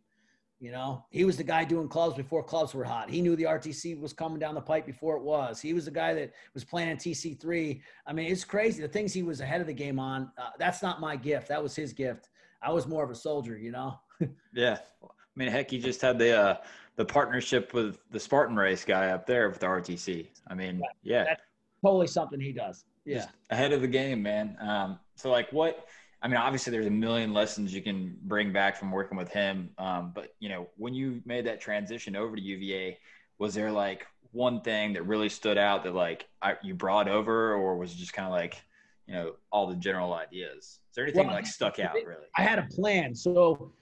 You 0.60 0.72
know, 0.72 1.04
he 1.10 1.24
was 1.24 1.36
the 1.36 1.44
guy 1.44 1.64
doing 1.64 1.88
clubs 1.88 2.16
before 2.16 2.42
clubs 2.42 2.74
were 2.74 2.82
hot. 2.82 3.10
He 3.10 3.20
knew 3.20 3.36
the 3.36 3.44
RTC 3.44 4.00
was 4.00 4.12
coming 4.12 4.40
down 4.40 4.56
the 4.56 4.60
pipe 4.60 4.86
before 4.86 5.16
it 5.16 5.22
was. 5.22 5.60
He 5.60 5.72
was 5.72 5.84
the 5.84 5.92
guy 5.92 6.14
that 6.14 6.32
was 6.52 6.64
playing 6.64 6.96
TC3. 6.96 7.80
I 8.06 8.12
mean, 8.12 8.30
it's 8.30 8.44
crazy. 8.44 8.82
The 8.82 8.88
things 8.88 9.12
he 9.12 9.22
was 9.22 9.40
ahead 9.40 9.60
of 9.60 9.68
the 9.68 9.72
game 9.72 10.00
on, 10.00 10.32
uh, 10.36 10.50
that's 10.58 10.82
not 10.82 11.00
my 11.00 11.14
gift. 11.14 11.46
That 11.48 11.62
was 11.62 11.76
his 11.76 11.92
gift. 11.92 12.30
I 12.60 12.72
was 12.72 12.88
more 12.88 13.04
of 13.04 13.10
a 13.10 13.14
soldier, 13.14 13.56
you 13.56 13.70
know? 13.70 14.00
yeah. 14.52 14.78
I 15.04 15.08
mean, 15.36 15.48
heck, 15.48 15.70
he 15.70 15.78
just 15.78 16.00
had 16.00 16.18
the, 16.18 16.36
uh, 16.36 16.56
the 16.96 17.04
partnership 17.04 17.72
with 17.72 17.98
the 18.10 18.18
Spartan 18.18 18.56
race 18.56 18.84
guy 18.84 19.10
up 19.10 19.26
there 19.26 19.48
with 19.48 19.60
the 19.60 19.66
RTC. 19.66 20.26
I 20.48 20.54
mean, 20.54 20.82
yeah. 21.04 21.24
yeah. 21.28 21.36
totally 21.84 22.08
something 22.08 22.40
he 22.40 22.52
does. 22.52 22.84
Yeah. 23.04 23.18
Just 23.18 23.28
ahead 23.50 23.72
of 23.72 23.80
the 23.80 23.86
game, 23.86 24.24
man. 24.24 24.56
Um, 24.60 24.98
so 25.18 25.30
like 25.30 25.50
what 25.52 25.86
I 26.22 26.28
mean, 26.28 26.36
obviously 26.36 26.70
there's 26.70 26.86
a 26.86 26.90
million 26.90 27.32
lessons 27.32 27.74
you 27.74 27.82
can 27.82 28.16
bring 28.22 28.52
back 28.52 28.76
from 28.76 28.90
working 28.90 29.16
with 29.16 29.30
him. 29.30 29.70
Um, 29.78 30.12
but 30.14 30.34
you 30.40 30.48
know, 30.48 30.68
when 30.76 30.94
you 30.94 31.20
made 31.24 31.46
that 31.46 31.60
transition 31.60 32.16
over 32.16 32.34
to 32.34 32.42
UVA, 32.42 32.98
was 33.38 33.54
there 33.54 33.70
like 33.70 34.06
one 34.32 34.60
thing 34.60 34.92
that 34.94 35.02
really 35.02 35.28
stood 35.28 35.58
out 35.58 35.84
that 35.84 35.94
like 35.94 36.26
I, 36.42 36.56
you 36.62 36.74
brought 36.74 37.08
over, 37.08 37.54
or 37.54 37.76
was 37.76 37.92
it 37.92 37.96
just 37.96 38.12
kind 38.12 38.26
of 38.26 38.32
like, 38.32 38.60
you 39.06 39.14
know, 39.14 39.34
all 39.52 39.66
the 39.66 39.76
general 39.76 40.12
ideas? 40.14 40.64
Is 40.64 40.78
there 40.94 41.04
anything 41.04 41.26
well, 41.26 41.36
like 41.36 41.46
stuck 41.46 41.78
out 41.78 41.94
really? 41.94 42.26
I 42.36 42.42
had 42.42 42.58
a 42.58 42.66
plan. 42.74 43.14
So 43.14 43.72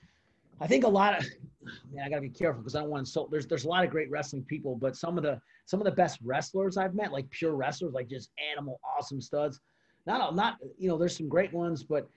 I 0.61 0.66
think 0.66 0.84
a 0.84 0.89
lot 0.89 1.18
of, 1.18 1.26
man, 1.93 2.05
I 2.05 2.09
gotta 2.09 2.22
be 2.22 2.28
careful 2.28 2.62
because 2.62 2.76
I 2.76 2.80
don't 2.80 2.91
want 2.91 3.07
to. 3.07 3.12
So 3.12 3.28
there's 3.30 3.47
there's 3.47 3.64
a 3.64 3.68
lot 3.68 3.84
of 3.84 3.91
great 3.91 4.11
wrestling 4.11 4.43
people, 4.45 4.74
but 4.74 4.97
some 4.97 5.16
of 5.16 5.24
the 5.24 5.41
some 5.66 5.80
of 5.80 5.84
the 5.84 5.93
best 5.93 6.18
wrestlers 6.22 6.76
I've 6.76 6.95
met, 6.95 7.12
like 7.12 7.30
pure 7.30 7.55
wrestlers, 7.55 7.95
like 7.95 8.09
just 8.09 8.30
animal 8.53 8.78
awesome 8.99 9.20
studs. 9.20 9.61
Not 10.07 10.34
not 10.34 10.57
you 10.78 10.88
know, 10.88 10.96
there's 10.96 11.16
some 11.16 11.28
great 11.28 11.52
ones, 11.52 11.82
but 11.82 12.09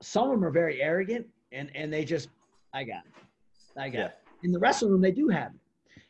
some 0.00 0.24
of 0.24 0.30
them 0.30 0.44
are 0.44 0.50
very 0.50 0.80
arrogant 0.82 1.26
and 1.52 1.70
and 1.74 1.92
they 1.92 2.04
just, 2.04 2.28
I 2.72 2.84
got 2.84 3.04
it, 3.06 3.80
I 3.80 3.88
got 3.88 3.98
yeah. 3.98 4.06
it. 4.06 4.18
In 4.44 4.52
the 4.52 4.58
rest 4.58 4.82
of 4.82 4.90
them, 4.90 5.00
they 5.00 5.12
do 5.12 5.28
have 5.28 5.52
it. 5.54 5.60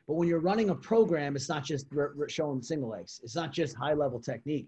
But 0.07 0.15
when 0.15 0.29
you're 0.29 0.41
running 0.41 0.71
a 0.71 0.75
program, 0.75 1.37
it's 1.37 1.49
not 1.49 1.65
just 1.65 1.87
showing 2.29 2.63
single 2.63 2.89
legs. 2.89 3.21
It's 3.23 3.37
not 3.37 3.53
just 3.53 3.77
high 3.77 3.93
level 3.93 4.19
technique. 4.19 4.67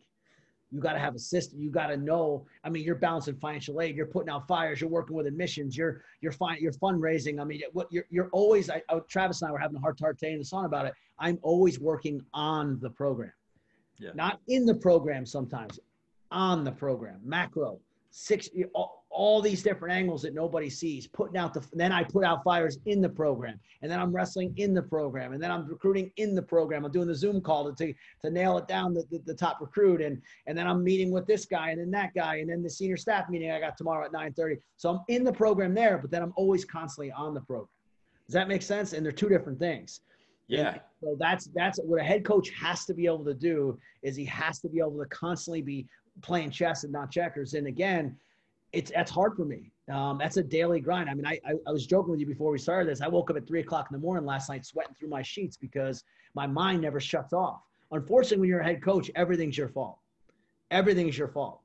You 0.70 0.80
got 0.80 0.92
to 0.92 0.98
have 0.98 1.14
a 1.14 1.18
system. 1.18 1.60
You 1.60 1.70
got 1.70 1.88
to 1.88 1.96
know. 1.96 2.46
I 2.62 2.68
mean, 2.68 2.84
you're 2.84 2.94
balancing 2.94 3.36
financial 3.36 3.80
aid. 3.80 3.96
You're 3.96 4.06
putting 4.06 4.30
out 4.30 4.46
fires. 4.46 4.80
You're 4.80 4.90
working 4.90 5.16
with 5.16 5.26
admissions. 5.26 5.76
You're 5.76 6.02
you're 6.20 6.32
fine. 6.32 6.58
You're 6.60 6.72
fundraising. 6.72 7.40
I 7.40 7.44
mean, 7.44 7.62
what 7.72 7.88
you're 7.90 8.04
you're 8.10 8.28
always. 8.32 8.70
I, 8.70 8.82
I, 8.88 9.00
Travis 9.08 9.42
and 9.42 9.48
I 9.48 9.52
were 9.52 9.58
having 9.58 9.76
a 9.76 9.80
hard 9.80 9.98
time 9.98 10.14
telling 10.18 10.38
the 10.38 10.44
song 10.44 10.66
about 10.66 10.86
it. 10.86 10.92
I'm 11.18 11.38
always 11.42 11.80
working 11.80 12.24
on 12.32 12.78
the 12.80 12.88
program, 12.88 13.32
yeah. 13.98 14.10
not 14.14 14.40
in 14.46 14.64
the 14.64 14.74
program. 14.74 15.26
Sometimes 15.26 15.80
on 16.30 16.64
the 16.64 16.72
program, 16.72 17.20
macro. 17.24 17.78
six 18.10 18.48
all, 18.74 19.04
all, 19.10 19.40
these 19.40 19.62
different 19.62 19.94
angles 19.94 20.22
that 20.22 20.34
nobody 20.34 20.70
sees 20.70 21.06
putting 21.06 21.36
out 21.36 21.54
the 21.54 21.64
then 21.72 21.92
i 21.92 22.02
put 22.02 22.24
out 22.24 22.42
fires 22.42 22.78
in 22.86 23.00
the 23.00 23.08
program 23.08 23.58
and 23.82 23.90
then 23.90 24.00
i'm 24.00 24.12
wrestling 24.12 24.52
in 24.56 24.74
the 24.74 24.82
program 24.82 25.32
and 25.32 25.42
then 25.42 25.50
i'm 25.50 25.66
recruiting 25.68 26.10
in 26.16 26.34
the 26.34 26.42
program 26.42 26.84
i'm 26.84 26.90
doing 26.90 27.06
the 27.06 27.14
zoom 27.14 27.40
call 27.40 27.72
to 27.72 27.94
to, 28.22 28.30
nail 28.30 28.58
it 28.58 28.66
down 28.66 28.94
the, 28.94 29.04
the, 29.10 29.20
the, 29.26 29.34
top 29.34 29.60
recruit 29.60 30.00
and 30.00 30.20
and 30.46 30.58
then 30.58 30.66
i'm 30.66 30.82
meeting 30.82 31.12
with 31.12 31.26
this 31.26 31.44
guy 31.44 31.70
and 31.70 31.80
then 31.80 31.90
that 31.90 32.12
guy 32.14 32.36
and 32.36 32.50
then 32.50 32.62
the 32.62 32.70
senior 32.70 32.96
staff 32.96 33.28
meeting 33.28 33.50
i 33.50 33.60
got 33.60 33.76
tomorrow 33.76 34.04
at 34.04 34.12
9 34.12 34.32
30 34.32 34.56
so 34.76 34.90
i'm 34.90 35.00
in 35.08 35.22
the 35.22 35.32
program 35.32 35.72
there 35.74 35.98
but 35.98 36.10
then 36.10 36.22
i'm 36.22 36.32
always 36.36 36.64
constantly 36.64 37.12
on 37.12 37.32
the 37.34 37.40
program 37.40 37.68
does 38.26 38.34
that 38.34 38.48
make 38.48 38.62
sense 38.62 38.92
and 38.92 39.04
they're 39.04 39.12
two 39.12 39.28
different 39.28 39.58
things 39.58 40.00
yeah. 40.50 40.70
And 40.70 40.80
so 41.00 41.16
that's 41.18 41.48
that's 41.54 41.78
what 41.78 42.00
a 42.00 42.04
head 42.04 42.24
coach 42.24 42.50
has 42.50 42.84
to 42.86 42.94
be 42.94 43.06
able 43.06 43.24
to 43.24 43.34
do 43.34 43.78
is 44.02 44.16
he 44.16 44.24
has 44.24 44.58
to 44.60 44.68
be 44.68 44.80
able 44.80 44.98
to 44.98 45.06
constantly 45.06 45.62
be 45.62 45.86
playing 46.22 46.50
chess 46.50 46.84
and 46.84 46.92
not 46.92 47.10
checkers. 47.10 47.54
And 47.54 47.66
again, 47.66 48.16
it's 48.72 48.90
that's 48.90 49.10
hard 49.10 49.34
for 49.34 49.44
me. 49.44 49.72
Um, 49.90 50.18
that's 50.18 50.36
a 50.36 50.42
daily 50.42 50.80
grind. 50.80 51.10
I 51.10 51.14
mean, 51.14 51.26
I, 51.26 51.40
I, 51.44 51.54
I 51.66 51.72
was 51.72 51.86
joking 51.86 52.12
with 52.12 52.20
you 52.20 52.26
before 52.26 52.52
we 52.52 52.58
started 52.58 52.88
this. 52.88 53.00
I 53.00 53.08
woke 53.08 53.30
up 53.30 53.36
at 53.36 53.46
three 53.46 53.60
o'clock 53.60 53.88
in 53.90 53.94
the 53.94 54.00
morning 54.00 54.24
last 54.24 54.48
night, 54.48 54.64
sweating 54.64 54.94
through 54.98 55.08
my 55.08 55.22
sheets 55.22 55.56
because 55.56 56.04
my 56.34 56.46
mind 56.46 56.82
never 56.82 57.00
shuts 57.00 57.32
off. 57.32 57.62
Unfortunately, 57.90 58.38
when 58.38 58.48
you're 58.48 58.60
a 58.60 58.64
head 58.64 58.82
coach, 58.82 59.10
everything's 59.16 59.58
your 59.58 59.68
fault. 59.68 59.98
Everything's 60.70 61.18
your 61.18 61.28
fault. 61.28 61.60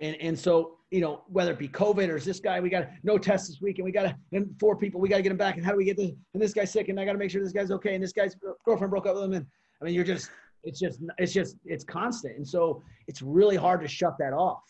And 0.00 0.16
and 0.16 0.38
so 0.38 0.76
you 0.90 1.00
know 1.00 1.22
whether 1.28 1.52
it 1.52 1.58
be 1.58 1.68
COVID 1.68 2.08
or 2.10 2.16
is 2.16 2.24
this 2.24 2.40
guy, 2.40 2.60
we 2.60 2.68
got 2.68 2.88
no 3.02 3.16
test 3.16 3.48
this 3.48 3.62
week, 3.62 3.78
and 3.78 3.84
we 3.84 3.92
got 3.92 4.14
and 4.32 4.54
four 4.60 4.76
people, 4.76 5.00
we 5.00 5.08
got 5.08 5.16
to 5.16 5.22
get 5.22 5.32
him 5.32 5.38
back. 5.38 5.56
And 5.56 5.64
how 5.64 5.70
do 5.70 5.78
we 5.78 5.84
get 5.84 5.96
this? 5.96 6.10
And 6.34 6.42
this 6.42 6.52
guy's 6.52 6.70
sick, 6.70 6.88
and 6.88 7.00
I 7.00 7.06
got 7.06 7.12
to 7.12 7.18
make 7.18 7.30
sure 7.30 7.42
this 7.42 7.52
guy's 7.52 7.70
okay. 7.70 7.94
And 7.94 8.02
this 8.02 8.12
guy's 8.12 8.36
girlfriend 8.66 8.90
broke 8.90 9.06
up 9.06 9.14
with 9.14 9.24
him. 9.24 9.32
And 9.32 9.46
I 9.80 9.84
mean, 9.86 9.94
you're 9.94 10.04
just 10.04 10.28
it's 10.64 10.78
just 10.78 11.00
it's 11.18 11.32
just 11.32 11.56
it's 11.64 11.84
constant. 11.84 12.36
And 12.36 12.46
so 12.46 12.82
it's 13.08 13.22
really 13.22 13.56
hard 13.56 13.80
to 13.82 13.88
shut 13.88 14.16
that 14.18 14.32
off. 14.32 14.62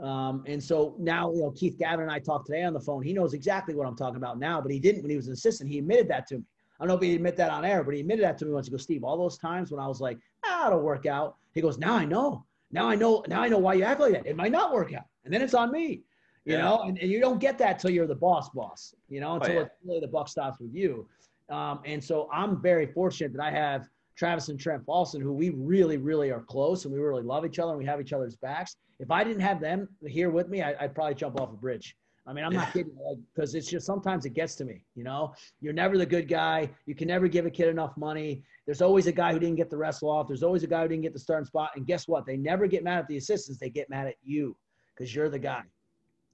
Um, 0.00 0.42
and 0.46 0.62
so 0.62 0.96
now 0.98 1.32
you 1.32 1.42
know 1.42 1.52
keith 1.52 1.78
gavin 1.78 2.00
and 2.00 2.10
i 2.10 2.18
talked 2.18 2.46
today 2.46 2.64
on 2.64 2.72
the 2.72 2.80
phone. 2.80 3.02
He 3.02 3.12
knows 3.12 3.32
exactly 3.32 3.76
what 3.76 3.86
i'm 3.86 3.94
talking 3.94 4.16
about 4.16 4.40
now 4.40 4.60
but 4.60 4.72
he 4.72 4.80
didn't 4.80 5.02
when 5.02 5.10
he 5.10 5.16
was 5.16 5.28
an 5.28 5.34
assistant. 5.34 5.70
He 5.70 5.78
admitted 5.78 6.08
that 6.08 6.26
to 6.28 6.38
me. 6.38 6.44
I 6.80 6.82
don't 6.82 6.88
know 6.88 6.96
if 6.96 7.02
he 7.02 7.14
admit 7.14 7.36
that 7.36 7.50
on 7.50 7.64
air 7.64 7.84
but 7.84 7.94
he 7.94 8.00
admitted 8.00 8.24
that 8.24 8.36
to 8.38 8.44
me 8.44 8.52
once. 8.52 8.66
He 8.66 8.72
goes 8.72 8.82
steve 8.82 9.04
all 9.04 9.16
those 9.16 9.38
times 9.38 9.70
when 9.70 9.78
i 9.78 9.86
was 9.86 10.00
like 10.00 10.18
ah, 10.44 10.66
it'll 10.66 10.80
work 10.80 11.06
out. 11.06 11.36
He 11.54 11.60
goes 11.60 11.78
now 11.78 11.94
i 11.94 12.04
know. 12.04 12.44
Now 12.72 12.88
i 12.88 12.96
know 12.96 13.24
now 13.28 13.40
i 13.40 13.48
know 13.48 13.58
why 13.58 13.74
you 13.74 13.84
act 13.84 14.00
like 14.00 14.14
that. 14.14 14.26
It 14.26 14.36
might 14.36 14.50
not 14.50 14.72
work 14.72 14.92
out. 14.92 15.06
And 15.24 15.32
then 15.32 15.42
it's 15.42 15.54
on 15.54 15.70
me 15.70 16.02
you 16.44 16.56
yeah. 16.56 16.62
know 16.62 16.82
and, 16.82 16.98
and 16.98 17.10
you 17.10 17.20
don't 17.20 17.38
get 17.38 17.56
that 17.58 17.78
till 17.78 17.90
you're 17.90 18.06
the 18.06 18.14
boss 18.14 18.50
boss 18.50 18.94
you 19.08 19.20
know 19.20 19.36
until 19.36 19.52
oh, 19.52 19.60
yeah. 19.60 19.66
really 19.84 20.00
the 20.00 20.08
buck 20.08 20.28
stops 20.28 20.60
with 20.60 20.74
you. 20.74 21.08
Um, 21.50 21.80
and 21.84 22.02
so 22.02 22.28
i'm 22.32 22.60
very 22.60 22.86
fortunate 22.86 23.32
that 23.34 23.42
i 23.42 23.50
have 23.50 23.88
Travis 24.16 24.48
and 24.48 24.58
Trent 24.58 24.86
Paulson, 24.86 25.20
who 25.20 25.32
we 25.32 25.50
really, 25.50 25.96
really 25.96 26.30
are 26.30 26.42
close 26.42 26.84
and 26.84 26.94
we 26.94 27.00
really 27.00 27.22
love 27.22 27.44
each 27.44 27.58
other 27.58 27.70
and 27.70 27.78
we 27.78 27.84
have 27.84 28.00
each 28.00 28.12
other's 28.12 28.36
backs. 28.36 28.76
If 29.00 29.10
I 29.10 29.24
didn't 29.24 29.40
have 29.40 29.60
them 29.60 29.88
here 30.06 30.30
with 30.30 30.48
me, 30.48 30.62
I, 30.62 30.74
would 30.82 30.94
probably 30.94 31.14
jump 31.14 31.40
off 31.40 31.50
a 31.50 31.56
bridge. 31.56 31.96
I 32.26 32.32
mean, 32.32 32.44
I'm 32.44 32.54
not 32.54 32.72
kidding 32.72 32.94
because 33.34 33.54
it's 33.54 33.68
just 33.68 33.84
sometimes 33.84 34.24
it 34.24 34.30
gets 34.30 34.54
to 34.56 34.64
me. 34.64 34.82
You 34.94 35.04
know, 35.04 35.34
you're 35.60 35.74
never 35.74 35.98
the 35.98 36.06
good 36.06 36.26
guy. 36.26 36.70
You 36.86 36.94
can 36.94 37.08
never 37.08 37.28
give 37.28 37.44
a 37.44 37.50
kid 37.50 37.68
enough 37.68 37.96
money. 37.96 38.42
There's 38.64 38.80
always 38.80 39.06
a 39.06 39.12
guy 39.12 39.32
who 39.32 39.38
didn't 39.38 39.56
get 39.56 39.68
the 39.68 39.76
wrestle 39.76 40.08
off. 40.08 40.26
There's 40.26 40.42
always 40.42 40.62
a 40.62 40.66
guy 40.66 40.82
who 40.82 40.88
didn't 40.88 41.02
get 41.02 41.12
the 41.12 41.18
starting 41.18 41.44
spot. 41.44 41.72
And 41.76 41.86
guess 41.86 42.08
what? 42.08 42.24
They 42.24 42.38
never 42.38 42.66
get 42.66 42.82
mad 42.82 43.00
at 43.00 43.08
the 43.08 43.18
assistants. 43.18 43.60
They 43.60 43.68
get 43.68 43.90
mad 43.90 44.06
at 44.06 44.14
you 44.22 44.56
because 44.96 45.14
you're 45.14 45.28
the 45.28 45.38
guy. 45.38 45.62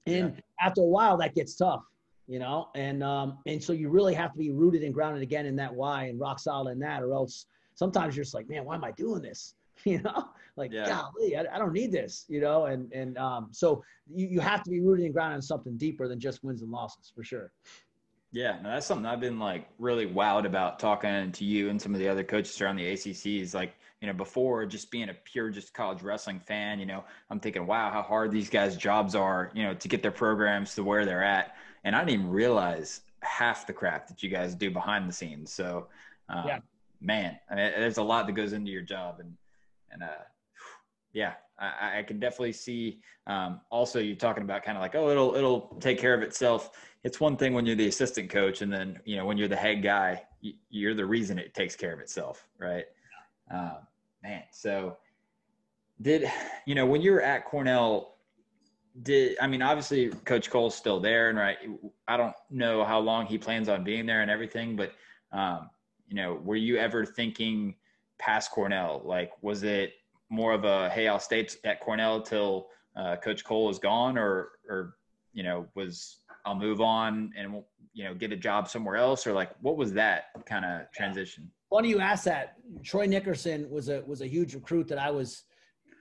And 0.05 0.33
yeah. 0.35 0.65
after 0.65 0.81
a 0.81 0.85
while, 0.85 1.17
that 1.17 1.35
gets 1.35 1.55
tough 1.55 1.83
you 2.27 2.37
know 2.37 2.69
and 2.75 3.03
um 3.03 3.39
and 3.47 3.61
so 3.61 3.73
you 3.73 3.89
really 3.89 4.13
have 4.13 4.31
to 4.31 4.37
be 4.37 4.51
rooted 4.51 4.83
and 4.83 4.93
grounded 4.93 5.23
again 5.23 5.47
in 5.47 5.55
that 5.55 5.73
why 5.73 6.03
and 6.03 6.19
rock 6.19 6.39
solid 6.39 6.71
in 6.71 6.79
that 6.79 7.01
or 7.01 7.13
else 7.13 7.47
sometimes 7.81 8.15
you're 8.15 8.23
just 8.23 8.35
like, 8.35 8.47
man, 8.47 8.63
why 8.63 8.75
am 8.75 8.83
I 8.83 8.91
doing 8.91 9.23
this? 9.23 9.55
You 9.83 9.99
know, 10.03 10.25
like, 10.57 10.71
yeah. 10.71 10.85
golly, 10.85 11.35
I, 11.35 11.55
I, 11.55 11.57
don't 11.57 11.73
need 11.73 11.91
this, 11.91 12.25
you 12.27 12.39
know? 12.39 12.65
And, 12.65 12.91
and, 12.93 13.17
um, 13.17 13.47
so 13.51 13.83
you, 14.13 14.27
you 14.27 14.39
have 14.39 14.61
to 14.61 14.69
be 14.69 14.79
rooted 14.79 15.05
and 15.05 15.13
grounded 15.13 15.37
in 15.37 15.41
something 15.41 15.75
deeper 15.75 16.07
than 16.07 16.19
just 16.19 16.43
wins 16.43 16.61
and 16.61 16.69
losses 16.69 17.11
for 17.15 17.23
sure. 17.23 17.51
Yeah, 18.31 18.59
no, 18.61 18.69
that's 18.69 18.85
something 18.85 19.07
I've 19.07 19.21
been 19.21 19.39
like 19.39 19.67
really 19.79 20.05
wowed 20.05 20.45
about 20.45 20.77
talking 20.77 21.31
to 21.31 21.45
you 21.45 21.69
and 21.69 21.81
some 21.81 21.95
of 21.95 21.99
the 21.99 22.07
other 22.07 22.23
coaches 22.23 22.61
around 22.61 22.75
the 22.75 22.87
ACC 22.91 23.41
is 23.41 23.55
like, 23.55 23.73
you 24.01 24.07
know, 24.07 24.13
before 24.13 24.67
just 24.67 24.91
being 24.91 25.09
a 25.09 25.15
pure 25.23 25.49
just 25.49 25.73
college 25.73 26.03
wrestling 26.03 26.39
fan, 26.39 26.79
you 26.79 26.85
know, 26.85 27.03
I'm 27.31 27.39
thinking, 27.39 27.65
wow, 27.65 27.89
how 27.89 28.03
hard 28.03 28.29
these 28.29 28.51
guys' 28.51 28.77
jobs 28.77 29.15
are, 29.15 29.51
you 29.55 29.63
know, 29.63 29.73
to 29.73 29.87
get 29.87 30.03
their 30.03 30.11
programs 30.11 30.75
to 30.75 30.83
where 30.83 31.07
they're 31.07 31.23
at. 31.23 31.55
And 31.85 31.95
I 31.95 32.01
didn't 32.01 32.19
even 32.19 32.29
realize 32.29 33.01
half 33.23 33.65
the 33.65 33.73
crap 33.73 34.07
that 34.09 34.21
you 34.21 34.29
guys 34.29 34.53
do 34.53 34.69
behind 34.69 35.09
the 35.09 35.13
scenes. 35.13 35.51
So, 35.51 35.87
um, 36.29 36.43
yeah 36.45 36.59
man, 37.01 37.37
I 37.49 37.55
mean, 37.55 37.71
there's 37.77 37.97
a 37.97 38.03
lot 38.03 38.27
that 38.27 38.33
goes 38.33 38.53
into 38.53 38.71
your 38.71 38.83
job, 38.83 39.19
and 39.19 39.35
and 39.91 40.03
uh, 40.03 40.23
yeah, 41.13 41.33
I, 41.59 41.99
I 41.99 42.03
can 42.03 42.19
definitely 42.19 42.53
see. 42.53 43.01
Um, 43.27 43.61
also, 43.69 43.99
you're 43.99 44.15
talking 44.15 44.43
about 44.43 44.63
kind 44.63 44.77
of 44.77 44.81
like, 44.81 44.95
oh, 44.95 45.09
it'll 45.09 45.35
it'll 45.35 45.77
take 45.79 45.99
care 45.99 46.13
of 46.13 46.21
itself. 46.21 46.71
It's 47.03 47.19
one 47.19 47.35
thing 47.35 47.53
when 47.53 47.65
you're 47.65 47.75
the 47.75 47.87
assistant 47.87 48.29
coach, 48.29 48.61
and 48.61 48.71
then 48.71 48.99
you 49.03 49.17
know 49.17 49.25
when 49.25 49.37
you're 49.37 49.47
the 49.47 49.55
head 49.55 49.83
guy, 49.83 50.23
you're 50.69 50.93
the 50.93 51.05
reason 51.05 51.39
it 51.39 51.53
takes 51.53 51.75
care 51.75 51.93
of 51.93 51.99
itself, 51.99 52.47
right? 52.57 52.85
Uh, 53.53 53.79
man, 54.23 54.43
so 54.51 54.97
did 56.01 56.29
you 56.65 56.75
know 56.75 56.85
when 56.85 57.01
you 57.01 57.11
were 57.11 57.21
at 57.21 57.45
Cornell? 57.45 58.15
Did 59.03 59.37
I 59.41 59.47
mean 59.47 59.61
obviously 59.61 60.09
Coach 60.25 60.49
Koll's 60.49 60.75
still 60.75 60.99
there, 60.99 61.29
and 61.29 61.37
right? 61.37 61.57
I 62.07 62.17
don't 62.17 62.35
know 62.49 62.83
how 62.83 62.99
long 62.99 63.25
he 63.25 63.37
plans 63.37 63.69
on 63.69 63.83
being 63.83 64.05
there 64.05 64.21
and 64.21 64.29
everything, 64.29 64.75
but 64.75 64.91
um, 65.31 65.69
you 66.11 66.17
know, 66.17 66.33
were 66.43 66.57
you 66.57 66.75
ever 66.77 67.05
thinking 67.05 67.73
past 68.19 68.51
Cornell? 68.51 69.01
Like, 69.05 69.31
was 69.41 69.63
it 69.63 69.93
more 70.29 70.51
of 70.51 70.65
a, 70.65 70.89
hey, 70.89 71.07
I'll 71.07 71.19
stay 71.19 71.47
at 71.63 71.79
Cornell 71.79 72.21
till 72.21 72.67
uh, 72.97 73.15
Coach 73.15 73.45
Koll 73.45 73.69
is 73.69 73.79
gone, 73.79 74.17
or, 74.17 74.49
or, 74.69 74.97
you 75.31 75.41
know, 75.41 75.65
was 75.73 76.17
I'll 76.45 76.55
move 76.55 76.81
on 76.81 77.31
and 77.37 77.63
you 77.93 78.03
know 78.03 78.13
get 78.13 78.33
a 78.33 78.35
job 78.35 78.67
somewhere 78.67 78.97
else, 78.97 79.25
or 79.25 79.31
like 79.31 79.51
what 79.61 79.77
was 79.77 79.93
that 79.93 80.25
kind 80.45 80.65
of 80.65 80.91
transition? 80.91 81.49
Funny 81.69 81.89
you 81.89 81.99
ask 81.99 82.25
that. 82.25 82.55
Troy 82.83 83.05
Nickerson 83.05 83.69
was 83.69 83.87
a 83.87 84.01
was 84.05 84.21
a 84.21 84.27
huge 84.27 84.53
recruit 84.53 84.87
that 84.89 84.97
I 84.97 85.11
was, 85.11 85.43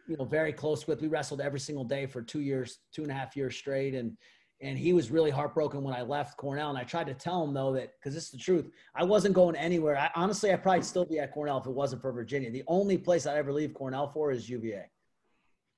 you 0.08 0.16
know, 0.16 0.24
very 0.24 0.52
close 0.52 0.88
with. 0.88 1.00
We 1.00 1.08
wrestled 1.08 1.40
every 1.40 1.60
single 1.60 1.84
day 1.84 2.06
for 2.06 2.22
two 2.22 2.40
years, 2.40 2.78
two 2.92 3.02
and 3.02 3.10
a 3.10 3.14
half 3.14 3.36
years 3.36 3.54
straight, 3.54 3.94
and 3.94 4.16
and 4.62 4.78
he 4.78 4.92
was 4.92 5.10
really 5.10 5.30
heartbroken 5.30 5.82
when 5.82 5.94
I 5.94 6.02
left 6.02 6.36
Cornell. 6.36 6.68
And 6.68 6.78
I 6.78 6.84
tried 6.84 7.06
to 7.06 7.14
tell 7.14 7.42
him 7.42 7.54
though 7.54 7.72
that 7.72 7.94
because 7.98 8.14
this 8.14 8.24
is 8.24 8.30
the 8.30 8.38
truth, 8.38 8.70
I 8.94 9.04
wasn't 9.04 9.34
going 9.34 9.56
anywhere. 9.56 9.96
I, 9.96 10.10
honestly, 10.14 10.52
I'd 10.52 10.62
probably 10.62 10.82
still 10.82 11.04
be 11.04 11.18
at 11.18 11.32
Cornell 11.32 11.58
if 11.58 11.66
it 11.66 11.72
wasn't 11.72 12.02
for 12.02 12.12
Virginia. 12.12 12.50
The 12.50 12.64
only 12.66 12.98
place 12.98 13.26
I'd 13.26 13.36
ever 13.36 13.52
leave 13.52 13.74
Cornell 13.74 14.08
for 14.08 14.30
is 14.30 14.48
UVA. 14.48 14.84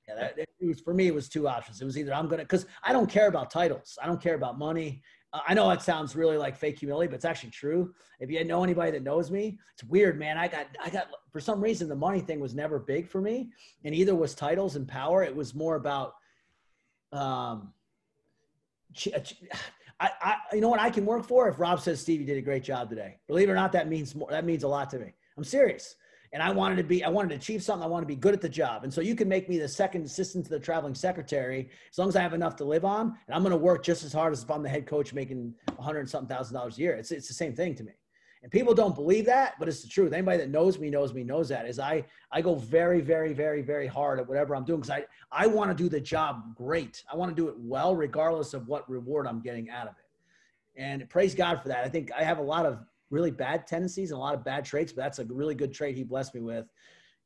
Yeah, 0.07 0.15
that, 0.15 0.37
it 0.37 0.49
was 0.59 0.81
for 0.81 0.93
me. 0.93 1.07
It 1.07 1.15
was 1.15 1.29
two 1.29 1.47
options. 1.47 1.81
It 1.81 1.85
was 1.85 1.97
either 1.97 2.13
I'm 2.13 2.27
gonna 2.27 2.43
because 2.43 2.65
I 2.83 2.91
don't 2.91 3.09
care 3.09 3.27
about 3.27 3.49
titles. 3.49 3.97
I 4.01 4.07
don't 4.07 4.21
care 4.21 4.35
about 4.35 4.57
money. 4.57 5.01
Uh, 5.31 5.39
I 5.47 5.53
know 5.53 5.69
it 5.71 5.81
sounds 5.81 6.15
really 6.15 6.37
like 6.37 6.57
fake 6.57 6.77
humility, 6.77 7.07
but 7.07 7.15
it's 7.15 7.25
actually 7.25 7.51
true. 7.51 7.93
If 8.19 8.29
you 8.29 8.43
know 8.43 8.63
anybody 8.63 8.91
that 8.91 9.03
knows 9.03 9.31
me, 9.31 9.59
it's 9.73 9.83
weird, 9.85 10.19
man. 10.19 10.37
I 10.37 10.47
got, 10.47 10.67
I 10.83 10.89
got, 10.89 11.07
for 11.31 11.39
some 11.39 11.59
reason, 11.61 11.89
the 11.89 11.95
money 11.95 12.21
thing 12.21 12.39
was 12.39 12.53
never 12.53 12.79
big 12.79 13.07
for 13.07 13.19
me. 13.19 13.49
And 13.83 13.95
either 13.95 14.13
was 14.13 14.35
titles 14.35 14.75
and 14.75 14.87
power. 14.87 15.23
It 15.23 15.35
was 15.35 15.55
more 15.55 15.75
about, 15.75 16.13
um, 17.11 17.73
Uh, 19.13 19.19
I, 19.99 20.09
I, 20.21 20.35
you 20.53 20.61
know 20.61 20.69
what 20.69 20.79
I 20.81 20.89
can 20.89 21.05
work 21.05 21.25
for 21.25 21.47
if 21.47 21.59
Rob 21.59 21.79
says 21.79 22.01
Stevie 22.01 22.25
did 22.25 22.37
a 22.37 22.41
great 22.41 22.63
job 22.63 22.89
today. 22.89 23.17
Believe 23.27 23.47
it 23.47 23.51
or 23.51 23.55
not, 23.55 23.71
that 23.71 23.87
means 23.87 24.15
more. 24.15 24.27
That 24.29 24.43
means 24.43 24.63
a 24.63 24.67
lot 24.67 24.89
to 24.89 24.99
me. 24.99 25.13
I'm 25.37 25.43
serious. 25.43 25.95
And 26.33 26.41
I 26.41 26.49
wanted 26.51 26.77
to 26.77 26.83
be, 26.83 27.03
I 27.03 27.09
wanted 27.09 27.29
to 27.29 27.35
achieve 27.35 27.61
something. 27.61 27.83
I 27.83 27.87
want 27.87 28.01
to 28.01 28.07
be 28.07 28.15
good 28.15 28.33
at 28.33 28.41
the 28.41 28.49
job. 28.49 28.83
And 28.83 28.91
so 28.91 29.01
you 29.01 29.15
can 29.15 29.29
make 29.29 29.47
me 29.47 29.59
the 29.59 29.67
second 29.67 30.03
assistant 30.03 30.45
to 30.45 30.49
the 30.49 30.59
traveling 30.59 30.95
secretary 30.95 31.69
as 31.91 31.97
long 31.99 32.09
as 32.09 32.15
I 32.15 32.21
have 32.23 32.33
enough 32.33 32.55
to 32.55 32.63
live 32.65 32.85
on. 32.85 33.15
And 33.27 33.35
I'm 33.35 33.43
going 33.43 33.51
to 33.51 33.57
work 33.57 33.83
just 33.83 34.03
as 34.03 34.11
hard 34.11 34.33
as 34.33 34.41
if 34.41 34.49
I'm 34.49 34.63
the 34.63 34.69
head 34.69 34.87
coach 34.87 35.13
making 35.13 35.53
a 35.77 35.81
hundred 35.81 36.09
something 36.09 36.35
thousand 36.35 36.55
dollars 36.55 36.79
a 36.79 36.81
year. 36.81 36.95
It's, 36.95 37.11
it's 37.11 37.27
the 37.27 37.35
same 37.35 37.55
thing 37.55 37.75
to 37.75 37.83
me. 37.83 37.91
And 38.43 38.51
people 38.51 38.73
don't 38.73 38.93
believe 38.93 39.25
that, 39.27 39.55
but 39.57 39.69
it's 39.69 39.81
the 39.81 39.87
truth. 39.87 40.11
Anybody 40.11 40.37
that 40.39 40.49
knows 40.49 40.77
me 40.77 40.89
knows 40.89 41.13
me 41.13 41.23
knows 41.23 41.47
that. 41.47 41.65
Is 41.65 41.79
I 41.79 42.03
I 42.29 42.41
go 42.41 42.55
very 42.55 42.99
very 42.99 43.31
very 43.31 43.61
very 43.61 43.87
hard 43.87 44.19
at 44.19 44.27
whatever 44.27 44.53
I'm 44.53 44.65
doing 44.65 44.81
because 44.81 44.91
I 44.91 45.05
I 45.31 45.47
want 45.47 45.75
to 45.75 45.83
do 45.83 45.89
the 45.89 46.01
job 46.01 46.53
great. 46.53 47.03
I 47.11 47.15
want 47.15 47.33
to 47.33 47.35
do 47.35 47.47
it 47.47 47.55
well, 47.57 47.95
regardless 47.95 48.53
of 48.53 48.67
what 48.67 48.87
reward 48.89 49.27
I'm 49.27 49.39
getting 49.39 49.69
out 49.69 49.87
of 49.87 49.93
it. 49.93 50.81
And 50.81 51.09
praise 51.09 51.33
God 51.33 51.61
for 51.61 51.69
that. 51.69 51.85
I 51.85 51.89
think 51.89 52.11
I 52.11 52.23
have 52.23 52.37
a 52.37 52.43
lot 52.43 52.65
of 52.65 52.79
really 53.09 53.31
bad 53.31 53.65
tendencies 53.65 54.11
and 54.11 54.17
a 54.17 54.21
lot 54.21 54.33
of 54.33 54.43
bad 54.43 54.65
traits, 54.65 54.91
but 54.91 55.03
that's 55.03 55.19
a 55.19 55.25
really 55.25 55.55
good 55.55 55.73
trait 55.73 55.95
He 55.95 56.03
blessed 56.03 56.35
me 56.35 56.41
with. 56.41 56.65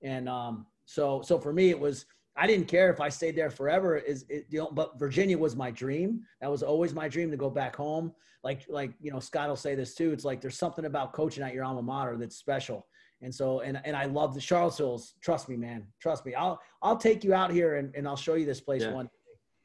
And 0.04 0.30
um, 0.30 0.68
so 0.86 1.24
so 1.24 1.40
for 1.40 1.52
me, 1.52 1.72
it 1.72 1.80
was 1.80 2.06
I 2.38 2.46
didn't 2.46 2.68
care 2.68 2.92
if 2.92 3.02
I 3.02 3.10
stayed 3.10 3.36
there 3.36 3.50
forever. 3.50 3.98
Is 3.98 4.26
it, 4.30 4.46
you 4.50 4.60
know, 4.60 4.70
but 4.72 4.98
Virginia 5.00 5.38
was 5.38 5.56
my 5.56 5.72
dream. 5.72 6.22
That 6.40 6.52
was 6.52 6.62
always 6.62 6.94
my 6.94 7.08
dream 7.08 7.32
to 7.32 7.38
go 7.38 7.50
back 7.50 7.76
home. 7.76 8.14
Like 8.44 8.62
like 8.70 8.92
you 9.02 9.12
know, 9.12 9.20
Scott 9.20 9.50
will 9.50 9.56
say 9.56 9.74
this 9.74 9.96
too. 9.96 10.12
It's 10.12 10.24
like 10.24 10.40
there's 10.40 10.58
something 10.58 10.86
about 10.86 11.14
coaching 11.14 11.44
at 11.44 11.54
your 11.54 11.64
alma 11.64 11.82
mater 11.82 12.16
that's 12.16 12.36
special. 12.36 12.86
And 13.22 13.34
so 13.34 13.62
and 13.62 13.82
and 13.84 13.96
I 13.98 14.06
love 14.06 14.36
the 14.36 14.40
Charlottesville's. 14.40 15.16
Trust 15.20 15.50
me, 15.50 15.58
man. 15.58 15.88
Trust 16.00 16.26
me. 16.26 16.36
I'll 16.36 16.62
I'll 16.84 16.98
take 16.98 17.24
you 17.24 17.34
out 17.34 17.52
here 17.52 17.78
and, 17.78 17.94
and 17.96 18.08
I'll 18.08 18.16
show 18.16 18.36
you 18.36 18.46
this 18.46 18.62
place 18.62 18.84
yeah. 18.84 18.92
one 18.92 19.06
day. 19.06 19.12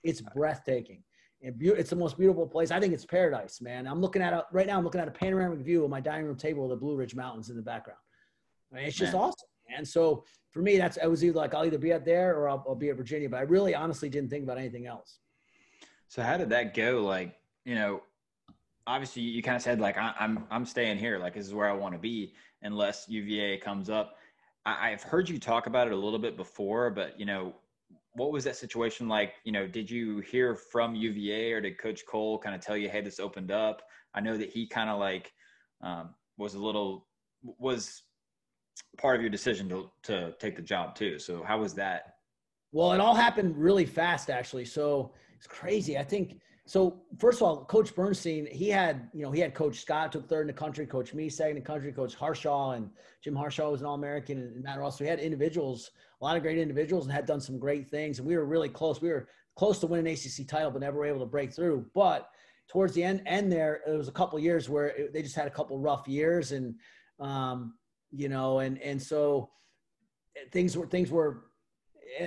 It's 0.04 0.22
breathtaking. 0.22 1.02
And 1.42 1.58
be- 1.58 1.68
it's 1.68 1.90
the 1.90 1.96
most 1.96 2.16
beautiful 2.16 2.46
place. 2.46 2.70
I 2.70 2.80
think 2.80 2.94
it's 2.94 3.04
paradise, 3.04 3.60
man. 3.60 3.86
I'm 3.86 4.00
looking 4.00 4.22
at 4.22 4.32
a 4.32 4.46
right 4.50 4.66
now. 4.66 4.78
I'm 4.78 4.84
looking 4.84 5.00
at 5.00 5.08
a 5.08 5.12
panoramic 5.12 5.58
view 5.58 5.84
of 5.84 5.90
my 5.90 6.00
dining 6.00 6.24
room 6.24 6.36
table 6.36 6.62
with 6.66 6.70
the 6.70 6.80
Blue 6.82 6.96
Ridge 6.96 7.14
Mountains 7.14 7.50
in 7.50 7.56
the 7.56 7.62
background. 7.62 7.98
I 8.72 8.76
mean, 8.76 8.84
it's 8.86 8.96
just 8.96 9.12
man. 9.12 9.22
awesome. 9.22 9.48
And 9.76 9.86
so 9.86 10.24
for 10.50 10.60
me, 10.60 10.76
that's 10.76 10.98
I 11.02 11.06
was 11.06 11.24
either 11.24 11.38
like 11.38 11.54
I'll 11.54 11.64
either 11.64 11.78
be 11.78 11.92
out 11.92 12.04
there 12.04 12.36
or 12.36 12.48
I'll, 12.48 12.64
I'll, 12.68 12.74
be 12.74 12.90
at 12.90 12.96
Virginia. 12.96 13.28
But 13.28 13.38
I 13.38 13.42
really 13.42 13.74
honestly 13.74 14.08
didn't 14.08 14.30
think 14.30 14.44
about 14.44 14.58
anything 14.58 14.86
else. 14.86 15.18
So 16.08 16.22
how 16.22 16.36
did 16.36 16.50
that 16.50 16.74
go? 16.74 17.02
Like, 17.02 17.34
you 17.64 17.74
know, 17.74 18.02
obviously 18.86 19.22
you 19.22 19.42
kind 19.42 19.56
of 19.56 19.62
said 19.62 19.80
like 19.80 19.96
I, 19.96 20.08
am 20.18 20.38
I'm, 20.38 20.44
I'm 20.50 20.66
staying 20.66 20.98
here, 20.98 21.18
like 21.18 21.34
this 21.34 21.46
is 21.46 21.54
where 21.54 21.68
I 21.68 21.72
want 21.72 21.94
to 21.94 21.98
be, 21.98 22.34
unless 22.62 23.08
UVA 23.08 23.58
comes 23.58 23.88
up. 23.88 24.16
I, 24.66 24.90
I've 24.90 25.02
heard 25.02 25.28
you 25.28 25.38
talk 25.38 25.66
about 25.66 25.86
it 25.86 25.92
a 25.92 25.96
little 25.96 26.18
bit 26.18 26.36
before, 26.36 26.90
but 26.90 27.18
you 27.18 27.26
know, 27.26 27.54
what 28.14 28.30
was 28.30 28.44
that 28.44 28.56
situation 28.56 29.08
like? 29.08 29.34
You 29.44 29.52
know, 29.52 29.66
did 29.66 29.90
you 29.90 30.20
hear 30.20 30.54
from 30.54 30.94
UVA 30.94 31.52
or 31.52 31.60
did 31.60 31.78
Coach 31.78 32.04
Koll 32.06 32.38
kind 32.38 32.54
of 32.54 32.60
tell 32.60 32.76
you, 32.76 32.88
hey, 32.88 33.00
this 33.00 33.18
opened 33.18 33.50
up? 33.50 33.82
I 34.14 34.20
know 34.20 34.36
that 34.36 34.50
he 34.50 34.66
kind 34.66 34.90
of 34.90 34.98
like 34.98 35.32
um, 35.80 36.14
was 36.36 36.54
a 36.54 36.58
little 36.58 37.06
was 37.58 38.02
part 38.98 39.16
of 39.16 39.22
your 39.22 39.30
decision 39.30 39.68
to 39.68 39.90
to 40.04 40.34
take 40.38 40.56
the 40.56 40.62
job 40.62 40.94
too. 40.94 41.18
So 41.18 41.42
how 41.42 41.60
was 41.60 41.74
that? 41.74 42.16
Well, 42.72 42.92
it 42.92 43.00
all 43.00 43.14
happened 43.14 43.56
really 43.56 43.84
fast, 43.84 44.30
actually. 44.30 44.64
So 44.64 45.12
it's 45.36 45.46
crazy. 45.46 45.98
I 45.98 46.04
think 46.04 46.40
so. 46.66 47.02
First 47.18 47.38
of 47.38 47.42
all, 47.42 47.64
Coach 47.66 47.94
Bernstein, 47.94 48.46
he 48.46 48.68
had 48.68 49.08
you 49.12 49.22
know 49.22 49.30
he 49.30 49.40
had 49.40 49.54
Coach 49.54 49.80
Scott 49.80 50.12
took 50.12 50.28
third 50.28 50.42
in 50.42 50.46
the 50.46 50.52
country, 50.52 50.86
Coach 50.86 51.12
me 51.12 51.28
second 51.28 51.56
in 51.56 51.62
the 51.62 51.66
country, 51.66 51.92
Coach 51.92 52.14
Harshaw 52.14 52.72
and 52.72 52.88
Jim 53.22 53.36
Harshaw 53.36 53.70
was 53.70 53.80
an 53.80 53.86
All 53.86 53.94
American, 53.94 54.38
and 54.38 54.62
Matt 54.62 54.78
Ross. 54.78 54.98
So 54.98 55.04
he 55.04 55.10
had 55.10 55.20
individuals, 55.20 55.90
a 56.20 56.24
lot 56.24 56.36
of 56.36 56.42
great 56.42 56.58
individuals, 56.58 57.04
and 57.04 57.12
had 57.12 57.26
done 57.26 57.40
some 57.40 57.58
great 57.58 57.88
things. 57.88 58.18
And 58.18 58.26
we 58.26 58.36
were 58.36 58.46
really 58.46 58.68
close. 58.68 59.00
We 59.00 59.10
were 59.10 59.28
close 59.56 59.78
to 59.80 59.86
winning 59.86 60.12
ACC 60.12 60.48
title, 60.48 60.70
but 60.70 60.80
never 60.80 60.98
were 60.98 61.06
able 61.06 61.20
to 61.20 61.26
break 61.26 61.52
through. 61.52 61.86
But 61.94 62.30
towards 62.68 62.94
the 62.94 63.04
end, 63.04 63.22
end 63.26 63.52
there, 63.52 63.82
it 63.86 63.96
was 63.96 64.08
a 64.08 64.12
couple 64.12 64.38
years 64.38 64.68
where 64.68 64.88
it, 64.88 65.12
they 65.12 65.22
just 65.22 65.36
had 65.36 65.46
a 65.46 65.50
couple 65.50 65.78
rough 65.78 66.08
years, 66.08 66.52
and 66.52 66.74
um, 67.20 67.74
you 68.12 68.28
know, 68.28 68.60
and 68.60 68.80
and 68.80 69.00
so 69.00 69.50
things 70.50 70.76
were 70.76 70.86
things 70.86 71.10
were 71.10 71.44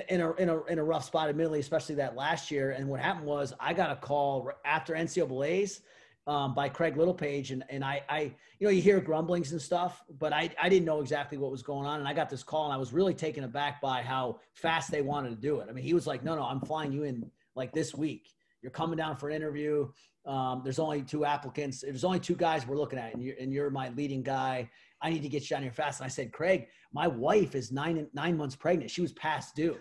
in 0.08 0.20
a, 0.20 0.32
in 0.34 0.48
a 0.48 0.62
in 0.64 0.78
a 0.78 0.84
rough 0.84 1.04
spot, 1.04 1.28
admittedly, 1.28 1.60
especially 1.60 1.94
that 1.96 2.16
last 2.16 2.50
year. 2.50 2.72
And 2.72 2.88
what 2.88 3.00
happened 3.00 3.26
was 3.26 3.54
I 3.60 3.72
got 3.72 3.90
a 3.90 3.96
call 3.96 4.50
after 4.64 4.94
NCAA's 4.94 5.80
um, 6.26 6.54
by 6.54 6.68
Craig 6.68 6.96
Littlepage, 6.96 7.52
and 7.52 7.64
and 7.68 7.84
I 7.84 8.02
I 8.08 8.20
you 8.58 8.66
know 8.66 8.70
you 8.70 8.82
hear 8.82 9.00
grumblings 9.00 9.52
and 9.52 9.62
stuff, 9.62 10.02
but 10.18 10.32
I 10.32 10.50
I 10.60 10.68
didn't 10.68 10.86
know 10.86 11.00
exactly 11.00 11.38
what 11.38 11.50
was 11.50 11.62
going 11.62 11.86
on, 11.86 12.00
and 12.00 12.08
I 12.08 12.14
got 12.14 12.28
this 12.28 12.42
call, 12.42 12.64
and 12.64 12.74
I 12.74 12.76
was 12.76 12.92
really 12.92 13.14
taken 13.14 13.44
aback 13.44 13.80
by 13.80 14.02
how 14.02 14.40
fast 14.54 14.90
they 14.90 15.02
wanted 15.02 15.30
to 15.30 15.36
do 15.36 15.60
it. 15.60 15.68
I 15.68 15.72
mean, 15.72 15.84
he 15.84 15.94
was 15.94 16.06
like, 16.06 16.24
no, 16.24 16.34
no, 16.34 16.42
I'm 16.42 16.60
flying 16.60 16.92
you 16.92 17.04
in 17.04 17.30
like 17.54 17.72
this 17.72 17.94
week. 17.94 18.32
You're 18.62 18.72
coming 18.72 18.96
down 18.96 19.16
for 19.16 19.28
an 19.28 19.36
interview. 19.36 19.88
Um, 20.24 20.62
there's 20.64 20.80
only 20.80 21.02
two 21.02 21.24
applicants. 21.24 21.82
There's 21.82 22.02
only 22.02 22.18
two 22.18 22.34
guys 22.34 22.66
we're 22.66 22.76
looking 22.76 22.98
at, 22.98 23.14
and 23.14 23.22
you're, 23.22 23.36
and 23.38 23.52
you're 23.52 23.70
my 23.70 23.90
leading 23.90 24.24
guy. 24.24 24.68
I 25.02 25.10
need 25.10 25.22
to 25.22 25.28
get 25.28 25.42
you 25.42 25.54
down 25.54 25.62
here 25.62 25.72
fast. 25.72 26.00
And 26.00 26.06
I 26.06 26.08
said, 26.08 26.32
Craig, 26.32 26.66
my 26.92 27.06
wife 27.06 27.54
is 27.54 27.72
nine 27.72 28.06
nine 28.14 28.36
months 28.36 28.56
pregnant. 28.56 28.90
She 28.90 29.02
was 29.02 29.12
past 29.12 29.54
due. 29.54 29.76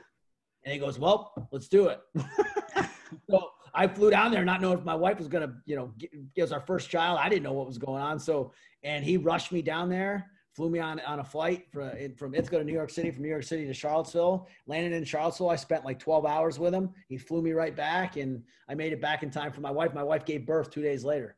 And 0.63 0.73
he 0.73 0.79
goes, 0.79 0.99
Well, 0.99 1.33
let's 1.51 1.67
do 1.67 1.87
it. 1.87 2.01
so 3.29 3.49
I 3.73 3.87
flew 3.87 4.09
down 4.09 4.31
there 4.31 4.43
not 4.43 4.61
knowing 4.61 4.77
if 4.77 4.83
my 4.83 4.95
wife 4.95 5.17
was 5.17 5.27
gonna, 5.27 5.53
you 5.65 5.75
know, 5.75 5.93
get, 5.97 6.43
us 6.43 6.51
our 6.51 6.61
first 6.61 6.89
child. 6.89 7.19
I 7.21 7.29
didn't 7.29 7.43
know 7.43 7.53
what 7.53 7.67
was 7.67 7.77
going 7.77 8.01
on. 8.01 8.19
So 8.19 8.51
and 8.83 9.03
he 9.03 9.17
rushed 9.17 9.51
me 9.51 9.61
down 9.61 9.89
there, 9.89 10.29
flew 10.55 10.69
me 10.69 10.79
on 10.79 10.99
on 11.01 11.19
a 11.19 11.23
flight 11.23 11.65
from 11.71 11.91
from 12.15 12.33
Ithaca 12.33 12.57
to 12.57 12.63
New 12.63 12.73
York 12.73 12.89
City, 12.89 13.11
from 13.11 13.23
New 13.23 13.29
York 13.29 13.43
City 13.43 13.65
to 13.65 13.73
Charlottesville. 13.73 14.47
Landed 14.67 14.91
in 14.93 15.03
Charlottesville. 15.03 15.49
I 15.49 15.55
spent 15.55 15.85
like 15.85 15.99
12 15.99 16.25
hours 16.25 16.59
with 16.59 16.73
him. 16.73 16.89
He 17.07 17.17
flew 17.17 17.41
me 17.41 17.51
right 17.51 17.75
back, 17.75 18.17
and 18.17 18.43
I 18.67 18.73
made 18.73 18.91
it 18.91 19.01
back 19.01 19.23
in 19.23 19.29
time 19.29 19.51
for 19.51 19.61
my 19.61 19.71
wife. 19.71 19.93
My 19.93 20.03
wife 20.03 20.25
gave 20.25 20.45
birth 20.45 20.71
two 20.71 20.81
days 20.81 21.03
later. 21.03 21.37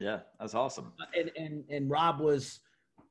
Yeah, 0.00 0.20
that's 0.40 0.54
awesome. 0.54 0.92
And 1.16 1.30
and 1.36 1.64
and 1.70 1.90
Rob 1.90 2.20
was 2.20 2.60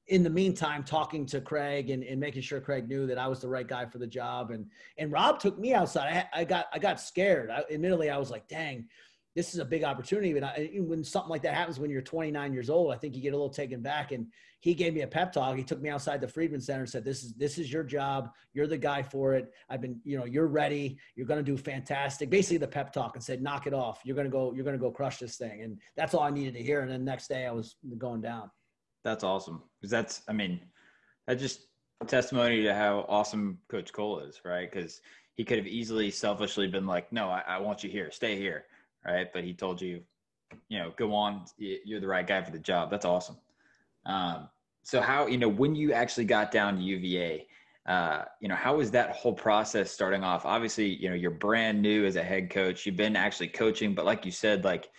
in 0.07 0.23
the 0.23 0.29
meantime 0.29 0.83
talking 0.83 1.25
to 1.25 1.41
Craig 1.41 1.89
and, 1.89 2.03
and 2.03 2.19
making 2.19 2.41
sure 2.41 2.61
Craig 2.61 2.87
knew 2.87 3.07
that 3.07 3.17
I 3.17 3.27
was 3.27 3.41
the 3.41 3.49
right 3.49 3.67
guy 3.67 3.85
for 3.85 3.97
the 3.97 4.07
job. 4.07 4.51
And 4.51 4.67
and 4.97 5.11
Rob 5.11 5.39
took 5.39 5.59
me 5.59 5.73
outside. 5.73 6.27
I, 6.33 6.41
I 6.41 6.43
got 6.45 6.67
I 6.73 6.79
got 6.79 6.99
scared. 6.99 7.49
I, 7.49 7.63
admittedly, 7.71 8.09
I 8.09 8.17
was 8.17 8.31
like, 8.31 8.47
dang, 8.47 8.87
this 9.35 9.53
is 9.53 9.59
a 9.59 9.65
big 9.65 9.83
opportunity. 9.83 10.33
But 10.33 10.43
I, 10.43 10.71
when 10.79 11.03
something 11.03 11.29
like 11.29 11.41
that 11.43 11.53
happens 11.53 11.79
when 11.79 11.91
you're 11.91 12.01
29 12.01 12.53
years 12.53 12.69
old, 12.69 12.93
I 12.93 12.97
think 12.97 13.15
you 13.15 13.21
get 13.21 13.33
a 13.33 13.37
little 13.37 13.49
taken 13.49 13.81
back. 13.81 14.11
And 14.11 14.27
he 14.61 14.73
gave 14.73 14.93
me 14.93 15.01
a 15.01 15.07
pep 15.07 15.31
talk. 15.31 15.55
He 15.55 15.63
took 15.63 15.81
me 15.81 15.89
outside 15.89 16.21
the 16.21 16.27
Friedman 16.27 16.61
Center 16.61 16.81
and 16.81 16.89
said, 16.89 17.05
"This 17.05 17.23
is 17.23 17.33
this 17.33 17.57
is 17.57 17.71
your 17.71 17.83
job. 17.83 18.31
You're 18.53 18.67
the 18.67 18.77
guy 18.77 19.03
for 19.03 19.35
it. 19.35 19.51
I've 19.69 19.81
been, 19.81 19.99
you 20.03 20.17
know, 20.17 20.25
you're 20.25 20.47
ready. 20.47 20.97
You're 21.15 21.27
going 21.27 21.43
to 21.43 21.51
do 21.51 21.57
fantastic." 21.57 22.29
Basically, 22.29 22.57
the 22.57 22.67
pep 22.67 22.93
talk 22.93 23.15
and 23.15 23.23
said, 23.23 23.41
"Knock 23.41 23.67
it 23.67 23.73
off. 23.73 23.99
You're 24.03 24.15
going 24.15 24.25
to 24.25 24.31
go. 24.31 24.53
You're 24.53 24.63
going 24.63 24.77
to 24.77 24.81
go 24.81 24.89
crush 24.89 25.19
this 25.19 25.35
thing." 25.35 25.63
And 25.63 25.79
that's 25.95 26.13
all 26.13 26.23
I 26.23 26.31
needed 26.31 26.53
to 26.55 26.63
hear. 26.63 26.79
And 26.81 26.89
then 26.89 27.01
the 27.01 27.11
next 27.11 27.27
day, 27.27 27.45
I 27.45 27.51
was 27.51 27.75
going 27.97 28.21
down. 28.21 28.49
That's 29.07 29.23
awesome 29.23 29.63
because 29.79 29.89
that's, 29.89 30.21
I 30.27 30.33
mean, 30.33 30.59
that's 31.27 31.41
just 31.41 31.67
testimony 32.07 32.61
to 32.63 32.75
how 32.75 33.05
awesome 33.07 33.57
Coach 33.69 33.93
Koll 33.93 34.19
is, 34.19 34.41
right? 34.43 34.69
Because 34.69 34.99
he 35.35 35.45
could 35.45 35.57
have 35.57 35.65
easily 35.65 36.11
selfishly 36.11 36.67
been 36.67 36.85
like, 36.85 37.13
"No, 37.13 37.29
I, 37.29 37.41
I 37.47 37.59
want 37.59 37.85
you 37.85 37.89
here. 37.89 38.11
Stay 38.11 38.35
here." 38.35 38.65
right? 39.05 39.31
But 39.31 39.45
he 39.45 39.53
told 39.53 39.81
you, 39.81 40.01
you 40.67 40.77
know, 40.77 40.91
go 40.97 41.15
on. 41.15 41.45
You're 41.57 42.01
the 42.01 42.07
right 42.07 42.27
guy 42.27 42.41
for 42.41 42.51
the 42.51 42.59
job. 42.59 42.91
That's 42.91 43.05
awesome. 43.05 43.37
Um, 44.05 44.49
so 44.83 44.99
how 44.99 45.27
you 45.27 45.37
know 45.37 45.47
when 45.47 45.73
you 45.73 45.93
actually 45.93 46.25
got 46.25 46.51
down 46.51 46.75
to 46.75 46.81
UVA, 46.81 47.47
uh, 47.85 48.25
you 48.41 48.49
know, 48.49 48.55
how 48.55 48.75
was 48.75 48.91
that 48.91 49.11
whole 49.11 49.33
process 49.33 49.89
starting 49.89 50.25
off? 50.25 50.45
Obviously, 50.45 50.87
you 50.87 51.07
know, 51.07 51.15
you're 51.15 51.31
brand 51.31 51.81
new 51.81 52.05
as 52.05 52.17
a 52.17 52.23
head 52.23 52.49
coach. 52.49 52.85
You've 52.85 52.97
been 52.97 53.15
actually 53.15 53.47
coaching, 53.47 53.95
but 53.95 54.03
like 54.03 54.25
you 54.25 54.31
said, 54.33 54.65
like, 54.65 54.89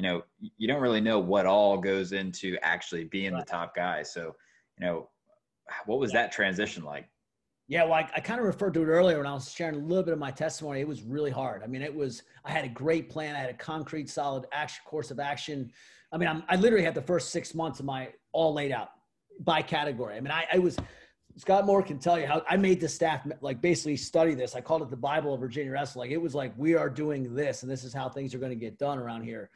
you 0.00 0.08
know, 0.08 0.22
you 0.56 0.66
don't 0.66 0.80
really 0.80 1.02
know 1.02 1.18
what 1.18 1.44
all 1.44 1.76
goes 1.76 2.12
into 2.12 2.56
actually 2.62 3.04
being 3.04 3.34
right. 3.34 3.44
the 3.44 3.50
top 3.50 3.76
guy. 3.76 4.02
So, 4.02 4.34
you 4.78 4.86
know, 4.86 5.10
what 5.84 5.98
was 5.98 6.10
that 6.12 6.32
transition 6.32 6.82
like? 6.84 7.06
Yeah, 7.68 7.84
well, 7.84 7.92
I, 7.92 8.08
I 8.16 8.20
kind 8.20 8.40
of 8.40 8.46
referred 8.46 8.72
to 8.74 8.82
it 8.82 8.86
earlier 8.86 9.18
when 9.18 9.26
I 9.26 9.34
was 9.34 9.52
sharing 9.52 9.74
a 9.74 9.78
little 9.78 10.02
bit 10.02 10.14
of 10.14 10.18
my 10.18 10.30
testimony. 10.30 10.80
It 10.80 10.88
was 10.88 11.02
really 11.02 11.30
hard. 11.30 11.62
I 11.62 11.66
mean, 11.66 11.82
it 11.82 11.94
was, 11.94 12.22
I 12.46 12.50
had 12.50 12.64
a 12.64 12.68
great 12.68 13.10
plan. 13.10 13.36
I 13.36 13.40
had 13.40 13.50
a 13.50 13.54
concrete, 13.54 14.08
solid 14.08 14.46
action 14.52 14.80
course 14.86 15.10
of 15.10 15.20
action. 15.20 15.70
I 16.12 16.16
mean, 16.16 16.28
I'm, 16.28 16.44
i 16.48 16.56
literally 16.56 16.84
had 16.84 16.94
the 16.94 17.02
first 17.02 17.28
six 17.28 17.54
months 17.54 17.78
of 17.78 17.84
my 17.84 18.08
all 18.32 18.54
laid 18.54 18.72
out 18.72 18.88
by 19.40 19.60
category. 19.60 20.16
I 20.16 20.20
mean, 20.20 20.32
I, 20.32 20.46
I 20.50 20.58
was, 20.58 20.78
Scott 21.36 21.66
Moore 21.66 21.82
can 21.82 21.98
tell 21.98 22.18
you 22.18 22.26
how 22.26 22.42
I 22.48 22.56
made 22.56 22.80
the 22.80 22.88
staff 22.88 23.26
like 23.42 23.60
basically 23.60 23.98
study 23.98 24.34
this. 24.34 24.56
I 24.56 24.62
called 24.62 24.80
it 24.80 24.88
the 24.88 24.96
Bible 24.96 25.34
of 25.34 25.40
Virginia 25.40 25.70
Wrestling. 25.70 26.08
Like 26.08 26.14
it 26.14 26.20
was 26.22 26.34
like, 26.34 26.54
we 26.56 26.74
are 26.74 26.88
doing 26.88 27.34
this 27.34 27.62
and 27.62 27.70
this 27.70 27.84
is 27.84 27.92
how 27.92 28.08
things 28.08 28.34
are 28.34 28.38
going 28.38 28.50
to 28.50 28.56
get 28.56 28.78
done 28.78 28.98
around 28.98 29.24
here. 29.24 29.50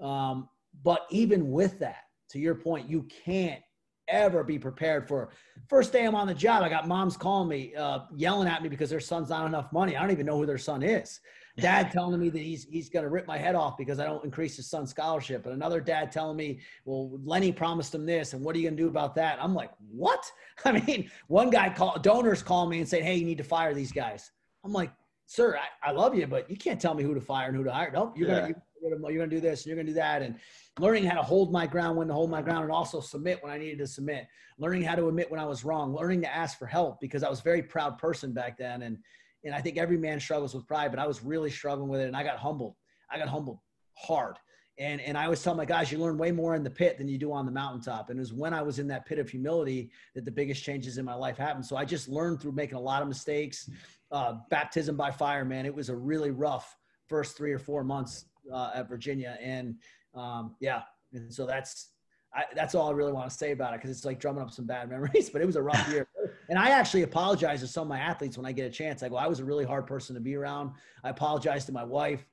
Um, 0.00 0.48
but 0.82 1.06
even 1.10 1.50
with 1.50 1.78
that, 1.80 2.04
to 2.30 2.38
your 2.38 2.54
point, 2.54 2.88
you 2.88 3.06
can't 3.24 3.62
ever 4.08 4.44
be 4.44 4.58
prepared 4.58 5.08
for. 5.08 5.30
First 5.68 5.92
day 5.92 6.04
I'm 6.04 6.14
on 6.14 6.26
the 6.26 6.34
job, 6.34 6.62
I 6.62 6.68
got 6.68 6.86
moms 6.86 7.16
calling 7.16 7.48
me, 7.48 7.74
uh, 7.74 8.00
yelling 8.14 8.48
at 8.48 8.62
me 8.62 8.68
because 8.68 8.90
their 8.90 9.00
son's 9.00 9.30
not 9.30 9.46
enough 9.46 9.72
money. 9.72 9.96
I 9.96 10.02
don't 10.02 10.10
even 10.10 10.26
know 10.26 10.38
who 10.38 10.46
their 10.46 10.58
son 10.58 10.82
is. 10.82 11.20
Dad 11.58 11.90
telling 11.92 12.20
me 12.20 12.28
that 12.28 12.38
he's 12.38 12.64
he's 12.64 12.88
to 12.90 13.08
rip 13.08 13.26
my 13.26 13.38
head 13.38 13.54
off 13.54 13.76
because 13.76 13.98
I 13.98 14.04
don't 14.04 14.24
increase 14.24 14.56
his 14.56 14.68
son's 14.68 14.90
scholarship, 14.90 15.46
and 15.46 15.54
another 15.54 15.80
dad 15.80 16.12
telling 16.12 16.36
me, 16.36 16.60
"Well, 16.84 17.18
Lenny 17.24 17.52
promised 17.52 17.94
him 17.94 18.06
this, 18.06 18.34
and 18.34 18.44
what 18.44 18.54
are 18.54 18.58
you 18.58 18.70
to 18.70 18.76
do 18.76 18.88
about 18.88 19.14
that?" 19.16 19.42
I'm 19.42 19.54
like, 19.54 19.70
"What?" 19.90 20.30
I 20.64 20.72
mean, 20.72 21.10
one 21.28 21.50
guy 21.50 21.70
call 21.70 21.98
donors 21.98 22.42
call 22.42 22.66
me 22.66 22.78
and 22.78 22.88
say, 22.88 23.02
"Hey, 23.02 23.16
you 23.16 23.26
need 23.26 23.38
to 23.38 23.44
fire 23.44 23.74
these 23.74 23.92
guys." 23.92 24.30
I'm 24.64 24.72
like, 24.72 24.92
"Sir, 25.26 25.56
I, 25.56 25.88
I 25.88 25.92
love 25.92 26.14
you, 26.14 26.26
but 26.26 26.50
you 26.50 26.56
can't 26.56 26.80
tell 26.80 26.94
me 26.94 27.02
who 27.02 27.14
to 27.14 27.20
fire 27.20 27.48
and 27.48 27.56
who 27.56 27.64
to 27.64 27.72
hire. 27.72 27.90
No, 27.90 28.12
you're 28.14 28.28
yeah. 28.28 28.40
gonna 28.40 28.54
you're 28.82 28.98
gonna 28.98 29.26
do 29.26 29.40
this, 29.40 29.62
and 29.62 29.66
you're 29.66 29.76
gonna 29.76 29.88
do 29.88 29.94
that, 29.94 30.22
and 30.22 30.36
learning 30.78 31.04
how 31.04 31.16
to 31.16 31.22
hold 31.22 31.52
my 31.52 31.66
ground 31.66 31.96
when 31.96 32.08
to 32.08 32.14
hold 32.14 32.30
my 32.30 32.42
ground 32.42 32.64
and 32.64 32.72
also 32.72 33.00
submit 33.00 33.42
when 33.42 33.52
I 33.52 33.58
needed 33.58 33.78
to 33.78 33.86
submit, 33.86 34.26
learning 34.58 34.82
how 34.82 34.94
to 34.94 35.08
admit 35.08 35.30
when 35.30 35.40
I 35.40 35.46
was 35.46 35.64
wrong, 35.64 35.94
learning 35.94 36.20
to 36.22 36.34
ask 36.34 36.58
for 36.58 36.66
help 36.66 37.00
because 37.00 37.22
I 37.22 37.30
was 37.30 37.40
a 37.40 37.44
very 37.44 37.62
proud 37.62 37.98
person 37.98 38.32
back 38.32 38.58
then. 38.58 38.82
And, 38.82 38.98
and 39.44 39.54
I 39.54 39.60
think 39.60 39.78
every 39.78 39.96
man 39.96 40.20
struggles 40.20 40.54
with 40.54 40.66
pride, 40.66 40.90
but 40.90 41.00
I 41.00 41.06
was 41.06 41.22
really 41.22 41.50
struggling 41.50 41.88
with 41.88 42.00
it. 42.00 42.08
And 42.08 42.16
I 42.16 42.22
got 42.22 42.38
humbled. 42.38 42.74
I 43.10 43.18
got 43.18 43.28
humbled 43.28 43.58
hard. 43.94 44.36
And, 44.78 45.00
and 45.00 45.16
I 45.16 45.24
always 45.24 45.42
tell 45.42 45.54
my 45.54 45.64
guys, 45.64 45.90
you 45.90 45.96
learn 45.96 46.18
way 46.18 46.30
more 46.30 46.54
in 46.54 46.62
the 46.62 46.70
pit 46.70 46.98
than 46.98 47.08
you 47.08 47.16
do 47.16 47.32
on 47.32 47.46
the 47.46 47.52
mountaintop. 47.52 48.10
And 48.10 48.18
it 48.18 48.20
was 48.20 48.34
when 48.34 48.52
I 48.52 48.60
was 48.60 48.78
in 48.78 48.86
that 48.88 49.06
pit 49.06 49.18
of 49.18 49.30
humility 49.30 49.90
that 50.14 50.26
the 50.26 50.30
biggest 50.30 50.62
changes 50.62 50.98
in 50.98 51.06
my 51.06 51.14
life 51.14 51.38
happened. 51.38 51.64
So 51.64 51.76
I 51.76 51.86
just 51.86 52.08
learned 52.08 52.42
through 52.42 52.52
making 52.52 52.76
a 52.76 52.80
lot 52.80 53.00
of 53.00 53.08
mistakes. 53.08 53.70
Uh, 54.12 54.34
baptism 54.50 54.94
by 54.94 55.10
fire, 55.10 55.46
man. 55.46 55.64
It 55.64 55.74
was 55.74 55.88
a 55.88 55.96
really 55.96 56.30
rough 56.30 56.76
first 57.08 57.38
three 57.38 57.52
or 57.52 57.58
four 57.58 57.82
months 57.84 58.26
uh, 58.52 58.70
at 58.74 58.88
Virginia. 58.88 59.38
And 59.40 59.76
um, 60.14 60.56
yeah, 60.60 60.82
and 61.12 61.32
so 61.32 61.46
that's 61.46 61.90
I, 62.34 62.44
that's 62.54 62.74
all 62.74 62.88
I 62.88 62.92
really 62.92 63.12
want 63.12 63.30
to 63.30 63.36
say 63.36 63.52
about 63.52 63.72
it 63.72 63.78
because 63.78 63.90
it's 63.90 64.04
like 64.04 64.20
drumming 64.20 64.42
up 64.42 64.50
some 64.50 64.66
bad 64.66 64.90
memories. 64.90 65.30
But 65.30 65.42
it 65.42 65.46
was 65.46 65.56
a 65.56 65.62
rough 65.62 65.90
year, 65.90 66.06
and 66.48 66.58
I 66.58 66.70
actually 66.70 67.02
apologize 67.02 67.60
to 67.60 67.66
some 67.66 67.82
of 67.82 67.88
my 67.88 67.98
athletes 67.98 68.36
when 68.36 68.46
I 68.46 68.52
get 68.52 68.66
a 68.66 68.70
chance. 68.70 69.02
I 69.02 69.08
go, 69.08 69.16
I 69.16 69.26
was 69.26 69.40
a 69.40 69.44
really 69.44 69.64
hard 69.64 69.86
person 69.86 70.14
to 70.14 70.20
be 70.20 70.34
around. 70.34 70.72
I 71.02 71.10
apologize 71.10 71.64
to 71.66 71.72
my 71.72 71.84
wife. 71.84 72.24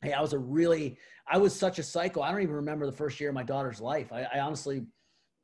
Hey, 0.00 0.12
I 0.12 0.20
was 0.20 0.32
a 0.32 0.38
really, 0.38 0.98
I 1.28 1.38
was 1.38 1.54
such 1.54 1.78
a 1.78 1.82
psycho. 1.82 2.22
I 2.22 2.32
don't 2.32 2.42
even 2.42 2.56
remember 2.56 2.86
the 2.86 2.92
first 2.92 3.20
year 3.20 3.28
of 3.28 3.34
my 3.36 3.44
daughter's 3.44 3.80
life. 3.80 4.12
I, 4.12 4.26
I 4.34 4.40
honestly, 4.40 4.84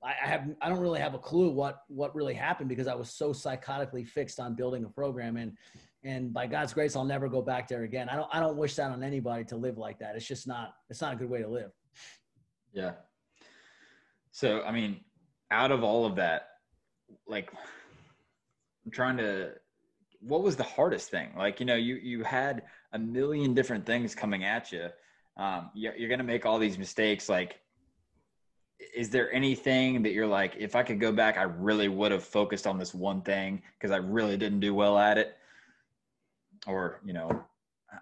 I, 0.02 0.14
I 0.20 0.26
have, 0.26 0.48
I 0.60 0.68
don't 0.68 0.80
really 0.80 0.98
have 0.98 1.14
a 1.14 1.18
clue 1.18 1.50
what 1.50 1.82
what 1.88 2.14
really 2.14 2.34
happened 2.34 2.68
because 2.68 2.88
I 2.88 2.94
was 2.94 3.10
so 3.10 3.32
psychotically 3.32 4.06
fixed 4.06 4.40
on 4.40 4.54
building 4.54 4.84
a 4.84 4.88
program 4.88 5.36
and 5.36 5.56
and 6.08 6.32
by 6.32 6.46
God's 6.46 6.72
grace, 6.72 6.96
I'll 6.96 7.04
never 7.04 7.28
go 7.28 7.42
back 7.42 7.68
there 7.68 7.82
again. 7.82 8.08
I 8.08 8.16
don't 8.16 8.28
I 8.32 8.40
don't 8.40 8.56
wish 8.56 8.74
that 8.76 8.90
on 8.90 9.02
anybody 9.02 9.44
to 9.44 9.56
live 9.56 9.76
like 9.76 9.98
that. 9.98 10.16
It's 10.16 10.26
just 10.26 10.48
not 10.48 10.74
it's 10.88 11.02
not 11.02 11.12
a 11.12 11.16
good 11.16 11.28
way 11.28 11.42
to 11.42 11.48
live. 11.48 11.70
Yeah. 12.72 12.92
So 14.32 14.62
I 14.62 14.72
mean, 14.72 15.00
out 15.50 15.70
of 15.70 15.84
all 15.84 16.06
of 16.06 16.16
that, 16.16 16.48
like 17.26 17.52
I'm 18.84 18.90
trying 18.90 19.18
to 19.18 19.52
what 20.20 20.42
was 20.42 20.56
the 20.56 20.64
hardest 20.64 21.10
thing? 21.10 21.28
Like, 21.36 21.60
you 21.60 21.66
know, 21.66 21.76
you 21.76 21.96
you 21.96 22.24
had 22.24 22.62
a 22.92 22.98
million 22.98 23.52
different 23.52 23.84
things 23.84 24.14
coming 24.14 24.44
at 24.44 24.72
you. 24.72 24.88
Um, 25.36 25.70
you're, 25.74 25.94
you're 25.94 26.08
going 26.08 26.18
to 26.18 26.24
make 26.24 26.46
all 26.46 26.58
these 26.58 26.78
mistakes. 26.78 27.28
Like, 27.28 27.60
is 28.96 29.10
there 29.10 29.32
anything 29.32 30.02
that 30.02 30.12
you're 30.12 30.26
like, 30.26 30.56
if 30.58 30.74
I 30.74 30.82
could 30.82 30.98
go 30.98 31.12
back, 31.12 31.36
I 31.36 31.42
really 31.42 31.86
would 31.86 32.10
have 32.10 32.24
focused 32.24 32.66
on 32.66 32.78
this 32.78 32.92
one 32.92 33.22
thing 33.22 33.62
because 33.78 33.92
I 33.92 33.98
really 33.98 34.36
didn't 34.36 34.60
do 34.60 34.74
well 34.74 34.98
at 34.98 35.16
it? 35.16 35.37
Or, 36.66 37.00
you 37.04 37.12
know, 37.12 37.44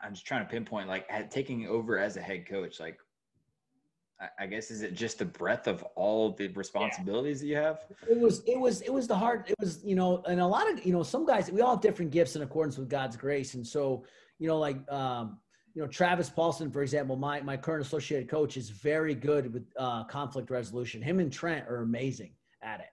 I'm 0.03 0.15
just 0.15 0.27
trying 0.27 0.45
to 0.45 0.51
pinpoint 0.51 0.89
like 0.89 1.31
taking 1.31 1.67
over 1.67 1.99
as 1.99 2.17
a 2.17 2.21
head 2.21 2.47
coach, 2.49 2.81
like 2.81 2.99
I 4.39 4.47
guess 4.47 4.71
is 4.71 4.81
it 4.83 4.95
just 4.95 5.19
the 5.19 5.27
breadth 5.27 5.67
of 5.67 5.83
all 5.95 6.33
the 6.33 6.49
responsibilities 6.49 7.45
yeah. 7.45 7.61
that 7.61 7.61
you 7.61 7.67
have? 7.67 8.19
It 8.19 8.19
was 8.19 8.43
it 8.47 8.59
was 8.59 8.81
it 8.81 8.93
was 8.93 9.07
the 9.07 9.15
hard 9.15 9.45
it 9.49 9.57
was 9.61 9.85
you 9.85 9.95
know 9.95 10.23
and 10.27 10.41
a 10.41 10.47
lot 10.47 10.71
of 10.71 10.85
you 10.87 10.93
know 10.93 11.03
some 11.03 11.27
guys 11.27 11.51
we 11.51 11.61
all 11.61 11.73
have 11.73 11.83
different 11.83 12.11
gifts 12.11 12.35
in 12.35 12.43
accordance 12.43 12.79
with 12.79 12.89
God's 12.89 13.17
grace 13.17 13.55
and 13.55 13.67
so 13.67 14.05
you 14.39 14.49
know 14.49 14.59
like 14.59 14.79
um 14.91 15.39
you 15.75 15.83
know 15.83 15.89
Travis 15.89 16.31
Paulson 16.31 16.71
for 16.71 16.81
example 16.81 17.17
my 17.17 17.43
my 17.43 17.59
current 17.59 17.85
associated 17.85 18.31
coach 18.31 18.57
is 18.57 18.71
very 18.71 19.15
good 19.15 19.53
with 19.53 19.65
uh, 19.77 20.05
conflict 20.05 20.51
resolution. 20.51 21.03
Him 21.03 21.21
and 21.21 21.31
Trent 21.31 21.69
are 21.69 21.83
amazing 21.83 22.33
at 22.63 22.81
it. 22.81 22.87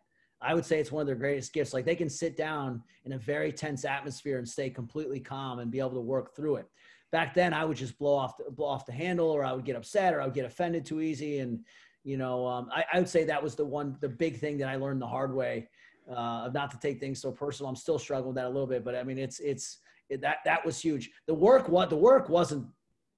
I 0.44 0.54
would 0.54 0.66
say 0.66 0.80
it's 0.80 0.92
one 0.92 1.02
of 1.02 1.08
their 1.08 1.16
greatest 1.16 1.54
gifts. 1.54 1.74
Like 1.74 1.86
they 1.86 1.96
can 1.96 2.10
sit 2.10 2.36
down 2.36 2.84
in 3.06 3.14
a 3.14 3.18
very 3.18 3.52
tense 3.52 3.86
atmosphere 3.86 4.38
and 4.38 4.48
stay 4.48 4.70
completely 4.70 5.20
calm 5.20 5.60
and 5.60 5.72
be 5.72 5.80
able 5.80 5.92
to 5.92 6.02
work 6.02 6.36
through 6.36 6.58
it 6.58 6.68
back 7.14 7.36
then 7.36 7.54
I 7.54 7.64
would 7.64 7.78
just 7.78 7.98
blow 8.00 8.16
off 8.16 8.38
the, 8.38 8.50
blow 8.50 8.66
off 8.66 8.88
the 8.88 8.92
handle 8.92 9.30
or 9.30 9.46
I 9.46 9.54
would 9.54 9.64
get 9.64 9.76
upset 9.76 10.16
or 10.16 10.22
I 10.22 10.26
would 10.26 10.34
get 10.34 10.46
offended 10.46 10.84
too 10.84 11.00
easy. 11.00 11.40
And, 11.40 11.60
you 12.04 12.18
know, 12.18 12.46
um, 12.48 12.70
I, 12.74 12.84
I, 12.92 12.98
would 12.98 13.08
say 13.08 13.24
that 13.24 13.42
was 13.42 13.54
the 13.54 13.64
one, 13.64 13.96
the 14.02 14.10
big 14.10 14.40
thing 14.40 14.58
that 14.58 14.68
I 14.68 14.78
learned 14.78 15.00
the 15.00 15.08
hard 15.08 15.34
way 15.34 15.70
uh, 16.10 16.46
of 16.48 16.56
not 16.56 16.72
to 16.72 16.80
take 16.80 17.00
things 17.00 17.22
so 17.22 17.32
personal. 17.32 17.70
I'm 17.70 17.76
still 17.76 18.00
struggling 18.00 18.30
with 18.30 18.38
that 18.38 18.48
a 18.48 18.50
little 18.50 18.66
bit, 18.66 18.84
but 18.84 18.96
I 18.96 19.04
mean, 19.04 19.20
it's, 19.20 19.40
it's, 19.40 19.78
it, 20.10 20.22
that, 20.22 20.38
that 20.44 20.66
was 20.66 20.82
huge. 20.82 21.12
The 21.28 21.36
work, 21.36 21.70
what 21.70 21.92
the 21.92 21.96
work 21.96 22.30
wasn't 22.30 22.66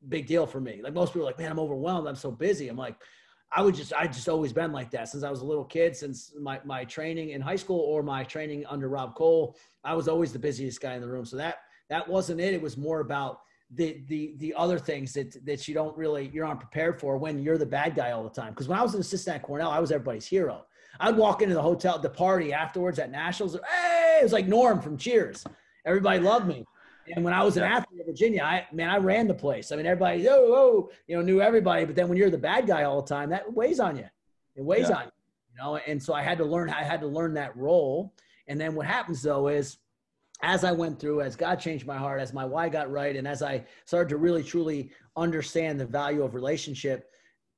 big 0.10 0.28
deal 0.28 0.46
for 0.46 0.60
me. 0.60 0.82
Like 0.84 0.94
most 0.94 1.14
people 1.14 1.22
are 1.22 1.32
like, 1.32 1.40
man, 1.40 1.50
I'm 1.50 1.60
overwhelmed. 1.60 2.06
I'm 2.06 2.16
so 2.18 2.32
busy. 2.32 2.68
I'm 2.68 2.76
like, 2.76 2.98
I 3.56 3.62
would 3.62 3.74
just, 3.74 3.94
I 3.94 4.06
just 4.06 4.28
always 4.28 4.52
been 4.52 4.74
like 4.74 4.92
that 4.92 5.08
since 5.08 5.24
I 5.24 5.30
was 5.30 5.42
a 5.42 5.46
little 5.46 5.64
kid, 5.64 5.96
since 5.96 6.34
my, 6.40 6.60
my 6.66 6.84
training 6.84 7.30
in 7.30 7.42
high 7.42 7.56
school 7.56 7.80
or 7.80 8.04
my 8.04 8.24
training 8.24 8.66
under 8.68 8.90
Rob 8.90 9.16
Koll, 9.16 9.56
I 9.84 9.96
was 9.96 10.08
always 10.08 10.34
the 10.34 10.40
busiest 10.40 10.82
guy 10.82 10.96
in 10.96 11.02
the 11.02 11.08
room. 11.08 11.26
So 11.26 11.38
that, 11.38 11.60
that 11.90 12.08
wasn't 12.08 12.42
it. 12.42 12.54
It 12.54 12.62
was 12.62 12.78
more 12.78 13.00
about 13.00 13.40
the 13.72 14.04
the 14.08 14.36
the 14.38 14.54
other 14.56 14.78
things 14.78 15.14
that 15.14 15.44
that 15.46 15.68
you 15.68 15.74
don't 15.74 15.98
really 15.98 16.30
you're 16.32 16.46
not 16.46 16.60
prepared 16.60 17.00
for 17.00 17.18
when 17.18 17.40
you're 17.40 17.58
the 17.58 17.66
bad 17.66 17.96
guy 17.96 18.12
all 18.12 18.24
the 18.24 18.30
time. 18.30 18.52
Because 18.52 18.68
when 18.68 18.78
I 18.78 18.84
was 18.84 18.94
an 18.94 19.02
assistant 19.02 19.38
at 19.38 19.42
Cornell, 19.42 19.72
I 19.72 19.80
was 19.80 19.92
everybody's 19.92 20.28
hero. 20.28 20.66
I'd 21.00 21.18
walk 21.18 21.42
into 21.42 21.56
the 21.56 21.62
hotel, 21.62 22.00
the 22.00 22.10
party 22.10 22.54
afterwards 22.54 23.00
at 23.00 23.12
Nationals. 23.12 23.58
Hey, 23.70 24.20
it 24.20 24.24
was 24.24 24.34
like 24.34 24.48
Norm 24.48 24.82
from 24.82 24.98
Cheers. 24.98 25.44
Everybody 25.86 26.20
loved 26.20 26.48
me. 26.48 26.64
And 27.14 27.24
when 27.24 27.34
I 27.34 27.44
was 27.44 27.58
an 27.58 27.64
athlete 27.64 28.00
in 28.00 28.06
Virginia, 28.06 28.44
I 28.44 28.68
man, 28.72 28.90
I 28.90 28.98
ran 28.98 29.28
the 29.28 29.34
place. 29.34 29.72
I 29.72 29.76
mean, 29.76 29.86
everybody, 29.86 30.28
oh, 30.28 30.34
oh, 30.34 30.90
you 31.08 31.16
know, 31.16 31.22
knew 31.22 31.42
everybody. 31.42 31.86
But 31.86 31.96
then 31.96 32.08
when 32.08 32.18
you're 32.18 32.30
the 32.30 32.38
bad 32.38 32.68
guy 32.68 32.84
all 32.84 33.02
the 33.02 33.08
time, 33.08 33.30
that 33.30 33.52
weighs 33.54 33.80
on 33.80 33.98
you. 33.98 34.08
It 34.56 34.64
weighs 34.64 34.90
yeah. 34.90 34.98
on 34.98 35.04
you, 35.06 35.12
you 35.52 35.64
know. 35.64 35.78
And 35.78 36.02
so 36.02 36.14
I 36.14 36.22
had 36.22 36.38
to 36.40 36.46
learn. 36.46 36.70
I 36.70 36.84
had 36.84 37.02
to 37.02 37.08
learn 37.08 37.34
that 37.36 37.56
role. 37.56 38.14
And 38.48 38.60
then 38.60 38.76
what 38.76 38.86
happens 38.86 39.22
though 39.22 39.48
is 39.48 39.78
as 40.42 40.64
I 40.64 40.72
went 40.72 41.00
through, 41.00 41.22
as 41.22 41.36
God 41.36 41.60
changed 41.60 41.86
my 41.86 41.98
heart, 41.98 42.22
as 42.22 42.34
my 42.34 42.46
why 42.46 42.70
got 42.70 42.92
right, 42.92 43.16
and 43.16 43.28
as 43.28 43.42
I 43.42 43.64
started 43.86 44.10
to 44.10 44.18
really 44.18 44.44
truly 44.44 44.92
understand 45.16 45.80
the 45.80 45.86
value 45.86 46.24
of 46.24 46.36
relationship, 46.36 47.12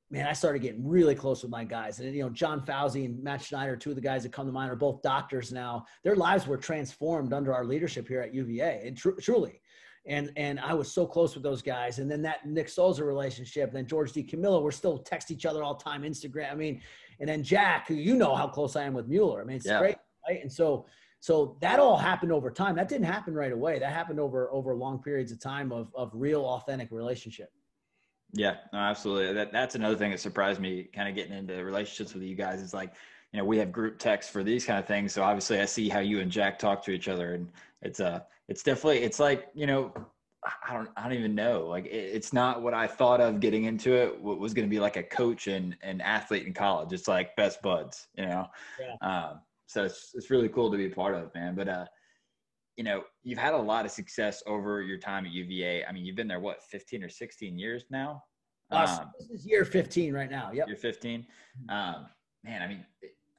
man, 0.10 0.26
I 0.26 0.34
started 0.34 0.62
getting 0.62 0.88
really 0.88 1.16
close 1.16 1.42
with 1.42 1.52
my 1.52 1.64
guys. 1.64 2.00
And 2.00 2.14
you 2.16 2.24
know, 2.24 2.30
John 2.30 2.66
Fauci 2.66 3.06
and 3.06 3.22
Matt 3.22 3.42
Schneider, 3.42 3.76
two 3.76 3.90
of 3.90 3.96
the 3.96 4.02
guys 4.02 4.24
that 4.24 4.32
come 4.32 4.46
to 4.46 4.52
mind, 4.52 4.72
are 4.72 4.76
both 4.76 5.02
doctors 5.02 5.52
now. 5.52 5.86
Their 6.04 6.16
lives 6.16 6.48
were 6.48 6.58
transformed 6.58 7.34
under 7.34 7.54
our 7.54 7.66
leadership 7.66 8.08
here 8.08 8.22
at 8.22 8.34
UVA, 8.34 8.84
and 8.86 8.98
tr- 8.98 9.20
truly. 9.22 9.62
And 10.06 10.32
and 10.38 10.60
I 10.60 10.74
was 10.74 10.92
so 10.92 11.06
close 11.06 11.34
with 11.34 11.44
those 11.44 11.62
guys. 11.62 12.00
And 12.00 12.10
then 12.10 12.22
that 12.22 12.46
Nick 12.46 12.70
Souza 12.70 13.04
relationship, 13.04 13.74
then 13.74 13.86
George 13.86 14.14
DiCamillo, 14.14 14.62
we're 14.62 14.72
still 14.72 15.00
text 15.00 15.32
each 15.32 15.46
other 15.46 15.64
all 15.64 15.76
the 15.76 15.84
time, 15.84 16.04
Instagram. 16.04 16.52
I 16.52 16.56
mean, 16.56 16.82
and 17.20 17.28
then 17.28 17.44
Jack, 17.44 17.88
who 17.88 17.96
you 17.96 18.16
know 18.16 18.34
how 18.34 18.48
close 18.48 18.78
I 18.78 18.84
am 18.84 18.94
with 18.94 19.08
Mueller. 19.08 19.42
I 19.42 19.44
mean, 19.44 19.58
it's 19.58 19.66
yeah. 19.66 19.80
great, 19.80 19.98
right? 20.28 20.42
And 20.42 20.52
so 20.52 20.86
so 21.20 21.58
that 21.62 21.80
all 21.80 21.98
happened 21.98 22.32
over 22.32 22.50
time. 22.50 22.76
That 22.76 22.88
didn't 22.88 23.06
happen 23.06 23.34
right 23.34 23.52
away. 23.52 23.80
That 23.80 23.92
happened 23.92 24.20
over 24.20 24.50
over 24.54 24.74
long 24.76 25.02
periods 25.04 25.34
of 25.34 25.42
time 25.42 25.74
of 25.74 25.92
of 25.94 26.12
real 26.14 26.46
authentic 26.46 26.92
relationship. 26.92 27.52
Yeah, 28.34 28.56
no, 28.74 28.80
absolutely. 28.80 29.34
That 29.34 29.52
that's 29.52 29.76
another 29.76 29.96
thing 29.96 30.12
that 30.12 30.20
surprised 30.20 30.60
me 30.60 30.90
kind 30.94 31.08
of 31.08 31.16
getting 31.16 31.34
into 31.38 31.64
relationships 31.64 32.14
with 32.14 32.24
you 32.24 32.36
guys 32.36 32.62
is 32.62 32.74
like, 32.74 32.94
you 33.32 33.40
know, 33.40 33.46
we 33.46 33.58
have 33.58 33.72
group 33.72 34.00
texts 34.00 34.32
for 34.32 34.44
these 34.44 34.66
kind 34.66 34.80
of 34.80 34.86
things. 34.86 35.14
So 35.14 35.24
obviously 35.24 35.60
I 35.60 35.66
see 35.66 35.90
how 35.90 36.00
you 36.00 36.20
and 36.20 36.32
Jack 36.32 36.60
talk 36.60 36.84
to 36.86 36.92
each 36.92 37.08
other 37.08 37.34
and 37.34 37.50
it's 37.82 38.00
uh 38.00 38.22
it's 38.48 38.64
definitely 38.64 39.00
it's 39.00 39.20
like, 39.20 39.48
you 39.54 39.66
know, 39.66 39.94
I 40.68 40.74
don't 40.74 40.90
I 40.98 41.04
don't 41.04 41.18
even 41.18 41.36
know. 41.36 41.68
Like 41.68 41.86
it, 41.86 41.90
it's 41.90 42.34
not 42.34 42.62
what 42.62 42.74
I 42.74 42.88
thought 42.88 43.22
of 43.22 43.40
getting 43.40 43.66
into 43.66 43.94
it. 43.94 44.20
What 44.20 44.40
was 44.40 44.54
going 44.54 44.68
to 44.68 44.70
be 44.70 44.80
like 44.80 44.98
a 44.98 45.04
coach 45.04 45.48
and 45.48 45.76
an 45.82 46.02
athlete 46.02 46.46
in 46.46 46.54
college. 46.54 46.94
It's 46.94 47.08
like 47.08 47.36
best 47.36 47.62
buds, 47.62 48.08
you 48.18 48.26
know. 48.26 48.48
Yeah. 48.80 49.08
Um, 49.08 49.40
so 49.68 49.84
it's 49.84 50.12
it's 50.14 50.30
really 50.30 50.50
cool 50.50 50.72
to 50.72 50.78
be 50.78 50.86
a 50.86 50.90
part 50.90 51.16
of, 51.16 51.34
man. 51.34 51.56
But 51.56 51.68
uh, 51.70 51.86
you 52.78 52.84
know, 52.84 53.04
you've 53.24 53.40
had 53.40 53.54
a 53.54 53.58
lot 53.58 53.86
of 53.86 53.92
success 53.92 54.44
over 54.46 54.82
your 54.82 55.00
time 55.00 55.26
at 55.26 55.32
UVA. 55.32 55.84
I 55.84 55.92
mean, 55.92 56.06
you've 56.06 56.16
been 56.16 56.28
there 56.28 56.40
what, 56.40 56.64
15 56.64 57.04
or 57.04 57.10
16 57.10 57.58
years 57.58 57.86
now? 57.90 58.24
Uh, 58.72 58.98
um, 59.02 59.12
this 59.20 59.30
is 59.32 59.46
year 59.46 59.66
15 59.66 60.14
right 60.14 60.30
now. 60.30 60.52
Yep. 60.54 60.68
Year 60.68 60.76
15. 60.76 61.22
Mm-hmm. 61.22 61.70
Um, 61.70 62.06
man, 62.44 62.62
I 62.62 62.68
mean, 62.68 62.86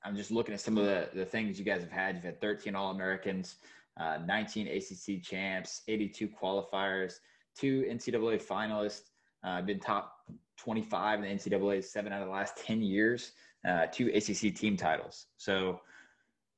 I'm 0.05 0.17
just 0.17 0.33
looking 0.33 0.55
at 0.55 0.61
some 0.61 0.77
of 0.77 0.85
the, 0.85 1.09
the 1.15 1.25
things 1.25 1.59
you 1.59 1.65
guys 1.65 1.83
have 1.83 1.93
had. 1.93 2.17
You've 2.17 2.25
had 2.25 2.41
13 2.41 2.75
All 2.75 2.91
Americans, 2.91 3.57
uh, 4.01 4.19
19 4.27 4.67
ACC 4.67 5.23
champs, 5.23 5.83
82 5.87 6.29
qualifiers, 6.29 7.15
two 7.57 7.85
NCAA 7.89 8.43
finalists, 8.43 9.03
uh, 9.45 9.63
been 9.63 9.79
top 9.79 10.15
25 10.59 11.23
in 11.23 11.29
the 11.29 11.51
NCAA 11.51 11.85
seven 11.85 12.13
out 12.13 12.23
of 12.23 12.27
the 12.27 12.35
last 12.35 12.57
10 12.57 12.83
years, 12.83 13.33
uh, 13.69 13.87
two 13.87 14.09
ACC 14.09 14.53
team 14.53 14.77
titles. 14.77 15.27
So, 15.37 15.81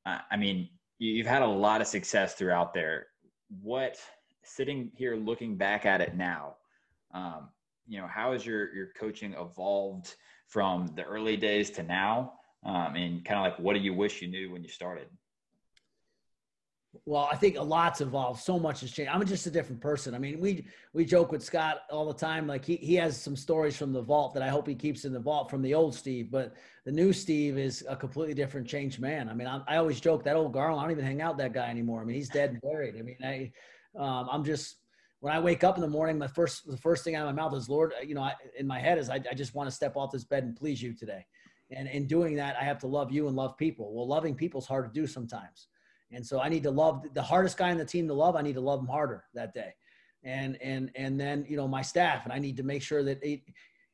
I 0.07 0.37
mean, 0.39 0.71
you've 1.01 1.27
had 1.27 1.43
a 1.43 1.47
lot 1.47 1.81
of 1.81 1.87
success 1.87 2.35
throughout 2.35 2.73
there. 2.75 3.07
What 3.63 3.97
sitting 4.45 4.93
here 4.95 5.17
looking 5.17 5.57
back 5.57 5.87
at 5.87 6.01
it 6.01 6.15
now, 6.15 6.57
um, 7.13 7.49
you 7.89 7.99
know, 7.99 8.07
how 8.07 8.33
has 8.33 8.47
your 8.47 8.73
your 8.75 8.89
coaching 8.99 9.35
evolved 9.35 10.15
from 10.47 10.93
the 10.95 11.03
early 11.03 11.37
days 11.37 11.71
to 11.73 11.83
now? 11.83 12.35
Um, 12.65 12.95
and 12.95 13.25
kind 13.25 13.39
of 13.39 13.45
like, 13.45 13.59
what 13.59 13.73
do 13.73 13.81
you 13.81 13.95
wish 13.95 14.21
you 14.21 14.29
knew 14.29 14.53
when 14.53 14.63
you 14.63 14.69
started? 14.69 15.09
Well, 17.05 17.29
I 17.31 17.37
think 17.37 17.57
a 17.57 17.63
lot's 17.63 18.01
evolved. 18.01 18.41
So 18.41 18.59
much 18.59 18.81
has 18.81 18.91
changed. 18.91 19.13
I'm 19.13 19.25
just 19.25 19.47
a 19.47 19.51
different 19.51 19.81
person. 19.81 20.13
I 20.13 20.19
mean, 20.19 20.41
we 20.41 20.67
we 20.93 21.05
joke 21.05 21.31
with 21.31 21.43
Scott 21.43 21.83
all 21.89 22.07
the 22.07 22.19
time. 22.19 22.49
Like 22.49 22.65
he 22.65 22.77
he 22.77 22.97
has 22.97 23.21
some 23.21 23.37
stories 23.37 23.77
from 23.77 23.93
the 23.93 24.03
vault 24.03 24.35
that 24.35 24.43
I 24.43 24.49
hope 24.49 24.67
he 24.67 24.75
keeps 24.75 25.05
in 25.05 25.13
the 25.13 25.21
vault 25.21 25.51
from 25.51 25.63
the 25.63 25.73
old 25.73 25.95
Steve. 25.95 26.33
But 26.33 26.55
the 26.85 26.91
new 26.91 27.13
Steve 27.13 27.59
is 27.59 27.85
a 27.89 27.95
completely 27.95 28.35
different, 28.35 28.67
changed 28.67 28.99
man. 28.99 29.29
I 29.29 29.35
mean, 29.35 29.47
I, 29.47 29.61
I 29.69 29.77
always 29.77 30.01
joke 30.01 30.25
that 30.25 30.35
old 30.35 30.53
Garland. 30.53 30.81
I 30.81 30.83
don't 30.83 30.91
even 30.91 31.05
hang 31.05 31.23
out 31.23 31.37
with 31.37 31.45
that 31.45 31.53
guy 31.53 31.71
anymore. 31.71 32.03
I 32.03 32.05
mean, 32.05 32.17
he's 32.17 32.29
dead 32.29 32.51
and 32.51 32.61
buried. 32.61 32.97
I 32.99 33.03
mean, 33.03 33.19
I 33.25 33.53
um, 33.97 34.29
I'm 34.31 34.45
just 34.45 34.77
when 35.21 35.33
I 35.33 35.39
wake 35.39 35.63
up 35.63 35.77
in 35.77 35.83
the 35.83 35.89
morning, 35.89 36.19
my 36.19 36.27
first 36.27 36.69
the 36.69 36.77
first 36.77 37.05
thing 37.05 37.15
out 37.15 37.29
of 37.29 37.35
my 37.35 37.41
mouth 37.41 37.55
is 37.55 37.69
Lord. 37.69 37.93
You 38.05 38.17
know, 38.17 38.23
I, 38.23 38.35
in 38.59 38.67
my 38.67 38.81
head 38.81 38.99
is 38.99 39.09
I, 39.11 39.21
I 39.31 39.35
just 39.35 39.55
want 39.55 39.69
to 39.69 39.75
step 39.75 39.97
off 39.97 40.11
this 40.11 40.25
bed 40.25 40.43
and 40.43 40.57
please 40.57 40.83
you 40.83 40.93
today. 40.93 41.25
And 41.71 41.87
in 41.87 42.09
doing 42.09 42.35
that, 42.35 42.57
I 42.61 42.65
have 42.65 42.81
to 42.81 42.89
love 42.89 43.13
you 43.13 43.29
and 43.29 43.37
love 43.37 43.57
people. 43.57 43.95
Well, 43.95 44.09
loving 44.09 44.35
people 44.35 44.61
is 44.61 44.67
hard 44.67 44.93
to 44.93 45.01
do 45.01 45.07
sometimes. 45.07 45.69
And 46.13 46.27
so 46.27 46.41
I 46.41 46.49
need 46.49 46.63
to 46.65 46.71
love 46.71 47.05
the 47.15 47.23
hardest 47.23 47.57
guy 47.57 47.71
on 47.71 47.79
the 47.79 47.85
team 47.85 48.09
to 48.09 48.15
love. 48.15 48.37
I 48.37 48.43
need 48.43 48.55
to 48.55 48.61
love 48.61 48.81
him 48.81 48.87
harder 48.87 49.25
that 49.35 49.55
day. 49.55 49.73
And, 50.23 50.61
and, 50.61 50.91
and 50.97 51.19
then, 51.19 51.47
you 51.49 51.57
know, 51.57 51.69
my 51.69 51.83
staff, 51.83 52.25
and 52.25 52.33
I 52.33 52.39
need 52.39 52.57
to 52.57 52.63
make 52.63 52.83
sure 52.83 53.03
that 53.05 53.23
it, 53.23 53.41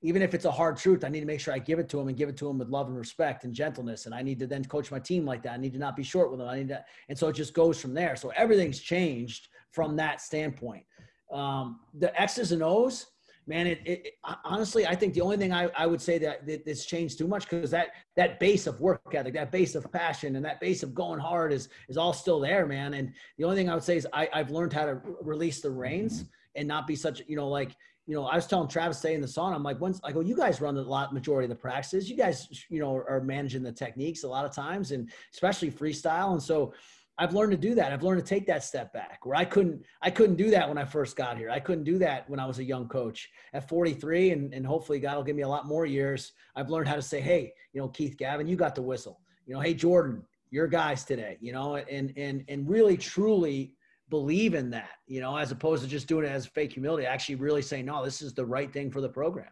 even 0.02 0.22
if 0.22 0.34
it's 0.34 0.44
a 0.44 0.50
hard 0.50 0.76
truth, 0.76 1.04
I 1.04 1.08
need 1.08 1.20
to 1.20 1.26
make 1.26 1.40
sure 1.40 1.54
I 1.54 1.58
give 1.58 1.78
it 1.78 1.88
to 1.90 2.00
him 2.00 2.08
and 2.08 2.16
give 2.16 2.28
it 2.28 2.36
to 2.38 2.48
him 2.48 2.58
with 2.58 2.68
love 2.68 2.88
and 2.88 2.96
respect 2.96 3.44
and 3.44 3.54
gentleness. 3.54 4.06
And 4.06 4.14
I 4.14 4.22
need 4.22 4.38
to 4.40 4.46
then 4.46 4.64
coach 4.64 4.90
my 4.90 4.98
team 4.98 5.24
like 5.24 5.42
that. 5.42 5.52
I 5.52 5.56
need 5.56 5.72
to 5.72 5.78
not 5.78 5.96
be 5.96 6.02
short 6.02 6.30
with 6.30 6.40
them. 6.40 6.48
I 6.48 6.56
need 6.58 6.68
to, 6.68 6.84
and 7.08 7.18
so 7.18 7.28
it 7.28 7.34
just 7.34 7.54
goes 7.54 7.80
from 7.80 7.94
there. 7.94 8.16
So 8.16 8.30
everything's 8.36 8.80
changed 8.80 9.48
from 9.70 9.96
that 9.96 10.20
standpoint. 10.20 10.84
Um, 11.32 11.80
the 11.94 12.18
X's 12.20 12.52
and 12.52 12.62
O's, 12.62 13.06
man, 13.46 13.66
it, 13.66 13.80
it, 13.84 14.06
it, 14.06 14.12
honestly, 14.44 14.86
I 14.86 14.94
think 14.94 15.14
the 15.14 15.20
only 15.20 15.36
thing 15.36 15.52
I, 15.52 15.68
I 15.76 15.86
would 15.86 16.00
say 16.00 16.18
that, 16.18 16.46
that 16.46 16.66
it's 16.66 16.84
changed 16.84 17.18
too 17.18 17.28
much 17.28 17.48
because 17.48 17.70
that 17.70 17.90
that 18.16 18.40
base 18.40 18.66
of 18.66 18.80
work 18.80 19.00
ethic, 19.12 19.34
that 19.34 19.52
base 19.52 19.74
of 19.74 19.90
passion, 19.92 20.36
and 20.36 20.44
that 20.44 20.60
base 20.60 20.82
of 20.82 20.94
going 20.94 21.20
hard 21.20 21.52
is 21.52 21.68
is 21.88 21.96
all 21.96 22.12
still 22.12 22.40
there, 22.40 22.66
man. 22.66 22.94
And 22.94 23.12
the 23.38 23.44
only 23.44 23.56
thing 23.56 23.70
I 23.70 23.74
would 23.74 23.84
say 23.84 23.96
is 23.96 24.06
I, 24.12 24.28
I've 24.32 24.50
learned 24.50 24.72
how 24.72 24.86
to 24.86 25.00
release 25.20 25.60
the 25.60 25.70
reins 25.70 26.22
mm-hmm. 26.22 26.28
and 26.56 26.68
not 26.68 26.86
be 26.86 26.96
such, 26.96 27.22
you 27.26 27.36
know, 27.36 27.48
like 27.48 27.76
you 28.06 28.14
know, 28.14 28.24
I 28.24 28.36
was 28.36 28.46
telling 28.46 28.68
Travis 28.68 29.00
today 29.00 29.14
in 29.14 29.20
the 29.20 29.26
sauna, 29.26 29.56
I'm 29.56 29.64
like, 29.64 29.80
once 29.80 30.00
I 30.04 30.12
go, 30.12 30.20
you 30.20 30.36
guys 30.36 30.60
run 30.60 30.76
the 30.76 30.82
lot 30.82 31.12
majority 31.12 31.46
of 31.46 31.50
the 31.50 31.60
practices. 31.60 32.08
You 32.08 32.16
guys, 32.16 32.64
you 32.68 32.78
know, 32.78 32.94
are 33.08 33.20
managing 33.20 33.64
the 33.64 33.72
techniques 33.72 34.22
a 34.22 34.28
lot 34.28 34.44
of 34.44 34.52
times, 34.52 34.92
and 34.92 35.10
especially 35.32 35.72
freestyle. 35.72 36.30
And 36.32 36.42
so 36.42 36.72
I've 37.18 37.32
learned 37.32 37.52
to 37.52 37.56
do 37.56 37.74
that. 37.74 37.92
I've 37.92 38.02
learned 38.02 38.22
to 38.22 38.26
take 38.26 38.46
that 38.46 38.62
step 38.62 38.92
back 38.92 39.24
where 39.24 39.36
I 39.36 39.44
couldn't, 39.44 39.82
I 40.02 40.10
couldn't 40.10 40.36
do 40.36 40.50
that 40.50 40.68
when 40.68 40.76
I 40.76 40.84
first 40.84 41.16
got 41.16 41.38
here. 41.38 41.48
I 41.48 41.58
couldn't 41.58 41.84
do 41.84 41.98
that 41.98 42.28
when 42.28 42.38
I 42.38 42.46
was 42.46 42.58
a 42.58 42.64
young 42.64 42.88
coach 42.88 43.30
at 43.54 43.68
43 43.68 44.32
and, 44.32 44.52
and 44.52 44.66
hopefully 44.66 45.00
God 45.00 45.16
will 45.16 45.24
give 45.24 45.36
me 45.36 45.42
a 45.42 45.48
lot 45.48 45.66
more 45.66 45.86
years. 45.86 46.32
I've 46.56 46.68
learned 46.68 46.88
how 46.88 46.94
to 46.94 47.02
say, 47.02 47.20
Hey, 47.20 47.52
you 47.72 47.80
know, 47.80 47.88
Keith 47.88 48.18
Gavin, 48.18 48.46
you 48.46 48.56
got 48.56 48.74
the 48.74 48.82
whistle, 48.82 49.20
you 49.46 49.54
know, 49.54 49.60
Hey, 49.60 49.72
Jordan, 49.72 50.22
your 50.50 50.66
guys 50.66 51.04
today, 51.04 51.38
you 51.40 51.52
know, 51.52 51.76
and, 51.76 52.12
and, 52.16 52.44
and 52.48 52.68
really 52.68 52.96
truly 52.98 53.74
believe 54.10 54.54
in 54.54 54.70
that, 54.70 54.90
you 55.06 55.20
know, 55.20 55.36
as 55.36 55.50
opposed 55.50 55.82
to 55.82 55.88
just 55.88 56.06
doing 56.06 56.26
it 56.26 56.30
as 56.30 56.46
fake 56.46 56.74
humility, 56.74 57.06
actually 57.06 57.34
really 57.36 57.62
saying, 57.62 57.86
no, 57.86 58.04
this 58.04 58.22
is 58.22 58.34
the 58.34 58.44
right 58.44 58.72
thing 58.72 58.90
for 58.90 59.00
the 59.00 59.08
program. 59.08 59.48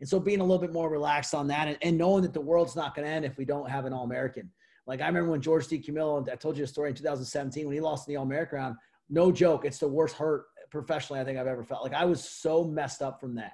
And 0.00 0.08
so 0.08 0.18
being 0.18 0.40
a 0.40 0.42
little 0.42 0.58
bit 0.58 0.72
more 0.72 0.90
relaxed 0.90 1.34
on 1.34 1.46
that 1.48 1.68
and, 1.68 1.78
and 1.82 1.96
knowing 1.96 2.22
that 2.22 2.32
the 2.32 2.40
world's 2.40 2.74
not 2.74 2.96
going 2.96 3.06
to 3.06 3.12
end 3.12 3.24
if 3.24 3.36
we 3.36 3.44
don't 3.44 3.70
have 3.70 3.84
an 3.84 3.92
All 3.92 4.02
American. 4.02 4.50
Like 4.86 5.00
I 5.00 5.06
remember 5.06 5.30
when 5.30 5.40
George 5.40 5.66
DiCamillo, 5.68 6.28
I 6.28 6.36
told 6.36 6.56
you 6.56 6.64
a 6.64 6.66
story 6.66 6.90
in 6.90 6.96
2017 6.96 7.66
when 7.66 7.74
he 7.74 7.80
lost 7.80 8.08
in 8.08 8.14
the 8.14 8.18
All 8.18 8.24
American 8.24 8.58
round. 8.58 8.76
No 9.08 9.30
joke, 9.30 9.64
it's 9.64 9.78
the 9.78 9.88
worst 9.88 10.16
hurt 10.16 10.46
professionally 10.70 11.20
I 11.20 11.24
think 11.24 11.38
I've 11.38 11.46
ever 11.46 11.62
felt. 11.62 11.82
Like 11.82 11.94
I 11.94 12.04
was 12.04 12.28
so 12.28 12.64
messed 12.64 13.02
up 13.02 13.20
from 13.20 13.34
that. 13.36 13.52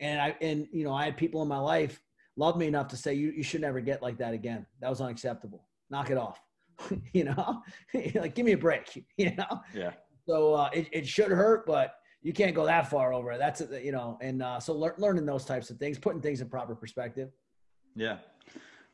And 0.00 0.20
I 0.20 0.36
and 0.40 0.66
you 0.72 0.84
know, 0.84 0.92
I 0.92 1.04
had 1.04 1.16
people 1.16 1.42
in 1.42 1.48
my 1.48 1.58
life 1.58 2.02
love 2.36 2.56
me 2.56 2.66
enough 2.66 2.88
to 2.88 2.96
say 2.96 3.14
you, 3.14 3.30
you 3.30 3.42
should 3.42 3.60
never 3.60 3.80
get 3.80 4.02
like 4.02 4.18
that 4.18 4.34
again. 4.34 4.66
That 4.80 4.90
was 4.90 5.00
unacceptable. 5.00 5.66
Knock 5.90 6.10
it 6.10 6.18
off. 6.18 6.40
you 7.12 7.24
know, 7.24 7.62
like 8.14 8.34
give 8.34 8.44
me 8.44 8.52
a 8.52 8.58
break. 8.58 9.04
You 9.16 9.34
know. 9.36 9.60
Yeah. 9.74 9.92
So 10.28 10.54
uh, 10.54 10.70
it 10.72 10.88
it 10.92 11.08
should 11.08 11.30
hurt, 11.30 11.66
but 11.66 11.94
you 12.22 12.32
can't 12.32 12.54
go 12.54 12.66
that 12.66 12.90
far 12.90 13.12
over 13.12 13.32
it. 13.32 13.38
That's 13.38 13.62
you 13.82 13.92
know, 13.92 14.18
and 14.20 14.42
uh, 14.42 14.60
so 14.60 14.74
lear- 14.74 14.94
learning 14.98 15.26
those 15.26 15.44
types 15.44 15.70
of 15.70 15.78
things, 15.78 15.98
putting 15.98 16.20
things 16.20 16.40
in 16.40 16.48
proper 16.48 16.74
perspective. 16.74 17.30
Yeah. 17.96 18.18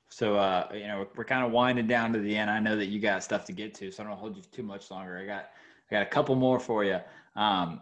So 0.08 0.36
uh, 0.36 0.68
you 0.72 0.86
know, 0.86 1.06
we're 1.16 1.24
kind 1.24 1.44
of 1.44 1.52
winding 1.52 1.86
down 1.86 2.12
to 2.12 2.18
the 2.18 2.36
end. 2.36 2.50
I 2.50 2.60
know 2.60 2.76
that 2.76 2.86
you 2.86 3.00
got 3.00 3.22
stuff 3.22 3.44
to 3.46 3.52
get 3.52 3.74
to, 3.74 3.90
so 3.90 4.02
I 4.02 4.06
don't 4.06 4.16
hold 4.16 4.36
you 4.36 4.42
too 4.52 4.62
much 4.62 4.90
longer. 4.90 5.18
I 5.18 5.26
got 5.26 5.50
I 5.90 5.94
got 5.96 6.02
a 6.02 6.06
couple 6.06 6.34
more 6.36 6.58
for 6.58 6.84
you. 6.84 7.00
Um, 7.34 7.80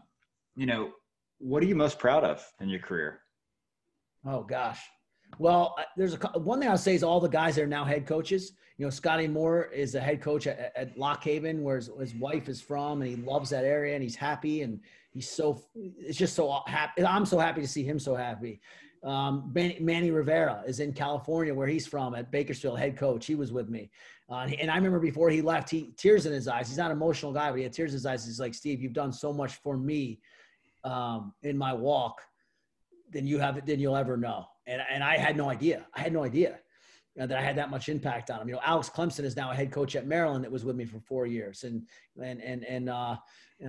you 0.57 0.67
know, 0.67 0.93
what 1.39 1.63
are 1.63 1.67
you 1.67 1.77
most 1.77 1.99
proud 1.99 2.25
of 2.25 2.45
in 2.61 2.69
your 2.69 2.81
career? 2.81 3.21
Oh 4.27 4.43
gosh. 4.43 4.81
Well, 5.39 5.77
there's 5.97 6.15
a 6.15 6.39
one 6.39 6.61
thing 6.61 6.69
I'll 6.69 6.79
say 6.79 6.95
is 6.95 7.03
all 7.03 7.21
the 7.21 7.29
guys 7.29 7.57
that 7.57 7.63
are 7.63 7.67
now 7.67 7.85
head 7.85 8.07
coaches. 8.07 8.53
You 8.79 8.87
know, 8.87 8.91
Scotty 8.91 9.29
Moore 9.29 9.67
is 9.67 9.95
a 9.95 10.01
head 10.01 10.21
coach 10.21 10.47
at, 10.47 10.73
at 10.75 10.99
Lock 10.99 11.23
Haven, 11.23 11.63
where 11.63 11.77
his, 11.77 11.91
his, 12.01 12.15
wife 12.15 12.49
is 12.49 12.61
from, 12.61 13.03
and 13.03 13.11
he 13.11 13.17
loves 13.17 13.51
that 13.51 13.65
area, 13.65 13.95
and 13.95 14.03
he's 14.03 14.17
happy, 14.17 14.63
and 14.63 14.81
he's 15.13 15.29
so 15.29 15.63
it's 15.75 16.19
just 16.19 16.35
so 16.35 16.63
happy. 16.67 17.05
I'm 17.05 17.27
so 17.27 17.39
happy 17.39 17.61
to 17.61 17.69
see 17.69 17.85
him 17.85 17.99
so 17.99 18.15
happy. 18.17 18.61
Um, 19.05 19.51
Manny, 19.55 19.79
Manny, 19.81 20.11
Rivera 20.11 20.63
is 20.67 20.81
in 20.81 20.93
California, 20.93 21.55
where 21.55 21.67
he's 21.67 21.87
from, 21.87 22.15
at 22.15 22.31
Bakersfield, 22.31 22.79
head 22.79 22.97
coach. 22.97 23.27
He 23.27 23.35
was 23.35 23.53
with 23.53 23.69
me, 23.69 23.91
uh, 24.31 24.49
and 24.59 24.71
I 24.71 24.77
remember 24.77 24.99
before 24.99 25.29
he 25.29 25.43
left, 25.43 25.69
he 25.69 25.93
tears 25.97 26.25
in 26.25 26.33
his 26.33 26.49
eyes. 26.49 26.69
He's 26.69 26.79
not 26.79 26.91
an 26.91 26.97
emotional 26.97 27.33
guy, 27.33 27.51
but 27.51 27.57
he 27.57 27.65
had 27.65 27.73
tears 27.73 27.93
in 27.93 27.97
his 27.97 28.07
eyes. 28.07 28.25
He's 28.25 28.41
like, 28.41 28.55
Steve, 28.55 28.81
you've 28.81 28.95
done 28.95 29.13
so 29.13 29.33
much 29.33 29.57
for 29.57 29.77
me 29.77 30.21
um, 30.85 31.35
in 31.43 31.59
my 31.59 31.75
walk 31.75 32.23
than 33.13 33.27
you 33.27 33.39
have 33.39 33.65
than 33.67 33.79
you'll 33.79 33.97
ever 33.97 34.17
know. 34.17 34.47
And 34.67 34.81
and 34.91 35.05
I 35.05 35.19
had 35.19 35.37
no 35.37 35.51
idea. 35.51 35.87
I 35.95 36.01
had 36.01 36.13
no 36.13 36.25
idea 36.25 36.61
that 37.17 37.33
I 37.33 37.41
had 37.41 37.57
that 37.57 37.71
much 37.71 37.89
impact 37.89 38.31
on 38.31 38.41
him. 38.41 38.49
You 38.49 38.55
know, 38.55 38.61
Alex 38.65 38.91
Clemsen 38.91 39.25
is 39.25 39.37
now 39.37 39.51
a 39.51 39.55
head 39.55 39.71
coach 39.71 39.95
at 39.95 40.07
Maryland 40.07 40.45
that 40.45 40.51
was 40.51 40.65
with 40.65 40.77
me 40.77 40.85
for 40.85 40.99
four 41.01 41.27
years, 41.27 41.65
and 41.65 41.87
and 42.21 42.41
and 42.43 42.65
and 42.65 42.89
uh, 42.89 43.17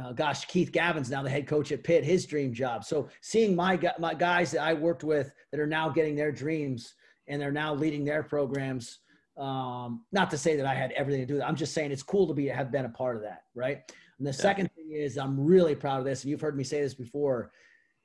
uh, 0.01 0.11
gosh, 0.13 0.45
Keith 0.45 0.71
Gavin's 0.71 1.09
now 1.09 1.21
the 1.21 1.29
head 1.29 1.47
coach 1.47 1.71
at 1.71 1.83
Pitt, 1.83 2.03
his 2.03 2.25
dream 2.25 2.53
job. 2.53 2.83
So 2.83 3.09
seeing 3.21 3.55
my 3.55 3.79
my 3.99 4.13
guys 4.13 4.51
that 4.51 4.61
I 4.61 4.73
worked 4.73 5.03
with 5.03 5.31
that 5.51 5.59
are 5.59 5.67
now 5.67 5.89
getting 5.89 6.15
their 6.15 6.31
dreams 6.31 6.95
and 7.27 7.41
they're 7.41 7.51
now 7.51 7.73
leading 7.73 8.03
their 8.03 8.23
programs. 8.23 8.99
Um, 9.37 10.05
not 10.13 10.31
to 10.31 10.37
say 10.37 10.55
that 10.55 10.65
I 10.65 10.73
had 10.73 10.91
everything 10.93 11.21
to 11.21 11.25
do 11.25 11.33
with 11.33 11.43
it. 11.43 11.45
I'm 11.45 11.57
just 11.57 11.73
saying 11.73 11.91
it's 11.91 12.03
cool 12.03 12.27
to 12.27 12.33
be 12.33 12.47
have 12.47 12.71
been 12.71 12.85
a 12.85 12.89
part 12.89 13.17
of 13.17 13.21
that, 13.23 13.43
right? 13.53 13.81
And 14.17 14.25
the 14.25 14.31
yeah. 14.31 14.37
second 14.37 14.69
thing 14.75 14.91
is 14.93 15.17
I'm 15.17 15.39
really 15.39 15.75
proud 15.75 15.99
of 15.99 16.05
this, 16.05 16.23
and 16.23 16.31
you've 16.31 16.41
heard 16.41 16.57
me 16.57 16.63
say 16.63 16.81
this 16.81 16.93
before. 16.93 17.51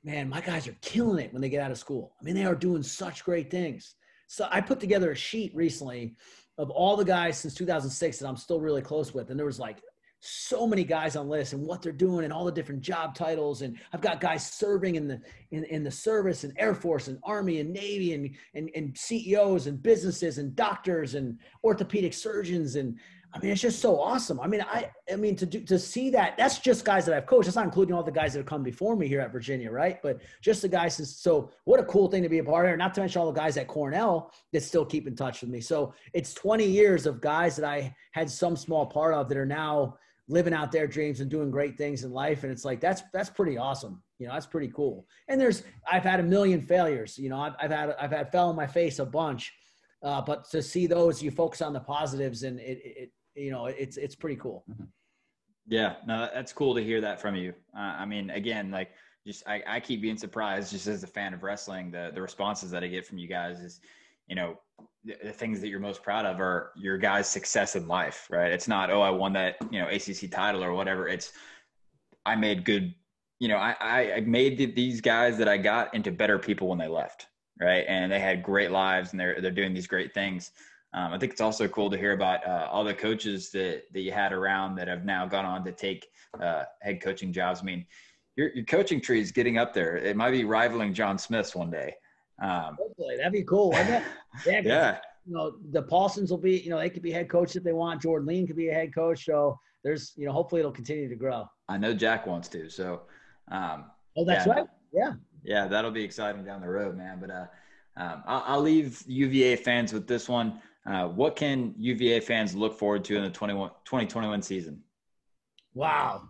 Man, 0.02 0.28
my 0.28 0.40
guys 0.40 0.66
are 0.66 0.76
killing 0.80 1.24
it 1.24 1.32
when 1.32 1.42
they 1.42 1.50
get 1.50 1.62
out 1.62 1.70
of 1.70 1.78
school. 1.78 2.14
I 2.18 2.24
mean, 2.24 2.34
they 2.34 2.46
are 2.46 2.54
doing 2.54 2.82
such 2.82 3.22
great 3.22 3.50
things. 3.50 3.94
So 4.32 4.46
I 4.48 4.60
put 4.60 4.78
together 4.78 5.10
a 5.10 5.16
sheet 5.16 5.52
recently 5.56 6.14
of 6.56 6.70
all 6.70 6.96
the 6.96 7.04
guys 7.04 7.36
since 7.36 7.52
2006 7.52 8.20
that 8.20 8.28
I'm 8.28 8.36
still 8.36 8.60
really 8.60 8.80
close 8.80 9.12
with, 9.12 9.30
and 9.30 9.36
there 9.36 9.44
was 9.44 9.58
like 9.58 9.82
so 10.20 10.68
many 10.68 10.84
guys 10.84 11.16
on 11.16 11.28
lists 11.28 11.52
and 11.52 11.66
what 11.66 11.82
they're 11.82 11.90
doing 11.90 12.22
and 12.22 12.32
all 12.32 12.44
the 12.44 12.52
different 12.52 12.80
job 12.80 13.16
titles. 13.16 13.62
And 13.62 13.76
i've 13.92 14.00
got 14.00 14.20
guys 14.20 14.48
serving 14.48 14.94
in 14.94 15.08
the 15.08 15.20
in, 15.50 15.64
in 15.64 15.82
the 15.82 15.90
service 15.90 16.44
and 16.44 16.52
air 16.58 16.76
force 16.76 17.08
and 17.08 17.18
army 17.24 17.58
and 17.58 17.72
navy 17.72 18.14
and, 18.14 18.30
and 18.54 18.70
and 18.76 18.96
ceos 18.96 19.66
and 19.66 19.82
businesses 19.82 20.38
and 20.38 20.54
doctors 20.54 21.16
and 21.16 21.36
orthopedic 21.64 22.14
surgeons 22.14 22.76
and 22.76 23.00
I 23.32 23.38
mean, 23.38 23.52
it's 23.52 23.60
just 23.60 23.80
so 23.80 24.00
awesome. 24.00 24.40
I 24.40 24.48
mean, 24.48 24.60
I 24.62 24.90
I 25.10 25.16
mean 25.16 25.36
to 25.36 25.46
do 25.46 25.60
to 25.60 25.78
see 25.78 26.10
that 26.10 26.36
that's 26.36 26.58
just 26.58 26.84
guys 26.84 27.06
that 27.06 27.14
I've 27.14 27.26
coached. 27.26 27.46
That's 27.46 27.56
not 27.56 27.64
including 27.64 27.94
all 27.94 28.02
the 28.02 28.10
guys 28.10 28.32
that 28.32 28.40
have 28.40 28.46
come 28.46 28.62
before 28.62 28.96
me 28.96 29.06
here 29.06 29.20
at 29.20 29.30
Virginia, 29.30 29.70
right? 29.70 30.02
But 30.02 30.20
just 30.40 30.62
the 30.62 30.68
guys. 30.68 30.96
So 31.20 31.50
what 31.64 31.78
a 31.78 31.84
cool 31.84 32.08
thing 32.10 32.22
to 32.24 32.28
be 32.28 32.38
a 32.38 32.44
part 32.44 32.68
of. 32.68 32.76
Not 32.76 32.92
to 32.94 33.00
mention 33.00 33.20
all 33.20 33.30
the 33.30 33.38
guys 33.38 33.56
at 33.56 33.68
Cornell 33.68 34.32
that 34.52 34.62
still 34.62 34.84
keep 34.84 35.06
in 35.06 35.14
touch 35.14 35.42
with 35.42 35.50
me. 35.50 35.60
So 35.60 35.94
it's 36.12 36.34
20 36.34 36.64
years 36.64 37.06
of 37.06 37.20
guys 37.20 37.54
that 37.56 37.64
I 37.64 37.94
had 38.12 38.28
some 38.28 38.56
small 38.56 38.86
part 38.86 39.14
of 39.14 39.28
that 39.28 39.38
are 39.38 39.46
now 39.46 39.96
living 40.26 40.54
out 40.54 40.72
their 40.72 40.86
dreams 40.86 41.20
and 41.20 41.30
doing 41.30 41.50
great 41.50 41.76
things 41.76 42.04
in 42.04 42.12
life. 42.12 42.42
And 42.42 42.50
it's 42.50 42.64
like 42.64 42.80
that's 42.80 43.02
that's 43.12 43.30
pretty 43.30 43.56
awesome. 43.56 44.02
You 44.18 44.26
know, 44.26 44.32
that's 44.32 44.46
pretty 44.46 44.72
cool. 44.74 45.06
And 45.28 45.40
there's 45.40 45.62
I've 45.90 46.02
had 46.02 46.18
a 46.18 46.24
million 46.24 46.60
failures. 46.60 47.16
You 47.16 47.28
know, 47.30 47.40
I've, 47.40 47.54
I've 47.60 47.70
had 47.70 47.94
I've 48.00 48.12
had 48.12 48.32
fell 48.32 48.48
on 48.48 48.56
my 48.56 48.66
face 48.66 48.98
a 48.98 49.06
bunch. 49.06 49.52
Uh, 50.02 50.20
but 50.20 50.48
to 50.50 50.62
see 50.62 50.86
those, 50.86 51.22
you 51.22 51.30
focus 51.30 51.60
on 51.60 51.74
the 51.74 51.80
positives, 51.80 52.42
and 52.42 52.58
it, 52.58 52.80
it 52.82 53.12
you 53.34 53.50
know, 53.50 53.66
it's 53.66 53.96
it's 53.96 54.14
pretty 54.14 54.36
cool. 54.36 54.64
Mm-hmm. 54.70 54.84
Yeah, 55.66 55.96
no, 56.06 56.28
that's 56.34 56.52
cool 56.52 56.74
to 56.74 56.82
hear 56.82 57.00
that 57.00 57.20
from 57.20 57.36
you. 57.36 57.52
Uh, 57.76 57.80
I 57.98 58.04
mean, 58.04 58.30
again, 58.30 58.70
like 58.70 58.90
just 59.26 59.46
I, 59.46 59.62
I 59.66 59.80
keep 59.80 60.02
being 60.02 60.16
surprised 60.16 60.72
just 60.72 60.86
as 60.86 61.02
a 61.04 61.06
fan 61.06 61.34
of 61.34 61.42
wrestling, 61.42 61.90
the 61.90 62.10
the 62.12 62.20
responses 62.20 62.70
that 62.70 62.82
I 62.82 62.88
get 62.88 63.06
from 63.06 63.18
you 63.18 63.28
guys 63.28 63.60
is, 63.60 63.80
you 64.26 64.34
know, 64.34 64.58
the, 65.04 65.16
the 65.24 65.32
things 65.32 65.60
that 65.60 65.68
you're 65.68 65.80
most 65.80 66.02
proud 66.02 66.26
of 66.26 66.40
are 66.40 66.72
your 66.76 66.98
guys' 66.98 67.28
success 67.28 67.76
in 67.76 67.86
life, 67.86 68.26
right? 68.30 68.50
It's 68.52 68.68
not 68.68 68.90
oh 68.90 69.00
I 69.00 69.10
won 69.10 69.32
that 69.34 69.56
you 69.70 69.80
know 69.80 69.88
ACC 69.88 70.30
title 70.30 70.64
or 70.64 70.72
whatever. 70.72 71.08
It's 71.08 71.32
I 72.26 72.36
made 72.36 72.64
good, 72.64 72.94
you 73.38 73.48
know, 73.48 73.56
I 73.56 74.14
I 74.16 74.20
made 74.26 74.58
the, 74.58 74.66
these 74.66 75.00
guys 75.00 75.38
that 75.38 75.48
I 75.48 75.56
got 75.56 75.94
into 75.94 76.10
better 76.10 76.38
people 76.38 76.68
when 76.68 76.78
they 76.78 76.88
left, 76.88 77.26
right? 77.60 77.84
And 77.86 78.10
they 78.10 78.20
had 78.20 78.42
great 78.42 78.70
lives 78.70 79.12
and 79.12 79.20
they're 79.20 79.40
they're 79.40 79.50
doing 79.50 79.74
these 79.74 79.86
great 79.86 80.12
things. 80.14 80.52
Um, 80.92 81.12
I 81.12 81.18
think 81.18 81.32
it's 81.32 81.40
also 81.40 81.68
cool 81.68 81.88
to 81.90 81.96
hear 81.96 82.12
about 82.12 82.46
uh, 82.46 82.68
all 82.70 82.82
the 82.82 82.94
coaches 82.94 83.50
that, 83.50 83.84
that 83.92 84.00
you 84.00 84.10
had 84.10 84.32
around 84.32 84.74
that 84.76 84.88
have 84.88 85.04
now 85.04 85.24
gone 85.24 85.44
on 85.44 85.64
to 85.64 85.72
take 85.72 86.08
uh, 86.42 86.64
head 86.82 87.00
coaching 87.00 87.32
jobs. 87.32 87.60
I 87.60 87.64
mean, 87.64 87.86
your, 88.36 88.50
your 88.54 88.64
coaching 88.64 89.00
tree 89.00 89.20
is 89.20 89.30
getting 89.30 89.56
up 89.56 89.72
there. 89.72 89.96
It 89.96 90.16
might 90.16 90.32
be 90.32 90.44
rivaling 90.44 90.92
John 90.92 91.16
Smith's 91.16 91.54
one 91.54 91.70
day. 91.70 91.94
Um, 92.42 92.76
Hopefully, 92.78 93.16
that'd 93.18 93.32
be 93.32 93.44
cool. 93.44 93.72
yeah. 93.74 94.02
yeah. 94.46 94.98
You 95.26 95.34
know, 95.34 95.52
the 95.70 95.82
Paulsons 95.82 96.30
will 96.30 96.38
be, 96.38 96.58
you 96.58 96.70
know, 96.70 96.78
they 96.78 96.90
could 96.90 97.02
be 97.02 97.12
head 97.12 97.28
coach 97.28 97.54
if 97.54 97.62
they 97.62 97.72
want. 97.72 98.02
Jordan 98.02 98.28
Leen 98.28 98.46
could 98.46 98.56
be 98.56 98.70
a 98.70 98.74
head 98.74 98.92
coach. 98.92 99.26
So 99.26 99.58
there's, 99.84 100.12
you 100.16 100.26
know, 100.26 100.32
hopefully 100.32 100.60
it'll 100.60 100.72
continue 100.72 101.08
to 101.08 101.14
grow. 101.14 101.48
I 101.68 101.76
know 101.76 101.94
Jack 101.94 102.26
wants 102.26 102.48
to. 102.48 102.68
So, 102.68 103.02
um, 103.48 103.84
oh, 104.16 104.24
that's 104.24 104.46
yeah, 104.46 104.52
right. 104.52 104.66
Yeah. 104.92 105.12
Yeah. 105.44 105.66
That'll 105.68 105.90
be 105.90 106.02
exciting 106.02 106.44
down 106.44 106.62
the 106.62 106.68
road, 106.68 106.96
man. 106.96 107.18
But, 107.20 107.30
uh, 107.30 107.46
um, 107.96 108.22
I'll, 108.26 108.44
I'll 108.46 108.60
leave 108.62 109.04
UVA 109.06 109.56
fans 109.56 109.92
with 109.92 110.06
this 110.06 110.28
one. 110.28 110.60
Uh, 110.86 111.08
what 111.08 111.36
can 111.36 111.74
UVA 111.76 112.20
fans 112.20 112.54
look 112.54 112.78
forward 112.78 113.04
to 113.04 113.16
in 113.16 113.22
the 113.22 113.30
2021 113.30 114.42
season? 114.42 114.82
Wow, 115.74 116.22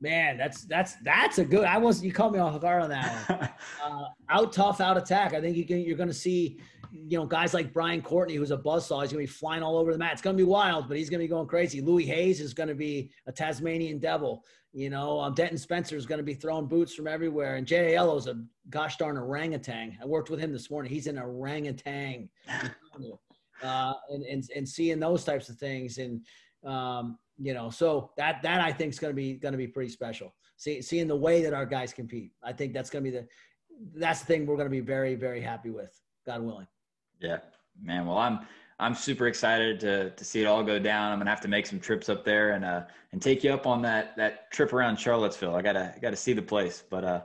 man, 0.00 0.36
that's 0.36 0.64
that's 0.64 0.94
that's 1.02 1.38
a 1.38 1.44
good. 1.44 1.64
I 1.64 1.78
was 1.78 2.02
you 2.02 2.12
caught 2.12 2.32
me 2.32 2.38
off 2.38 2.58
guard 2.60 2.82
on 2.82 2.90
that 2.90 3.28
one. 3.28 3.48
uh, 3.84 4.04
out 4.28 4.52
tough, 4.52 4.80
out 4.80 4.96
attack. 4.96 5.34
I 5.34 5.40
think 5.40 5.56
you 5.56 5.66
can, 5.66 5.80
you're 5.80 5.96
going 5.96 6.08
to 6.08 6.14
see, 6.14 6.58
you 6.92 7.18
know, 7.18 7.26
guys 7.26 7.52
like 7.54 7.72
Brian 7.72 8.00
Courtney, 8.00 8.36
who's 8.36 8.50
a 8.50 8.56
buzzsaw. 8.56 9.02
He's 9.02 9.12
going 9.12 9.26
to 9.26 9.26
be 9.26 9.26
flying 9.26 9.62
all 9.62 9.76
over 9.76 9.92
the 9.92 9.98
mat. 9.98 10.12
It's 10.12 10.22
going 10.22 10.36
to 10.36 10.42
be 10.42 10.48
wild, 10.48 10.88
but 10.88 10.96
he's 10.96 11.10
going 11.10 11.20
to 11.20 11.24
be 11.24 11.28
going 11.28 11.48
crazy. 11.48 11.80
Louis 11.80 12.06
Hayes 12.06 12.40
is 12.40 12.54
going 12.54 12.68
to 12.68 12.74
be 12.74 13.10
a 13.26 13.32
Tasmanian 13.32 13.98
devil. 13.98 14.44
You 14.72 14.90
know, 14.90 15.18
um, 15.18 15.34
Denton 15.34 15.58
Spencer 15.58 15.96
is 15.96 16.06
going 16.06 16.18
to 16.18 16.24
be 16.24 16.34
throwing 16.34 16.66
boots 16.66 16.94
from 16.94 17.08
everywhere, 17.08 17.56
and 17.56 17.66
Jay 17.66 17.96
is 17.96 18.26
a 18.26 18.42
gosh 18.70 18.96
darn 18.96 19.16
orangutan. 19.16 19.98
I 20.00 20.06
worked 20.06 20.30
with 20.30 20.38
him 20.40 20.52
this 20.52 20.70
morning. 20.70 20.92
He's 20.92 21.06
an 21.06 21.18
orangutan 21.18 22.28
uh, 23.62 23.94
and, 24.10 24.24
and 24.24 24.44
and 24.54 24.68
seeing 24.68 25.00
those 25.00 25.24
types 25.24 25.48
of 25.48 25.56
things 25.56 25.98
and 25.98 26.24
um, 26.64 27.18
you 27.38 27.54
know 27.54 27.70
so 27.70 28.10
that 28.16 28.42
that 28.42 28.60
I 28.60 28.72
think 28.72 28.92
is 28.92 28.98
going 28.98 29.12
to 29.12 29.16
be 29.16 29.34
going 29.34 29.52
to 29.52 29.58
be 29.58 29.66
pretty 29.66 29.90
special. 29.90 30.34
See, 30.56 30.82
seeing 30.82 31.06
the 31.06 31.16
way 31.16 31.42
that 31.42 31.54
our 31.54 31.66
guys 31.66 31.92
compete, 31.92 32.32
I 32.42 32.52
think 32.52 32.72
that's 32.72 32.90
going 32.90 33.04
to 33.04 33.10
be 33.10 33.16
the 33.16 33.26
that's 33.94 34.20
the 34.20 34.26
thing 34.26 34.44
we're 34.44 34.56
going 34.56 34.66
to 34.66 34.70
be 34.70 34.80
very 34.80 35.14
very 35.14 35.40
happy 35.40 35.70
with, 35.70 35.92
God 36.26 36.42
willing. 36.42 36.66
Yeah, 37.20 37.38
man. 37.80 38.06
Well, 38.06 38.18
I'm 38.18 38.40
I'm 38.80 38.94
super 38.94 39.26
excited 39.26 39.78
to 39.80 40.10
to 40.10 40.24
see 40.24 40.42
it 40.42 40.46
all 40.46 40.64
go 40.64 40.78
down. 40.78 41.12
I'm 41.12 41.18
gonna 41.18 41.30
have 41.30 41.40
to 41.42 41.48
make 41.48 41.66
some 41.66 41.80
trips 41.80 42.08
up 42.08 42.24
there 42.24 42.52
and 42.52 42.64
uh 42.64 42.82
and 43.12 43.22
take 43.22 43.44
you 43.44 43.52
up 43.52 43.66
on 43.66 43.82
that 43.82 44.16
that 44.16 44.50
trip 44.50 44.72
around 44.72 44.98
Charlottesville. 44.98 45.54
I 45.54 45.62
gotta 45.62 45.94
I 45.96 45.98
gotta 46.00 46.16
see 46.16 46.32
the 46.32 46.42
place, 46.42 46.82
but 46.88 47.04
uh. 47.04 47.22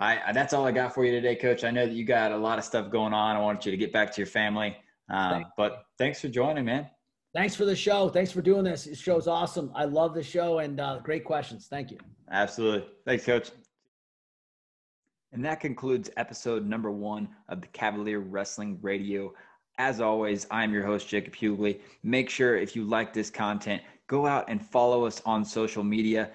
I, 0.00 0.30
that's 0.32 0.52
all 0.52 0.64
I 0.64 0.70
got 0.70 0.94
for 0.94 1.04
you 1.04 1.10
today, 1.10 1.34
Coach. 1.34 1.64
I 1.64 1.72
know 1.72 1.84
that 1.84 1.92
you 1.92 2.04
got 2.04 2.30
a 2.30 2.36
lot 2.36 2.56
of 2.56 2.64
stuff 2.64 2.88
going 2.88 3.12
on. 3.12 3.34
I 3.34 3.40
want 3.40 3.66
you 3.66 3.72
to 3.72 3.76
get 3.76 3.92
back 3.92 4.12
to 4.12 4.20
your 4.20 4.28
family. 4.28 4.76
Um, 5.10 5.46
but 5.56 5.84
thanks 5.96 6.20
for 6.20 6.28
joining, 6.28 6.64
man. 6.64 6.88
Thanks 7.34 7.54
for 7.54 7.64
the 7.64 7.76
show. 7.76 8.08
Thanks 8.08 8.32
for 8.32 8.40
doing 8.40 8.64
this. 8.64 8.84
This 8.84 8.98
show's 8.98 9.28
awesome. 9.28 9.70
I 9.74 9.84
love 9.84 10.14
the 10.14 10.22
show 10.22 10.58
and 10.58 10.80
uh, 10.80 10.98
great 11.02 11.24
questions. 11.24 11.66
Thank 11.68 11.90
you. 11.90 11.98
Absolutely. 12.30 12.88
Thanks, 13.06 13.24
Coach. 13.24 13.50
And 15.32 15.44
that 15.44 15.60
concludes 15.60 16.10
episode 16.16 16.66
number 16.66 16.90
one 16.90 17.28
of 17.48 17.60
the 17.60 17.66
Cavalier 17.68 18.20
Wrestling 18.20 18.78
Radio. 18.80 19.34
As 19.76 20.00
always, 20.00 20.46
I'm 20.50 20.72
your 20.72 20.84
host, 20.84 21.06
Jacob 21.06 21.34
Hughley. 21.34 21.80
Make 22.02 22.30
sure 22.30 22.56
if 22.56 22.74
you 22.74 22.84
like 22.84 23.12
this 23.12 23.30
content, 23.30 23.82
go 24.06 24.26
out 24.26 24.46
and 24.48 24.60
follow 24.60 25.04
us 25.04 25.20
on 25.26 25.44
social 25.44 25.84
media 25.84 26.30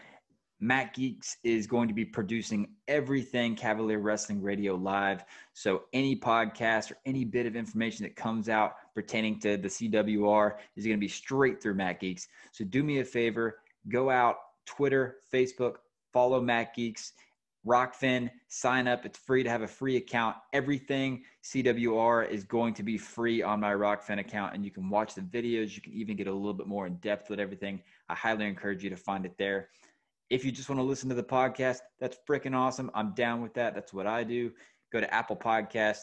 Matt 0.63 0.93
Geeks 0.93 1.35
is 1.43 1.67
going 1.67 1.89
to 1.89 1.93
be 1.93 2.05
producing 2.05 2.69
everything 2.87 3.53
Cavalier 3.53 3.99
Wrestling 3.99 4.41
Radio 4.41 4.75
live. 4.75 5.25
So 5.51 5.83
any 5.91 6.15
podcast 6.15 6.89
or 6.89 6.97
any 7.05 7.25
bit 7.25 7.45
of 7.45 7.57
information 7.57 8.03
that 8.03 8.15
comes 8.15 8.47
out 8.47 8.75
pertaining 8.95 9.41
to 9.41 9.57
the 9.57 9.67
CWR 9.67 10.53
is 10.77 10.85
going 10.85 10.95
to 10.95 11.01
be 11.01 11.09
straight 11.09 11.61
through 11.61 11.73
Matt 11.73 11.99
Geeks. 11.99 12.29
So 12.53 12.63
do 12.63 12.81
me 12.81 13.01
a 13.01 13.03
favor, 13.03 13.57
go 13.89 14.09
out 14.09 14.37
Twitter, 14.65 15.17
Facebook, 15.33 15.79
follow 16.13 16.39
Matt 16.39 16.73
Geeks, 16.73 17.11
Rokfin, 17.67 18.29
sign 18.47 18.87
up. 18.87 19.05
It's 19.05 19.19
free 19.19 19.43
to 19.43 19.49
have 19.49 19.63
a 19.63 19.67
free 19.67 19.97
account. 19.97 20.37
Everything 20.53 21.23
CWR 21.43 22.29
is 22.29 22.45
going 22.45 22.73
to 22.75 22.83
be 22.83 22.97
free 22.97 23.41
on 23.41 23.59
my 23.59 23.73
Rokfin 23.73 24.19
account, 24.19 24.55
and 24.55 24.63
you 24.63 24.71
can 24.71 24.89
watch 24.89 25.13
the 25.13 25.21
videos. 25.21 25.75
You 25.75 25.81
can 25.81 25.91
even 25.91 26.15
get 26.15 26.27
a 26.27 26.33
little 26.33 26.53
bit 26.53 26.67
more 26.67 26.87
in 26.87 26.95
depth 26.95 27.29
with 27.29 27.41
everything. 27.41 27.81
I 28.07 28.15
highly 28.15 28.45
encourage 28.45 28.81
you 28.81 28.89
to 28.89 28.95
find 28.95 29.25
it 29.25 29.37
there. 29.37 29.67
If 30.33 30.43
you 30.43 30.51
just 30.51 30.67
want 30.67 30.79
to 30.79 30.83
listen 30.83 31.09
to 31.09 31.15
the 31.15 31.21
podcast, 31.21 31.81
that's 31.99 32.17
freaking 32.27 32.55
awesome. 32.55 32.89
I'm 32.95 33.13
down 33.13 33.43
with 33.43 33.53
that. 33.53 33.75
That's 33.75 33.93
what 33.93 34.07
I 34.07 34.23
do. 34.23 34.51
Go 34.91 34.99
to 34.99 35.13
Apple 35.13 35.35
Podcast, 35.35 35.99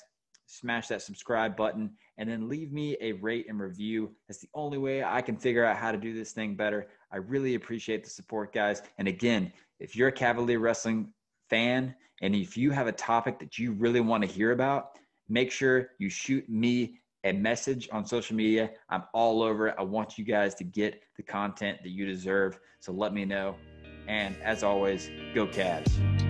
smash 0.47 0.87
that 0.87 1.03
subscribe 1.03 1.57
button, 1.57 1.91
and 2.17 2.31
then 2.31 2.49
leave 2.49 2.71
me 2.71 2.97
a 3.01 3.11
rate 3.11 3.47
and 3.49 3.59
review. 3.59 4.15
That's 4.29 4.39
the 4.39 4.49
only 4.55 4.79
way 4.79 5.03
I 5.03 5.21
can 5.21 5.37
figure 5.37 5.65
out 5.65 5.79
how 5.79 5.91
to 5.91 5.99
do 5.99 6.15
this 6.15 6.31
thing 6.31 6.55
better. 6.55 6.87
I 7.11 7.17
really 7.17 7.57
appreciate 7.57 8.05
the 8.05 8.11
support, 8.11 8.55
guys. 8.55 8.83
And 8.99 9.09
again, 9.09 9.53
if 9.81 9.97
you're 9.97 10.11
a 10.11 10.13
Cavalier 10.13 10.61
Wrestling 10.61 11.13
fan 11.49 11.93
and 12.23 12.33
if 12.33 12.57
you 12.57 12.71
have 12.71 12.87
a 12.87 12.93
topic 12.93 13.41
that 13.41 13.59
you 13.59 13.73
really 13.73 14.01
want 14.01 14.23
to 14.23 14.29
hear 14.29 14.53
about, 14.53 14.97
make 15.29 15.51
sure 15.51 15.89
you 15.99 16.09
shoot 16.09 16.49
me 16.49 17.01
a 17.25 17.33
message 17.33 17.89
on 17.91 18.07
social 18.07 18.37
media. 18.37 18.71
I'm 18.91 19.03
all 19.13 19.43
over 19.43 19.67
it. 19.67 19.75
I 19.77 19.83
want 19.83 20.19
you 20.19 20.25
guys 20.25 20.55
to 20.55 20.63
get 20.63 21.03
the 21.17 21.25
content 21.25 21.79
that 21.83 21.91
you 21.91 22.07
deserve. 22.07 22.61
So 22.79 22.93
let 22.93 23.13
me 23.13 23.25
know. 23.25 23.57
And 24.11 24.35
as 24.43 24.65
always, 24.65 25.09
go 25.37 25.47
Cavs. 25.47 26.30